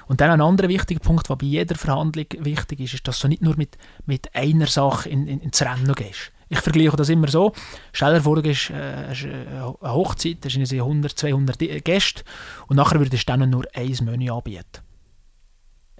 Und 0.06 0.20
dann 0.20 0.30
ein 0.30 0.40
anderer 0.40 0.68
wichtiger 0.68 1.00
Punkt, 1.00 1.28
der 1.28 1.36
bei 1.36 1.46
jeder 1.46 1.74
Verhandlung 1.74 2.26
wichtig 2.38 2.80
ist, 2.80 2.94
ist, 2.94 3.08
dass 3.08 3.20
du 3.20 3.28
nicht 3.28 3.42
nur 3.42 3.56
mit, 3.56 3.78
mit 4.06 4.34
einer 4.34 4.66
Sache 4.66 5.08
in, 5.08 5.26
in, 5.26 5.40
ins 5.40 5.62
Rennen 5.62 5.94
gehst. 5.94 6.32
Ich 6.48 6.58
vergleiche 6.58 6.96
das 6.96 7.08
immer 7.08 7.28
so. 7.28 7.52
Stell 7.92 8.14
dir 8.14 8.22
vor, 8.22 8.36
du 8.36 8.42
gehst, 8.42 8.70
äh, 8.70 8.74
eine 8.74 9.76
Hochzeit, 9.82 10.38
da 10.44 10.50
sind 10.50 10.72
100, 10.72 11.16
200 11.16 11.84
Gäste 11.84 12.24
und 12.66 12.76
nachher 12.76 12.98
würdest 12.98 13.28
du 13.28 13.32
dann 13.32 13.48
nur 13.48 13.64
ein 13.72 13.96
Menü 14.02 14.30
anbieten 14.30 14.82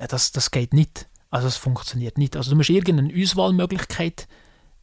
das, 0.09 0.33
das 0.33 0.51
geht 0.51 0.75
nicht. 0.75 1.09
Also 1.31 1.47
es 1.49 1.57
funktioniert 1.57 2.19
nicht. 2.19 2.37
Also 2.37 2.51
du 2.51 2.57
musst 2.57 2.71
irgendeine 2.71 3.12
Auswahlmöglichkeit 3.23 4.27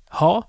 haben, 0.10 0.46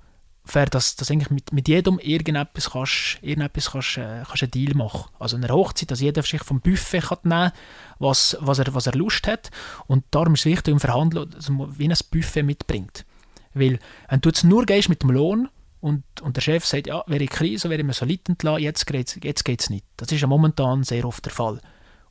für 0.48 0.64
das, 0.64 0.96
dass 0.96 1.10
eigentlich 1.10 1.30
mit, 1.30 1.52
mit 1.52 1.68
jedem 1.68 1.98
irgendetwas 1.98 2.70
kannst, 2.70 3.18
irgendetwas 3.20 3.70
kannst, 3.70 3.98
äh, 3.98 4.22
kannst 4.26 4.42
einen 4.42 4.50
Deal 4.50 4.74
machen. 4.74 5.10
Also 5.18 5.36
in 5.36 5.44
einer 5.44 5.52
Hochzeit, 5.52 5.90
dass 5.90 6.00
jeder 6.00 6.22
sich 6.22 6.42
vom 6.42 6.60
Buffet 6.60 7.00
kann 7.00 7.18
nehmen 7.22 7.52
was, 7.98 8.36
was, 8.40 8.58
er, 8.58 8.72
was 8.74 8.86
er 8.86 8.94
Lust 8.94 9.26
hat. 9.26 9.50
Und 9.86 10.04
darum 10.10 10.34
ist 10.34 10.40
es 10.40 10.46
wichtig 10.46 10.72
im 10.72 10.80
Verhandeln, 10.80 11.30
dass 11.30 11.50
man 11.50 11.78
wie 11.78 11.86
ein 11.86 11.96
Buffet 12.10 12.42
mitbringt. 12.42 13.04
Weil 13.52 13.78
wenn 14.08 14.20
du 14.22 14.30
jetzt 14.30 14.44
nur 14.44 14.64
gehst 14.64 14.88
mit 14.88 15.02
dem 15.02 15.10
Lohn 15.10 15.50
und, 15.80 16.02
und 16.22 16.36
der 16.36 16.40
Chef 16.40 16.64
sagt, 16.64 16.86
ja, 16.86 17.04
wäre 17.06 17.26
Krise, 17.26 17.68
wäre 17.68 17.84
mir 17.84 17.92
so 17.92 18.06
leitend 18.06 18.42
lassen, 18.42 18.62
jetzt 18.62 18.86
geht 18.86 19.20
es 19.22 19.44
geht's 19.44 19.68
nicht. 19.68 19.84
Das 19.98 20.10
ist 20.10 20.20
ja 20.20 20.26
momentan 20.26 20.82
sehr 20.82 21.04
oft 21.04 21.26
der 21.26 21.32
Fall. 21.32 21.60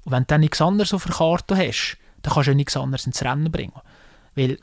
Und 0.03 0.11
wenn 0.11 0.23
du 0.23 0.27
dann 0.27 0.41
nichts 0.41 0.61
anderes 0.61 0.93
auf 0.93 1.05
der 1.05 1.15
Karte 1.15 1.57
hast, 1.57 1.97
dann 2.21 2.33
kannst 2.33 2.47
du 2.47 2.51
ja 2.51 2.55
nichts 2.55 2.77
anderes 2.77 3.07
ins 3.07 3.23
Rennen 3.23 3.51
bringen. 3.51 3.73
Weil 4.35 4.59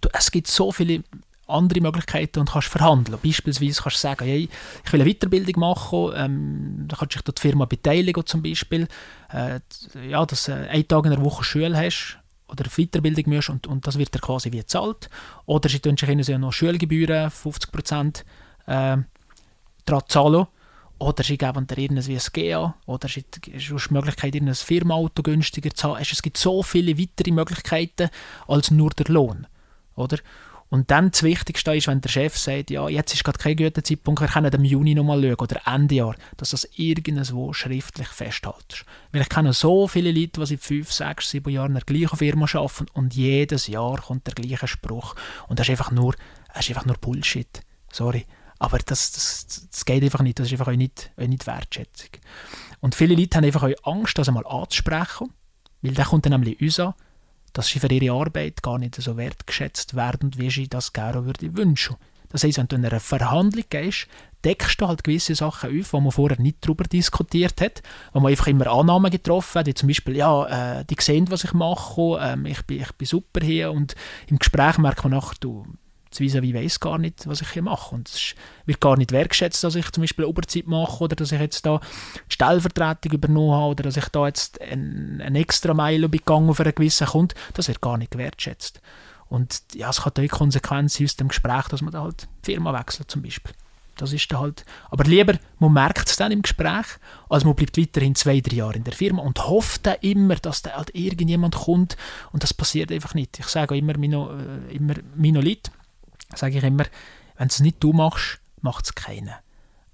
du, 0.00 0.08
es 0.12 0.32
gibt 0.32 0.48
so 0.48 0.72
viele 0.72 1.04
andere 1.48 1.80
Möglichkeiten 1.80 2.40
und 2.40 2.50
kannst 2.50 2.68
verhandeln. 2.68 3.18
Beispielsweise 3.22 3.82
kannst 3.82 3.96
du 3.96 4.00
sagen, 4.00 4.24
hey, 4.24 4.48
ich 4.84 4.92
will 4.92 5.00
eine 5.00 5.10
Weiterbildung 5.10 5.60
machen, 5.60 6.12
ähm, 6.14 6.84
da 6.88 6.96
kannst 6.96 7.16
du 7.16 7.20
dich 7.20 7.34
die 7.34 7.40
Firma 7.40 7.64
beteiligen 7.64 8.26
zum 8.26 8.42
Beispiel, 8.42 8.86
äh, 9.32 9.60
ja, 10.08 10.24
dass 10.24 10.44
du 10.44 10.54
einen 10.54 10.86
Tag 10.86 11.04
in 11.04 11.12
der 11.12 11.24
Woche 11.24 11.44
Schule 11.44 11.76
hast 11.76 12.18
oder 12.48 12.64
Weiterbildung 12.64 13.34
musst 13.34 13.50
und, 13.50 13.66
und 13.66 13.86
das 13.86 13.98
wird 13.98 14.14
dir 14.14 14.20
quasi 14.20 14.52
wie 14.52 14.58
gezahlt. 14.58 15.08
Oder 15.46 15.68
sie 15.68 15.80
tun 15.80 15.96
sich 15.96 16.38
noch 16.38 16.52
Schulgebühren, 16.52 17.30
50 17.30 17.72
Prozent, 17.72 18.24
äh, 18.66 18.98
daran 19.84 20.02
zahlen 20.08 20.46
oder 20.98 21.22
sie 21.22 21.38
geben 21.38 21.66
dir 21.66 21.78
irgendwie 21.78 22.14
ein 22.14 22.22
GA 22.32 22.74
oder 22.86 23.06
es 23.06 23.16
ist 23.16 23.88
die 23.88 23.94
Möglichkeit, 23.94 24.34
ein 24.34 24.52
Firmenauto 24.54 25.22
günstiger 25.22 25.70
zu 25.70 25.88
haben. 25.88 26.02
Es 26.02 26.22
gibt 26.22 26.36
so 26.36 26.62
viele 26.62 26.98
weitere 26.98 27.30
Möglichkeiten 27.30 28.10
als 28.48 28.70
nur 28.70 28.90
der 28.90 29.06
Lohn. 29.06 29.46
Oder? 29.94 30.18
Und 30.70 30.90
dann 30.90 31.10
das 31.10 31.22
Wichtigste 31.22 31.74
ist, 31.74 31.86
wenn 31.86 32.02
der 32.02 32.10
Chef 32.10 32.36
sagt, 32.36 32.70
ja, 32.70 32.88
jetzt 32.88 33.14
ist 33.14 33.24
gerade 33.24 33.38
kein 33.38 33.56
guter 33.56 33.82
Zeitpunkt, 33.82 34.20
wir 34.20 34.28
können 34.28 34.52
im 34.52 34.64
Juni 34.64 34.94
nochmal 34.94 35.22
schauen 35.22 35.36
oder 35.36 35.60
Ende 35.66 35.94
Jahr, 35.94 36.14
dass 36.36 36.50
das 36.50 36.68
irgendwo 36.76 37.52
schriftlich 37.54 38.08
festhaltest. 38.08 38.84
Weil 39.12 39.22
ich 39.22 39.28
kenne 39.30 39.54
so 39.54 39.88
viele 39.88 40.12
Leute, 40.12 40.40
die 40.40 40.46
seit 40.46 40.60
fünf, 40.60 40.92
sechs, 40.92 41.30
sieben 41.30 41.50
Jahren 41.50 41.68
in 41.68 41.74
der 41.74 41.84
gleichen 41.84 42.18
Firma 42.18 42.46
arbeiten 42.52 42.86
und 42.92 43.14
jedes 43.14 43.66
Jahr 43.66 44.00
kommt 44.00 44.26
der 44.26 44.34
gleiche 44.34 44.68
Spruch. 44.68 45.14
Und 45.48 45.58
das 45.58 45.68
ist 45.68 45.70
einfach 45.70 45.90
nur, 45.90 46.14
das 46.52 46.64
ist 46.64 46.70
einfach 46.70 46.86
nur 46.86 46.96
Bullshit. 46.96 47.62
Sorry. 47.90 48.26
Aber 48.58 48.78
das, 48.78 49.12
das, 49.12 49.68
das 49.70 49.84
geht 49.84 50.02
einfach 50.02 50.20
nicht, 50.20 50.38
das 50.38 50.48
ist 50.48 50.52
einfach 50.52 50.72
auch 50.72 50.76
nicht, 50.76 51.12
auch 51.16 51.26
nicht 51.26 51.46
Wertschätzung. 51.46 52.10
Und 52.80 52.94
viele 52.94 53.14
Leute 53.14 53.36
haben 53.36 53.44
einfach 53.44 53.62
auch 53.62 53.92
Angst, 53.92 54.18
das 54.18 54.28
einmal 54.28 54.46
anzusprechen, 54.46 55.32
weil 55.80 55.94
der 55.94 56.04
kommt 56.04 56.26
dann 56.26 56.32
nämlich 56.32 56.60
uns 56.60 56.80
dass 57.58 57.66
sie 57.66 57.80
für 57.80 57.90
ihre 57.90 58.14
Arbeit 58.14 58.62
gar 58.62 58.78
nicht 58.78 58.94
so 58.94 59.16
wertgeschätzt 59.16 59.96
werden, 59.96 60.30
wie 60.36 60.48
sie 60.48 60.68
das 60.68 60.92
gerne 60.92 61.26
würde 61.26 61.56
wünschen. 61.56 61.96
Das 62.28 62.44
heisst, 62.44 62.58
wenn 62.58 62.68
du 62.68 62.76
in 62.76 62.86
einer 62.86 63.00
Verhandlung 63.00 63.64
gehst, 63.68 64.06
deckst 64.44 64.80
du 64.80 64.86
halt 64.86 65.02
gewisse 65.02 65.34
Sachen 65.34 65.76
auf, 65.76 65.92
wo 65.92 65.98
man 65.98 66.12
vorher 66.12 66.40
nicht 66.40 66.58
darüber 66.60 66.84
diskutiert 66.84 67.60
hat, 67.60 67.82
wo 68.12 68.20
man 68.20 68.30
einfach 68.30 68.46
immer 68.46 68.68
Annahmen 68.68 69.10
getroffen 69.10 69.58
hat, 69.58 69.66
wie 69.66 69.74
zum 69.74 69.88
Beispiel, 69.88 70.14
ja, 70.14 70.78
äh, 70.78 70.84
die 70.84 70.94
sehen, 71.00 71.32
was 71.32 71.42
ich 71.42 71.52
mache, 71.52 72.20
ähm, 72.20 72.46
ich, 72.46 72.62
bin, 72.62 72.80
ich 72.80 72.92
bin 72.92 73.08
super 73.08 73.44
hier 73.44 73.72
und 73.72 73.96
im 74.28 74.38
Gespräch 74.38 74.78
merkt 74.78 75.02
man 75.02 75.14
nachher, 75.14 75.34
du, 75.40 75.66
das 76.18 76.42
vis 76.42 76.54
weiß 76.54 76.80
gar 76.80 76.98
nicht, 76.98 77.26
was 77.26 77.40
ich 77.40 77.50
hier 77.50 77.62
mache. 77.62 77.94
Und 77.94 78.08
es 78.08 78.34
wird 78.66 78.80
gar 78.80 78.96
nicht 78.96 79.12
wertgeschätzt, 79.12 79.62
dass 79.64 79.74
ich 79.74 79.90
zum 79.90 80.02
Beispiel 80.02 80.24
Oberzeit 80.24 80.66
mache 80.66 81.04
oder 81.04 81.16
dass 81.16 81.32
ich 81.32 81.40
jetzt 81.40 81.64
da 81.66 81.80
Stellvertretung 82.28 83.12
übernommen 83.12 83.54
habe 83.54 83.70
oder 83.70 83.84
dass 83.84 83.96
ich 83.96 84.08
da 84.08 84.26
jetzt 84.26 84.60
ein, 84.60 85.20
ein 85.24 85.34
extra 85.34 85.74
Meile 85.74 86.08
begangen 86.08 86.54
für 86.54 86.64
einen 86.64 86.74
gewissen 86.74 87.06
Kunden. 87.06 87.34
Das 87.54 87.68
wird 87.68 87.80
gar 87.80 87.96
nicht 87.96 88.16
wertschätzt. 88.16 88.80
Und 89.28 89.62
ja, 89.74 89.90
es 89.90 90.04
hat 90.04 90.18
auch 90.18 90.28
Konsequenzen 90.28 91.04
aus 91.04 91.16
dem 91.16 91.28
Gespräch, 91.28 91.68
dass 91.68 91.82
man 91.82 91.92
da 91.92 92.02
halt 92.02 92.28
die 92.44 92.52
Firma 92.52 92.72
wechselt 92.78 93.10
zum 93.10 93.22
Beispiel. 93.22 93.52
Das 93.98 94.12
ist 94.12 94.30
dann 94.30 94.38
halt, 94.38 94.64
aber 94.90 95.04
lieber, 95.04 95.34
man 95.58 95.72
merkt 95.72 96.08
es 96.08 96.16
dann 96.16 96.30
im 96.30 96.42
Gespräch, 96.42 96.86
als 97.28 97.44
man 97.44 97.56
bleibt 97.56 97.76
weiterhin 97.76 98.14
zwei, 98.14 98.40
drei 98.40 98.56
Jahre 98.56 98.76
in 98.76 98.84
der 98.84 98.92
Firma 98.92 99.22
und 99.22 99.44
hofft 99.44 99.86
dann 99.86 99.96
immer, 100.00 100.36
dass 100.36 100.62
da 100.62 100.76
halt 100.76 100.94
irgendjemand 100.94 101.56
kommt 101.56 101.96
und 102.32 102.44
das 102.44 102.54
passiert 102.54 102.92
einfach 102.92 103.14
nicht. 103.14 103.38
Ich 103.40 103.46
sage 103.46 103.74
auch 103.74 103.78
immer, 103.78 103.98
meine, 103.98 104.60
äh, 104.70 104.76
immer 104.76 104.94
meine 105.16 105.40
sage 106.34 106.58
ich 106.58 106.64
immer, 106.64 106.84
wenn 107.36 107.48
es 107.48 107.60
nicht 107.60 107.82
du 107.82 107.92
machst, 107.92 108.40
macht 108.60 108.84
es 108.84 108.94
keiner. 108.94 109.40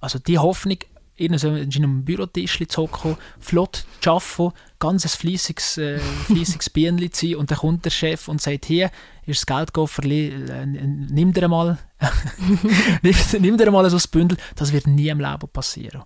Also 0.00 0.18
die 0.18 0.38
Hoffnung, 0.38 0.78
in 1.16 1.32
einem 1.32 2.04
Bürotisch 2.04 2.58
zu 2.68 2.82
hocken, 2.82 3.16
flott 3.38 3.86
zu 4.00 4.10
arbeiten, 4.10 4.52
ganz 4.80 5.04
ein 5.04 5.10
fleissiges, 5.10 5.78
äh, 5.78 5.98
fleissiges 5.98 6.70
Bienchen 6.70 7.12
zu 7.12 7.26
sein 7.26 7.36
und 7.36 7.50
dann 7.50 7.58
kommt 7.58 7.84
der 7.84 7.90
Chef 7.90 8.26
und 8.26 8.42
sagt, 8.42 8.64
hier 8.66 8.90
ist 9.24 9.40
das 9.40 9.46
Geldkofferli, 9.46 10.28
äh, 10.28 10.66
nimm 10.66 11.32
dir 11.32 11.46
mal, 11.46 11.78
nimm 13.02 13.56
dir 13.56 13.70
mal 13.70 13.88
so 13.88 13.96
ein 13.96 14.02
Bündel, 14.10 14.38
das 14.56 14.72
wird 14.72 14.88
nie 14.88 15.08
im 15.08 15.20
Leben 15.20 15.48
passieren. 15.52 16.02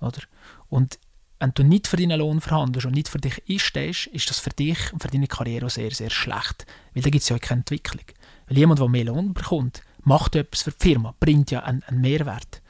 Oder? 0.00 0.20
Und 0.68 0.98
wenn 1.38 1.52
du 1.54 1.64
nicht 1.64 1.88
für 1.88 1.96
deinen 1.96 2.20
Lohn 2.20 2.40
verhandelst 2.40 2.86
und 2.86 2.94
nicht 2.94 3.08
für 3.08 3.18
dich 3.18 3.42
einstehst, 3.48 4.06
ist 4.08 4.30
das 4.30 4.38
für 4.38 4.50
dich 4.50 4.92
und 4.92 5.02
für 5.02 5.08
deine 5.08 5.26
Karriere 5.26 5.70
sehr, 5.70 5.90
sehr 5.90 6.10
schlecht. 6.10 6.66
Weil 6.94 7.02
da 7.02 7.10
gibt 7.10 7.22
es 7.22 7.28
ja 7.30 7.38
keine 7.38 7.60
Entwicklung. 7.62 8.04
Weil 8.52 8.58
jemand, 8.58 8.80
der 8.80 8.88
mehr 8.88 9.04
Lohn 9.06 9.32
bekommt, 9.32 9.80
macht 10.04 10.36
etwas 10.36 10.60
für 10.60 10.72
die 10.72 10.76
Firma, 10.78 11.14
bringt 11.18 11.50
ja 11.50 11.60
einen, 11.60 11.82
einen 11.84 12.02
Mehrwert. 12.02 12.60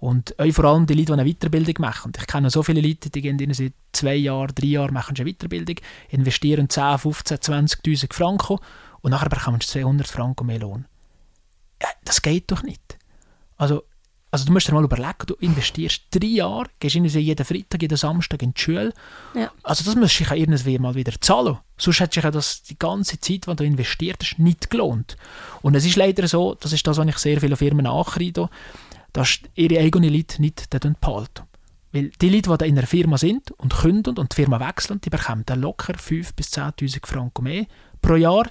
Und 0.00 0.36
auch 0.36 0.50
vor 0.50 0.64
allem 0.64 0.84
die 0.86 0.94
Leute, 0.94 1.06
die 1.06 1.12
eine 1.12 1.32
Weiterbildung 1.32 1.74
machen. 1.78 2.10
Ich 2.18 2.26
kenne 2.26 2.50
so 2.50 2.64
viele 2.64 2.80
Leute, 2.80 3.08
die 3.08 3.20
gehen 3.22 3.54
seit 3.54 3.74
zwei 3.92 4.16
Jahren, 4.16 4.52
drei 4.52 4.66
Jahren 4.66 4.92
machen 4.92 5.14
eine 5.16 5.32
Weiterbildung, 5.32 5.76
investieren 6.08 6.68
10, 6.68 6.98
15, 6.98 7.36
20'000 7.36 8.12
Franken 8.12 8.58
und 9.00 9.12
nachher 9.12 9.28
bekommen 9.28 9.60
sie 9.60 9.68
200 9.68 10.08
Franken 10.08 10.46
mehr 10.46 10.58
Lohn. 10.58 10.86
Ja, 11.80 11.88
das 12.04 12.20
geht 12.20 12.50
doch 12.50 12.64
nicht. 12.64 12.98
Also 13.58 13.84
also 14.30 14.44
du 14.44 14.52
musst 14.52 14.68
dir 14.68 14.74
mal 14.74 14.84
überlegen, 14.84 15.26
du 15.26 15.34
investierst 15.40 16.02
drei 16.10 16.26
Jahre, 16.26 16.66
gehst 16.78 16.94
jeden 16.94 17.44
Freitag, 17.44 17.82
jeden 17.82 17.96
Samstag 17.96 18.42
in 18.42 18.54
die 18.54 18.60
Schule. 18.60 18.92
Ja. 19.34 19.50
Also 19.64 19.84
das 19.84 19.96
musst 19.96 20.20
du 20.20 20.24
dich 20.24 20.32
irgendwie 20.32 20.78
mal 20.78 20.94
wieder 20.94 21.12
zahlen. 21.20 21.58
Sonst 21.76 22.00
hätte 22.00 22.14
sich 22.14 22.24
ja 22.24 22.30
das 22.30 22.62
die 22.62 22.78
ganze 22.78 23.18
Zeit, 23.18 23.46
die 23.46 23.56
du 23.56 23.64
investiert 23.64 24.18
hast, 24.22 24.38
nicht 24.38 24.70
gelohnt. 24.70 25.16
Und 25.62 25.74
es 25.74 25.84
ist 25.84 25.96
leider 25.96 26.28
so, 26.28 26.54
das 26.54 26.72
ist 26.72 26.86
das, 26.86 26.98
was 26.98 27.08
ich 27.08 27.18
sehr 27.18 27.40
viele 27.40 27.56
Firmen 27.56 27.86
ankreide, 27.86 28.48
dass 29.12 29.40
ihre 29.56 29.80
eigenen 29.80 30.14
Leute 30.14 30.40
nicht 30.40 30.70
behalten. 31.00 31.42
Weil 31.92 32.10
die 32.20 32.28
Leute, 32.28 32.56
die 32.56 32.68
in 32.68 32.78
einer 32.78 32.86
Firma 32.86 33.18
sind 33.18 33.50
und 33.52 33.74
künden 33.74 34.16
und 34.16 34.32
die 34.32 34.36
Firma 34.36 34.60
wechseln, 34.60 35.00
die 35.00 35.10
bekommen 35.10 35.42
dann 35.46 35.60
locker 35.60 35.94
5.000 35.94 36.36
bis 36.36 36.52
10'000 36.52 37.04
Franken 37.04 37.42
mehr 37.42 37.66
pro 38.00 38.14
Jahr, 38.14 38.48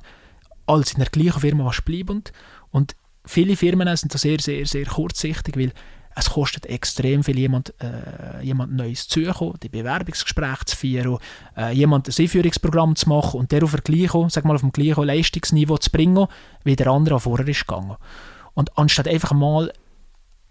als 0.65 0.91
in 0.91 0.99
der 0.99 1.09
gleichen 1.09 1.39
Firma, 1.39 1.63
was 1.63 1.81
bleibt. 1.81 2.33
Und 2.71 2.95
viele 3.25 3.55
Firmen 3.55 3.95
sind 3.95 4.13
da 4.13 4.17
sehr, 4.17 4.39
sehr, 4.39 4.65
sehr 4.65 4.85
kurzsichtig, 4.85 5.57
weil 5.57 5.73
es 6.15 6.29
kostet 6.29 6.65
extrem 6.65 7.23
viel, 7.23 7.37
jemand, 7.37 7.73
äh, 7.81 8.43
jemand 8.43 8.73
Neues 8.73 9.07
zu 9.07 9.23
suchen, 9.23 9.53
die 9.63 9.69
Bewerbungsgespräche 9.69 10.65
zu 10.65 10.75
führen, 10.75 11.17
äh, 11.55 11.71
jemand 11.71 12.07
ein 12.07 12.13
Einführungsprogramm 12.17 12.95
zu 12.95 13.07
machen 13.07 13.39
und 13.39 13.51
der 13.51 13.63
auf, 13.63 13.75
gleichen, 13.83 14.29
sag 14.29 14.43
mal, 14.43 14.55
auf 14.55 14.61
dem 14.61 14.71
gleichen 14.71 15.05
Leistungsniveau 15.05 15.77
zu 15.77 15.91
bringen, 15.91 16.27
wie 16.63 16.75
der 16.75 16.87
andere 16.87 17.19
vorher 17.19 17.47
ist 17.47 17.65
gegangen. 17.65 17.95
Und 18.53 18.77
anstatt 18.77 19.07
einfach 19.07 19.31
mal 19.31 19.71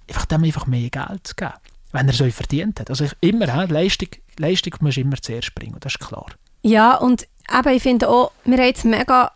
einfach 0.09 0.25
dem 0.25 0.45
einfach 0.45 0.67
mehr 0.67 0.91
Geld 0.91 1.27
zu 1.27 1.35
geben, 1.35 1.53
wenn 1.93 2.09
er 2.09 2.15
so 2.15 2.29
verdient 2.31 2.81
hat. 2.81 2.91
Also 2.91 3.05
ich, 3.05 3.13
immer, 3.21 3.47
he, 3.53 3.73
Leistung, 3.73 4.09
Leistung 4.39 4.75
muss 4.81 4.97
immer 4.97 5.17
zuerst 5.21 5.55
bringen, 5.55 5.77
das 5.81 5.95
ist 5.95 6.01
klar. 6.01 6.27
Ja, 6.63 6.97
und 6.97 7.27
eben, 7.53 7.75
ich 7.75 7.83
finde 7.83 8.09
auch, 8.09 8.33
wir 8.45 8.57
haben 8.57 8.65
jetzt 8.65 8.85
mega 8.85 9.33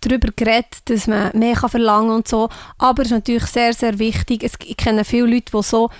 darüber 0.00 0.28
geredet, 0.34 0.78
dass 0.86 1.06
man 1.06 1.30
mehr 1.36 1.54
kann 1.54 1.70
verlangen 1.70 2.10
und 2.10 2.28
so. 2.28 2.48
Aber 2.78 3.02
es 3.02 3.08
ist 3.08 3.12
natürlich 3.12 3.46
sehr, 3.46 3.72
sehr 3.72 3.98
wichtig. 3.98 4.42
Es, 4.42 4.52
ich 4.64 4.76
kenne 4.76 5.04
viele 5.04 5.26
Leute, 5.26 5.52
die 5.52 5.62
so 5.62 5.90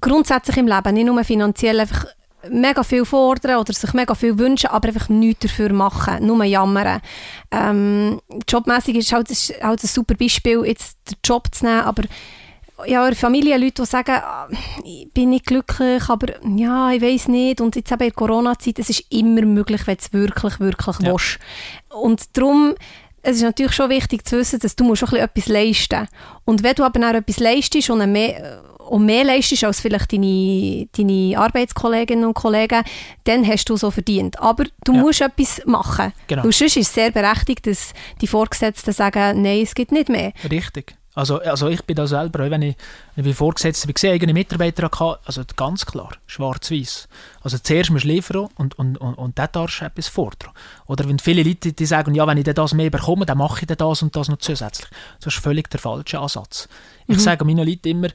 grundsätzlich 0.00 0.56
im 0.56 0.66
Leben, 0.66 0.94
nicht 0.94 1.06
nur 1.06 1.22
finanziell, 1.24 1.80
einfach 1.80 2.06
mega 2.48 2.82
viel 2.82 3.04
fordern 3.04 3.58
oder 3.58 3.72
sich 3.72 3.92
mega 3.94 4.14
viel 4.14 4.38
wünschen, 4.38 4.70
aber 4.70 4.88
einfach 4.88 5.08
nichts 5.08 5.42
dafür 5.42 5.72
machen, 5.72 6.24
nur 6.24 6.44
jammern. 6.44 7.00
Ähm, 7.50 8.20
jobmäßig 8.48 8.96
ist 8.96 9.12
halt, 9.12 9.30
ist 9.30 9.54
halt 9.60 9.82
ein 9.82 9.86
super 9.86 10.14
Beispiel, 10.14 10.64
jetzt 10.64 10.96
den 11.10 11.16
Job 11.24 11.48
zu 11.52 11.64
nehmen, 11.66 11.80
aber 11.80 12.04
ja, 12.86 13.12
Familie, 13.12 13.58
Leute, 13.58 13.82
die 13.82 13.86
sagen, 13.86 14.20
ah, 14.22 14.48
ich 14.84 15.10
bin 15.12 15.30
nicht 15.30 15.46
glücklich, 15.46 16.08
aber 16.08 16.34
ja, 16.56 16.92
ich 16.92 17.02
weiß 17.02 17.26
nicht. 17.26 17.60
Und 17.60 17.74
jetzt 17.74 17.90
eben 17.90 18.02
in 18.02 18.08
der 18.08 18.14
Corona-Zeit, 18.14 18.78
es 18.78 18.90
ist 18.90 19.04
immer 19.10 19.42
möglich, 19.42 19.84
wenn 19.86 19.96
du 19.96 20.00
es 20.00 20.12
wirklich, 20.12 20.60
wirklich 20.60 20.96
ja. 21.00 21.12
willst. 21.12 21.38
Und 21.88 22.36
darum 22.36 22.74
es 23.30 23.36
ist 23.36 23.42
natürlich 23.42 23.72
schon 23.72 23.90
wichtig 23.90 24.26
zu 24.26 24.38
wissen, 24.38 24.58
dass 24.60 24.76
du 24.76 24.84
musst 24.84 25.04
auch 25.04 25.12
etwas 25.12 25.48
leisten 25.48 26.00
musst. 26.00 26.12
Und 26.44 26.62
wenn 26.62 26.74
du 26.74 26.84
aber 26.84 27.08
auch 27.08 27.14
etwas 27.14 27.40
leistest 27.40 27.90
und 27.90 28.10
mehr, 28.10 28.62
und 28.88 29.04
mehr 29.04 29.24
leistest 29.24 29.64
als 29.64 29.80
vielleicht 29.80 30.12
deine, 30.12 30.88
deine 30.96 31.38
Arbeitskolleginnen 31.38 32.24
und 32.24 32.34
Kollegen, 32.34 32.82
dann 33.24 33.46
hast 33.46 33.68
du 33.68 33.76
so 33.76 33.90
verdient. 33.90 34.38
Aber 34.40 34.64
du 34.84 34.94
ja. 34.94 35.00
musst 35.00 35.20
etwas 35.20 35.60
machen. 35.66 36.12
Genau. 36.26 36.44
Und 36.44 36.54
sonst 36.54 36.76
ist 36.76 36.88
es 36.88 36.94
sehr 36.94 37.10
berechtigt, 37.10 37.66
dass 37.66 37.92
die 38.20 38.26
Vorgesetzten 38.26 38.92
sagen, 38.92 39.42
nein, 39.42 39.60
es 39.62 39.74
gibt 39.74 39.92
nicht 39.92 40.08
mehr. 40.08 40.32
Richtig. 40.50 40.97
Also, 41.14 41.40
also 41.40 41.68
ich 41.68 41.82
bin 41.84 41.96
da 41.96 42.06
selber, 42.06 42.50
wenn 42.50 42.62
ich, 42.62 42.76
wenn 43.16 43.26
ich 43.26 43.36
Vorgesetzter 43.36 43.88
war, 43.88 44.10
eigene 44.12 44.32
Mitarbeiter 44.32 44.84
hatte, 44.84 45.18
also 45.24 45.42
ganz 45.56 45.84
klar, 45.84 46.12
schwarz-weiß. 46.26 47.08
Also 47.40 47.58
zuerst 47.58 47.90
musst 47.90 48.04
du 48.04 48.08
liefern 48.08 48.48
und, 48.56 48.78
und, 48.78 48.98
und, 48.98 49.14
und 49.14 49.38
dann 49.38 49.48
darfst 49.50 49.80
du 49.80 49.86
etwas 49.86 50.06
fordern. 50.06 50.52
Oder 50.86 51.08
wenn 51.08 51.18
viele 51.18 51.42
Leute 51.42 51.72
die 51.72 51.86
sagen, 51.86 52.14
ja, 52.14 52.26
wenn 52.26 52.38
ich 52.38 52.44
das 52.44 52.74
mehr 52.74 52.90
bekomme, 52.90 53.26
dann 53.26 53.38
mache 53.38 53.62
ich 53.62 53.66
das 53.66 54.02
und 54.02 54.14
das 54.14 54.28
noch 54.28 54.38
zusätzlich. 54.38 54.88
Das 55.20 55.34
ist 55.34 55.42
völlig 55.42 55.68
der 55.70 55.80
falsche 55.80 56.20
Ansatz. 56.20 56.68
Ich 57.08 57.16
mhm. 57.16 57.20
sage 57.20 57.44
meinen 57.44 57.66
Leuten 57.66 57.88
immer, 57.88 58.08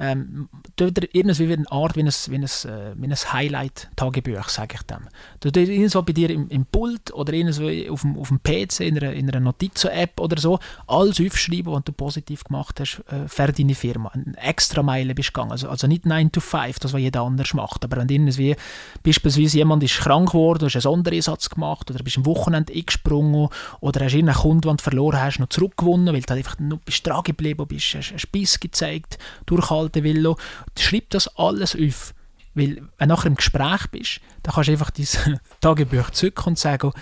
ähm, 0.00 0.48
irgendwie 0.78 1.48
wie 1.48 1.52
eine 1.52 1.70
Art 1.70 1.96
wie 1.96 2.02
ein, 2.02 2.08
wie 2.08 2.34
ein, 2.36 2.44
äh, 2.44 2.94
wie 2.96 3.06
ein 3.06 3.14
Highlight-Tagebuch, 3.14 4.48
sage 4.48 4.76
ich 4.76 4.82
dem. 4.82 5.08
Du 5.40 5.48
irgendwo 5.48 6.02
bei 6.02 6.12
dir 6.12 6.30
im, 6.30 6.48
im 6.48 6.66
Pult 6.66 7.12
oder 7.12 7.32
irgendwo 7.32 7.92
auf 7.92 8.02
dem, 8.02 8.16
auf 8.16 8.28
dem 8.28 8.40
PC, 8.42 8.80
in 8.80 8.98
einer, 8.98 9.12
in 9.12 9.28
einer 9.28 9.40
Notizen-App 9.40 10.20
oder 10.20 10.40
so, 10.40 10.58
alles 10.86 11.20
aufschreiben, 11.20 11.72
was 11.72 11.84
du 11.84 11.92
positiv 11.92 12.44
gemacht 12.44 12.78
hast 12.80 13.02
äh, 13.10 13.28
für 13.28 13.52
deine 13.52 13.74
Firma. 13.74 14.10
Eine 14.10 14.36
extra 14.36 14.82
Meile 14.82 15.14
bist 15.14 15.34
gegangen. 15.34 15.52
Also, 15.52 15.68
also 15.68 15.86
nicht 15.86 16.06
9 16.06 16.32
to 16.32 16.40
5, 16.40 16.78
das 16.78 16.92
was 16.92 17.00
jeder 17.00 17.22
anders 17.22 17.52
macht, 17.54 17.84
aber 17.84 17.98
wenn 17.98 18.08
irgendwie 18.08 18.56
beispielsweise 19.02 19.58
jemand 19.58 19.82
ist 19.82 19.98
krank 19.98 20.30
geworden, 20.30 20.60
du 20.60 20.66
hast 20.66 20.76
einen 20.76 20.82
Sondereinsatz 20.82 21.50
gemacht 21.50 21.90
oder 21.90 22.02
bist 22.02 22.18
am 22.18 22.26
Wochenende 22.26 22.72
eingesprungen 22.72 23.48
oder 23.80 24.04
hast 24.04 24.14
irgendeinen 24.14 24.38
Kunden, 24.38 24.60
den 24.62 24.76
du 24.76 24.82
verloren 24.82 25.20
hast, 25.20 25.38
noch 25.38 25.48
zurückgewonnen, 25.48 26.14
weil 26.14 26.22
du 26.22 26.34
einfach 26.34 26.58
nur 26.58 26.78
bist 26.78 27.06
dran 27.06 27.22
geblieben 27.24 27.66
bist, 27.66 27.94
hast 27.94 28.10
einen 28.10 28.18
Spiss 28.18 28.60
gezeigt, 28.60 29.18
durchhalten 29.46 29.87
will. 29.94 30.34
Schreib 30.78 31.10
das 31.10 31.28
alles 31.36 31.74
auf. 31.74 32.14
Weil, 32.54 32.82
wenn 32.98 33.08
du 33.08 33.14
nachher 33.14 33.26
im 33.26 33.36
Gespräch 33.36 33.86
bist, 33.90 34.20
dann 34.42 34.54
kannst 34.54 34.68
du 34.68 34.72
einfach 34.72 34.90
dein 34.90 35.40
Tagebuch 35.60 36.10
zurück 36.10 36.46
und 36.46 36.58
sagen, 36.58 36.92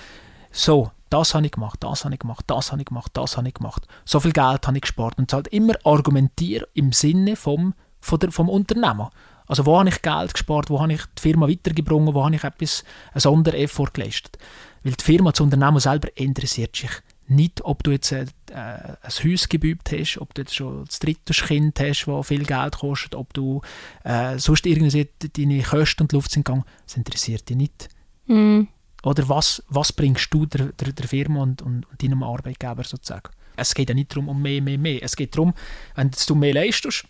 so, 0.51 0.91
das 1.11 1.35
habe 1.35 1.47
ich 1.47 1.53
gemacht, 1.53 1.79
das 1.81 2.05
habe 2.05 2.15
ich 2.15 2.21
gemacht, 2.21 2.45
das 2.49 2.73
habe 2.73 2.83
ich 2.83 2.87
gemacht, 2.87 3.11
das 3.15 3.37
habe 3.37 3.49
ich 3.49 3.55
gemacht. 3.55 3.87
So 4.05 4.21
viel 4.21 4.33
Geld 4.33 4.67
habe 4.67 4.77
ich 4.77 4.83
gespart. 4.83 5.19
Und 5.19 5.33
halt 5.33 5.49
immer 5.49 5.75
argumentieren 5.85 6.67
im 6.75 6.93
Sinne 6.93 7.37
vom 7.37 7.75
der, 8.13 8.31
vom 8.31 8.49
Unternehmen. 8.49 9.09
Also 9.47 9.67
wo 9.67 9.79
habe 9.79 9.89
ich 9.89 10.03
Geld 10.03 10.35
gespart, 10.35 10.71
wo 10.71 10.81
habe 10.81 10.93
ich 10.93 11.03
die 11.19 11.23
Firma 11.23 11.49
weitergebracht, 11.49 12.15
wo 12.15 12.25
habe 12.25 12.35
ich 12.35 12.45
etwas, 12.45 12.85
einen 13.13 13.21
Sondereffort 13.21 13.95
geleistet. 13.95 14.39
Weil 14.83 14.95
die 14.95 15.05
Firma, 15.05 15.31
das 15.31 15.41
Unternehmen 15.41 15.81
selber 15.81 16.09
interessiert 16.17 16.77
sich 16.77 16.91
nicht, 17.29 17.65
ob 17.65 17.83
du 17.83 17.93
jetzt 17.93 18.13
ein, 18.13 18.31
äh, 18.51 18.97
ein 19.03 19.33
Haus 19.33 19.49
gebübt 19.49 19.91
hast, 19.93 20.19
ob 20.19 20.35
du 20.35 20.43
jetzt 20.43 20.55
schon 20.55 20.85
das 20.85 20.99
dritte 20.99 21.33
Kind 21.33 21.79
hast, 21.81 22.07
das 22.07 22.27
viel 22.27 22.45
Geld 22.45 22.79
kostet, 22.79 23.15
ob 23.15 23.33
du 23.35 23.61
äh, 24.05 24.39
sonst 24.39 24.67
irgendwie 24.67 25.09
deine 25.19 25.63
Kosten 25.63 26.03
und 26.03 26.13
Luft 26.13 26.31
sind 26.31 26.45
gegangen. 26.45 26.65
Das 26.87 26.97
interessiert 26.97 27.49
dich 27.49 27.57
nicht. 27.57 27.89
Mm. 28.27 28.63
Oder 29.03 29.29
was, 29.29 29.63
was 29.69 29.93
bringst 29.93 30.33
du 30.35 30.47
der, 30.47 30.73
der, 30.73 30.93
der 30.93 31.09
Firma 31.09 31.43
und, 31.43 31.63
und, 31.63 31.89
und, 31.89 32.03
deinem 32.03 32.23
Arbeitgeber 32.23 32.85
sozusagen? 32.85 33.31
Es 33.55 33.75
geht 33.75 33.89
ja 33.89 33.95
nicht 33.95 34.11
darum, 34.11 34.29
um 34.29 34.43
mehr, 34.43 34.61
mehr, 34.61 34.79
mehr. 34.79 35.03
Es 35.03 35.17
geht 35.17 35.35
darum, 35.35 35.55
wenn 35.95 36.11
du 36.11 36.35
mehr 36.35 36.55
leistest, 36.55 37.05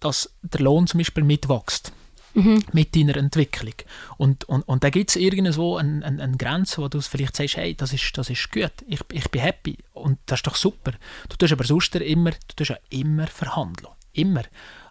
dass 0.00 0.32
der 0.42 0.60
Lohn 0.60 0.86
zum 0.86 0.98
Beispiel 0.98 1.24
mitwächst. 1.24 1.92
Mhm. 2.34 2.62
mit 2.72 2.94
deiner 2.94 3.16
Entwicklung. 3.16 3.74
Und, 4.16 4.44
und, 4.44 4.62
und 4.62 4.84
da 4.84 4.90
gibt 4.90 5.10
es 5.10 5.16
irgendwo 5.16 5.76
eine, 5.76 6.04
eine, 6.04 6.22
eine, 6.22 6.36
Grenze, 6.36 6.82
wo 6.82 6.88
du 6.88 7.00
vielleicht 7.00 7.36
sagst, 7.36 7.56
hey, 7.56 7.74
das 7.74 7.92
ist, 7.92 8.16
das 8.16 8.30
ist 8.30 8.50
gut, 8.52 8.72
ich, 8.86 9.00
ich 9.12 9.30
bin 9.30 9.40
happy 9.40 9.78
und 9.94 10.18
das 10.26 10.38
ist 10.38 10.46
doch 10.46 10.56
super. 10.56 10.92
Du 11.28 11.36
tust 11.36 11.52
aber 11.52 11.64
sonst 11.64 11.94
immer, 11.96 12.30
du 12.30 12.54
tust 12.56 12.70
ja 12.70 12.76
immer 12.90 13.26
verhandeln. 13.26 13.92
Immer. 14.12 14.42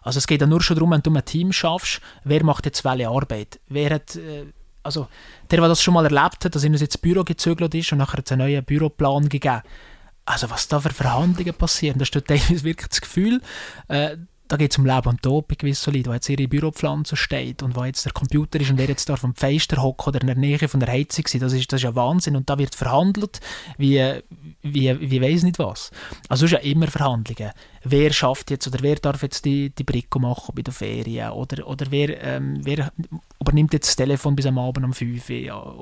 Also 0.02 0.18
es 0.18 0.26
geht 0.26 0.40
ja 0.40 0.46
nur 0.46 0.62
schon 0.62 0.76
darum, 0.76 0.92
wenn 0.92 1.02
du 1.02 1.12
ein 1.12 1.24
Team 1.24 1.52
schaffst, 1.52 2.00
wer 2.24 2.42
macht 2.44 2.64
jetzt 2.66 2.84
welche 2.84 3.08
Arbeit. 3.08 3.60
Wer 3.68 3.90
hat, 3.90 4.16
äh, 4.16 4.46
also 4.82 5.08
der, 5.50 5.60
der 5.60 5.68
das 5.68 5.82
schon 5.82 5.94
mal 5.94 6.04
erlebt 6.04 6.44
hat, 6.44 6.54
dass 6.54 6.64
er 6.64 6.70
jetzt 6.70 6.80
ins 6.80 6.98
Büro 6.98 7.24
gezögert 7.24 7.74
ist 7.74 7.92
und 7.92 7.98
nachher 7.98 8.22
einen 8.30 8.38
neuen 8.38 8.64
Büroplan 8.64 9.28
gegeben. 9.28 9.62
Also 10.24 10.50
was 10.50 10.68
da 10.68 10.80
für 10.80 10.90
Verhandlungen 10.90 11.54
passieren, 11.54 11.98
da 11.98 12.04
steht 12.04 12.26
teilweise 12.26 12.62
wirklich 12.64 12.88
das 12.88 13.00
Gefühl, 13.00 13.40
äh, 13.88 14.16
da 14.48 14.56
geht 14.56 14.72
es 14.72 14.78
um 14.78 14.86
Leben 14.86 15.08
und 15.08 15.22
Tod 15.22 15.46
bei 15.46 15.54
gewissen 15.54 15.92
Leuten, 15.92 16.08
wo 16.08 16.14
jetzt 16.14 16.28
ihre 16.28 16.48
Büropflanze 16.48 17.16
steht 17.16 17.62
und 17.62 17.76
wo 17.76 17.84
jetzt 17.84 18.04
der 18.06 18.12
Computer 18.12 18.58
ist 18.58 18.70
und 18.70 18.78
wer 18.78 18.88
jetzt 18.88 19.08
da 19.08 19.16
vom 19.16 19.34
Fenster 19.34 19.82
hockt 19.82 20.08
oder 20.08 20.20
in 20.22 20.26
der 20.26 20.36
Nähe 20.36 20.68
von 20.68 20.80
der 20.80 20.88
Heizung 20.90 21.26
ist, 21.26 21.42
das 21.42 21.52
ist, 21.52 21.70
das 21.70 21.80
ist 21.80 21.84
ja 21.84 21.94
Wahnsinn 21.94 22.34
und 22.34 22.48
da 22.48 22.58
wird 22.58 22.74
verhandelt, 22.74 23.40
wie, 23.76 24.22
wie, 24.62 25.10
wie 25.10 25.22
weiß 25.22 25.42
nicht 25.42 25.58
was. 25.58 25.90
Also 26.28 26.46
es 26.46 26.52
ist 26.52 26.58
ja 26.58 26.70
immer 26.70 26.86
Verhandlungen. 26.86 27.52
Wer 27.84 28.12
schafft 28.12 28.50
jetzt 28.50 28.66
oder 28.66 28.78
wer 28.80 28.96
darf 28.96 29.22
jetzt 29.22 29.44
die, 29.44 29.70
die 29.70 29.84
Bricko 29.84 30.18
machen 30.18 30.54
bei 30.54 30.62
der 30.62 30.72
Ferien 30.72 31.30
oder, 31.30 31.66
oder 31.66 31.86
wer, 31.90 32.22
ähm, 32.22 32.60
wer 32.64 32.90
übernimmt 33.40 33.74
jetzt 33.74 33.88
das 33.88 33.96
Telefon 33.96 34.34
bis 34.34 34.46
am 34.46 34.58
Abend 34.58 34.86
um 34.86 34.94
5 34.94 35.28
Uhr, 35.28 35.36
ja. 35.36 35.74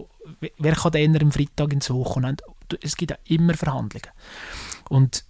wer 0.59 0.75
kann 0.75 0.93
dann 0.93 1.17
am 1.23 1.33
Freitag 1.33 1.73
ins 1.73 1.91
Wochenende, 1.91 2.43
es 2.83 2.97
gibt 2.97 3.13
ja 3.13 3.19
immer 3.25 3.55
Verhandlungen. 3.55 4.11
Und 4.89 5.25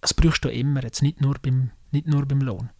das 0.00 0.14
brauchst 0.14 0.44
du 0.44 0.48
immer, 0.48 0.82
jetzt 0.84 1.02
nicht 1.02 1.20
nur 1.20 1.36
beim 1.42 1.72
nicht 1.92 2.06
nur 2.06 2.26
beim 2.26 2.40
Lohn. 2.40 2.70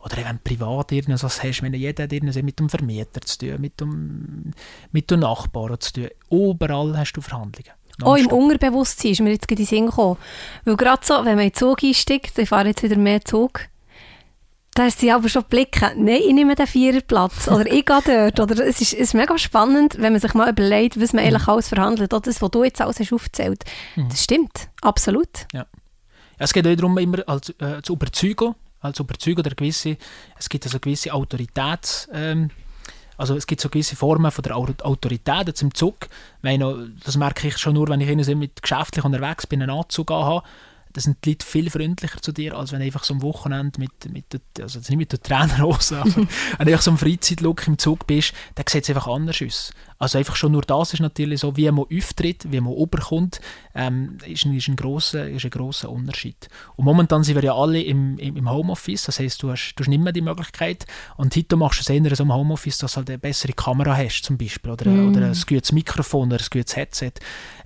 Oder 0.00 0.18
wenn 0.18 0.36
du 0.36 0.42
privat 0.44 0.92
irgendwas 0.92 1.42
hast, 1.42 1.62
wenn 1.62 1.74
jeder 1.74 2.04
hat 2.04 2.12
mit 2.12 2.58
dem 2.58 2.68
Vermieter 2.68 3.20
zu 3.20 3.38
tun, 3.38 3.60
mit 3.60 3.80
dem, 3.80 4.52
mit 4.92 5.10
dem 5.10 5.20
Nachbarn 5.20 5.80
zu 5.80 5.92
tun. 5.92 6.08
Überall 6.30 6.96
hast 6.96 7.12
du 7.14 7.20
Verhandlungen. 7.20 7.72
Auch 8.02 8.16
im 8.16 8.28
Unterbewusstsein 8.28 9.10
ist 9.10 9.20
mir 9.20 9.32
jetzt 9.32 9.48
gerade 9.48 9.62
in 9.62 9.66
den 9.66 9.68
Sinn 9.68 9.86
gekommen. 9.86 10.18
Weil 10.64 10.76
gerade 10.76 11.04
so, 11.04 11.14
wenn 11.14 11.34
man 11.34 11.40
in 11.40 11.50
den 11.50 11.54
Zug 11.54 11.82
einsteigt, 11.82 12.38
ich 12.38 12.48
fahre 12.48 12.68
jetzt 12.68 12.82
wieder 12.84 12.96
mehr 12.96 13.24
Zug, 13.24 13.62
da 14.74 14.86
ist 14.86 15.00
sie 15.00 15.10
aber 15.10 15.28
schon 15.28 15.42
blicken, 15.42 16.04
nein, 16.04 16.20
ich 16.24 16.32
nehme 16.32 16.54
den 16.54 16.68
Viererplatz 16.68 17.48
oder 17.48 17.66
ich 17.66 17.84
gehe 17.84 18.00
dort. 18.06 18.38
Oder 18.38 18.64
es, 18.64 18.80
ist, 18.80 18.92
es 18.92 19.00
ist 19.00 19.14
mega 19.14 19.36
spannend, 19.36 19.96
wenn 19.98 20.12
man 20.12 20.20
sich 20.20 20.34
mal 20.34 20.48
überlegt, 20.48 21.00
was 21.00 21.12
man 21.12 21.24
mhm. 21.24 21.30
eigentlich 21.30 21.48
alles 21.48 21.68
verhandelt. 21.68 22.14
Oder 22.14 22.22
das, 22.22 22.40
was 22.40 22.50
du 22.52 22.62
jetzt 22.62 22.80
alles 22.80 23.00
hast 23.00 23.12
aufgezählt. 23.12 23.64
Mhm. 23.96 24.08
Das 24.10 24.22
stimmt, 24.22 24.68
absolut. 24.80 25.48
Ja. 25.52 25.66
Es 26.38 26.52
geht 26.52 26.66
auch 26.66 26.74
darum, 26.74 26.98
immer 26.98 27.18
als, 27.26 27.50
äh, 27.58 27.82
zu 27.82 27.94
überzeugen, 27.94 28.54
als 28.80 29.00
überzeugen 29.00 29.40
oder 29.40 29.50
gewisse, 29.50 29.96
es 30.38 30.48
gibt 30.48 30.64
also 30.64 30.78
gewisse 30.78 31.12
Autorität, 31.12 32.08
ähm, 32.12 32.50
also 33.16 33.34
es 33.34 33.46
gibt 33.46 33.60
so 33.60 33.68
gewisse 33.68 33.96
Formen 33.96 34.30
von 34.30 34.42
der 34.44 34.56
Autorität 34.56 35.48
jetzt 35.48 35.62
im 35.62 35.74
Zug. 35.74 36.06
Meine, 36.40 36.92
das 37.04 37.16
merke 37.16 37.48
ich 37.48 37.58
schon 37.58 37.74
nur, 37.74 37.88
wenn 37.88 38.00
ich 38.00 38.36
mit 38.36 38.62
geschäftlich 38.62 39.04
unterwegs 39.04 39.44
bin, 39.44 39.60
einen 39.60 39.76
Anzug 39.76 40.10
habe 40.12 40.46
da 40.92 41.00
sind 41.00 41.24
die 41.24 41.30
Leute 41.30 41.46
viel 41.46 41.70
freundlicher 41.70 42.20
zu 42.20 42.32
dir, 42.32 42.56
als 42.56 42.72
wenn 42.72 42.80
du 42.80 42.86
einfach 42.86 43.04
so 43.04 43.14
am 43.14 43.22
Wochenende 43.22 43.80
mit, 43.80 44.12
mit 44.12 44.32
der, 44.32 44.40
also 44.64 44.78
nicht 44.78 44.96
mit 44.96 45.12
der 45.12 45.20
Trainerhose, 45.20 45.98
aber 46.00 46.16
wenn 46.16 46.66
du 46.66 46.72
einfach 46.72 46.82
so 46.82 46.90
im 46.90 46.98
Freizeitlook 46.98 47.66
im 47.66 47.78
Zug 47.78 48.06
bist, 48.06 48.32
dann 48.54 48.64
sieht 48.68 48.84
es 48.84 48.90
einfach 48.90 49.08
anders 49.08 49.42
aus. 49.42 49.72
Also 50.00 50.18
einfach 50.18 50.36
schon 50.36 50.52
nur 50.52 50.62
das 50.62 50.92
ist 50.92 51.00
natürlich 51.00 51.40
so, 51.40 51.56
wie 51.56 51.70
man 51.70 51.84
auftritt, 51.92 52.46
wie 52.50 52.60
man 52.60 52.72
überkommt, 52.72 53.40
ähm, 53.74 54.18
ist, 54.26 54.44
ein, 54.44 54.54
ist, 54.54 54.68
ein 54.68 54.76
grosser, 54.76 55.28
ist 55.28 55.44
ein 55.44 55.50
grosser 55.50 55.90
Unterschied. 55.90 56.48
Und 56.76 56.84
momentan 56.84 57.24
sind 57.24 57.34
wir 57.34 57.42
ja 57.42 57.54
alle 57.54 57.82
im, 57.82 58.16
im, 58.18 58.36
im 58.36 58.50
Homeoffice, 58.50 59.04
das 59.04 59.18
heisst, 59.18 59.42
du 59.42 59.50
hast, 59.50 59.74
du 59.74 59.82
hast 59.82 59.88
nicht 59.88 60.00
mehr 60.00 60.12
die 60.12 60.20
Möglichkeit 60.20 60.86
und 61.16 61.34
heute 61.34 61.56
machst 61.56 61.80
du 61.80 61.82
es 61.82 61.88
eher 61.88 62.14
so 62.14 62.22
im 62.22 62.32
Homeoffice, 62.32 62.78
dass 62.78 62.92
du 62.92 62.98
halt 62.98 63.10
eine 63.10 63.18
bessere 63.18 63.52
Kamera 63.52 63.96
hast 63.96 64.22
zum 64.22 64.38
Beispiel 64.38 64.70
oder, 64.70 64.88
mm. 64.88 65.08
oder 65.10 65.26
ein 65.26 65.44
gutes 65.48 65.72
Mikrofon 65.72 66.32
oder 66.32 66.42
ein 66.42 66.48
gutes 66.50 66.76
Headset, 66.76 67.12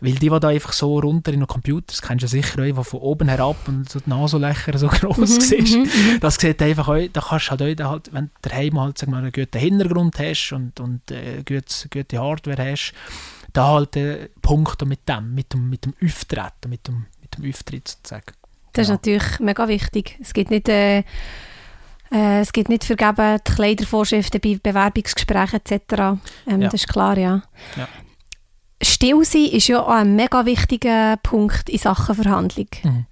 weil 0.00 0.12
die, 0.12 0.30
die 0.30 0.40
da 0.40 0.48
einfach 0.48 0.72
so 0.72 0.98
runter 0.98 1.32
in 1.34 1.40
den 1.40 1.46
Computer, 1.46 1.86
das 1.88 2.00
kennst 2.00 2.22
du 2.22 2.28
sicher 2.28 2.62
auch, 2.62 2.64
die 2.64 2.84
von 2.84 3.00
oben 3.12 3.28
herab 3.28 3.56
und 3.68 3.88
so 3.88 4.00
die 4.00 4.10
Nasenlöcher 4.10 4.78
so 4.78 4.88
groß 4.88 5.18
mhm, 5.18 5.40
siehst, 5.40 5.74
mhm, 5.76 5.82
mhm. 5.82 6.20
das 6.20 6.36
sieht 6.36 6.62
einfach 6.62 6.88
auch, 6.88 7.08
da 7.12 7.20
kannst 7.20 7.50
halt, 7.50 7.82
auch, 7.82 7.90
halt 7.90 8.12
wenn 8.12 8.26
du 8.26 8.48
daheim 8.48 8.80
halt, 8.80 8.98
sag 8.98 9.08
mal, 9.08 9.18
einen 9.18 9.32
guten 9.32 9.58
Hintergrund 9.58 10.18
hast 10.18 10.52
und, 10.52 10.80
und 10.80 11.10
äh, 11.10 11.38
gute, 11.38 11.88
gute 11.90 12.18
Hardware 12.18 12.72
hast, 12.72 12.94
da 13.52 13.68
halt 13.68 13.96
äh, 13.96 14.28
Punkte 14.40 14.86
mit 14.86 15.08
dem, 15.08 15.34
mit 15.34 15.52
dem, 15.52 15.68
mit 15.68 15.84
dem 15.84 15.94
Auftreten, 16.02 16.68
mit 16.68 16.86
dem, 16.88 17.06
mit 17.20 17.36
dem 17.36 17.50
Auftritt 17.50 17.88
sozusagen. 17.88 18.32
Das 18.72 18.88
ja. 18.88 18.94
ist 18.94 19.00
natürlich 19.00 19.40
mega 19.40 19.68
wichtig. 19.68 20.18
Es 20.20 20.32
gibt 20.32 20.50
nicht... 20.50 20.68
Äh, 20.68 21.04
äh, 22.12 22.40
es 22.40 22.52
gibt 22.52 22.68
nicht 22.68 22.84
vergeben 22.84 23.38
die 23.38 23.52
Kleidervorschriften 23.52 24.40
bei 24.40 24.58
Bewerbungsgesprächen 24.62 25.60
etc. 25.64 25.82
Ähm, 26.46 26.60
ja. 26.60 26.68
Das 26.68 26.74
ist 26.74 26.88
klar, 26.88 27.16
ja. 27.16 27.42
ja. 27.76 27.88
Still 28.82 29.24
sein 29.24 29.46
ist 29.46 29.68
ja 29.68 29.82
auch 29.82 29.88
ein 29.88 30.16
mega 30.16 30.44
wichtiger 30.44 31.16
Punkt 31.18 31.68
in 31.68 31.78
Sachen 31.78 32.14
Verhandlung. 32.14 32.68
Mhm. 32.82 33.06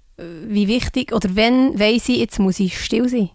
Wie 0.47 0.67
wichtig 0.67 1.13
oder 1.13 1.35
wenn 1.35 1.79
weiss 1.79 2.09
ich, 2.09 2.17
jetzt 2.17 2.39
muss 2.39 2.59
ich 2.59 2.83
still 2.83 3.09
sein? 3.09 3.29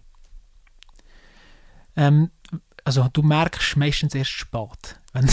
Ähm, 1.95 2.29
also 2.83 3.07
du 3.11 3.21
merkst 3.21 3.75
meistens 3.75 4.15
erst 4.15 4.31
spät 4.31 4.97
wenn, 5.17 5.27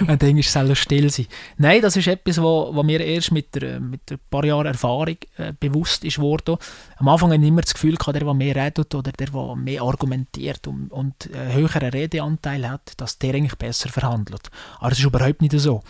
wenn 0.00 0.18
du 0.18 0.26
denkst, 0.26 0.48
soll 0.48 0.74
still 0.74 1.10
sein. 1.10 1.26
Nein, 1.56 1.80
das 1.80 1.96
ist 1.96 2.08
etwas, 2.08 2.38
was, 2.38 2.74
was 2.74 2.84
mir 2.84 3.00
erst 3.00 3.30
mit, 3.30 3.54
der, 3.54 3.78
mit 3.78 4.10
ein 4.10 4.18
paar 4.30 4.44
Jahren 4.44 4.66
Erfahrung 4.66 5.16
äh, 5.36 5.52
bewusst 5.58 6.04
ist 6.04 6.18
worden. 6.18 6.56
Am 6.96 7.08
Anfang 7.08 7.30
hatte 7.30 7.42
ich 7.42 7.48
immer 7.48 7.60
das 7.60 7.74
Gefühl, 7.74 7.94
der, 7.94 8.12
der 8.14 8.34
mehr 8.34 8.56
redet 8.56 8.94
oder 8.94 9.12
der, 9.12 9.28
der 9.28 9.56
mehr 9.56 9.82
argumentiert 9.82 10.66
und, 10.66 10.90
und 10.90 11.30
einen 11.32 11.52
höheren 11.52 11.90
Redeanteil 11.90 12.68
hat, 12.68 12.94
dass 12.96 13.18
der 13.18 13.34
eigentlich 13.34 13.56
besser 13.56 13.90
verhandelt. 13.90 14.50
Aber 14.78 14.90
das 14.90 14.98
ist 14.98 15.04
überhaupt 15.04 15.40
nicht 15.40 15.58
so. 15.58 15.82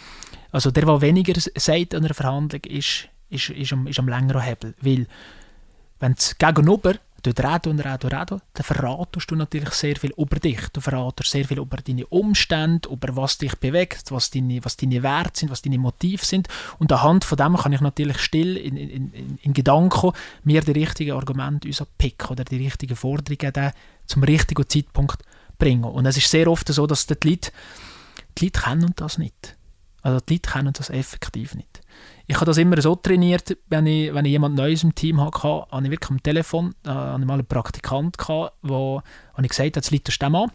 Also 0.52 0.70
der, 0.70 0.84
der 0.84 1.00
weniger 1.00 1.32
sagt 1.56 1.94
an 1.94 2.04
einer 2.04 2.14
Verhandlung, 2.14 2.60
ist, 2.64 3.08
ist, 3.30 3.48
ist, 3.50 3.72
am, 3.72 3.86
ist 3.86 3.98
am 3.98 4.08
längeren 4.08 4.42
Hebel. 4.42 4.74
Weil, 4.80 5.06
wenn 5.98 6.12
es 6.12 6.36
gegenüber 6.36 6.94
reden 7.24 7.70
und 7.70 7.80
reden 7.80 8.04
und 8.04 8.12
reden, 8.12 8.40
dann 8.52 8.64
verratest 8.64 9.30
du 9.30 9.36
natürlich 9.36 9.70
sehr 9.70 9.96
viel 9.96 10.12
über 10.16 10.38
dich. 10.38 10.60
Du 10.72 10.80
verratest 10.80 11.30
sehr 11.30 11.46
viel 11.46 11.58
über 11.58 11.76
deine 11.78 12.06
Umstände, 12.06 12.88
über 12.88 13.16
was 13.16 13.38
dich 13.38 13.54
bewegt, 13.56 14.10
was 14.10 14.30
deine, 14.30 14.62
was 14.64 14.76
deine 14.76 15.02
Werte 15.02 15.40
sind, 15.40 15.50
was 15.50 15.62
deine 15.62 15.78
Motive 15.78 16.24
sind. 16.24 16.48
Und 16.78 16.92
anhand 16.92 17.24
von 17.24 17.38
dem 17.38 17.56
kann 17.56 17.72
ich 17.72 17.80
natürlich 17.80 18.18
still 18.18 18.56
in, 18.56 18.76
in, 18.76 19.12
in, 19.12 19.38
in 19.40 19.52
Gedanken 19.52 20.12
mir 20.44 20.60
die 20.62 20.72
richtigen 20.72 21.12
Argumente 21.12 21.70
picken 21.96 22.30
oder 22.30 22.44
die 22.44 22.62
richtigen 22.62 22.96
Forderungen 22.96 23.72
zum 24.06 24.22
richtigen 24.24 24.68
Zeitpunkt 24.68 25.22
bringen. 25.58 25.84
Und 25.84 26.06
es 26.06 26.16
ist 26.16 26.30
sehr 26.30 26.48
oft 26.48 26.68
so, 26.68 26.86
dass 26.86 27.06
die 27.06 27.14
Leute, 27.24 27.52
die 28.36 28.46
Leute 28.46 28.60
kennen 28.60 28.92
das 28.96 29.18
nicht. 29.18 29.56
Also 30.02 30.20
die 30.20 30.34
Leute 30.34 30.50
kennen 30.50 30.72
das 30.72 30.90
effektiv 30.90 31.54
nicht 31.54 31.82
ich 32.26 32.36
habe 32.36 32.46
das 32.46 32.56
immer 32.56 32.80
so 32.80 32.94
trainiert, 32.94 33.56
wenn 33.68 33.86
ich, 33.86 34.14
wenn 34.14 34.24
ich 34.24 34.32
jemand 34.32 34.54
Neues 34.54 34.82
im 34.82 34.94
Team 34.94 35.20
hatte, 35.20 35.66
habe 35.70 35.84
ich 35.84 35.90
wirklich 35.90 36.10
am 36.10 36.22
Telefon 36.22 36.74
äh, 36.84 36.88
hatte 36.88 37.24
mal 37.24 37.34
einen 37.34 37.46
Praktikant, 37.46 38.16
gehabt, 38.16 38.54
wo, 38.62 39.02
wo 39.36 39.42
ich 39.42 39.48
gesagt 39.48 39.66
habe, 39.66 39.78
jetzt 39.78 39.90
liegt 39.90 40.22
dem 40.22 40.34
an, 40.34 40.50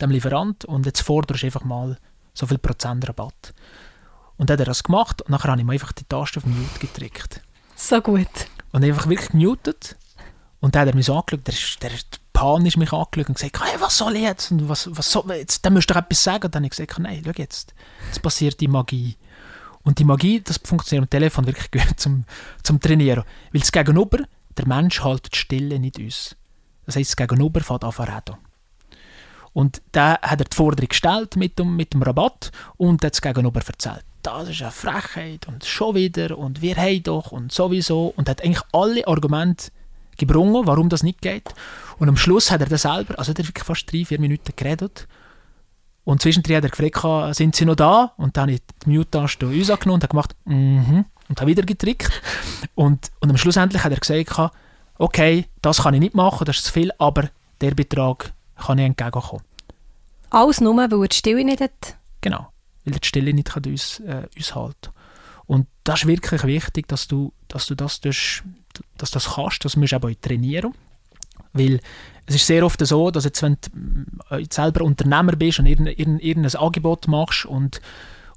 dem 0.00 0.10
Lieferant, 0.10 0.64
und 0.64 0.86
jetzt 0.86 1.02
forderst 1.02 1.42
du 1.42 1.46
einfach 1.46 1.64
mal 1.64 1.98
so 2.34 2.46
viel 2.46 2.58
Prozent 2.58 3.08
Rabatt. 3.08 3.54
Und 4.36 4.50
dann 4.50 4.54
hat 4.54 4.60
er 4.60 4.66
das 4.66 4.82
gemacht 4.82 5.22
und 5.22 5.30
nachher 5.30 5.50
habe 5.50 5.60
ich 5.60 5.66
mir 5.66 5.72
einfach 5.72 5.92
die 5.92 6.04
Taste 6.04 6.38
auf 6.38 6.46
Mute 6.46 6.78
gedrückt. 6.78 7.42
So 7.74 8.00
gut. 8.00 8.28
Und 8.72 8.84
einfach 8.84 9.08
wirklich 9.08 9.30
gemutet. 9.30 9.96
Und 10.60 10.74
dann 10.74 10.82
hat 10.82 10.88
er 10.88 10.94
mich 10.94 11.06
so 11.06 11.16
angeschaut, 11.16 11.46
der, 11.46 11.54
der, 11.80 11.90
der 11.90 11.98
panisch 12.38 12.76
mich 12.76 12.92
angeschaut 12.92 13.28
und 13.28 13.34
gesagt, 13.34 13.60
hey, 13.64 13.80
was 13.80 13.98
soll 13.98 14.14
ich 14.14 14.22
jetzt? 14.22 14.52
Und 14.52 14.68
was, 14.68 14.88
was 14.96 15.10
soll, 15.10 15.24
jetzt? 15.32 15.64
Dann 15.64 15.72
müsst 15.72 15.90
ihr 15.90 15.96
etwas 15.96 16.22
sagen. 16.22 16.46
Und 16.46 16.54
dann 16.54 16.62
habe 16.62 16.66
ich 16.66 16.78
gesagt, 16.78 16.98
nein, 17.00 17.22
schau 17.24 17.32
jetzt, 17.36 17.74
jetzt 18.06 18.22
passiert 18.22 18.60
die 18.60 18.68
Magie. 18.68 19.16
Und 19.82 19.98
die 19.98 20.04
Magie, 20.04 20.40
das 20.40 20.60
funktioniert 20.62 21.04
am 21.04 21.10
Telefon 21.10 21.46
wirklich 21.46 21.70
gut 21.72 21.98
zum, 21.98 22.24
zum 22.62 22.80
Trainieren. 22.80 23.24
Weil 23.52 23.60
das 23.60 23.72
Gegenüber, 23.72 24.18
der 24.56 24.68
Mensch 24.68 25.02
haltet 25.02 25.34
die 25.34 25.38
Stille 25.38 25.80
nicht 25.80 26.00
aus. 26.00 26.36
Das 26.86 26.94
heisst, 26.94 27.10
das 27.10 27.16
Gegenüber 27.16 27.60
fährt 27.60 27.82
an 27.82 27.92
zu 27.92 28.02
reden. 28.02 28.36
Und 29.52 29.82
da 29.90 30.20
hat 30.22 30.40
er 30.40 30.44
die 30.44 30.56
Forderung 30.56 30.88
gestellt 30.88 31.34
mit 31.34 31.58
dem, 31.58 31.74
mit 31.74 31.92
dem 31.92 32.02
Rabatt 32.02 32.52
und 32.76 33.04
hat 33.04 33.14
das 33.14 33.20
Gegenüber 33.20 33.60
erzählt. 33.66 34.04
Das 34.22 34.48
ist 34.48 34.62
eine 34.62 34.70
Frechheit 34.70 35.48
und 35.48 35.64
schon 35.64 35.96
wieder 35.96 36.38
und 36.38 36.62
wir 36.62 36.76
haben 36.76 37.02
doch 37.02 37.32
und 37.32 37.50
sowieso 37.50 38.12
und 38.14 38.28
hat 38.28 38.44
eigentlich 38.44 38.62
alle 38.72 39.06
Argumente 39.08 39.72
gebrungen, 40.18 40.66
warum 40.66 40.90
das 40.90 41.02
nicht 41.02 41.22
geht. 41.22 41.54
Und 41.98 42.08
am 42.08 42.16
Schluss 42.16 42.50
hat 42.50 42.60
er 42.60 42.68
das 42.68 42.82
selber, 42.82 43.18
also 43.18 43.30
hat 43.30 43.38
er 43.38 43.46
wirklich 43.46 43.64
fast 43.64 43.92
drei, 43.92 44.04
vier 44.04 44.20
Minuten 44.20 44.52
geredet. 44.54 45.08
Und 46.04 46.22
zwischendrin 46.22 46.56
hat 46.56 46.64
er 46.64 46.70
gefragt, 46.70 47.34
sind 47.36 47.54
sie 47.54 47.64
noch 47.64 47.76
da? 47.76 48.12
Und 48.16 48.36
dann 48.36 48.42
habe 48.42 48.52
ich 48.52 48.62
die 48.84 48.90
Mute-Taste 48.90 49.46
uns 49.46 49.70
angenommen 49.70 49.96
und 49.96 50.02
habe 50.04 50.10
gemacht, 50.10 50.36
mhm, 50.44 51.04
und 51.28 51.40
habe 51.40 51.50
wieder 51.50 51.62
getrickt. 51.62 52.22
Und, 52.74 53.10
und 53.20 53.30
am 53.30 53.36
Schluss 53.36 53.56
endlich 53.56 53.84
hat 53.84 53.92
er 53.92 53.98
gesagt, 53.98 54.52
okay, 54.98 55.46
das 55.60 55.82
kann 55.82 55.94
ich 55.94 56.00
nicht 56.00 56.14
machen, 56.14 56.44
das 56.44 56.58
ist 56.58 56.64
zu 56.66 56.72
viel, 56.72 56.92
aber 56.98 57.30
der 57.60 57.72
Betrag 57.72 58.32
kann 58.56 58.78
ich 58.78 58.86
entgegenkommen. 58.86 59.44
Alles 60.30 60.60
nur, 60.60 60.76
weil 60.76 60.92
er 60.92 61.08
die 61.08 61.16
Stille 61.16 61.44
nicht 61.44 61.60
hat? 61.60 61.96
Genau, 62.20 62.48
weil 62.84 62.94
er 62.94 63.00
die 63.00 63.08
Stille 63.08 63.32
nicht 63.32 63.48
kann 63.48 63.64
uns, 63.64 64.00
äh, 64.00 64.26
uns 64.36 64.54
halten 64.54 64.90
Und 65.46 65.66
das 65.84 66.00
ist 66.00 66.06
wirklich 66.06 66.44
wichtig, 66.44 66.88
dass 66.88 67.08
du, 67.08 67.32
dass 67.48 67.66
du 67.66 67.74
das, 67.74 68.00
tust, 68.00 68.44
dass 68.96 69.10
das 69.10 69.34
kannst, 69.34 69.64
das 69.64 69.76
musst 69.76 69.92
du 69.92 69.96
auch 69.96 70.10
trainieren. 70.20 70.74
Weil 71.52 71.80
es 72.26 72.34
ist 72.34 72.46
sehr 72.46 72.64
oft 72.64 72.84
so, 72.86 73.10
dass 73.10 73.24
jetzt, 73.24 73.42
wenn 73.42 73.56
du 73.60 74.36
äh, 74.36 74.44
selber 74.50 74.84
Unternehmer 74.84 75.32
bist 75.32 75.58
und 75.58 75.66
irgendein, 75.66 76.18
irgendein 76.18 76.60
Angebot 76.60 77.08
machst 77.08 77.46
und, 77.46 77.80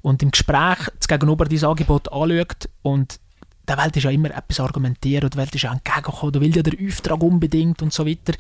und 0.02 0.24
im 0.24 0.32
Gespräch 0.32 0.78
das 0.98 1.08
Gegenüber 1.08 1.46
dein 1.46 1.64
Angebot 1.64 2.12
anschaut 2.12 2.70
und 2.82 3.20
der 3.68 3.78
Welt 3.78 3.96
ist 3.96 4.04
ja 4.04 4.10
immer 4.10 4.32
etwas 4.32 4.60
argumentieren 4.60 5.26
und 5.26 5.34
die 5.34 5.38
Welt 5.38 5.56
ist 5.56 5.62
ja 5.62 5.72
entgegengekommen, 5.72 6.34
du 6.34 6.42
willst 6.42 6.56
ja 6.56 6.64
den 6.64 6.88
Auftrag 6.88 7.22
unbedingt 7.22 7.82
und 7.82 7.94
so 7.94 8.06
weiter. 8.06 8.34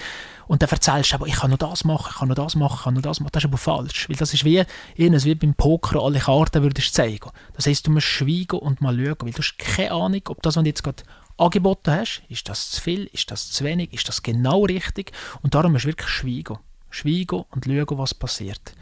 Und 0.47 0.61
dann 0.61 0.69
erzählst 0.69 1.11
du 1.11 1.15
aber, 1.15 1.27
ich 1.27 1.35
kann 1.35 1.51
noch 1.51 1.57
das 1.57 1.85
machen, 1.85 2.07
ich 2.09 2.17
kann 2.17 2.27
noch 2.27 2.35
das 2.35 2.55
machen, 2.55 2.75
ich 2.77 2.83
kann 2.83 2.93
noch 2.95 3.01
das 3.01 3.19
machen. 3.19 3.29
Das 3.31 3.43
ist 3.43 3.47
aber 3.47 3.57
falsch, 3.57 4.09
weil 4.09 4.17
das 4.17 4.33
ist 4.33 4.43
wie, 4.43 4.63
wie 4.95 5.35
beim 5.35 5.53
Poker 5.53 6.01
alle 6.01 6.19
Karten 6.19 6.63
würdest 6.63 6.93
zeigen. 6.93 7.29
Das 7.53 7.67
heisst, 7.67 7.87
du 7.87 7.91
musst 7.91 8.07
schweigen 8.07 8.59
und 8.59 8.81
mal 8.81 8.95
schauen, 8.95 9.15
weil 9.21 9.31
du 9.31 9.37
hast 9.37 9.57
keine 9.57 9.91
Ahnung, 9.91 10.21
ob 10.27 10.41
das, 10.41 10.55
was 10.55 10.63
du 10.63 10.69
jetzt 10.69 10.83
gerade 10.83 11.03
angeboten 11.41 11.91
hast, 11.91 12.23
ist 12.29 12.47
das 12.47 12.71
zu 12.71 12.81
viel, 12.81 13.09
ist 13.11 13.31
das 13.31 13.51
zu 13.51 13.63
wenig, 13.63 13.93
ist 13.93 14.07
das 14.07 14.21
genau 14.21 14.65
richtig 14.65 15.11
und 15.41 15.55
darum 15.55 15.73
du 15.73 15.83
wirklich 15.83 16.09
schweigen. 16.09 16.57
Schweigen 16.89 17.45
und 17.49 17.65
schauen, 17.65 17.97
was 17.97 18.13
passiert. 18.13 18.73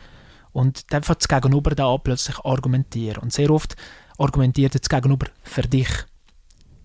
Und 0.52 0.92
dann 0.92 1.04
das 1.04 1.28
Gegenüber 1.28 1.76
da 1.76 1.96
plötzlich 1.98 2.40
argumentieren. 2.40 3.22
Und 3.22 3.32
sehr 3.32 3.52
oft 3.52 3.76
argumentiert 4.18 4.74
das 4.74 4.90
Gegenüber 4.90 5.28
für 5.44 5.62
dich. 5.62 5.90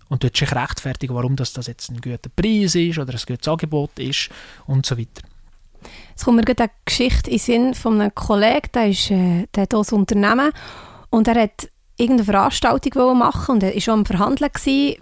Und 0.07 0.23
du 0.23 0.29
dich 0.29 0.51
rechtfertigen, 0.51 1.15
warum 1.15 1.35
das, 1.35 1.53
das 1.53 1.67
jetzt 1.67 1.89
ein 1.89 1.99
guter 1.99 2.29
Preis 2.29 2.75
ist 2.75 2.99
oder 2.99 3.13
ein 3.13 3.21
gutes 3.25 3.47
Angebot 3.47 3.97
ist 3.97 4.29
und 4.67 4.85
so 4.85 4.97
weiter. 4.97 5.27
Es 6.15 6.23
kommt 6.23 6.37
mir 6.37 6.43
gerade 6.43 6.63
eine 6.63 6.71
Geschichte 6.85 7.29
in 7.29 7.37
den 7.37 7.39
Sinn 7.39 7.73
von 7.73 7.99
einem 7.99 8.13
Kollegen, 8.13 8.69
der, 8.73 8.87
ist, 8.87 9.11
äh, 9.11 9.47
der 9.53 9.63
hat 9.63 9.73
auch 9.73 9.85
ein 9.91 9.95
Unternehmen 9.95 10.51
und 11.09 11.27
er 11.27 11.41
hat 11.41 11.69
irgendeine 11.97 12.25
Veranstaltung 12.25 13.17
machen 13.17 13.55
und 13.55 13.63
er 13.63 13.73
war 13.73 13.81
schon 13.81 13.99
am 13.99 14.05
Verhandeln 14.05 14.51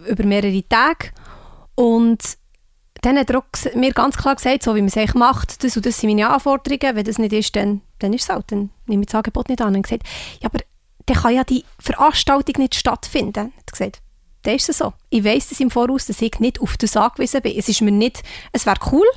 über 0.07 0.23
mehrere 0.25 0.63
Tage. 0.67 1.09
Und 1.75 2.37
dann 3.01 3.17
hat 3.17 3.29
er 3.29 3.43
mir 3.75 3.91
ganz 3.91 4.15
klar 4.15 4.35
gesagt, 4.35 4.63
so 4.63 4.75
wie 4.75 4.81
man 4.81 4.87
es 4.87 4.97
eigentlich 4.97 5.15
macht, 5.15 5.63
das 5.63 5.75
und 5.75 5.85
das 5.85 5.99
sind 5.99 6.09
meine 6.09 6.29
Anforderungen, 6.29 6.95
wenn 6.95 7.03
das 7.03 7.17
nicht 7.17 7.33
ist, 7.33 7.55
dann, 7.55 7.81
dann 7.99 8.13
ist 8.13 8.23
es 8.23 8.29
halt, 8.29 8.51
dann 8.51 8.69
nehme 8.85 9.01
ich 9.01 9.07
das 9.07 9.15
Angebot 9.15 9.49
nicht 9.49 9.61
an. 9.61 9.75
Und 9.75 9.81
gesagt, 9.81 10.03
ja, 10.41 10.49
aber 10.49 10.59
dann 11.05 11.17
kann 11.17 11.35
ja 11.35 11.43
die 11.43 11.65
Veranstaltung 11.79 12.55
nicht 12.61 12.75
stattfinden. 12.75 13.51
Hat 13.57 13.71
gesagt, 13.71 14.01
dann 14.43 14.55
ist 14.55 14.69
es 14.69 14.77
so. 14.77 14.93
Ich 15.09 15.23
weiss 15.23 15.49
das 15.49 15.59
im 15.59 15.71
Voraus, 15.71 16.05
dass 16.05 16.21
ich 16.21 16.39
nicht 16.39 16.61
auf 16.61 16.77
das 16.77 16.95
angewiesen 16.95 17.41
bin. 17.41 17.57
Es 17.57 17.67
ist 17.67 17.81
mir 17.81 17.91
nicht, 17.91 18.23
es 18.51 18.65
wäre 18.65 18.79
cool, 18.91 19.07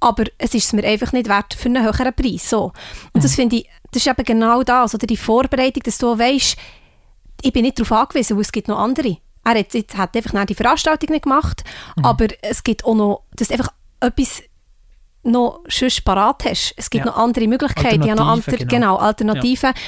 aber 0.00 0.24
es 0.38 0.54
ist 0.54 0.72
mir 0.72 0.84
einfach 0.84 1.12
nicht 1.12 1.28
wert 1.28 1.54
für 1.54 1.68
einen 1.68 1.84
höheren 1.84 2.14
Preis. 2.14 2.48
So. 2.48 2.72
Und 3.12 3.24
das 3.24 3.34
finde 3.34 3.56
ich, 3.56 3.68
das 3.90 4.04
ist 4.04 4.08
eben 4.10 4.24
genau 4.24 4.62
das, 4.62 4.94
oder 4.94 5.06
die 5.06 5.16
Vorbereitung, 5.16 5.82
dass 5.82 5.98
du 5.98 6.18
weißt, 6.18 6.56
ich 7.42 7.52
bin 7.52 7.62
nicht 7.62 7.78
darauf 7.78 7.92
angewiesen, 7.92 8.36
weil 8.36 8.42
es 8.42 8.52
gibt 8.52 8.68
noch 8.68 8.78
andere. 8.78 9.18
Er 9.44 9.58
hat, 9.58 9.74
jetzt, 9.74 9.96
hat 9.96 10.16
einfach 10.16 10.44
die 10.46 10.54
Veranstaltung 10.54 11.10
nicht 11.10 11.22
gemacht, 11.22 11.62
mhm. 11.96 12.04
aber 12.04 12.26
es 12.42 12.64
gibt 12.64 12.84
auch 12.84 12.94
noch, 12.94 13.22
dass 13.36 13.48
du 13.48 13.54
einfach 13.54 13.72
etwas 14.00 14.42
noch 15.22 15.60
sonst 15.68 16.04
parat 16.04 16.44
hast. 16.44 16.74
Es 16.76 16.90
gibt 16.90 17.04
ja. 17.04 17.10
noch 17.10 17.18
andere 17.18 17.46
Möglichkeiten, 17.46 18.02
ja 18.02 18.14
noch 18.14 18.28
andere, 18.28 18.56
genau. 18.56 18.68
genau 18.68 18.96
Alternativen. 18.96 19.70
Ja. 19.74 19.80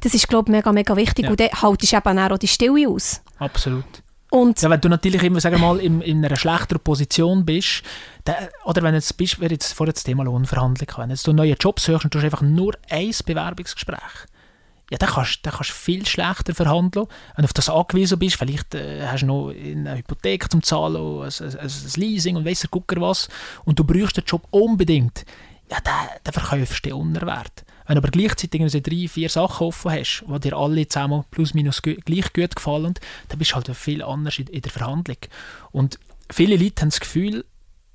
Das 0.00 0.14
ist, 0.14 0.28
glaube 0.28 0.50
ich, 0.50 0.52
mega, 0.52 0.72
mega 0.72 0.96
wichtig. 0.96 1.24
Ja. 1.24 1.30
Und 1.30 1.40
dann 1.40 1.50
haltest 1.50 1.92
du 1.92 1.96
eben 1.96 2.18
auch 2.18 2.38
die 2.38 2.48
Stille 2.48 2.88
aus. 2.88 3.22
Absolut. 3.38 3.84
Und 4.30 4.60
ja, 4.60 4.68
wenn 4.68 4.80
du 4.80 4.88
natürlich 4.88 5.22
immer, 5.22 5.40
sagen 5.40 5.60
mal, 5.60 5.78
in, 5.78 6.00
in 6.00 6.24
einer 6.24 6.36
schlechteren 6.36 6.80
Position 6.80 7.46
bist, 7.46 7.82
dann, 8.24 8.34
oder 8.64 8.82
wenn 8.82 8.94
jetzt 8.94 9.16
bist, 9.16 9.40
wir 9.40 9.48
jetzt 9.48 9.72
vorher 9.72 9.92
das 9.92 10.02
Thema 10.02 10.24
Lohnverhandlung, 10.24 10.88
wenn 10.96 11.10
jetzt 11.10 11.26
du 11.26 11.32
neue 11.32 11.54
Jobs 11.54 11.84
suchst 11.84 12.04
und 12.04 12.14
du 12.14 12.18
hast 12.18 12.24
einfach 12.24 12.42
nur 12.42 12.74
ein 12.90 13.14
Bewerbungsgespräch, 13.24 14.26
ja, 14.90 14.98
dann 14.98 15.08
kannst 15.10 15.44
du 15.44 15.62
viel 15.64 16.06
schlechter 16.06 16.54
verhandeln. 16.54 17.06
Wenn 17.34 17.42
du 17.42 17.46
auf 17.46 17.52
das 17.52 17.68
angewiesen 17.68 18.18
bist, 18.18 18.36
vielleicht 18.36 18.74
äh, 18.74 19.06
hast 19.06 19.22
du 19.22 19.26
noch 19.26 19.48
eine 19.50 19.96
Hypothek 19.96 20.50
zum 20.50 20.62
Zahlen, 20.62 21.22
ein, 21.22 21.28
ein, 21.28 21.58
ein 21.58 21.70
Leasing 21.96 22.36
und 22.36 22.44
weiss 22.44 22.60
der 22.60 22.70
Gucker 22.70 23.00
was, 23.00 23.28
und 23.64 23.78
du 23.78 23.84
brauchst 23.84 24.16
den 24.16 24.24
Job 24.24 24.46
unbedingt, 24.50 25.24
ja, 25.70 25.78
dann, 25.82 26.08
dann 26.22 26.32
verkaufst 26.32 26.84
du 26.84 26.90
den 26.90 26.92
Unterwert. 26.92 27.64
Wenn 27.86 27.96
du 27.96 28.00
aber 28.00 28.10
gleichzeitig 28.10 28.62
so 28.70 28.80
drei, 28.80 29.08
vier 29.08 29.28
Sachen 29.28 29.66
offen 29.66 29.92
hast, 29.92 30.24
die 30.26 30.40
dir 30.40 30.56
alle 30.56 30.88
zusammen 30.88 31.24
plus 31.30 31.54
minus 31.54 31.82
gleich 31.82 32.32
gut 32.32 32.54
gefallen, 32.56 32.94
dann 33.28 33.38
bist 33.38 33.52
du 33.52 33.56
halt 33.56 33.76
viel 33.76 34.02
anders 34.02 34.38
in, 34.38 34.46
in 34.48 34.62
der 34.62 34.72
Verhandlung. 34.72 35.18
Und 35.72 35.98
viele 36.30 36.56
Leute 36.56 36.82
haben 36.82 36.90
das 36.90 37.00
Gefühl, 37.00 37.44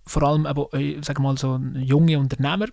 vor 0.05 0.23
allem 0.23 0.45
aber, 0.45 0.73
äh, 0.73 1.01
sagen 1.01 1.23
wir 1.23 1.29
mal 1.29 1.37
so 1.37 1.59
junge 1.75 2.19
Unternehmer, 2.19 2.67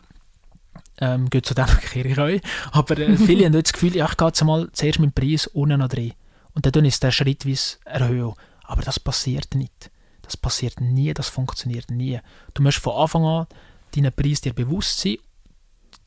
ähm, 1.00 1.30
geht 1.30 1.46
zu 1.46 1.54
dem 1.54 1.66
Kirche 1.92 2.16
rein. 2.16 2.40
Aber 2.72 2.98
äh, 2.98 3.16
viele 3.16 3.46
haben 3.46 3.52
das 3.52 3.72
Gefühl, 3.72 3.96
ja, 3.96 4.06
ich 4.06 4.16
gehe 4.16 4.28
jetzt 4.28 4.44
mal 4.44 4.68
zuerst 4.72 4.98
mit 4.98 5.10
dem 5.10 5.12
Preis 5.12 5.46
unten 5.46 5.80
noch 5.80 5.92
rein. 5.92 6.12
Und 6.54 6.74
dann 6.74 6.84
ist 6.84 7.02
der 7.02 7.10
schrittweise 7.10 7.76
erhöhen. 7.84 8.34
Aber 8.64 8.82
das 8.82 8.98
passiert 8.98 9.54
nicht. 9.54 9.90
Das 10.22 10.36
passiert 10.36 10.80
nie, 10.80 11.14
das 11.14 11.28
funktioniert 11.28 11.90
nie. 11.90 12.20
Du 12.52 12.62
musst 12.62 12.78
von 12.78 12.94
Anfang 12.94 13.24
an 13.24 13.46
deinen 13.94 14.12
Preis 14.12 14.40
dir 14.40 14.52
bewusst 14.52 15.00
sein, 15.00 15.16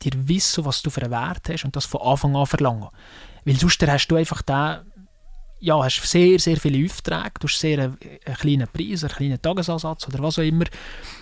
dir 0.02 0.12
wissen, 0.28 0.64
was 0.64 0.82
du 0.82 0.90
für 0.90 1.02
einen 1.02 1.10
Wert 1.10 1.48
hast 1.48 1.64
und 1.64 1.74
das 1.74 1.86
von 1.86 2.02
Anfang 2.02 2.36
an 2.36 2.46
verlangen. 2.46 2.88
Weil 3.44 3.56
sonst 3.56 3.82
hast 3.84 4.08
du 4.08 4.16
einfach 4.16 4.42
da 4.42 4.84
ja, 5.62 5.80
hast 5.82 6.02
sehr, 6.02 6.40
sehr 6.40 6.56
viele 6.56 6.84
Aufträge, 6.84 7.34
du 7.38 7.46
hast 7.46 7.60
sehr 7.60 7.78
einen, 7.78 7.98
einen 8.26 8.36
kleinen 8.36 8.68
Preis, 8.68 9.04
einen 9.04 9.12
kleinen 9.12 9.40
Tagesansatz 9.40 10.08
oder 10.08 10.18
was 10.20 10.38
auch 10.38 10.42
immer 10.42 10.64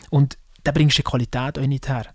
und 0.08 0.38
dann 0.64 0.74
bringst 0.74 0.96
du 0.96 1.02
die 1.02 1.08
Qualität 1.08 1.58
auch 1.58 1.66
nicht 1.66 1.88
her. 1.88 2.06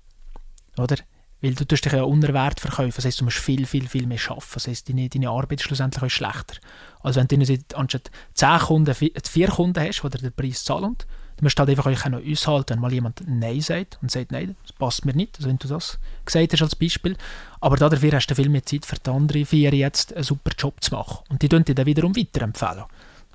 Oder? 0.78 0.98
Weil 1.46 1.54
du 1.54 1.64
dich 1.64 1.80
ja 1.86 2.02
unter 2.02 2.34
Wert 2.34 2.60
verkaufen. 2.60 2.94
Das 2.96 3.06
heisst, 3.06 3.22
du 3.22 3.24
musst 3.24 3.38
viel, 3.38 3.68
viel, 3.68 3.88
viel 3.88 4.08
mehr 4.08 4.18
arbeiten. 4.28 4.48
Das 4.56 4.68
heisst, 4.68 4.90
deine, 4.90 5.10
deine 5.10 5.30
Arbeit 5.30 5.60
ist 5.60 5.66
schlussendlich 5.66 6.04
auch 6.04 6.10
schlechter. 6.10 6.56
Also 7.04 7.20
wenn 7.20 7.28
du 7.28 7.58
anstatt 7.76 8.10
10 8.34 8.60
Kunden, 8.62 8.96
4 8.96 9.48
Kunden 9.50 9.80
hast, 9.80 10.02
die 10.02 10.10
dir 10.10 10.18
den 10.18 10.34
Preis 10.34 10.64
zahlen, 10.64 10.96
dann 10.98 11.44
musst 11.44 11.60
du 11.60 11.60
halt 11.60 11.70
einfach 11.70 11.86
auch 11.86 12.10
noch 12.10 12.26
aushalten, 12.26 12.74
wenn 12.74 12.80
mal 12.80 12.92
jemand 12.92 13.22
Nein 13.28 13.62
sagt 13.62 14.00
und 14.02 14.10
sagt, 14.10 14.32
nein, 14.32 14.56
das 14.64 14.74
passt 14.74 15.06
mir 15.06 15.14
nicht, 15.14 15.38
also 15.38 15.48
wenn 15.48 15.60
du 15.60 15.68
das 15.68 16.00
gesagt 16.26 16.52
hast 16.52 16.64
als 16.64 16.76
Beispiel. 16.76 17.16
Aber 17.62 17.76
dafür 17.78 18.14
hast 18.14 18.26
du 18.26 18.34
viel 18.34 18.50
mehr 18.50 18.66
Zeit 18.66 18.84
für 18.84 18.96
die 18.96 19.10
anderen 19.12 19.46
vier 19.46 19.72
jetzt 19.72 20.16
einen 20.16 20.24
super 20.24 20.50
Job 20.58 20.84
zu 20.84 20.96
machen. 20.96 21.20
Und 21.30 21.44
die 21.44 21.46
empfehlen 21.46 21.66
dir 21.66 21.76
dann 21.76 21.86
wiederum 21.86 22.16
weiterempfehlen, 22.16 22.86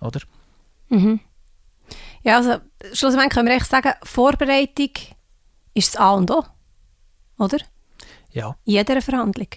oder? 0.01 0.21
Mhm. 0.89 1.21
Ja, 2.25 2.39
also 2.39 2.57
schlussendlich 2.93 3.31
können 3.31 3.47
wir 3.47 3.55
echt 3.55 3.71
sagen, 3.71 3.93
Vorbereitung 4.03 4.91
ist 5.75 5.95
das 5.95 6.01
A 6.01 6.11
und 6.11 6.29
O, 6.33 6.45
oder? 7.39 7.59
Ja. 8.33 8.57
In 8.65 8.73
jeder 8.75 9.01
Verhandlung. 9.03 9.49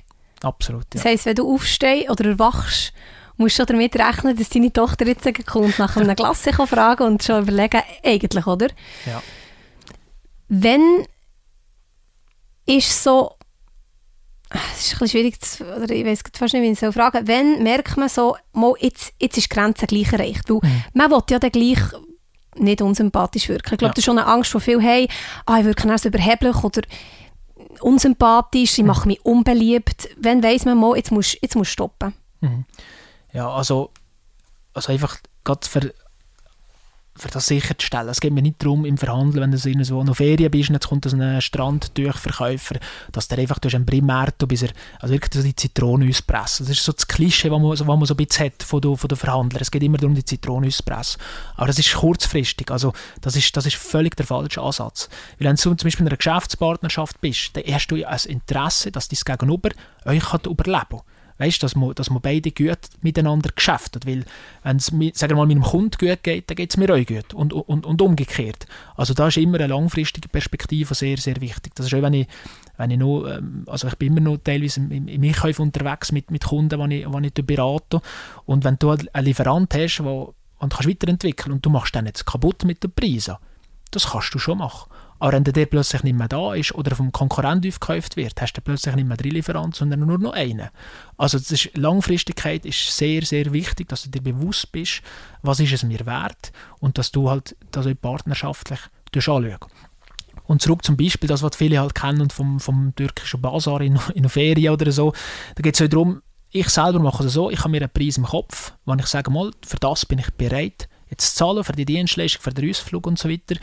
Absolut, 0.42 0.84
ja. 0.84 0.90
Das 0.94 1.06
heisst, 1.06 1.26
wenn 1.26 1.36
du 1.36 1.54
aufstehst 1.54 2.10
oder 2.10 2.26
erwachst, 2.26 2.94
musst 3.38 3.60
du 3.60 3.66
damit 3.66 3.96
rechnen, 3.96 4.36
dass 4.36 4.50
deine 4.50 4.72
Tochter 4.72 5.08
jetzt 5.08 5.28
kommt, 5.46 5.80
nach 5.80 5.96
einer 5.96 6.16
Klasse 6.16 6.54
fragen 6.54 7.04
und 7.04 7.24
schon 7.24 7.44
überlegen, 7.44 7.82
eigentlich, 8.04 8.46
oder? 8.46 8.68
Ja. 9.06 9.22
Wenn 10.50 11.06
ist 12.66 13.04
so, 13.04 13.36
es 14.50 14.86
ist 14.86 14.94
ein 14.94 15.00
bisschen 15.00 15.08
schwierig, 15.08 15.42
zu, 15.42 15.66
oder 15.66 15.90
ich 15.90 16.06
weiß 16.06 16.22
fast 16.34 16.54
nicht, 16.54 16.64
wie 16.64 16.72
ich 16.72 16.82
es 16.82 16.94
fragen 16.94 17.28
wenn 17.28 17.64
merkt 17.64 17.98
man 17.98 18.10
so, 18.10 18.38
mal, 18.54 18.74
jetzt, 18.80 19.14
jetzt 19.20 19.38
ist 19.38 19.52
die 19.52 19.56
Grenze 19.56 19.88
gleich 19.88 20.14
erreicht, 20.14 20.50
weil 20.50 20.60
mhm. 20.62 20.84
man 20.94 21.12
will 21.12 21.24
ja 21.30 21.40
dann 21.40 21.52
gleich 21.52 21.80
nicht 22.56 22.82
unsympathisch 22.82 23.50
wirken. 23.50 23.74
Ich 23.74 23.80
glaube, 23.80 23.86
ja. 23.86 23.90
das 23.90 23.98
ist 23.98 24.06
schon 24.06 24.20
eine 24.20 24.28
Angst, 24.28 24.54
die 24.54 24.60
viele 24.60 24.82
haben, 24.82 25.08
ah, 25.46 25.60
ich 25.60 25.66
wirke 25.66 25.88
erst 25.88 26.06
überheblich 26.06 26.64
oder 26.64 26.82
unsympathisch, 27.84 28.78
ich 28.78 28.86
mache 28.86 29.08
mich 29.08 29.24
unbeliebt. 29.26 30.10
Wenn 30.18 30.44
weiss 30.44 30.66
man 30.66 30.78
mal, 30.78 30.96
jetzt 30.96 31.12
musst 31.12 31.34
du 31.34 31.38
jetzt 31.42 31.56
musst 31.56 31.72
stoppen. 31.72 32.14
Mhm. 32.42 32.66
Ja, 33.32 33.50
also, 33.50 33.92
also 34.74 34.92
einfach 34.92 35.18
gerade 35.44 35.68
für, 35.68 35.94
für 37.16 37.30
das 37.30 37.48
sicherzustellen. 37.48 38.10
Es 38.10 38.20
geht 38.20 38.34
mir 38.34 38.42
nicht 38.42 38.62
darum, 38.64 38.86
im 38.86 38.98
Verhandeln, 38.98 39.42
wenn 39.44 39.52
du 39.52 39.70
irgendwo 39.70 40.04
noch 40.04 40.16
Ferien 40.16 40.50
bist 40.50 40.70
und 40.70 40.76
jetzt 40.76 40.88
kommt 40.88 41.06
so 41.08 41.16
ein 41.16 41.42
Strandtuchverkäufer, 41.42 42.76
dass 43.12 43.28
der 43.28 43.38
einfach 43.38 43.60
durch 43.60 43.76
einen 43.76 43.86
Primärto, 43.86 44.48
bis 44.48 44.64
er 44.64 44.70
also 45.00 45.14
wirklich 45.14 45.44
die 45.44 45.56
Zitrone 45.56 46.10
auspresst. 46.10 46.62
Das 46.62 46.70
ist 46.70 46.84
so 46.84 46.92
das 46.92 47.08
Klischee, 47.08 47.52
was 47.52 47.60
man, 47.60 47.70
was 47.72 47.84
man 47.84 48.06
so 48.06 48.14
ein 48.16 48.18
bisschen 48.18 48.48
hat 48.48 48.64
von 48.64 48.82
den, 48.82 48.98
von 48.98 49.08
den 49.08 49.18
Verhandlern. 49.18 49.62
Es 49.62 49.70
geht 49.70 49.84
immer 49.84 49.98
darum, 49.98 50.16
die 50.16 50.26
Zitrone 50.26 50.68
auszupressen. 50.68 51.22
Aber 51.56 51.68
das 51.68 51.78
ist 51.78 51.94
kurzfristig. 51.94 52.72
Also 52.72 52.94
das 53.22 53.36
ist, 53.36 53.56
das 53.56 53.66
ist 53.68 53.76
völlig 53.76 54.16
der 54.16 54.26
falsche 54.26 54.62
Ansatz. 54.62 55.08
Weil 55.38 55.50
wenn 55.50 55.56
du 55.56 55.62
zum 55.62 55.76
Beispiel 55.76 56.06
in 56.06 56.08
einer 56.08 56.18
Geschäftspartnerschaft 56.18 57.22
bist, 57.22 57.56
dann 57.56 57.64
hast 57.72 57.88
du 57.88 57.96
ja 57.96 58.08
ein 58.10 58.20
Interesse, 58.28 58.92
dass 58.92 59.08
dein 59.08 59.20
Gegenüber 59.24 59.70
euch 60.06 60.24
überleben 60.46 60.86
kann 60.90 61.02
Weißt, 61.44 61.62
dass 61.62 61.76
man, 61.76 61.94
dass 61.94 62.10
man 62.10 62.22
beide 62.22 62.52
gut 62.52 62.80
miteinander 63.02 63.50
geschäftet. 63.54 64.06
Weil, 64.06 64.24
wenn 64.64 64.78
es 64.78 64.92
sagen 65.14 65.36
meinem 65.36 65.62
Kunden 65.62 65.98
gut 66.00 66.24
geht, 66.24 66.50
dann 66.50 66.56
geht 66.56 66.70
es 66.70 66.78
mir 66.78 66.94
auch 66.94 67.06
gut. 67.06 67.34
Und, 67.34 67.52
und, 67.52 67.86
und 67.86 68.02
umgekehrt. 68.02 68.66
Also 68.96 69.14
da 69.14 69.28
ist 69.28 69.38
immer 69.38 69.58
eine 69.60 69.68
langfristige 69.68 70.30
Perspektive 70.30 70.96
sehr, 70.96 71.18
sehr 71.18 71.42
wichtig. 71.42 71.76
Das 71.76 71.88
ist 71.88 71.94
auch, 71.94 72.02
wenn 72.02 72.14
ich, 72.14 72.28
wenn 72.78 72.92
ich 72.92 72.98
noch, 72.98 73.26
ähm, 73.28 73.66
also 73.68 73.88
ich 73.88 73.96
bin 73.96 74.14
immer 74.16 74.32
noch 74.32 74.38
teilweise 74.38 74.80
im, 74.80 75.08
im 75.08 75.24
Einkauf 75.24 75.60
unterwegs 75.60 76.12
mit, 76.14 76.32
mit 76.32 76.46
Kunden, 76.46 76.90
die 76.90 77.02
ich, 77.02 77.08
ich 77.38 77.46
berate. 77.46 78.02
Und 78.46 78.64
wenn 78.64 78.78
du 78.80 78.92
einen 78.92 79.26
Lieferant 79.26 79.74
hast, 79.74 80.04
wo, 80.04 80.34
und 80.60 80.74
kannst 80.74 80.90
weiterentwickeln 80.90 81.52
und 81.52 81.66
du 81.66 81.70
machst 81.70 81.94
dann 81.94 82.06
jetzt 82.06 82.26
kaputt 82.26 82.64
mit 82.64 82.82
den 82.84 82.92
Preisen, 82.92 83.36
das 83.92 84.12
kannst 84.12 84.34
du 84.34 84.40
schon 84.40 84.60
machen. 84.60 84.90
Aber 85.24 85.32
wenn 85.32 85.46
der 85.46 85.68
plötzlich 85.68 86.04
nicht 86.04 86.18
mehr 86.18 86.28
da 86.28 86.54
ist 86.54 86.76
oder 86.76 86.98
vom 86.98 87.14
Konkurrent 87.14 87.66
aufgekauft 87.66 88.18
wird, 88.18 88.42
hast 88.42 88.52
du 88.52 88.62
plötzlich 88.62 88.94
nicht 88.94 89.08
mehr 89.08 89.16
drei 89.16 89.30
Lieferanten, 89.30 89.72
sondern 89.72 90.02
nur 90.02 90.18
noch 90.18 90.34
einen. 90.34 90.68
Also 91.16 91.38
das 91.38 91.50
ist, 91.50 91.78
Langfristigkeit 91.78 92.66
ist 92.66 92.98
sehr, 92.98 93.22
sehr 93.22 93.54
wichtig, 93.54 93.88
dass 93.88 94.04
du 94.04 94.10
dir 94.10 94.22
bewusst 94.22 94.74
bist, 94.74 95.02
was 95.42 95.62
ist 95.62 95.72
es 95.72 95.84
mir 95.84 96.06
wert 96.06 96.52
und 96.82 96.98
dass 96.98 97.14
du 97.14 97.30
halt 97.30 97.56
das 97.72 97.88
partnerschaftlich 98.02 98.82
anschaust. 99.16 99.66
Und 100.44 100.62
zurück 100.62 100.84
zum 100.84 100.98
Beispiel, 100.98 101.30
das, 101.30 101.42
was 101.42 101.56
viele 101.56 101.80
halt 101.80 101.96
kennen 101.96 102.30
vom, 102.30 102.60
vom 102.60 102.94
türkischen 102.94 103.40
Basar 103.40 103.80
in, 103.80 103.98
in 104.16 104.28
Ferien 104.28 104.74
oder 104.74 104.92
so, 104.92 105.14
da 105.56 105.62
geht 105.62 105.76
es 105.76 105.80
halt 105.80 105.94
darum, 105.94 106.22
ich 106.50 106.68
selber 106.68 107.00
mache 107.00 107.24
es 107.24 107.32
so, 107.32 107.50
ich 107.50 107.60
habe 107.60 107.70
mir 107.70 107.80
einen 107.80 107.90
Preis 107.90 108.18
im 108.18 108.26
Kopf, 108.26 108.74
wenn 108.84 109.00
ich 109.00 109.08
sage, 109.08 109.32
mal, 109.32 109.52
für 109.66 109.78
das 109.78 110.06
bin 110.06 110.20
ich 110.20 110.32
bereit, 110.34 110.90
jetzt 111.10 111.30
zu 111.30 111.36
zahlen, 111.38 111.64
für 111.64 111.72
die 111.72 111.86
Dienstleistung, 111.86 112.42
für 112.42 112.52
den 112.52 112.70
Ausflug 112.70 113.08
und 113.08 113.18
so 113.18 113.30
weiter. 113.30 113.56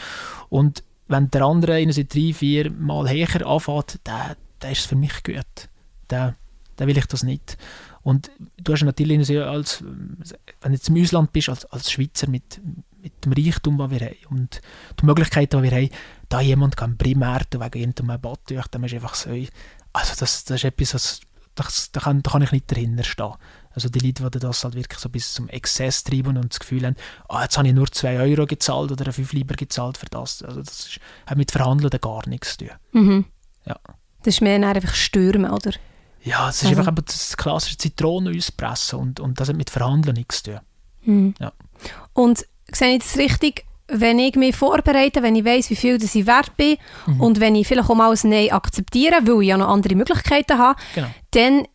Und 0.48 0.84
wenn 1.10 1.30
der 1.30 1.42
andere 1.42 1.74
einen 1.74 1.92
seit 1.92 2.14
drei, 2.14 2.32
vier 2.32 2.70
Mal 2.70 3.10
höher 3.10 3.46
anfängt, 3.46 3.98
dann, 4.04 4.36
dann 4.60 4.72
ist 4.72 4.80
es 4.80 4.86
für 4.86 4.96
mich 4.96 5.22
gut. 5.24 5.68
Dann, 6.08 6.36
dann 6.76 6.88
will 6.88 6.96
ich 6.96 7.06
das 7.06 7.24
nicht. 7.24 7.58
Und 8.02 8.30
du 8.58 8.72
hast 8.72 8.82
natürlich 8.82 9.38
als, 9.40 9.82
wenn 9.82 10.22
du 10.62 10.70
jetzt 10.70 10.88
im 10.88 11.02
Ausland 11.02 11.32
bist, 11.32 11.48
als, 11.48 11.64
als 11.66 11.90
Schweizer 11.90 12.30
mit, 12.30 12.60
mit 13.02 13.24
dem 13.24 13.32
Reichtum, 13.32 13.76
den 13.76 13.90
wir 13.90 14.00
haben 14.00 14.16
und 14.30 14.60
die 15.00 15.06
Möglichkeiten, 15.06 15.62
die 15.62 15.70
wir 15.70 15.76
haben, 15.76 15.90
da 16.28 16.40
jemand 16.40 16.76
kann 16.76 16.96
primär 16.96 17.42
wegen 17.50 17.78
irgendeinem 17.78 18.20
Badtuch, 18.20 18.68
dann 18.68 18.84
ist 18.84 18.94
einfach 18.94 19.14
so, 19.14 19.30
also 19.30 20.14
das, 20.18 20.44
das 20.44 20.50
ist 20.50 20.64
etwas, 20.64 20.90
das, 20.92 21.20
das, 21.56 21.92
da, 21.92 22.00
kann, 22.00 22.22
da 22.22 22.30
kann 22.30 22.42
ich 22.42 22.52
nicht 22.52 22.70
dahinter 22.70 23.04
stehen. 23.04 23.34
Also 23.84 23.88
die 23.88 24.06
Leute, 24.06 24.30
die 24.30 24.38
das 24.38 24.64
halt 24.64 24.74
wirklich 24.74 24.98
so 24.98 25.08
bis 25.08 25.32
zum 25.32 25.48
Exzess 25.48 26.04
treiben 26.04 26.36
und 26.36 26.52
das 26.52 26.60
Gefühl 26.60 26.86
haben, 26.86 26.96
ah, 27.28 27.42
jetzt 27.42 27.56
habe 27.56 27.66
ich 27.66 27.74
nur 27.74 27.90
2 27.90 28.20
Euro 28.20 28.46
gezahlt 28.46 28.92
oder 28.92 29.12
5 29.12 29.32
lieber 29.32 29.54
gezahlt 29.54 29.96
für 29.96 30.06
das. 30.06 30.42
Also 30.42 30.60
das 30.60 30.86
ist, 30.86 31.00
hat 31.26 31.38
mit 31.38 31.50
Verhandeln 31.50 31.90
gar 32.00 32.28
nichts 32.28 32.56
zu 32.56 32.66
tun. 32.66 32.76
Mhm. 32.92 33.24
Ja. 33.64 33.76
Das 34.22 34.34
ist 34.34 34.40
mehr 34.42 34.60
einfach 34.66 34.94
Stürmen, 34.94 35.50
oder? 35.50 35.72
Ja, 36.22 36.50
es 36.50 36.62
ist 36.62 36.68
also. 36.68 36.80
einfach 36.80 37.02
das 37.02 37.36
klassische 37.36 37.78
Zitronen 37.78 38.36
auspressen 38.36 38.98
und, 38.98 39.20
und 39.20 39.40
das 39.40 39.48
hat 39.48 39.56
mit 39.56 39.70
Verhandeln 39.70 40.16
nichts 40.16 40.42
zu 40.42 40.52
tun. 40.52 40.60
Mhm. 41.02 41.34
Ja. 41.38 41.52
Und 42.12 42.44
sehe 42.70 42.96
ich 42.96 43.02
das 43.02 43.16
richtig, 43.16 43.64
wenn 43.88 44.18
ich 44.18 44.36
mich 44.36 44.54
vorbereite, 44.54 45.22
wenn 45.22 45.34
ich 45.34 45.44
weiß, 45.44 45.70
wie 45.70 45.76
viel 45.76 45.98
das 45.98 46.14
ich 46.14 46.26
wert 46.26 46.56
bin 46.56 46.76
mhm. 47.06 47.20
und 47.20 47.40
wenn 47.40 47.54
ich 47.54 47.66
vielleicht 47.66 47.88
auch 47.88 47.94
mal 47.94 48.12
ein 48.12 48.30
Nein 48.30 48.52
akzeptiere, 48.52 49.20
weil 49.24 49.42
ich 49.42 49.48
ja 49.48 49.56
noch 49.56 49.68
andere 49.68 49.94
Möglichkeiten 49.94 50.58
habe, 50.58 50.80
genau. 50.94 51.08
dann 51.32 51.66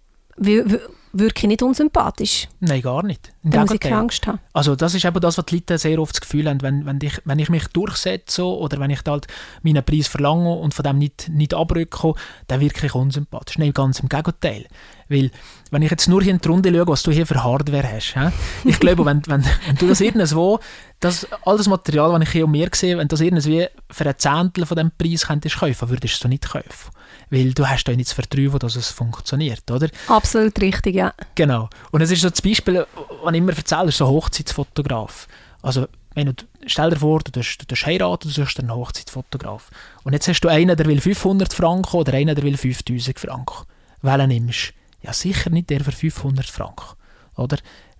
wirke 1.18 1.48
nicht 1.48 1.64
unsympathisch. 1.64 2.48
Nein, 2.60 2.82
gar 2.82 3.04
nicht. 3.04 3.32
Im 3.44 3.52
da 3.52 3.62
muss 3.62 3.72
ich 3.72 3.80
keine 3.80 3.98
Angst 3.98 4.28
haben. 4.28 4.40
Also 4.54 4.76
das 4.76 4.94
ist 4.94 5.06
eben 5.06 5.20
das, 5.20 5.38
was 5.38 5.46
die 5.46 5.56
Leute 5.56 5.78
sehr 5.78 6.00
oft 6.00 6.14
das 6.14 6.22
Gefühl 6.22 6.50
haben, 6.50 6.62
wenn, 6.62 6.86
wenn, 6.86 7.00
ich, 7.02 7.22
wenn 7.24 7.40
ich 7.40 7.50
mich 7.50 7.68
durchsetze 7.68 8.44
oder 8.44 8.80
wenn 8.80 8.90
ich 8.90 9.00
halt 9.08 9.28
meinen 9.64 9.84
Preis 9.84 10.08
verlange 10.08 10.54
und 10.54 10.74
von 10.74 10.84
dem 10.84 10.98
nicht, 10.98 11.30
nicht 11.30 11.54
abrücke, 11.54 12.14
dann 12.48 12.60
wirke 12.60 12.86
ich 12.86 12.96
unsympathisch. 12.96 13.58
Nein, 13.58 13.74
ganz 13.74 14.00
im 14.00 14.10
Gegenteil. 14.10 14.66
Weil, 15.08 15.32
wenn 15.72 15.84
ich 15.84 15.92
jetzt 15.92 16.08
nur 16.08 16.22
hier 16.22 16.34
in 16.34 16.42
die 16.42 16.48
Runde 16.48 16.74
schaue, 16.74 16.88
was 16.88 17.04
du 17.04 17.12
hier 17.12 17.28
für 17.28 17.44
Hardware 17.44 17.90
hast, 17.92 18.16
he? 18.16 18.30
ich 18.70 18.80
glaube, 18.80 19.06
wenn, 19.06 19.22
wenn, 19.28 19.46
wenn 19.68 19.76
du 19.78 19.88
das 19.88 20.02
irgendwo, 20.02 20.60
das, 21.00 21.28
all 21.46 21.58
das 21.58 21.68
Material, 21.68 22.12
das 22.12 22.28
ich 22.28 22.34
hier 22.34 22.46
um 22.46 22.52
mir 22.52 22.70
sehe, 22.74 22.98
wenn 22.98 23.08
du 23.08 23.14
das 23.14 23.22
irgendwie 23.22 23.68
für 23.90 24.06
ein 24.06 24.18
Zehntel 24.18 24.66
von 24.66 24.78
dem 24.78 24.92
Preis 24.98 25.28
könntest 25.28 25.58
kaufen, 25.60 25.90
würdest 25.90 26.24
du 26.24 26.28
nicht 26.28 26.50
kaufen. 26.50 26.92
Weil 27.30 27.54
du 27.54 27.68
hast 27.68 27.86
da 27.86 27.92
nicht 27.92 28.10
das 28.10 28.14
Vertrauen, 28.14 28.60
dass 28.60 28.76
es 28.76 28.90
funktioniert, 28.90 29.70
oder? 29.72 29.90
Absolut 30.08 30.60
richtig, 30.62 30.96
ja. 30.96 31.14
Genau. 31.36 31.70
Und 31.92 32.02
es 32.02 32.12
ist 32.12 32.22
so 32.22 32.30
das 32.30 32.42
Beispiel, 32.42 32.86
was 33.24 33.34
ich 33.34 33.38
immer 33.38 33.56
erzähle, 33.56 33.90
ist 33.90 33.98
so 33.98 34.06
ein 34.06 34.12
Hochzeitsfotograf. 34.12 35.28
Also, 35.62 35.88
wenn 36.14 36.28
du, 36.28 36.34
stell 36.66 36.92
dir 36.92 36.98
vor, 36.98 37.20
du 37.20 37.32
tust, 37.32 37.62
du 37.62 37.66
tust 37.66 37.86
heiraten, 37.86 38.28
du 38.28 38.34
suchst 38.34 38.60
einen 38.60 38.74
Hochzeitsfotograf. 38.74 39.70
Und 40.04 40.14
jetzt 40.14 40.28
hast 40.28 40.42
du 40.42 40.48
einen, 40.48 40.78
der 40.78 40.86
will 40.86 41.02
500 41.02 41.54
Franken 41.54 41.98
oder 41.98 42.14
einen, 42.14 42.36
der 42.36 42.44
will 42.44 42.58
5000 42.58 43.20
Franken. 43.20 43.66
Welchen 44.02 44.30
nimmst 44.30 44.70
du? 44.70 45.08
Ja, 45.08 45.14
sicher 45.14 45.50
nicht 45.50 45.70
der 45.70 45.84
für 45.84 45.92
500 45.92 46.46
Franken. 46.46 46.96
Oder? 47.36 47.58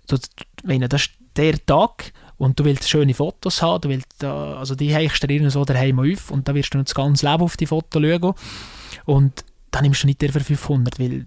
Du, 0.08 0.16
wenn 0.64 0.80
das 0.82 1.02
ist 1.02 1.10
der 1.36 1.64
Tag 1.64 2.12
und 2.38 2.58
du 2.58 2.64
willst 2.64 2.88
schöne 2.88 3.14
Fotos 3.14 3.62
haben, 3.62 3.82
du 3.82 3.88
willst, 3.90 4.24
also 4.24 4.74
die 4.74 4.94
heichst 4.94 5.22
du 5.22 5.26
dir 5.26 5.50
so 5.50 5.64
daheim 5.64 6.00
auf 6.00 6.30
und 6.30 6.48
dann 6.48 6.54
wirst 6.54 6.74
du 6.74 6.82
das 6.82 6.94
ganze 6.94 7.30
Leben 7.30 7.42
auf 7.42 7.56
die 7.56 7.66
Fotos 7.66 8.02
schauen 8.02 8.34
und 9.06 9.44
dann 9.70 9.84
nimmst 9.84 10.02
du 10.02 10.06
nicht 10.06 10.20
der 10.20 10.32
für 10.32 10.40
500, 10.40 11.00
weil 11.00 11.26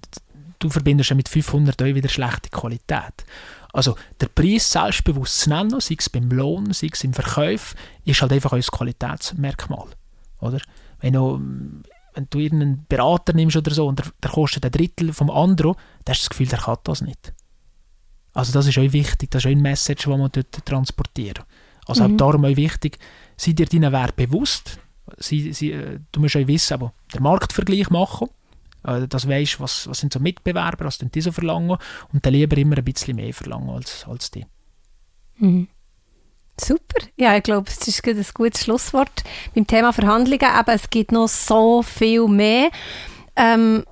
du 0.59 0.69
verbindest 0.69 1.09
ja 1.09 1.15
mit 1.15 1.30
500 1.30 1.82
Euro 1.82 1.95
wieder 1.95 2.09
schlechte 2.09 2.49
Qualität. 2.49 3.25
Also 3.73 3.95
der 4.19 4.27
Preis 4.27 4.71
selbstbewusst 4.71 5.41
zu 5.41 5.49
nennen, 5.49 5.80
sei 5.80 5.95
es 5.97 6.09
beim 6.09 6.30
Lohn, 6.30 6.73
sei 6.73 6.89
es 6.91 7.03
im 7.03 7.13
Verkauf, 7.13 7.75
ist 8.05 8.21
halt 8.21 8.34
einfach 8.34 8.53
ein 8.53 8.61
Qualitätsmerkmal. 8.61 9.88
Oder? 10.39 10.59
Wenn 10.99 11.13
du 11.13 11.41
wenn 12.15 12.27
du 12.30 12.39
irgendeinen 12.39 12.86
Berater 12.89 13.34
nimmst 13.34 13.55
oder 13.55 13.71
so 13.71 13.88
und 13.88 13.99
der, 13.99 14.07
der 14.21 14.32
kostet 14.32 14.65
ein 14.65 14.71
Drittel 14.71 15.13
vom 15.13 15.30
anderen, 15.30 15.75
dann 16.03 16.13
hast 16.13 16.21
du 16.21 16.25
das 16.25 16.30
Gefühl, 16.30 16.47
der 16.47 16.59
kann 16.59 16.77
das 16.84 17.01
nicht. 17.01 17.34
Also 18.34 18.51
das 18.51 18.67
ist 18.67 18.77
auch 18.77 18.91
wichtig, 18.91 19.32
das 19.32 19.43
ist 19.43 19.47
auch 19.47 19.51
ein 19.51 19.61
Message, 19.61 20.05
das 20.05 20.17
man 20.17 20.32
dort 20.32 20.65
transportieren. 20.65 21.43
Also 21.86 22.03
mhm. 22.03 22.13
auch 22.13 22.17
darum 22.17 22.45
auch 22.45 22.55
wichtig, 22.55 22.97
sei 23.38 23.53
dir 23.53 23.67
deinen 23.67 23.91
Wert 23.91 24.15
bewusst. 24.15 24.80
Sie, 25.18 25.53
sie, 25.53 25.72
äh, 25.72 25.99
du 26.12 26.20
musst 26.20 26.36
auch 26.36 26.47
wissen, 26.47 26.74
aber 26.74 26.93
den 27.14 27.24
Marktvergleich 27.24 27.89
machen, 27.89 28.30
äh, 28.84 29.07
dass 29.07 29.24
du 29.24 29.30
weißt, 29.30 29.60
was, 29.60 29.88
was 29.88 29.99
sind 29.99 30.14
so 30.14 30.20
Mitbewerber, 30.20 30.86
was 30.86 30.99
die 30.99 31.22
so 31.22 31.32
verlangen 31.32 31.78
und 32.14 32.26
dann 32.26 32.34
lieber 32.34 32.57
immer 32.57 32.78
ein 32.78 32.84
bisschen 32.84 33.16
mehr 33.16 33.34
verlangen 33.34 33.70
als, 33.70 34.05
als 34.07 34.32
die. 34.32 34.45
Mhm. 35.38 35.68
Super. 36.60 37.05
Ja, 37.16 37.36
ich 37.38 37.43
glaube, 37.43 37.70
es 37.70 37.88
ist 37.88 38.05
ein 38.05 38.26
gutes 38.34 38.64
Schlusswort 38.64 39.24
beim 39.55 39.66
Thema 39.66 39.93
Verhandlungen. 39.93 40.51
Aber 40.53 40.74
es 40.74 40.89
gibt 40.89 41.12
noch 41.12 41.28
so 41.28 41.82
viel 41.82 42.28
mehr, 42.28 42.70
ähm, 43.36 43.86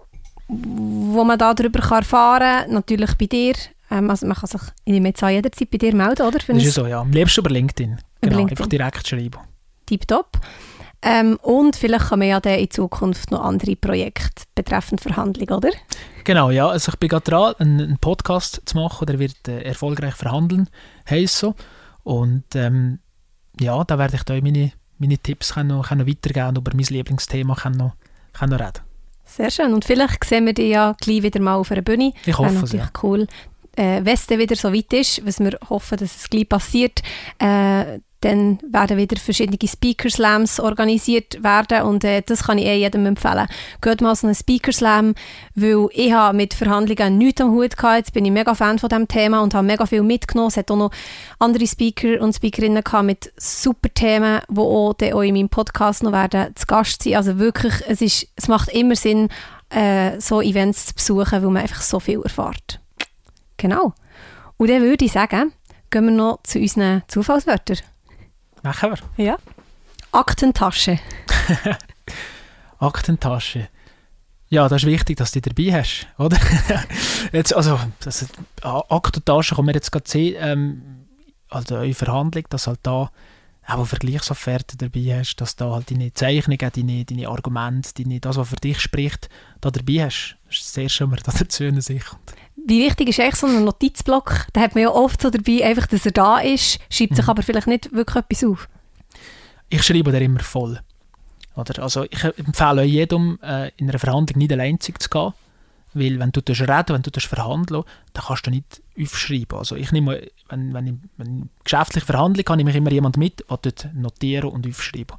wo 0.47 1.23
man 1.23 1.39
darüber 1.39 1.79
kann 1.79 1.99
erfahren 1.99 2.63
kann. 2.65 2.73
Natürlich 2.73 3.15
bei 3.15 3.25
dir. 3.25 3.53
Ähm, 3.89 4.09
also 4.09 4.27
man 4.27 4.35
kann 4.35 4.47
sich 4.47 4.61
in 4.85 5.05
jetzt 5.05 5.23
auch 5.23 5.29
jederzeit 5.29 5.69
bei 5.69 5.77
dir 5.77 5.95
melden, 5.95 6.27
oder? 6.27 6.39
Für 6.39 6.53
das 6.53 6.63
ist 6.63 6.73
so, 6.73 6.85
ja. 6.85 6.99
Am 6.99 7.11
liebsten 7.11 7.39
über 7.39 7.49
LinkedIn. 7.49 7.97
Genau, 8.21 8.37
LinkedIn. 8.37 8.57
einfach 8.57 8.69
direkt 8.69 9.07
schreiben. 9.07 9.39
Tipptopp. 9.85 10.39
Ähm, 11.01 11.37
und 11.41 11.75
vielleicht 11.75 12.09
kann 12.09 12.19
man 12.19 12.27
ja 12.27 12.39
dann 12.39 12.59
in 12.59 12.71
Zukunft 12.71 13.31
noch 13.31 13.41
andere 13.41 13.75
Projekte 13.75 14.43
betreffend 14.55 15.01
Verhandlung, 15.01 15.57
oder? 15.57 15.69
Genau, 16.23 16.49
ja. 16.49 16.67
Also 16.67 16.91
ich 16.91 16.99
bin 16.99 17.09
gerade 17.09 17.29
dran, 17.29 17.55
einen, 17.59 17.97
Podcast 17.99 18.61
zu 18.65 18.77
machen, 18.77 19.05
der 19.05 19.19
wird 19.19 19.47
äh, 19.47 19.61
«Erfolgreich 19.61 20.15
verhandeln» 20.15 20.69
heißen. 21.09 21.53
Und 22.03 22.43
ähm, 22.55 22.99
ja, 23.59 23.83
da 23.83 23.97
werde 23.97 24.15
ich 24.15 24.23
da 24.23 24.33
meine, 24.41 24.71
meine 24.97 25.17
Tipps 25.17 25.53
können 25.53 25.69
noch, 25.69 25.87
können 25.87 26.01
noch 26.01 26.07
weitergeben 26.07 26.49
und 26.49 26.57
über 26.57 26.71
mein 26.73 26.85
Lieblingsthema 26.85 27.55
können 27.55 27.77
noch, 27.77 27.93
können 28.33 28.51
noch 28.51 28.59
reden. 28.59 28.81
Sehr 29.25 29.51
schön. 29.51 29.73
Und 29.73 29.85
vielleicht 29.85 30.23
sehen 30.23 30.45
wir 30.45 30.53
dich 30.53 30.71
ja 30.71 30.95
gleich 30.99 31.21
wieder 31.21 31.39
mal 31.39 31.55
auf 31.55 31.71
einer 31.71 31.81
Bühne. 31.81 32.13
Ich 32.25 32.37
hoffe 32.37 32.63
es, 32.63 32.71
ja. 32.71 32.89
cool. 33.03 33.27
Äh, 33.75 34.03
wenn 34.03 34.13
es 34.13 34.25
dann 34.25 34.39
wieder 34.39 34.55
so 34.55 34.73
weit 34.73 34.91
ist, 34.93 35.23
was 35.25 35.39
wir 35.39 35.57
hoffen, 35.69 35.97
dass 35.97 36.15
es 36.15 36.29
gleich 36.29 36.49
passiert, 36.49 37.03
äh, 37.37 37.99
dann 38.21 38.59
werden 38.67 38.97
wieder 38.97 39.17
verschiedene 39.17 39.57
Speaker 39.63 40.09
Slams 40.09 40.59
organisiert 40.59 41.43
werden 41.43 41.83
und 41.83 42.03
äh, 42.03 42.23
das 42.25 42.43
kann 42.43 42.57
ich 42.57 42.65
eh 42.65 42.79
jedem 42.79 43.05
empfehlen. 43.05 43.47
Geht 43.81 44.01
mal 44.01 44.15
so 44.15 44.25
einen 44.25 44.35
Speaker 44.35 44.71
Slam, 44.71 45.13
weil 45.53 45.87
ich 45.91 46.11
habe 46.11 46.35
mit 46.35 46.53
Verhandlungen 46.55 47.17
nichts 47.17 47.41
am 47.41 47.51
Hut 47.51 47.77
gehabt. 47.77 47.97
Jetzt 47.97 48.13
bin 48.13 48.25
ich 48.25 48.31
mega 48.31 48.55
Fan 48.55 48.79
von 48.79 48.89
diesem 48.89 49.07
Thema 49.07 49.41
und 49.41 49.53
habe 49.53 49.67
mega 49.67 49.85
viel 49.85 50.01
mitgenommen. 50.01 50.49
Es 50.49 50.57
hat 50.57 50.71
auch 50.71 50.77
noch 50.77 50.91
andere 51.37 51.67
Speaker 51.67 52.19
und 52.21 52.33
Speakerinnen 52.33 52.83
gehabt 52.83 53.05
mit 53.05 53.31
super 53.37 53.93
Themen, 53.93 54.41
die 54.49 54.59
auch, 54.59 54.95
auch 54.95 55.21
in 55.21 55.35
meinem 55.35 55.49
Podcast 55.49 56.01
noch 56.01 56.11
werden 56.11 56.55
zu 56.55 56.65
Gast 56.65 57.03
sein. 57.03 57.15
Also 57.15 57.37
wirklich, 57.37 57.73
es, 57.87 58.01
ist, 58.01 58.27
es 58.35 58.47
macht 58.47 58.69
immer 58.69 58.95
Sinn, 58.95 59.29
äh, 59.69 60.19
so 60.19 60.41
Events 60.41 60.87
zu 60.87 60.95
besuchen, 60.95 61.43
weil 61.43 61.51
man 61.51 61.61
einfach 61.61 61.81
so 61.81 61.99
viel 61.99 62.21
erfährt. 62.23 62.79
Genau. 63.57 63.93
Und 64.57 64.69
dann 64.69 64.81
würde 64.81 65.05
ich 65.05 65.11
sagen, 65.11 65.53
gehen 65.89 66.05
wir 66.05 66.11
noch 66.11 66.39
zu 66.43 66.59
unseren 66.59 67.03
Zufallswörtern. 67.07 67.77
Machen 68.67 68.97
wir. 69.15 69.25
Ja. 69.25 69.37
Aktentasche. 70.11 70.99
Aktentasche. 72.79 73.69
Ja, 74.49 74.67
das 74.67 74.83
ist 74.83 74.89
wichtig, 74.89 75.15
dass 75.15 75.31
du 75.31 75.39
die 75.39 75.49
dabei 75.49 75.79
hast, 75.79 76.05
oder? 76.17 76.37
jetzt, 77.31 77.55
also, 77.55 77.79
das, 78.01 78.27
Aktentasche 78.61 79.55
kann 79.55 79.63
man 79.63 79.73
jetzt 79.73 79.89
gerade 79.89 80.09
sehen, 80.09 80.35
ähm, 80.39 81.05
also 81.47 81.77
in 81.77 81.93
Verhandlung, 81.93 82.43
dass 82.49 82.67
halt 82.67 82.81
da 82.83 83.09
auch 83.65 83.85
Vergleichsofferte 83.85 84.75
dabei 84.75 85.17
hast, 85.17 85.37
dass 85.37 85.55
da 85.55 85.71
halt 85.71 85.89
deine 85.89 86.13
Zeichnungen, 86.13 86.69
deine, 86.69 87.05
deine 87.05 87.29
Argumente, 87.29 87.91
deine, 87.93 88.19
das, 88.19 88.35
was 88.35 88.49
für 88.49 88.57
dich 88.57 88.81
spricht, 88.81 89.29
da 89.61 89.71
dabei 89.71 90.05
hast. 90.05 90.35
Das 90.47 90.59
ist 90.59 90.73
sehr 90.73 90.89
schön, 90.89 91.09
man 91.09 91.19
da 91.23 91.31
dazu 91.39 91.71
sich. 91.79 92.03
Wie 92.67 92.85
wichtig 92.85 93.09
ist 93.09 93.19
eigentlich 93.19 93.35
so 93.35 93.47
ein 93.47 93.63
Notizblock? 93.63 94.47
Da 94.53 94.61
hat 94.61 94.75
man 94.75 94.83
ja 94.83 94.89
oft 94.89 95.21
so 95.21 95.29
dabei, 95.29 95.63
einfach, 95.63 95.87
dass 95.87 96.05
er 96.05 96.11
da 96.11 96.39
ist, 96.39 96.79
schreibt 96.89 97.15
sich 97.15 97.25
Mhm. 97.25 97.29
aber 97.29 97.43
vielleicht 97.43 97.67
nicht 97.67 97.91
wirklich 97.93 98.23
etwas 98.23 98.43
auf. 98.43 98.69
Ich 99.69 99.83
schreibe 99.83 100.11
da 100.11 100.17
immer 100.17 100.39
voll. 100.41 100.79
Oder? 101.55 101.81
Also 101.81 102.03
ich 102.03 102.23
empfehle 102.23 102.83
jedem, 102.83 103.39
äh, 103.41 103.71
in 103.77 103.89
einer 103.89 103.99
Verhandlung 103.99 104.37
nicht 104.37 104.51
allein 104.51 104.79
zu 104.79 104.91
gehen. 104.91 105.33
Weil 105.93 106.19
wenn 106.19 106.31
du 106.31 106.41
reden, 106.41 106.89
wenn 106.89 107.01
du 107.01 107.19
verhandeln, 107.19 107.83
dann 108.13 108.23
kannst 108.23 108.45
du 108.45 108.51
nicht 108.51 108.81
aufschreiben. 109.01 109.57
Also 109.57 109.75
ich 109.75 109.91
nehme, 109.91 110.21
wenn, 110.49 110.73
wenn, 110.73 110.87
ich, 110.87 110.93
wenn 111.17 111.37
ich 111.39 111.63
geschäftlich 111.63 112.03
verhandle, 112.03 112.43
kann 112.43 112.59
ich 112.59 112.65
mich 112.65 112.75
immer 112.75 112.91
jemand 112.91 113.17
mit, 113.17 113.43
der 113.49 113.57
dort 113.57 113.89
notieren 113.95 114.49
und 114.49 114.67
aufschreiben. 114.67 115.17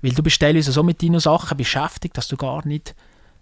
Weil 0.00 0.12
du 0.12 0.22
bist 0.22 0.40
teilweise 0.40 0.70
so 0.70 0.82
mit 0.82 1.02
deinen 1.02 1.20
Sachen 1.20 1.56
beschäftigt, 1.56 2.16
dass 2.16 2.28
du 2.28 2.36
gar 2.36 2.64
nicht, 2.66 2.94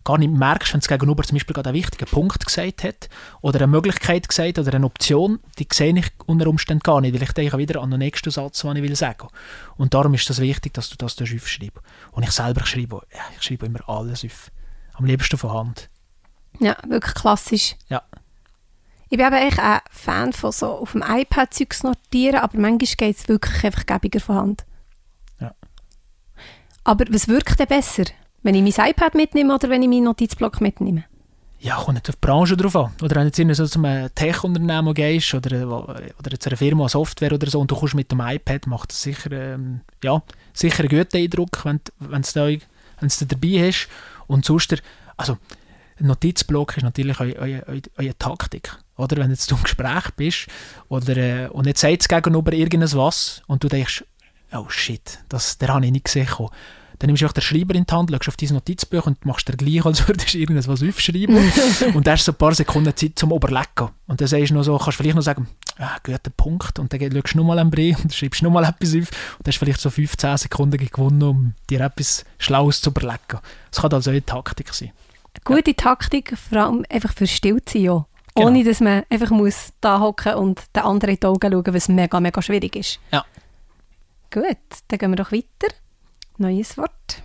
gar 0.04 0.18
nicht 0.18 0.32
merkst, 0.32 0.72
wenn 0.72 0.80
das 0.80 0.88
Gegenüber 0.88 1.22
zum 1.22 1.36
Beispiel 1.36 1.54
gerade 1.54 1.68
einen 1.68 1.78
wichtigen 1.78 2.10
Punkt 2.10 2.44
gesagt 2.44 2.84
hat 2.84 3.08
oder 3.40 3.58
eine 3.58 3.66
Möglichkeit 3.66 4.28
gesagt 4.28 4.58
oder 4.58 4.74
eine 4.74 4.86
Option, 4.86 5.40
die 5.58 5.66
sehe 5.70 5.96
ich 5.96 6.10
unter 6.26 6.46
Umständen 6.46 6.82
gar 6.82 7.00
nicht, 7.00 7.14
weil 7.14 7.22
ich 7.22 7.32
denke 7.32 7.58
wieder 7.58 7.80
an 7.82 7.90
den 7.90 7.98
nächsten 7.98 8.30
Satz, 8.30 8.62
den 8.62 8.76
ich 8.76 8.82
will 8.82 8.96
sagen. 8.96 9.28
Und 9.76 9.94
darum 9.94 10.14
ist 10.14 10.28
es 10.30 10.40
wichtig, 10.40 10.74
dass 10.74 10.88
du 10.88 10.96
das 10.96 11.20
aufschreibst. 11.20 11.80
Und 12.12 12.22
ich 12.22 12.30
selber 12.30 12.64
schreibe, 12.64 13.02
ich 13.36 13.42
schreibe 13.42 13.66
immer 13.66 13.86
alles 13.88 14.24
auf. 14.24 14.50
Am 14.94 15.04
liebsten 15.04 15.38
von 15.38 15.52
Hand. 15.52 15.90
Ja, 16.58 16.76
wirklich 16.86 17.14
klassisch. 17.14 17.76
Ja. 17.88 18.02
Ich 19.08 19.16
bin 19.16 19.26
eben 19.26 19.34
eigentlich 19.34 19.58
ein 19.58 19.80
Fan 19.90 20.32
von 20.32 20.52
so 20.52 20.68
auf 20.68 20.92
dem 20.92 21.02
iPad 21.02 21.52
Zeugs 21.52 21.82
notieren, 21.82 22.36
aber 22.36 22.58
manchmal 22.58 22.96
geht 22.96 23.18
es 23.18 23.28
wirklich 23.28 23.64
einfach 23.64 23.86
gäbiger 23.86 24.20
von 24.20 24.36
Hand. 24.36 24.64
Ja. 25.40 25.54
Aber 26.84 27.04
was 27.10 27.28
wirkt 27.28 27.58
denn 27.58 27.66
besser? 27.66 28.04
Wenn 28.42 28.54
ich 28.54 28.76
mein 28.76 28.90
iPad 28.90 29.14
mitnehme 29.14 29.54
oder 29.54 29.68
wenn 29.68 29.82
ich 29.82 29.88
meinen 29.88 30.04
Notizblock 30.04 30.60
mitnehme? 30.60 31.04
Ja, 31.62 31.76
kommt 31.76 31.94
nicht 31.94 32.08
auf 32.08 32.14
die 32.14 32.26
Branche 32.26 32.56
drauf 32.56 32.74
an. 32.74 32.92
Oder 33.02 33.16
wenn 33.16 33.30
du 33.30 33.42
jetzt 33.42 33.56
so 33.58 33.66
zu 33.66 33.82
einem 33.82 34.08
Tech-Unternehmen 34.14 34.94
gehst 34.94 35.34
oder, 35.34 35.52
äh, 35.52 35.64
oder 35.64 36.40
zu 36.40 36.48
einer 36.48 36.56
Firma 36.56 36.88
Software 36.88 37.34
oder 37.34 37.50
so 37.50 37.60
und 37.60 37.70
du 37.70 37.76
kommst 37.76 37.94
mit 37.94 38.10
dem 38.10 38.20
iPad, 38.20 38.66
macht 38.66 38.92
das 38.92 39.02
sicher, 39.02 39.30
ähm, 39.32 39.82
ja, 40.02 40.22
sicher 40.54 40.80
einen 40.80 40.88
guten 40.88 41.18
Eindruck, 41.18 41.64
wenn 41.64 41.80
du 41.84 42.10
wenn's 42.10 42.32
da 42.32 42.48
dabei 42.48 43.68
hast. 43.68 43.88
Und 44.26 44.46
sonst, 44.46 44.82
also 45.18 45.36
Notizblock 45.98 46.78
ist 46.78 46.82
natürlich 46.82 47.20
eure, 47.20 48.14
Taktik. 48.18 48.74
Oder 48.96 49.18
wenn 49.18 49.30
jetzt 49.30 49.50
du 49.50 49.56
im 49.56 49.62
Gespräch 49.62 50.10
bist 50.16 50.46
oder, 50.88 51.16
äh, 51.16 51.48
und 51.48 51.66
jetzt 51.66 51.80
sagt 51.80 52.00
es 52.00 52.08
gegenüber 52.08 52.54
irgendwas 52.54 52.96
was 52.96 53.42
und 53.46 53.62
du 53.62 53.68
denkst, 53.68 54.04
oh 54.52 54.68
shit, 54.68 55.18
das, 55.28 55.58
der 55.58 55.74
habe 55.74 55.84
ich 55.84 55.92
nicht 55.92 56.06
gesehen. 56.06 56.26
Dann 57.00 57.06
nimmst 57.08 57.22
du 57.22 57.26
einfach 57.26 57.34
den 57.34 57.42
Schreiber 57.42 57.74
in 57.74 57.86
die 57.86 57.94
Hand, 57.94 58.10
schaust 58.10 58.28
auf 58.28 58.36
dein 58.36 58.50
Notizbuch 58.50 59.06
und 59.06 59.24
machst 59.24 59.48
dir 59.48 59.56
gleich, 59.56 59.84
als 59.86 60.06
würdest 60.08 60.34
du 60.34 60.38
irgendwas 60.38 60.82
aufschreiben. 60.82 61.34
und 61.94 62.06
dann 62.06 62.12
hast 62.12 62.28
du 62.28 62.30
so 62.30 62.32
ein 62.32 62.38
paar 62.38 62.54
Sekunden 62.54 62.94
Zeit 62.94 63.12
zum 63.18 63.32
Überlegen. 63.32 63.88
Und 64.06 64.20
dann 64.20 64.28
sagst 64.28 64.50
du 64.50 64.54
noch 64.54 64.62
so, 64.62 64.76
kannst 64.76 64.98
du 64.98 65.02
vielleicht 65.02 65.16
noch 65.16 65.22
sagen, 65.22 65.48
ah, 65.78 65.96
guter 66.02 66.30
Punkt. 66.36 66.78
Und 66.78 66.92
dann 66.92 67.00
schaust 67.00 67.34
du 67.34 67.38
nochmal 67.38 67.58
am 67.58 67.70
Brief 67.70 67.98
und 68.02 68.14
schreibst 68.14 68.42
nochmal 68.42 68.64
etwas 68.64 68.90
auf. 68.90 68.96
Und 68.96 69.46
dann 69.46 69.46
hast 69.46 69.56
du 69.56 69.64
vielleicht 69.64 69.80
so 69.80 69.88
15 69.88 70.36
Sekunden 70.36 70.76
gewonnen, 70.76 71.22
um 71.22 71.54
dir 71.70 71.80
etwas 71.80 72.26
Schlaues 72.38 72.82
zu 72.82 72.90
überlegen. 72.90 73.38
Das 73.70 73.80
kann 73.80 73.92
also 73.94 74.10
eine 74.10 74.24
Taktik 74.24 74.74
sein. 74.74 74.92
Gute 75.44 75.74
Taktik, 75.74 76.36
vor 76.36 76.58
allem 76.58 76.84
einfach 76.90 77.14
für 77.14 77.26
still 77.26 77.64
zu 77.64 77.78
sein. 77.78 77.82
Ja. 77.82 78.06
Genau. 78.34 78.48
Ohne, 78.48 78.62
dass 78.62 78.80
man 78.80 79.04
einfach 79.08 79.30
muss 79.30 79.72
da 79.80 80.00
hocken 80.00 80.34
und 80.34 80.60
den 80.76 80.82
anderen 80.82 81.14
in 81.14 81.20
die 81.20 81.26
Augen 81.26 81.50
schauen, 81.50 81.74
was 81.74 81.88
mega, 81.88 82.20
mega 82.20 82.42
schwierig 82.42 82.76
ist. 82.76 83.00
Ja. 83.10 83.24
Gut, 84.30 84.58
dann 84.88 84.98
gehen 84.98 85.10
wir 85.10 85.16
doch 85.16 85.32
weiter. 85.32 85.74
Neues 86.40 86.78
Wort. 86.78 87.22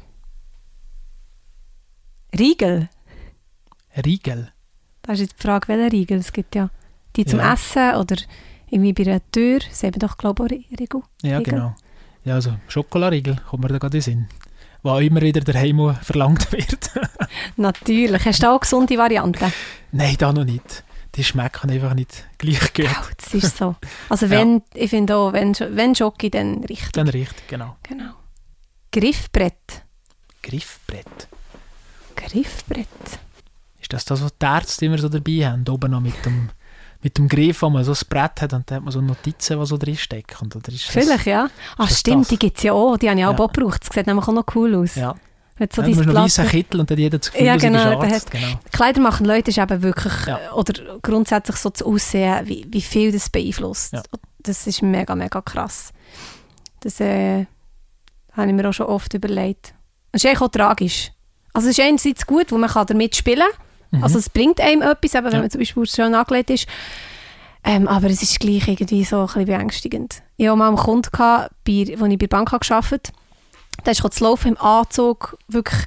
Riegel. 2.37 2.89
Riegel. 4.05 4.51
Da 5.03 5.13
ist 5.13 5.21
jetzt 5.21 5.35
die 5.39 5.41
Frage, 5.47 5.69
welcher 5.69 5.89
Riegel. 5.91 6.17
Es 6.19 6.33
gibt 6.33 6.53
ja 6.53 6.69
die 7.15 7.25
zum 7.25 7.39
Ja. 7.39 7.53
Essen 7.53 7.95
oder 7.95 8.17
irgendwie 8.69 8.91
bei 8.91 9.03
einer 9.09 9.21
Tür. 9.31 9.59
Das 9.59 9.83
haben 9.83 9.95
wir 9.95 9.99
doch, 9.99 10.17
glaube 10.17 10.53
ich, 10.53 10.65
auch 10.65 10.79
Riegel. 10.79 11.01
Ja, 11.21 11.39
genau. 11.39 11.75
Ja, 12.25 12.33
also 12.33 12.55
Schokolariegel 12.67 13.37
kommt 13.49 13.63
mir 13.63 13.69
da 13.69 13.77
gerade 13.77 13.95
in 13.97 14.01
den 14.01 14.03
Sinn. 14.03 14.27
Was 14.83 15.01
immer 15.01 15.21
wieder 15.21 15.39
daheim 15.39 15.95
verlangt 16.01 16.51
wird. 16.51 16.91
Natürlich. 17.55 18.25
Hast 18.25 18.43
du 18.43 18.51
auch 18.51 18.59
gesunde 18.59 18.97
Varianten? 18.97 19.49
Nein, 19.93 20.15
da 20.17 20.33
noch 20.33 20.43
nicht. 20.43 20.83
Die 21.15 21.23
schmecken 21.23 21.69
einfach 21.71 21.93
nicht 21.93 22.27
gleich 22.37 22.73
gut. 22.73 22.83
Ja, 22.83 23.01
das 23.15 23.33
ist 23.33 23.55
so. 23.55 23.75
Also 24.09 24.25
Ja. 24.25 24.31
wenn, 24.31 24.61
ich 24.73 24.89
finde 24.89 25.15
auch, 25.15 25.31
wenn, 25.31 25.53
wenn 25.57 25.95
Schoki, 25.95 26.29
dann 26.29 26.65
richtig. 26.65 26.91
Dann 26.91 27.07
richtig, 27.07 27.47
genau. 27.47 27.77
Genau. 27.83 28.11
Griffbrett. 28.99 29.83
Griffbrett. 30.41 31.27
Griffbrett. 32.15 32.87
Ist 33.81 33.91
das 33.91 34.05
das, 34.05 34.21
was 34.23 34.37
die 34.37 34.45
Ärzte 34.45 34.85
immer 34.85 34.97
so 34.97 35.09
dabei 35.09 35.45
haben? 35.49 35.67
Oben 35.67 35.91
noch 35.91 35.99
mit 35.99 36.25
dem, 36.25 36.49
mit 37.03 37.17
dem 37.17 37.27
Griff, 37.27 37.61
wo 37.61 37.69
man 37.69 37.83
so 37.83 37.91
ein 37.91 37.97
Brett 38.09 38.41
hat 38.41 38.53
und 38.53 38.71
dann 38.71 38.77
hat 38.77 38.83
man 38.85 38.91
so 38.93 39.01
Notizen, 39.01 39.59
die 39.59 39.65
so 39.65 39.77
drin 39.77 39.97
stecken. 39.97 40.47
Oder 40.55 40.69
ist 40.69 40.85
das, 40.87 41.03
Vielleicht, 41.03 41.25
ja. 41.25 41.49
Das 41.77 41.99
stimmt, 41.99 42.21
das? 42.21 42.27
die 42.29 42.39
gibt 42.39 42.57
es 42.57 42.63
ja 42.63 42.71
auch. 42.71 42.95
Die 42.97 43.09
habe 43.09 43.19
ich 43.19 43.25
auch, 43.25 43.37
Ja. 43.37 43.39
auch 43.39 43.51
gebraucht. 43.51 43.81
Das 43.85 43.93
sieht 43.93 44.07
nämlich 44.07 44.27
auch 44.27 44.33
noch 44.33 44.45
cool 44.55 44.75
aus. 44.75 44.95
Ja, 44.95 45.13
Wenn 45.57 45.67
du 45.67 45.75
so 45.75 45.81
ja 45.81 45.87
du 45.89 45.95
musst 46.03 46.15
weißen 46.15 46.47
Kittel 46.47 46.79
und 46.79 46.89
dann 46.89 46.97
jeder 46.97 47.19
das 47.19 47.31
Gefühl, 47.31 47.47
Ja, 47.47 47.57
genau, 47.57 47.99
Arzt. 47.99 48.31
Genau. 48.31 48.59
Kleider 48.71 49.01
machen 49.01 49.25
Leute 49.25 49.51
ist 49.51 49.57
eben 49.57 49.83
wirklich, 49.83 50.13
Ja. 50.25 50.53
oder 50.53 50.99
grundsätzlich 51.01 51.57
so 51.57 51.69
zu 51.69 51.85
Aussehen, 51.85 52.47
wie, 52.47 52.65
wie 52.69 52.81
viel 52.81 53.11
das 53.11 53.29
beeinflusst. 53.29 53.91
Ja. 53.91 54.03
Das 54.39 54.65
ist 54.67 54.81
mega, 54.81 55.15
mega 55.15 55.41
krass. 55.41 55.91
Das 56.79 56.99
äh, 57.01 57.45
habe 58.35 58.47
ich 58.47 58.53
mir 58.53 58.67
auch 58.69 58.73
schon 58.73 58.87
oft 58.87 59.13
überlegt. 59.13 59.73
Es 60.11 60.23
ist 60.23 60.29
eigentlich 60.29 60.41
auch 60.41 60.47
tragisch. 60.49 61.11
Also 61.53 61.69
es 61.69 61.77
ist 61.77 61.83
einerseits 61.85 62.25
gut, 62.25 62.51
wo 62.51 62.57
man 62.57 62.69
kann 62.69 62.85
damit 62.87 63.15
spielen 63.15 63.39
kann. 63.91 63.99
Mhm. 63.99 64.03
Also 64.03 64.19
es 64.19 64.29
bringt 64.29 64.59
einem 64.61 64.81
etwas, 64.81 65.13
eben, 65.15 65.25
wenn 65.25 65.33
Ja. 65.33 65.39
man 65.41 65.49
zum 65.49 65.59
Beispiel 65.59 65.85
schön 65.85 66.13
angelegt 66.15 66.49
ist. 66.49 66.67
Ähm, 67.63 67.87
aber 67.87 68.07
es 68.09 68.21
ist 68.21 68.39
gleich 68.39 68.67
irgendwie 68.67 69.03
so 69.03 69.21
ein 69.21 69.25
bisschen 69.25 69.45
beängstigend. 69.45 70.21
Ich 70.37 70.47
hatte 70.47 70.57
mal 70.57 70.67
einen 70.67 70.77
Kunden, 70.77 71.09
gehabt, 71.11 71.51
bei, 71.65 71.95
wo 71.97 72.05
ich 72.05 72.11
bei 72.11 72.15
der 72.15 72.27
Bank 72.27 72.49
gearbeitet 72.49 73.11
habe. 73.13 73.83
Der 73.85 73.91
ist 73.91 74.13
zu 74.13 74.23
laufen 74.23 74.49
im 74.49 74.57
Anzug, 74.57 75.37
wirklich, 75.47 75.83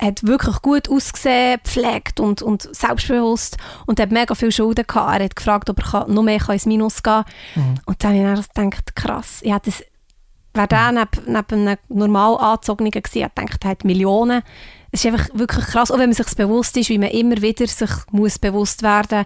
hat 0.00 0.26
wirklich 0.26 0.62
gut 0.62 0.88
ausgesehen, 0.88 1.60
gepflegt 1.62 2.18
und, 2.20 2.40
und 2.40 2.74
selbstbewusst 2.74 3.58
und 3.86 4.00
hat 4.00 4.10
mega 4.10 4.34
viel 4.34 4.50
Schulden 4.52 4.86
gehabt. 4.86 5.18
Er 5.18 5.24
hat 5.24 5.36
gefragt, 5.36 5.68
ob 5.68 5.78
er 5.78 5.84
kann, 5.90 6.14
noch 6.14 6.22
mehr 6.22 6.38
kann 6.38 6.54
ins 6.54 6.66
Minus 6.66 7.02
gehen 7.02 7.24
kann. 7.54 7.62
Mhm. 7.72 7.74
Und 7.84 8.04
dann 8.04 8.26
habe 8.26 8.40
ich 8.40 8.46
dann 8.54 8.70
gedacht, 8.70 8.96
krass, 8.96 9.40
ich 9.42 9.52
hätte 9.52 9.70
das, 9.70 9.84
wäre 10.58 10.68
der 10.68 10.92
neben, 10.92 11.32
neben 11.32 11.68
einem 11.68 11.78
normal 11.88 12.36
angezogenen 12.38 12.90
gewesen, 12.90 13.26
ich 13.26 13.34
gedacht, 13.34 13.64
er 13.64 13.70
hat 13.70 13.84
Millionen. 13.84 14.42
Es 14.90 15.04
ist 15.04 15.12
einfach 15.12 15.28
wirklich 15.34 15.64
krass, 15.66 15.90
auch 15.90 15.98
wenn 15.98 16.10
man 16.10 16.14
sich 16.14 16.34
bewusst 16.36 16.76
ist, 16.76 16.90
wie 16.90 16.98
man 16.98 17.10
immer 17.10 17.40
wieder 17.40 17.66
sich 17.66 17.90
muss 18.10 18.38
bewusst 18.38 18.82
werden 18.82 19.24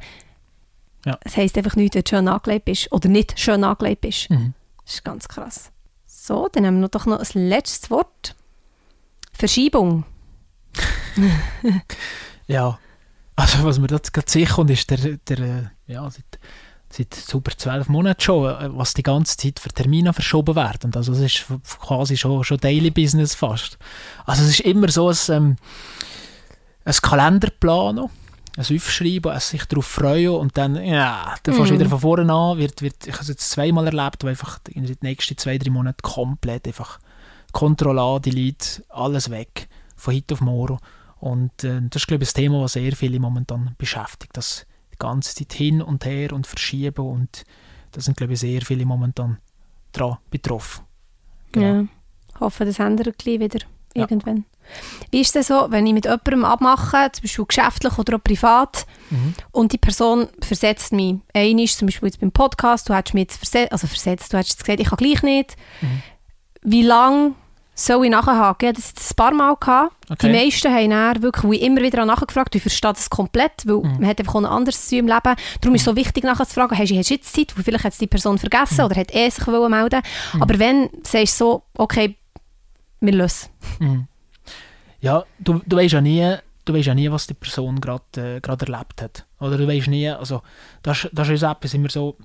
Ja. 1.05 1.19
Es 1.23 1.37
heisst 1.37 1.57
einfach 1.59 1.77
nicht, 1.77 1.95
dass 1.95 2.05
schön 2.09 2.29
angelegt 2.29 2.67
bist 2.67 2.93
oder 2.93 3.09
nicht 3.09 3.39
schön 3.39 3.65
angelegt 3.65 4.03
bist. 4.03 4.31
Mhm. 4.31 4.55
Das 4.85 4.95
ist 4.95 5.05
ganz 5.05 5.29
krass. 5.29 5.73
So, 6.07 6.49
dann 6.53 6.67
haben 6.67 6.81
wir 6.81 6.89
doch 6.89 7.07
noch 7.07 7.19
ein 7.19 7.49
letztes 7.49 7.91
Wort. 7.91 8.37
Verschiebung. 9.33 10.05
Ja, 12.49 12.79
also 13.37 13.65
was 13.65 13.79
mir 13.79 13.87
da 13.87 13.99
gerade 13.99 14.31
sicher 14.31 14.57
kommt, 14.57 14.71
ist 14.71 14.91
der, 14.91 15.17
der 15.17 15.39
äh, 15.39 15.63
ja, 15.87 16.09
seit, 16.93 17.15
super 17.15 17.53
zwölf 17.57 17.89
Monaten 17.89 18.21
schon, 18.21 18.51
äh, 18.51 18.69
was 18.77 18.95
die 18.95 19.03
ganze 19.03 19.37
Zeit 19.37 19.59
für 19.59 19.71
Termine 19.71 20.13
verschoben 20.13 20.55
werden. 20.55 20.95
Also 20.95 21.13
es 21.13 21.21
ist 21.21 21.47
quasi 21.81 22.17
schon, 22.17 22.45
schon 22.45 22.59
Daily 22.59 22.91
Business 22.91 23.35
fast. 23.35 23.79
Also 24.27 24.43
es 24.43 24.51
ist 24.51 24.61
immer 24.61 24.89
so 24.89 25.09
ein, 25.09 25.17
ähm, 25.29 25.57
ein 26.85 26.95
Kalenderplan, 26.95 27.99
ein 27.99 28.09
Aufschreiben, 28.59 29.33
ein 29.33 29.41
sich 29.41 29.65
darauf 29.65 29.87
freuen 29.87 30.35
und 30.35 30.59
dann, 30.59 30.77
ja, 30.77 31.35
dann 31.43 31.55
fängst 31.55 31.71
du 31.71 31.75
Mhm. 31.75 31.81
wieder 31.81 31.91
von 31.91 32.01
vorne 32.01 32.33
an. 32.33 32.59
Wird, 32.59 32.83
wird, 32.83 33.07
ich 33.07 33.13
habe 33.15 33.23
es 33.23 33.29
jetzt 33.29 33.51
zweimal 33.51 33.87
erlebt, 33.87 34.23
wo 34.23 34.29
einfach 34.29 34.59
in 34.69 34.85
den 34.85 34.97
nächsten 35.01 35.39
zwei, 35.39 35.57
drei 35.57 35.71
Monaten 35.71 36.03
komplett 36.03 36.67
einfach 36.67 36.99
Ctrl 37.53 37.99
A, 37.99 38.19
Delete, 38.19 38.83
alles 38.91 39.31
weg, 39.31 39.69
von 39.97 40.15
heute 40.15 40.35
auf 40.35 40.41
morgen. 40.43 40.79
Und 41.21 41.65
äh, 41.65 41.81
das 41.89 42.03
ist, 42.03 42.09
glaube 42.09 42.25
ich, 42.25 42.31
ein 42.31 42.35
Thema, 42.35 42.63
das 42.63 42.73
sehr 42.75 42.93
viele 42.97 43.21
momentan 43.21 43.75
beschäftigt. 43.79 44.37
Das 44.37 44.67
die 44.67 44.72
ganze 45.07 45.35
Zeit 45.35 45.53
hin 45.53 45.83
und 45.83 46.05
her 46.05 46.33
und 46.33 46.47
verschieben 46.47 47.07
und 47.07 47.45
da 47.93 48.01
sind, 48.01 48.17
glaube 48.17 48.33
ich, 48.35 48.41
sehr 48.41 48.63
viele 48.63 48.85
momentan 48.87 49.39
daran 49.93 50.17
betroffen. 50.31 50.85
Genau. 51.53 51.67
Ja. 51.67 51.85
Ich 52.35 52.41
hoffe, 52.41 52.65
das 52.65 52.79
ändert 52.79 53.19
gleich 53.19 53.39
wieder 53.41 53.61
Ja. 53.95 54.03
irgendwann. 54.03 54.45
Wie 55.11 55.21
ist 55.21 55.35
das 55.37 55.49
so, 55.49 55.67
wenn 55.71 55.87
ich 55.87 55.93
mit 55.93 56.05
jemandem 56.07 56.45
abmache, 56.45 57.11
zum 57.13 57.23
Beispiel 57.23 57.45
geschäftlich 57.47 57.99
oder 57.99 58.17
auch 58.17 58.25
privat, 58.25 58.87
Mhm. 59.11 59.35
und 59.51 59.73
die 59.73 59.79
Person 59.79 60.29
versetzt 60.41 60.93
mich 60.93 61.17
einmal, 61.35 61.67
zum 61.67 61.87
Beispiel 61.87 62.09
jetzt 62.09 62.21
beim 62.21 62.33
Podcast, 62.33 62.89
du 62.89 62.95
hättest 62.95 63.13
mich 63.15 63.23
jetzt 63.25 63.37
versetzt, 63.37 63.73
also 63.73 63.87
versetzt, 63.87 64.33
du 64.33 64.39
hättest 64.39 64.59
gesagt, 64.65 64.81
ich 64.81 64.87
kann 64.89 64.97
gleich 64.97 65.23
nicht. 65.23 65.57
Mhm. 65.83 66.03
Wie 66.63 66.83
lange 66.83 67.35
soll 67.75 68.05
ich 68.05 68.11
nachhaken? 68.11 68.57
Ich 68.65 68.69
hatte 68.69 68.83
das 68.95 69.11
ein 69.13 69.17
paar 69.17 69.33
Mal. 69.33 69.57
Gehabt. 69.59 69.93
Okay. 70.11 70.27
Die 70.27 70.33
meisten 70.45 70.73
haben 70.73 70.91
dann 70.91 71.23
wirklich, 71.23 71.45
wo 71.45 71.53
ich 71.53 71.63
immer 71.63 71.81
wieder 71.81 72.05
nachgefragt 72.05 72.55
ich 72.55 72.63
verstehe 72.63 72.93
das 72.93 73.09
komplett, 73.11 73.53
weil 73.67 73.77
Mhm. 73.79 73.93
man 74.01 74.07
hat 74.07 74.21
einfach 74.21 74.41
noch 74.41 74.51
anderes 74.51 74.91
im 74.93 75.07
Leben. 75.07 75.35
Darum 75.61 75.75
ist 75.75 75.81
es 75.83 75.85
so 75.87 75.97
wichtig, 75.97 76.25
nachher 76.25 76.47
zu 76.47 76.55
fragen, 76.55 76.77
hast 76.77 76.91
du 76.91 76.95
jetzt 76.95 77.33
Zeit? 77.35 77.57
Weil 77.57 77.65
vielleicht 77.65 77.85
hat 77.85 77.93
es 77.93 77.99
die 77.99 78.07
Person 78.07 78.39
vergessen 78.39 78.79
Mhm. 78.79 78.85
oder 78.85 78.97
hat 79.01 79.11
er 79.11 79.31
sich 79.31 79.47
wollen 79.47 79.71
melden 79.71 80.03
Aber 80.39 80.59
wenn, 80.59 80.91
sagst 81.03 81.41
du 81.41 81.45
so, 81.45 81.63
okay, 81.77 82.17
wir 83.01 83.13
lösen. 83.13 83.49
Mhm. 83.79 84.07
Ja, 85.01 85.25
du, 85.39 85.61
du 85.67 85.77
weißt 85.77 85.95
ja 85.95 86.01
nie, 86.01 86.37
du 86.65 86.75
weißt 86.75 86.87
ja 86.87 86.95
nie, 86.95 87.11
was 87.11 87.27
die 87.27 87.35
Person 87.35 87.81
gerade 87.81 88.05
äh, 88.17 88.41
erlebt 88.47 89.03
hat. 89.03 89.27
Oder 89.41 89.57
du 89.59 89.67
weißt 89.67 89.89
nie, 89.89 90.09
also 90.09 90.43
das, 90.83 91.09
das 91.13 91.29
ist 91.29 91.43
etwas 91.43 91.75
immer 91.75 91.91
so, 91.91 92.17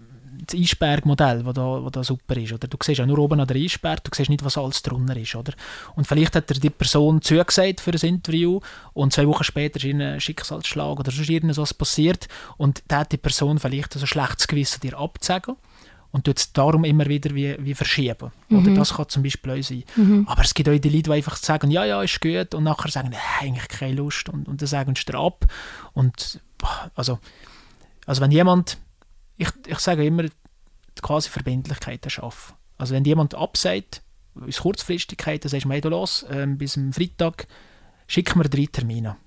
das 0.45 0.59
Eisbergmodell, 0.59 1.43
das 1.43 1.53
da, 1.53 1.83
wo 1.83 1.89
da 1.89 2.03
super 2.03 2.38
ist. 2.38 2.53
Oder? 2.53 2.67
Du 2.67 2.77
siehst 2.83 2.99
ja 2.99 3.05
nur 3.05 3.19
oben 3.19 3.39
an 3.39 3.47
der 3.47 3.57
Eisberg, 3.57 4.03
du 4.03 4.11
siehst 4.13 4.29
nicht, 4.29 4.43
was 4.43 4.57
alles 4.57 4.81
drunter 4.81 5.15
ist. 5.17 5.35
Oder? 5.35 5.53
Und 5.95 6.07
vielleicht 6.07 6.35
hat 6.35 6.49
er 6.51 6.59
die 6.59 6.69
Person 6.69 7.21
zugesagt 7.21 7.81
für 7.81 7.91
ein 7.91 7.99
Interview 7.99 8.59
und 8.93 9.13
zwei 9.13 9.27
Wochen 9.27 9.43
später 9.43 9.77
ist 9.77 9.85
ein 9.85 10.19
Schicksalsschlag 10.19 10.99
oder 10.99 11.11
sonst 11.11 11.29
irgendwas 11.29 11.73
passiert 11.73 12.27
und 12.57 12.83
da 12.88 12.99
hat 12.99 13.11
die 13.11 13.17
Person 13.17 13.59
vielleicht 13.59 13.95
ein 13.95 14.07
schlechtes 14.07 14.47
Gewissen 14.47 14.81
dir 14.81 14.97
abzusagen 14.97 15.55
und 16.11 16.25
tut 16.25 16.39
es 16.39 16.53
darum 16.53 16.83
immer 16.83 17.05
wieder 17.05 17.33
wie, 17.35 17.55
wie 17.59 17.73
verschieben. 17.73 18.31
Mhm. 18.49 18.59
Oder 18.59 18.75
das 18.75 18.93
kann 18.93 19.09
zum 19.09 19.23
Beispiel 19.23 19.51
auch 19.51 19.63
sein. 19.63 19.83
Mhm. 19.95 20.25
Aber 20.27 20.41
es 20.41 20.53
gibt 20.53 20.69
auch 20.69 20.77
die 20.77 20.89
Leute, 20.89 21.03
die 21.03 21.11
einfach 21.11 21.35
sagen, 21.35 21.69
ja, 21.69 21.85
ja, 21.85 22.01
ist 22.01 22.21
gut 22.21 22.55
und 22.55 22.63
nachher 22.63 22.89
sagen, 22.89 23.09
nee, 23.09 23.17
eigentlich 23.41 23.67
keine 23.67 23.95
Lust 23.95 24.29
und, 24.29 24.47
und 24.47 24.61
dann 24.61 24.67
sagen 24.67 24.95
sie 24.95 25.05
dir 25.05 25.17
ab. 25.17 25.45
Und 25.93 26.39
also, 26.95 27.19
also 28.05 28.21
wenn 28.21 28.31
jemand, 28.31 28.77
ich, 29.38 29.49
ich 29.67 29.79
sage 29.79 30.05
immer, 30.05 30.25
quasi 31.01 31.29
Verbindlichkeiten 31.29 32.09
schaffen. 32.09 32.55
Also 32.77 32.93
wenn 32.93 33.05
jemand 33.05 33.35
absagt, 33.35 34.01
aus 34.35 34.57
Kurzfristigkeit, 34.59 35.43
dann 35.43 35.49
sagst 35.49 35.65
du, 35.65 35.71
hey, 35.71 35.81
du 35.81 35.89
los, 35.89 36.25
ähm, 36.29 36.57
bis 36.57 36.77
am 36.77 36.93
Freitag 36.93 37.47
schick 38.07 38.35
mir 38.35 38.43
drei 38.43 38.67
Termine. 38.71 39.17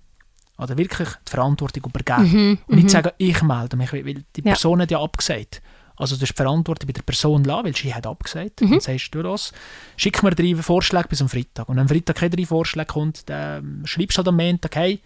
Oder 0.56 0.76
wirklich 0.76 1.08
die 1.26 1.30
Verantwortung 1.30 1.84
übergeben. 1.84 2.30
Mhm, 2.30 2.58
und 2.66 2.74
nicht 2.76 2.84
mhm. 2.84 2.88
sagen, 2.88 3.10
ich 3.16 3.42
melde 3.42 3.76
mich, 3.76 3.92
weil 3.92 4.24
die 4.36 4.42
Person 4.42 4.78
ja. 4.78 4.82
hat 4.82 4.90
ja 4.90 5.00
abgesagt. 5.02 5.62
Also 5.96 6.16
du 6.16 6.22
hast 6.22 6.30
die 6.30 6.36
Verantwortung 6.36 6.86
bei 6.86 6.92
der 6.92 7.02
Person 7.02 7.44
lassen, 7.44 7.64
weil 7.64 7.76
sie 7.76 7.94
hat 7.94 8.06
abgesagt. 8.06 8.60
Mhm. 8.60 8.74
Und 8.74 8.82
sagst 8.82 9.14
du 9.14 9.22
los, 9.22 9.52
schick 9.96 10.22
mir 10.22 10.34
drei 10.34 10.54
Vorschläge 10.54 11.08
bis 11.08 11.22
am 11.22 11.28
Freitag. 11.28 11.68
Und 11.68 11.76
wenn 11.76 11.82
am 11.82 11.88
Freitag 11.88 12.16
keine 12.16 12.30
drei 12.30 12.46
Vorschläge 12.46 12.86
kommt, 12.86 13.28
dann 13.28 13.82
schreibst 13.84 14.16
du 14.16 14.18
halt 14.18 14.28
am 14.28 14.36
Montag, 14.36 14.76
hey, 14.76 15.00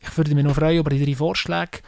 ich 0.00 0.16
würde 0.16 0.34
mich 0.34 0.44
noch 0.44 0.54
freuen 0.54 0.78
über 0.78 0.90
die 0.90 1.04
drei 1.04 1.14
Vorschläge. 1.14 1.80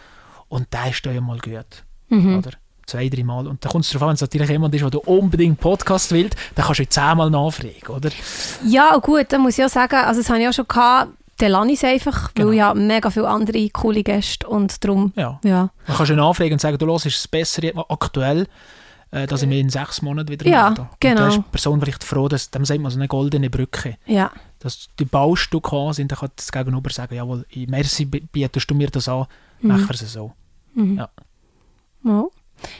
Und 0.48 0.68
dann 0.70 0.90
ist 0.90 1.04
dann 1.04 1.14
ja 1.14 1.20
mal 1.20 1.38
gut. 1.38 1.84
Mhm. 2.08 2.38
Oder? 2.38 2.50
Zwei, 2.86 3.08
drei 3.08 3.24
Mal. 3.24 3.48
Und 3.48 3.64
dann 3.64 3.72
kommt 3.72 3.84
es 3.84 3.90
darauf 3.90 4.02
an, 4.02 4.08
wenn 4.10 4.14
es 4.14 4.20
natürlich 4.20 4.48
jemand 4.48 4.74
ist, 4.74 4.82
der 4.82 4.90
du 4.90 5.00
unbedingt 5.00 5.58
Podcast 5.58 6.12
willst, 6.12 6.36
dann 6.54 6.64
kannst 6.64 6.80
du 6.80 6.88
zehnmal 6.88 7.30
nachfragen, 7.30 7.88
oder? 7.88 8.10
Ja, 8.64 8.96
gut, 8.98 9.26
dann 9.30 9.42
muss 9.42 9.58
ich 9.58 9.64
auch 9.64 9.68
sagen, 9.68 9.96
also 9.96 10.20
das 10.20 10.30
habe 10.30 10.40
ich 10.40 10.48
auch 10.48 10.52
schon 10.52 10.68
gehabt, 10.68 11.10
dann 11.38 11.50
lasse 11.50 11.68
ich 11.72 11.82
es 11.82 11.84
einfach, 11.84 12.32
genau. 12.32 12.48
weil 12.48 12.54
ich 12.54 12.60
habe 12.62 12.80
mega 12.80 13.10
viele 13.10 13.28
andere 13.28 13.68
coole 13.70 14.02
Gäste 14.02 14.46
und 14.46 14.82
darum, 14.84 15.12
ja. 15.16 15.38
ja. 15.44 15.70
Man 15.86 15.96
kann 15.96 16.06
schon 16.06 16.16
nachfragen 16.16 16.52
und 16.52 16.60
sagen, 16.60 16.78
du 16.78 16.86
los, 16.86 17.04
ist 17.06 17.18
es 17.18 17.28
besser 17.28 17.62
aktuell, 17.88 18.46
äh, 19.10 19.26
dass 19.26 19.42
ich 19.42 19.48
mich 19.48 19.60
in 19.60 19.68
sechs 19.68 20.00
Monaten 20.00 20.28
wieder 20.28 20.46
ja, 20.46 20.70
genau. 20.70 20.88
Und 21.12 21.18
da 21.18 21.28
ist 21.28 21.36
die 21.36 21.50
Person 21.50 21.80
vielleicht 21.80 22.04
froh, 22.04 22.28
dass, 22.28 22.50
dann 22.50 22.64
sagt 22.64 22.80
man 22.80 22.90
so 22.90 22.98
eine 22.98 23.08
goldene 23.08 23.50
Brücke. 23.50 23.96
Ja. 24.06 24.30
Dass 24.60 24.88
die 24.98 25.04
Baustücke 25.04 25.70
haben 25.76 25.92
sind, 25.92 26.10
dann 26.10 26.20
kann 26.20 26.30
das 26.34 26.50
Gegenüber 26.50 26.90
sagen, 26.90 27.14
jawohl, 27.14 27.44
merci, 27.66 28.06
bietest 28.06 28.70
du 28.70 28.74
mir 28.74 28.88
das 28.88 29.08
an, 29.08 29.26
mhm. 29.60 29.68
machen 29.68 29.88
wir 29.88 29.94
es 29.94 30.12
so. 30.12 30.32
Mhm. 30.74 30.98
Ja. 30.98 31.10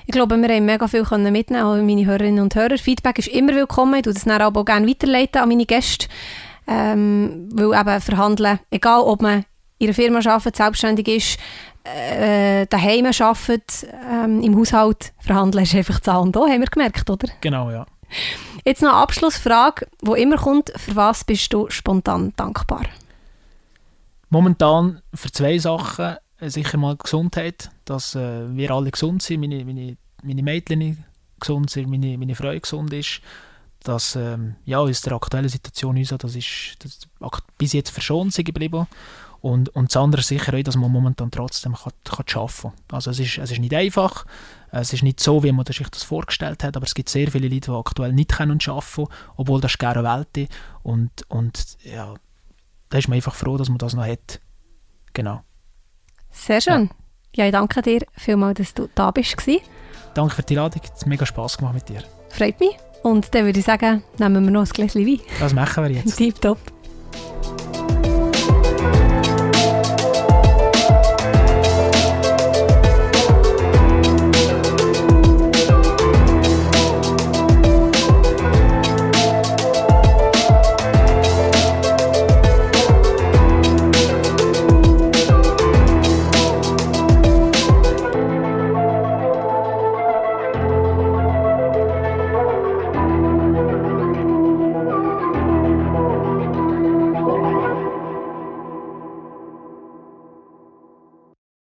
Ich 0.07 0.13
glaube, 0.13 0.37
wir 0.37 0.49
haben 0.49 0.65
mega 0.65 0.89
viel 0.89 1.03
mitnehmen 1.03 1.45
können, 1.45 1.87
meine 1.87 2.07
Hörerinnen 2.07 2.43
und 2.43 2.55
Hörer. 2.55 2.79
Feedback 2.79 3.19
ist 3.19 3.29
immer 3.29 3.55
willkommen. 3.55 3.95
Ich 3.97 4.03
tue 4.03 4.15
das 4.15 4.25
dann 4.25 4.41
aber 4.41 4.61
auch 4.61 4.65
gerne 4.65 4.89
weiterleiten 4.89 5.43
an 5.43 5.49
meine 5.49 5.67
Gäste. 5.67 6.09
Ähm, 6.67 7.49
weil 7.53 7.79
eben 7.79 8.01
verhandeln, 8.01 8.59
egal 8.71 9.03
ob 9.03 9.23
man 9.23 9.45
in 9.79 9.87
einer 9.87 9.95
Firma 9.95 10.19
arbeitet, 10.19 10.57
selbstständig 10.57 11.09
ist, 11.09 11.39
äh, 11.85 12.67
daheim 12.67 13.07
arbeitet, 13.07 13.87
ähm, 14.11 14.43
im 14.43 14.57
Haushalt, 14.57 15.13
verhandeln 15.21 15.65
ist 15.65 15.75
einfach 15.75 16.01
Zahl 16.01 16.23
und 16.23 16.35
da, 16.35 16.41
haben 16.41 16.61
wir 16.61 16.67
gemerkt, 16.67 17.09
oder? 17.09 17.29
Genau, 17.41 17.71
ja. 17.71 17.87
Jetzt 18.65 18.83
noch 18.83 18.91
eine 18.91 18.99
Abschlussfrage, 18.99 19.87
die 20.03 20.21
immer 20.23 20.37
kommt, 20.37 20.73
für 20.77 20.97
was 20.97 21.25
bist 21.25 21.53
du 21.53 21.71
spontan 21.71 22.33
dankbar? 22.37 22.83
Momentan 24.29 25.03
für 25.15 25.31
zwei 25.31 25.59
Sachen. 25.59 26.17
Sicher 26.41 26.77
mal 26.79 26.97
Gesundheit, 26.97 27.71
dass 27.85 28.15
äh, 28.15 28.55
wir 28.55 28.71
alle 28.71 28.91
gesund 28.91 29.23
sind, 29.23 29.41
meine, 29.41 29.65
meine, 29.65 29.97
meine 30.23 30.43
Mädchen 30.43 31.05
gesund 31.41 31.71
sind, 31.71 31.89
meine, 31.89 32.19
meine 32.19 32.35
Frau 32.35 32.59
gesund 32.59 32.93
ist 32.93 33.23
dass 33.87 34.17
ähm, 34.17 34.57
ja, 34.65 34.79
aus 34.79 35.01
der 35.03 35.13
aktuellen 35.13 35.49
Situation 35.49 35.97
uns 35.97 36.09
das 36.09 36.35
ist 36.35 36.77
das 36.81 37.09
bis 37.57 37.73
jetzt 37.73 37.91
verschont 37.91 38.35
geblieben. 38.35 38.87
Und, 39.41 39.69
und 39.77 39.95
das 39.95 40.03
andere 40.03 40.23
sicher 40.23 40.55
auch, 40.55 40.63
dass 40.63 40.77
man 40.77 40.91
momentan 40.91 41.31
trotzdem 41.31 41.75
kann, 41.75 41.93
kann 42.05 42.25
arbeiten 42.35 42.63
kann. 42.63 42.73
Also 42.91 43.11
es 43.13 43.21
ist, 43.21 43.39
es 43.39 43.53
ist 43.53 43.61
nicht 43.61 43.75
einfach, 43.75 44.27
es 44.73 44.93
ist 44.93 45.05
nicht 45.05 45.21
so, 45.21 45.43
wie 45.45 45.53
man 45.53 45.65
sich 45.67 45.89
das 45.89 46.03
vorgestellt 46.03 46.65
hat, 46.65 46.77
aber 46.77 46.87
es 46.87 46.95
gibt 46.95 47.09
sehr 47.09 47.31
viele 47.31 47.49
Leute, 47.49 47.71
die 47.71 47.77
aktuell 47.77 48.13
nicht 48.13 48.33
können 48.33 48.59
arbeiten 48.67 49.07
obwohl 49.37 49.61
das 49.61 49.79
gerne 49.79 50.03
Welt 50.03 50.37
ist. 50.37 50.53
Und, 50.83 51.11
und 51.29 51.77
ja, 51.85 52.15
da 52.89 52.99
ist 52.99 53.09
man 53.09 53.17
einfach 53.17 53.35
froh, 53.35 53.57
dass 53.57 53.69
man 53.69 53.79
das 53.79 53.95
noch 53.95 54.07
hat. 54.07 54.41
Genau. 55.13 55.43
Sehr 56.37 56.61
schön. 56.61 56.91
Ja, 57.35 57.45
ja 57.45 57.47
ich 57.47 57.53
danke 57.53 57.83
dir 57.83 58.01
vielmals, 58.17 58.59
dass 58.59 58.75
du 58.75 58.89
da 58.95 59.11
bist. 59.11 59.37
Danke 60.15 60.35
für 60.35 60.43
die 60.43 60.55
Einladung. 60.57 60.83
Es 60.85 61.01
hat 61.01 61.07
mega 61.07 61.27
Spass 61.27 61.59
gemacht 61.59 61.75
mit 61.75 61.89
dir. 61.89 62.03
Freut 62.31 62.61
mich. 62.61 62.77
Und 63.03 63.35
dann 63.35 63.45
würde 63.45 63.59
ich 63.59 63.65
sagen, 63.65 64.03
nehmen 64.19 64.45
wir 64.45 64.51
noch 64.51 64.63
ein 64.63 64.69
Gläschen 64.69 65.07
Wein. 65.07 65.21
Das 65.39 65.53
machen 65.53 65.85
wir 65.85 65.91
jetzt. 65.91 66.17
Tipptopp. 66.17 66.59
top. 66.59 66.77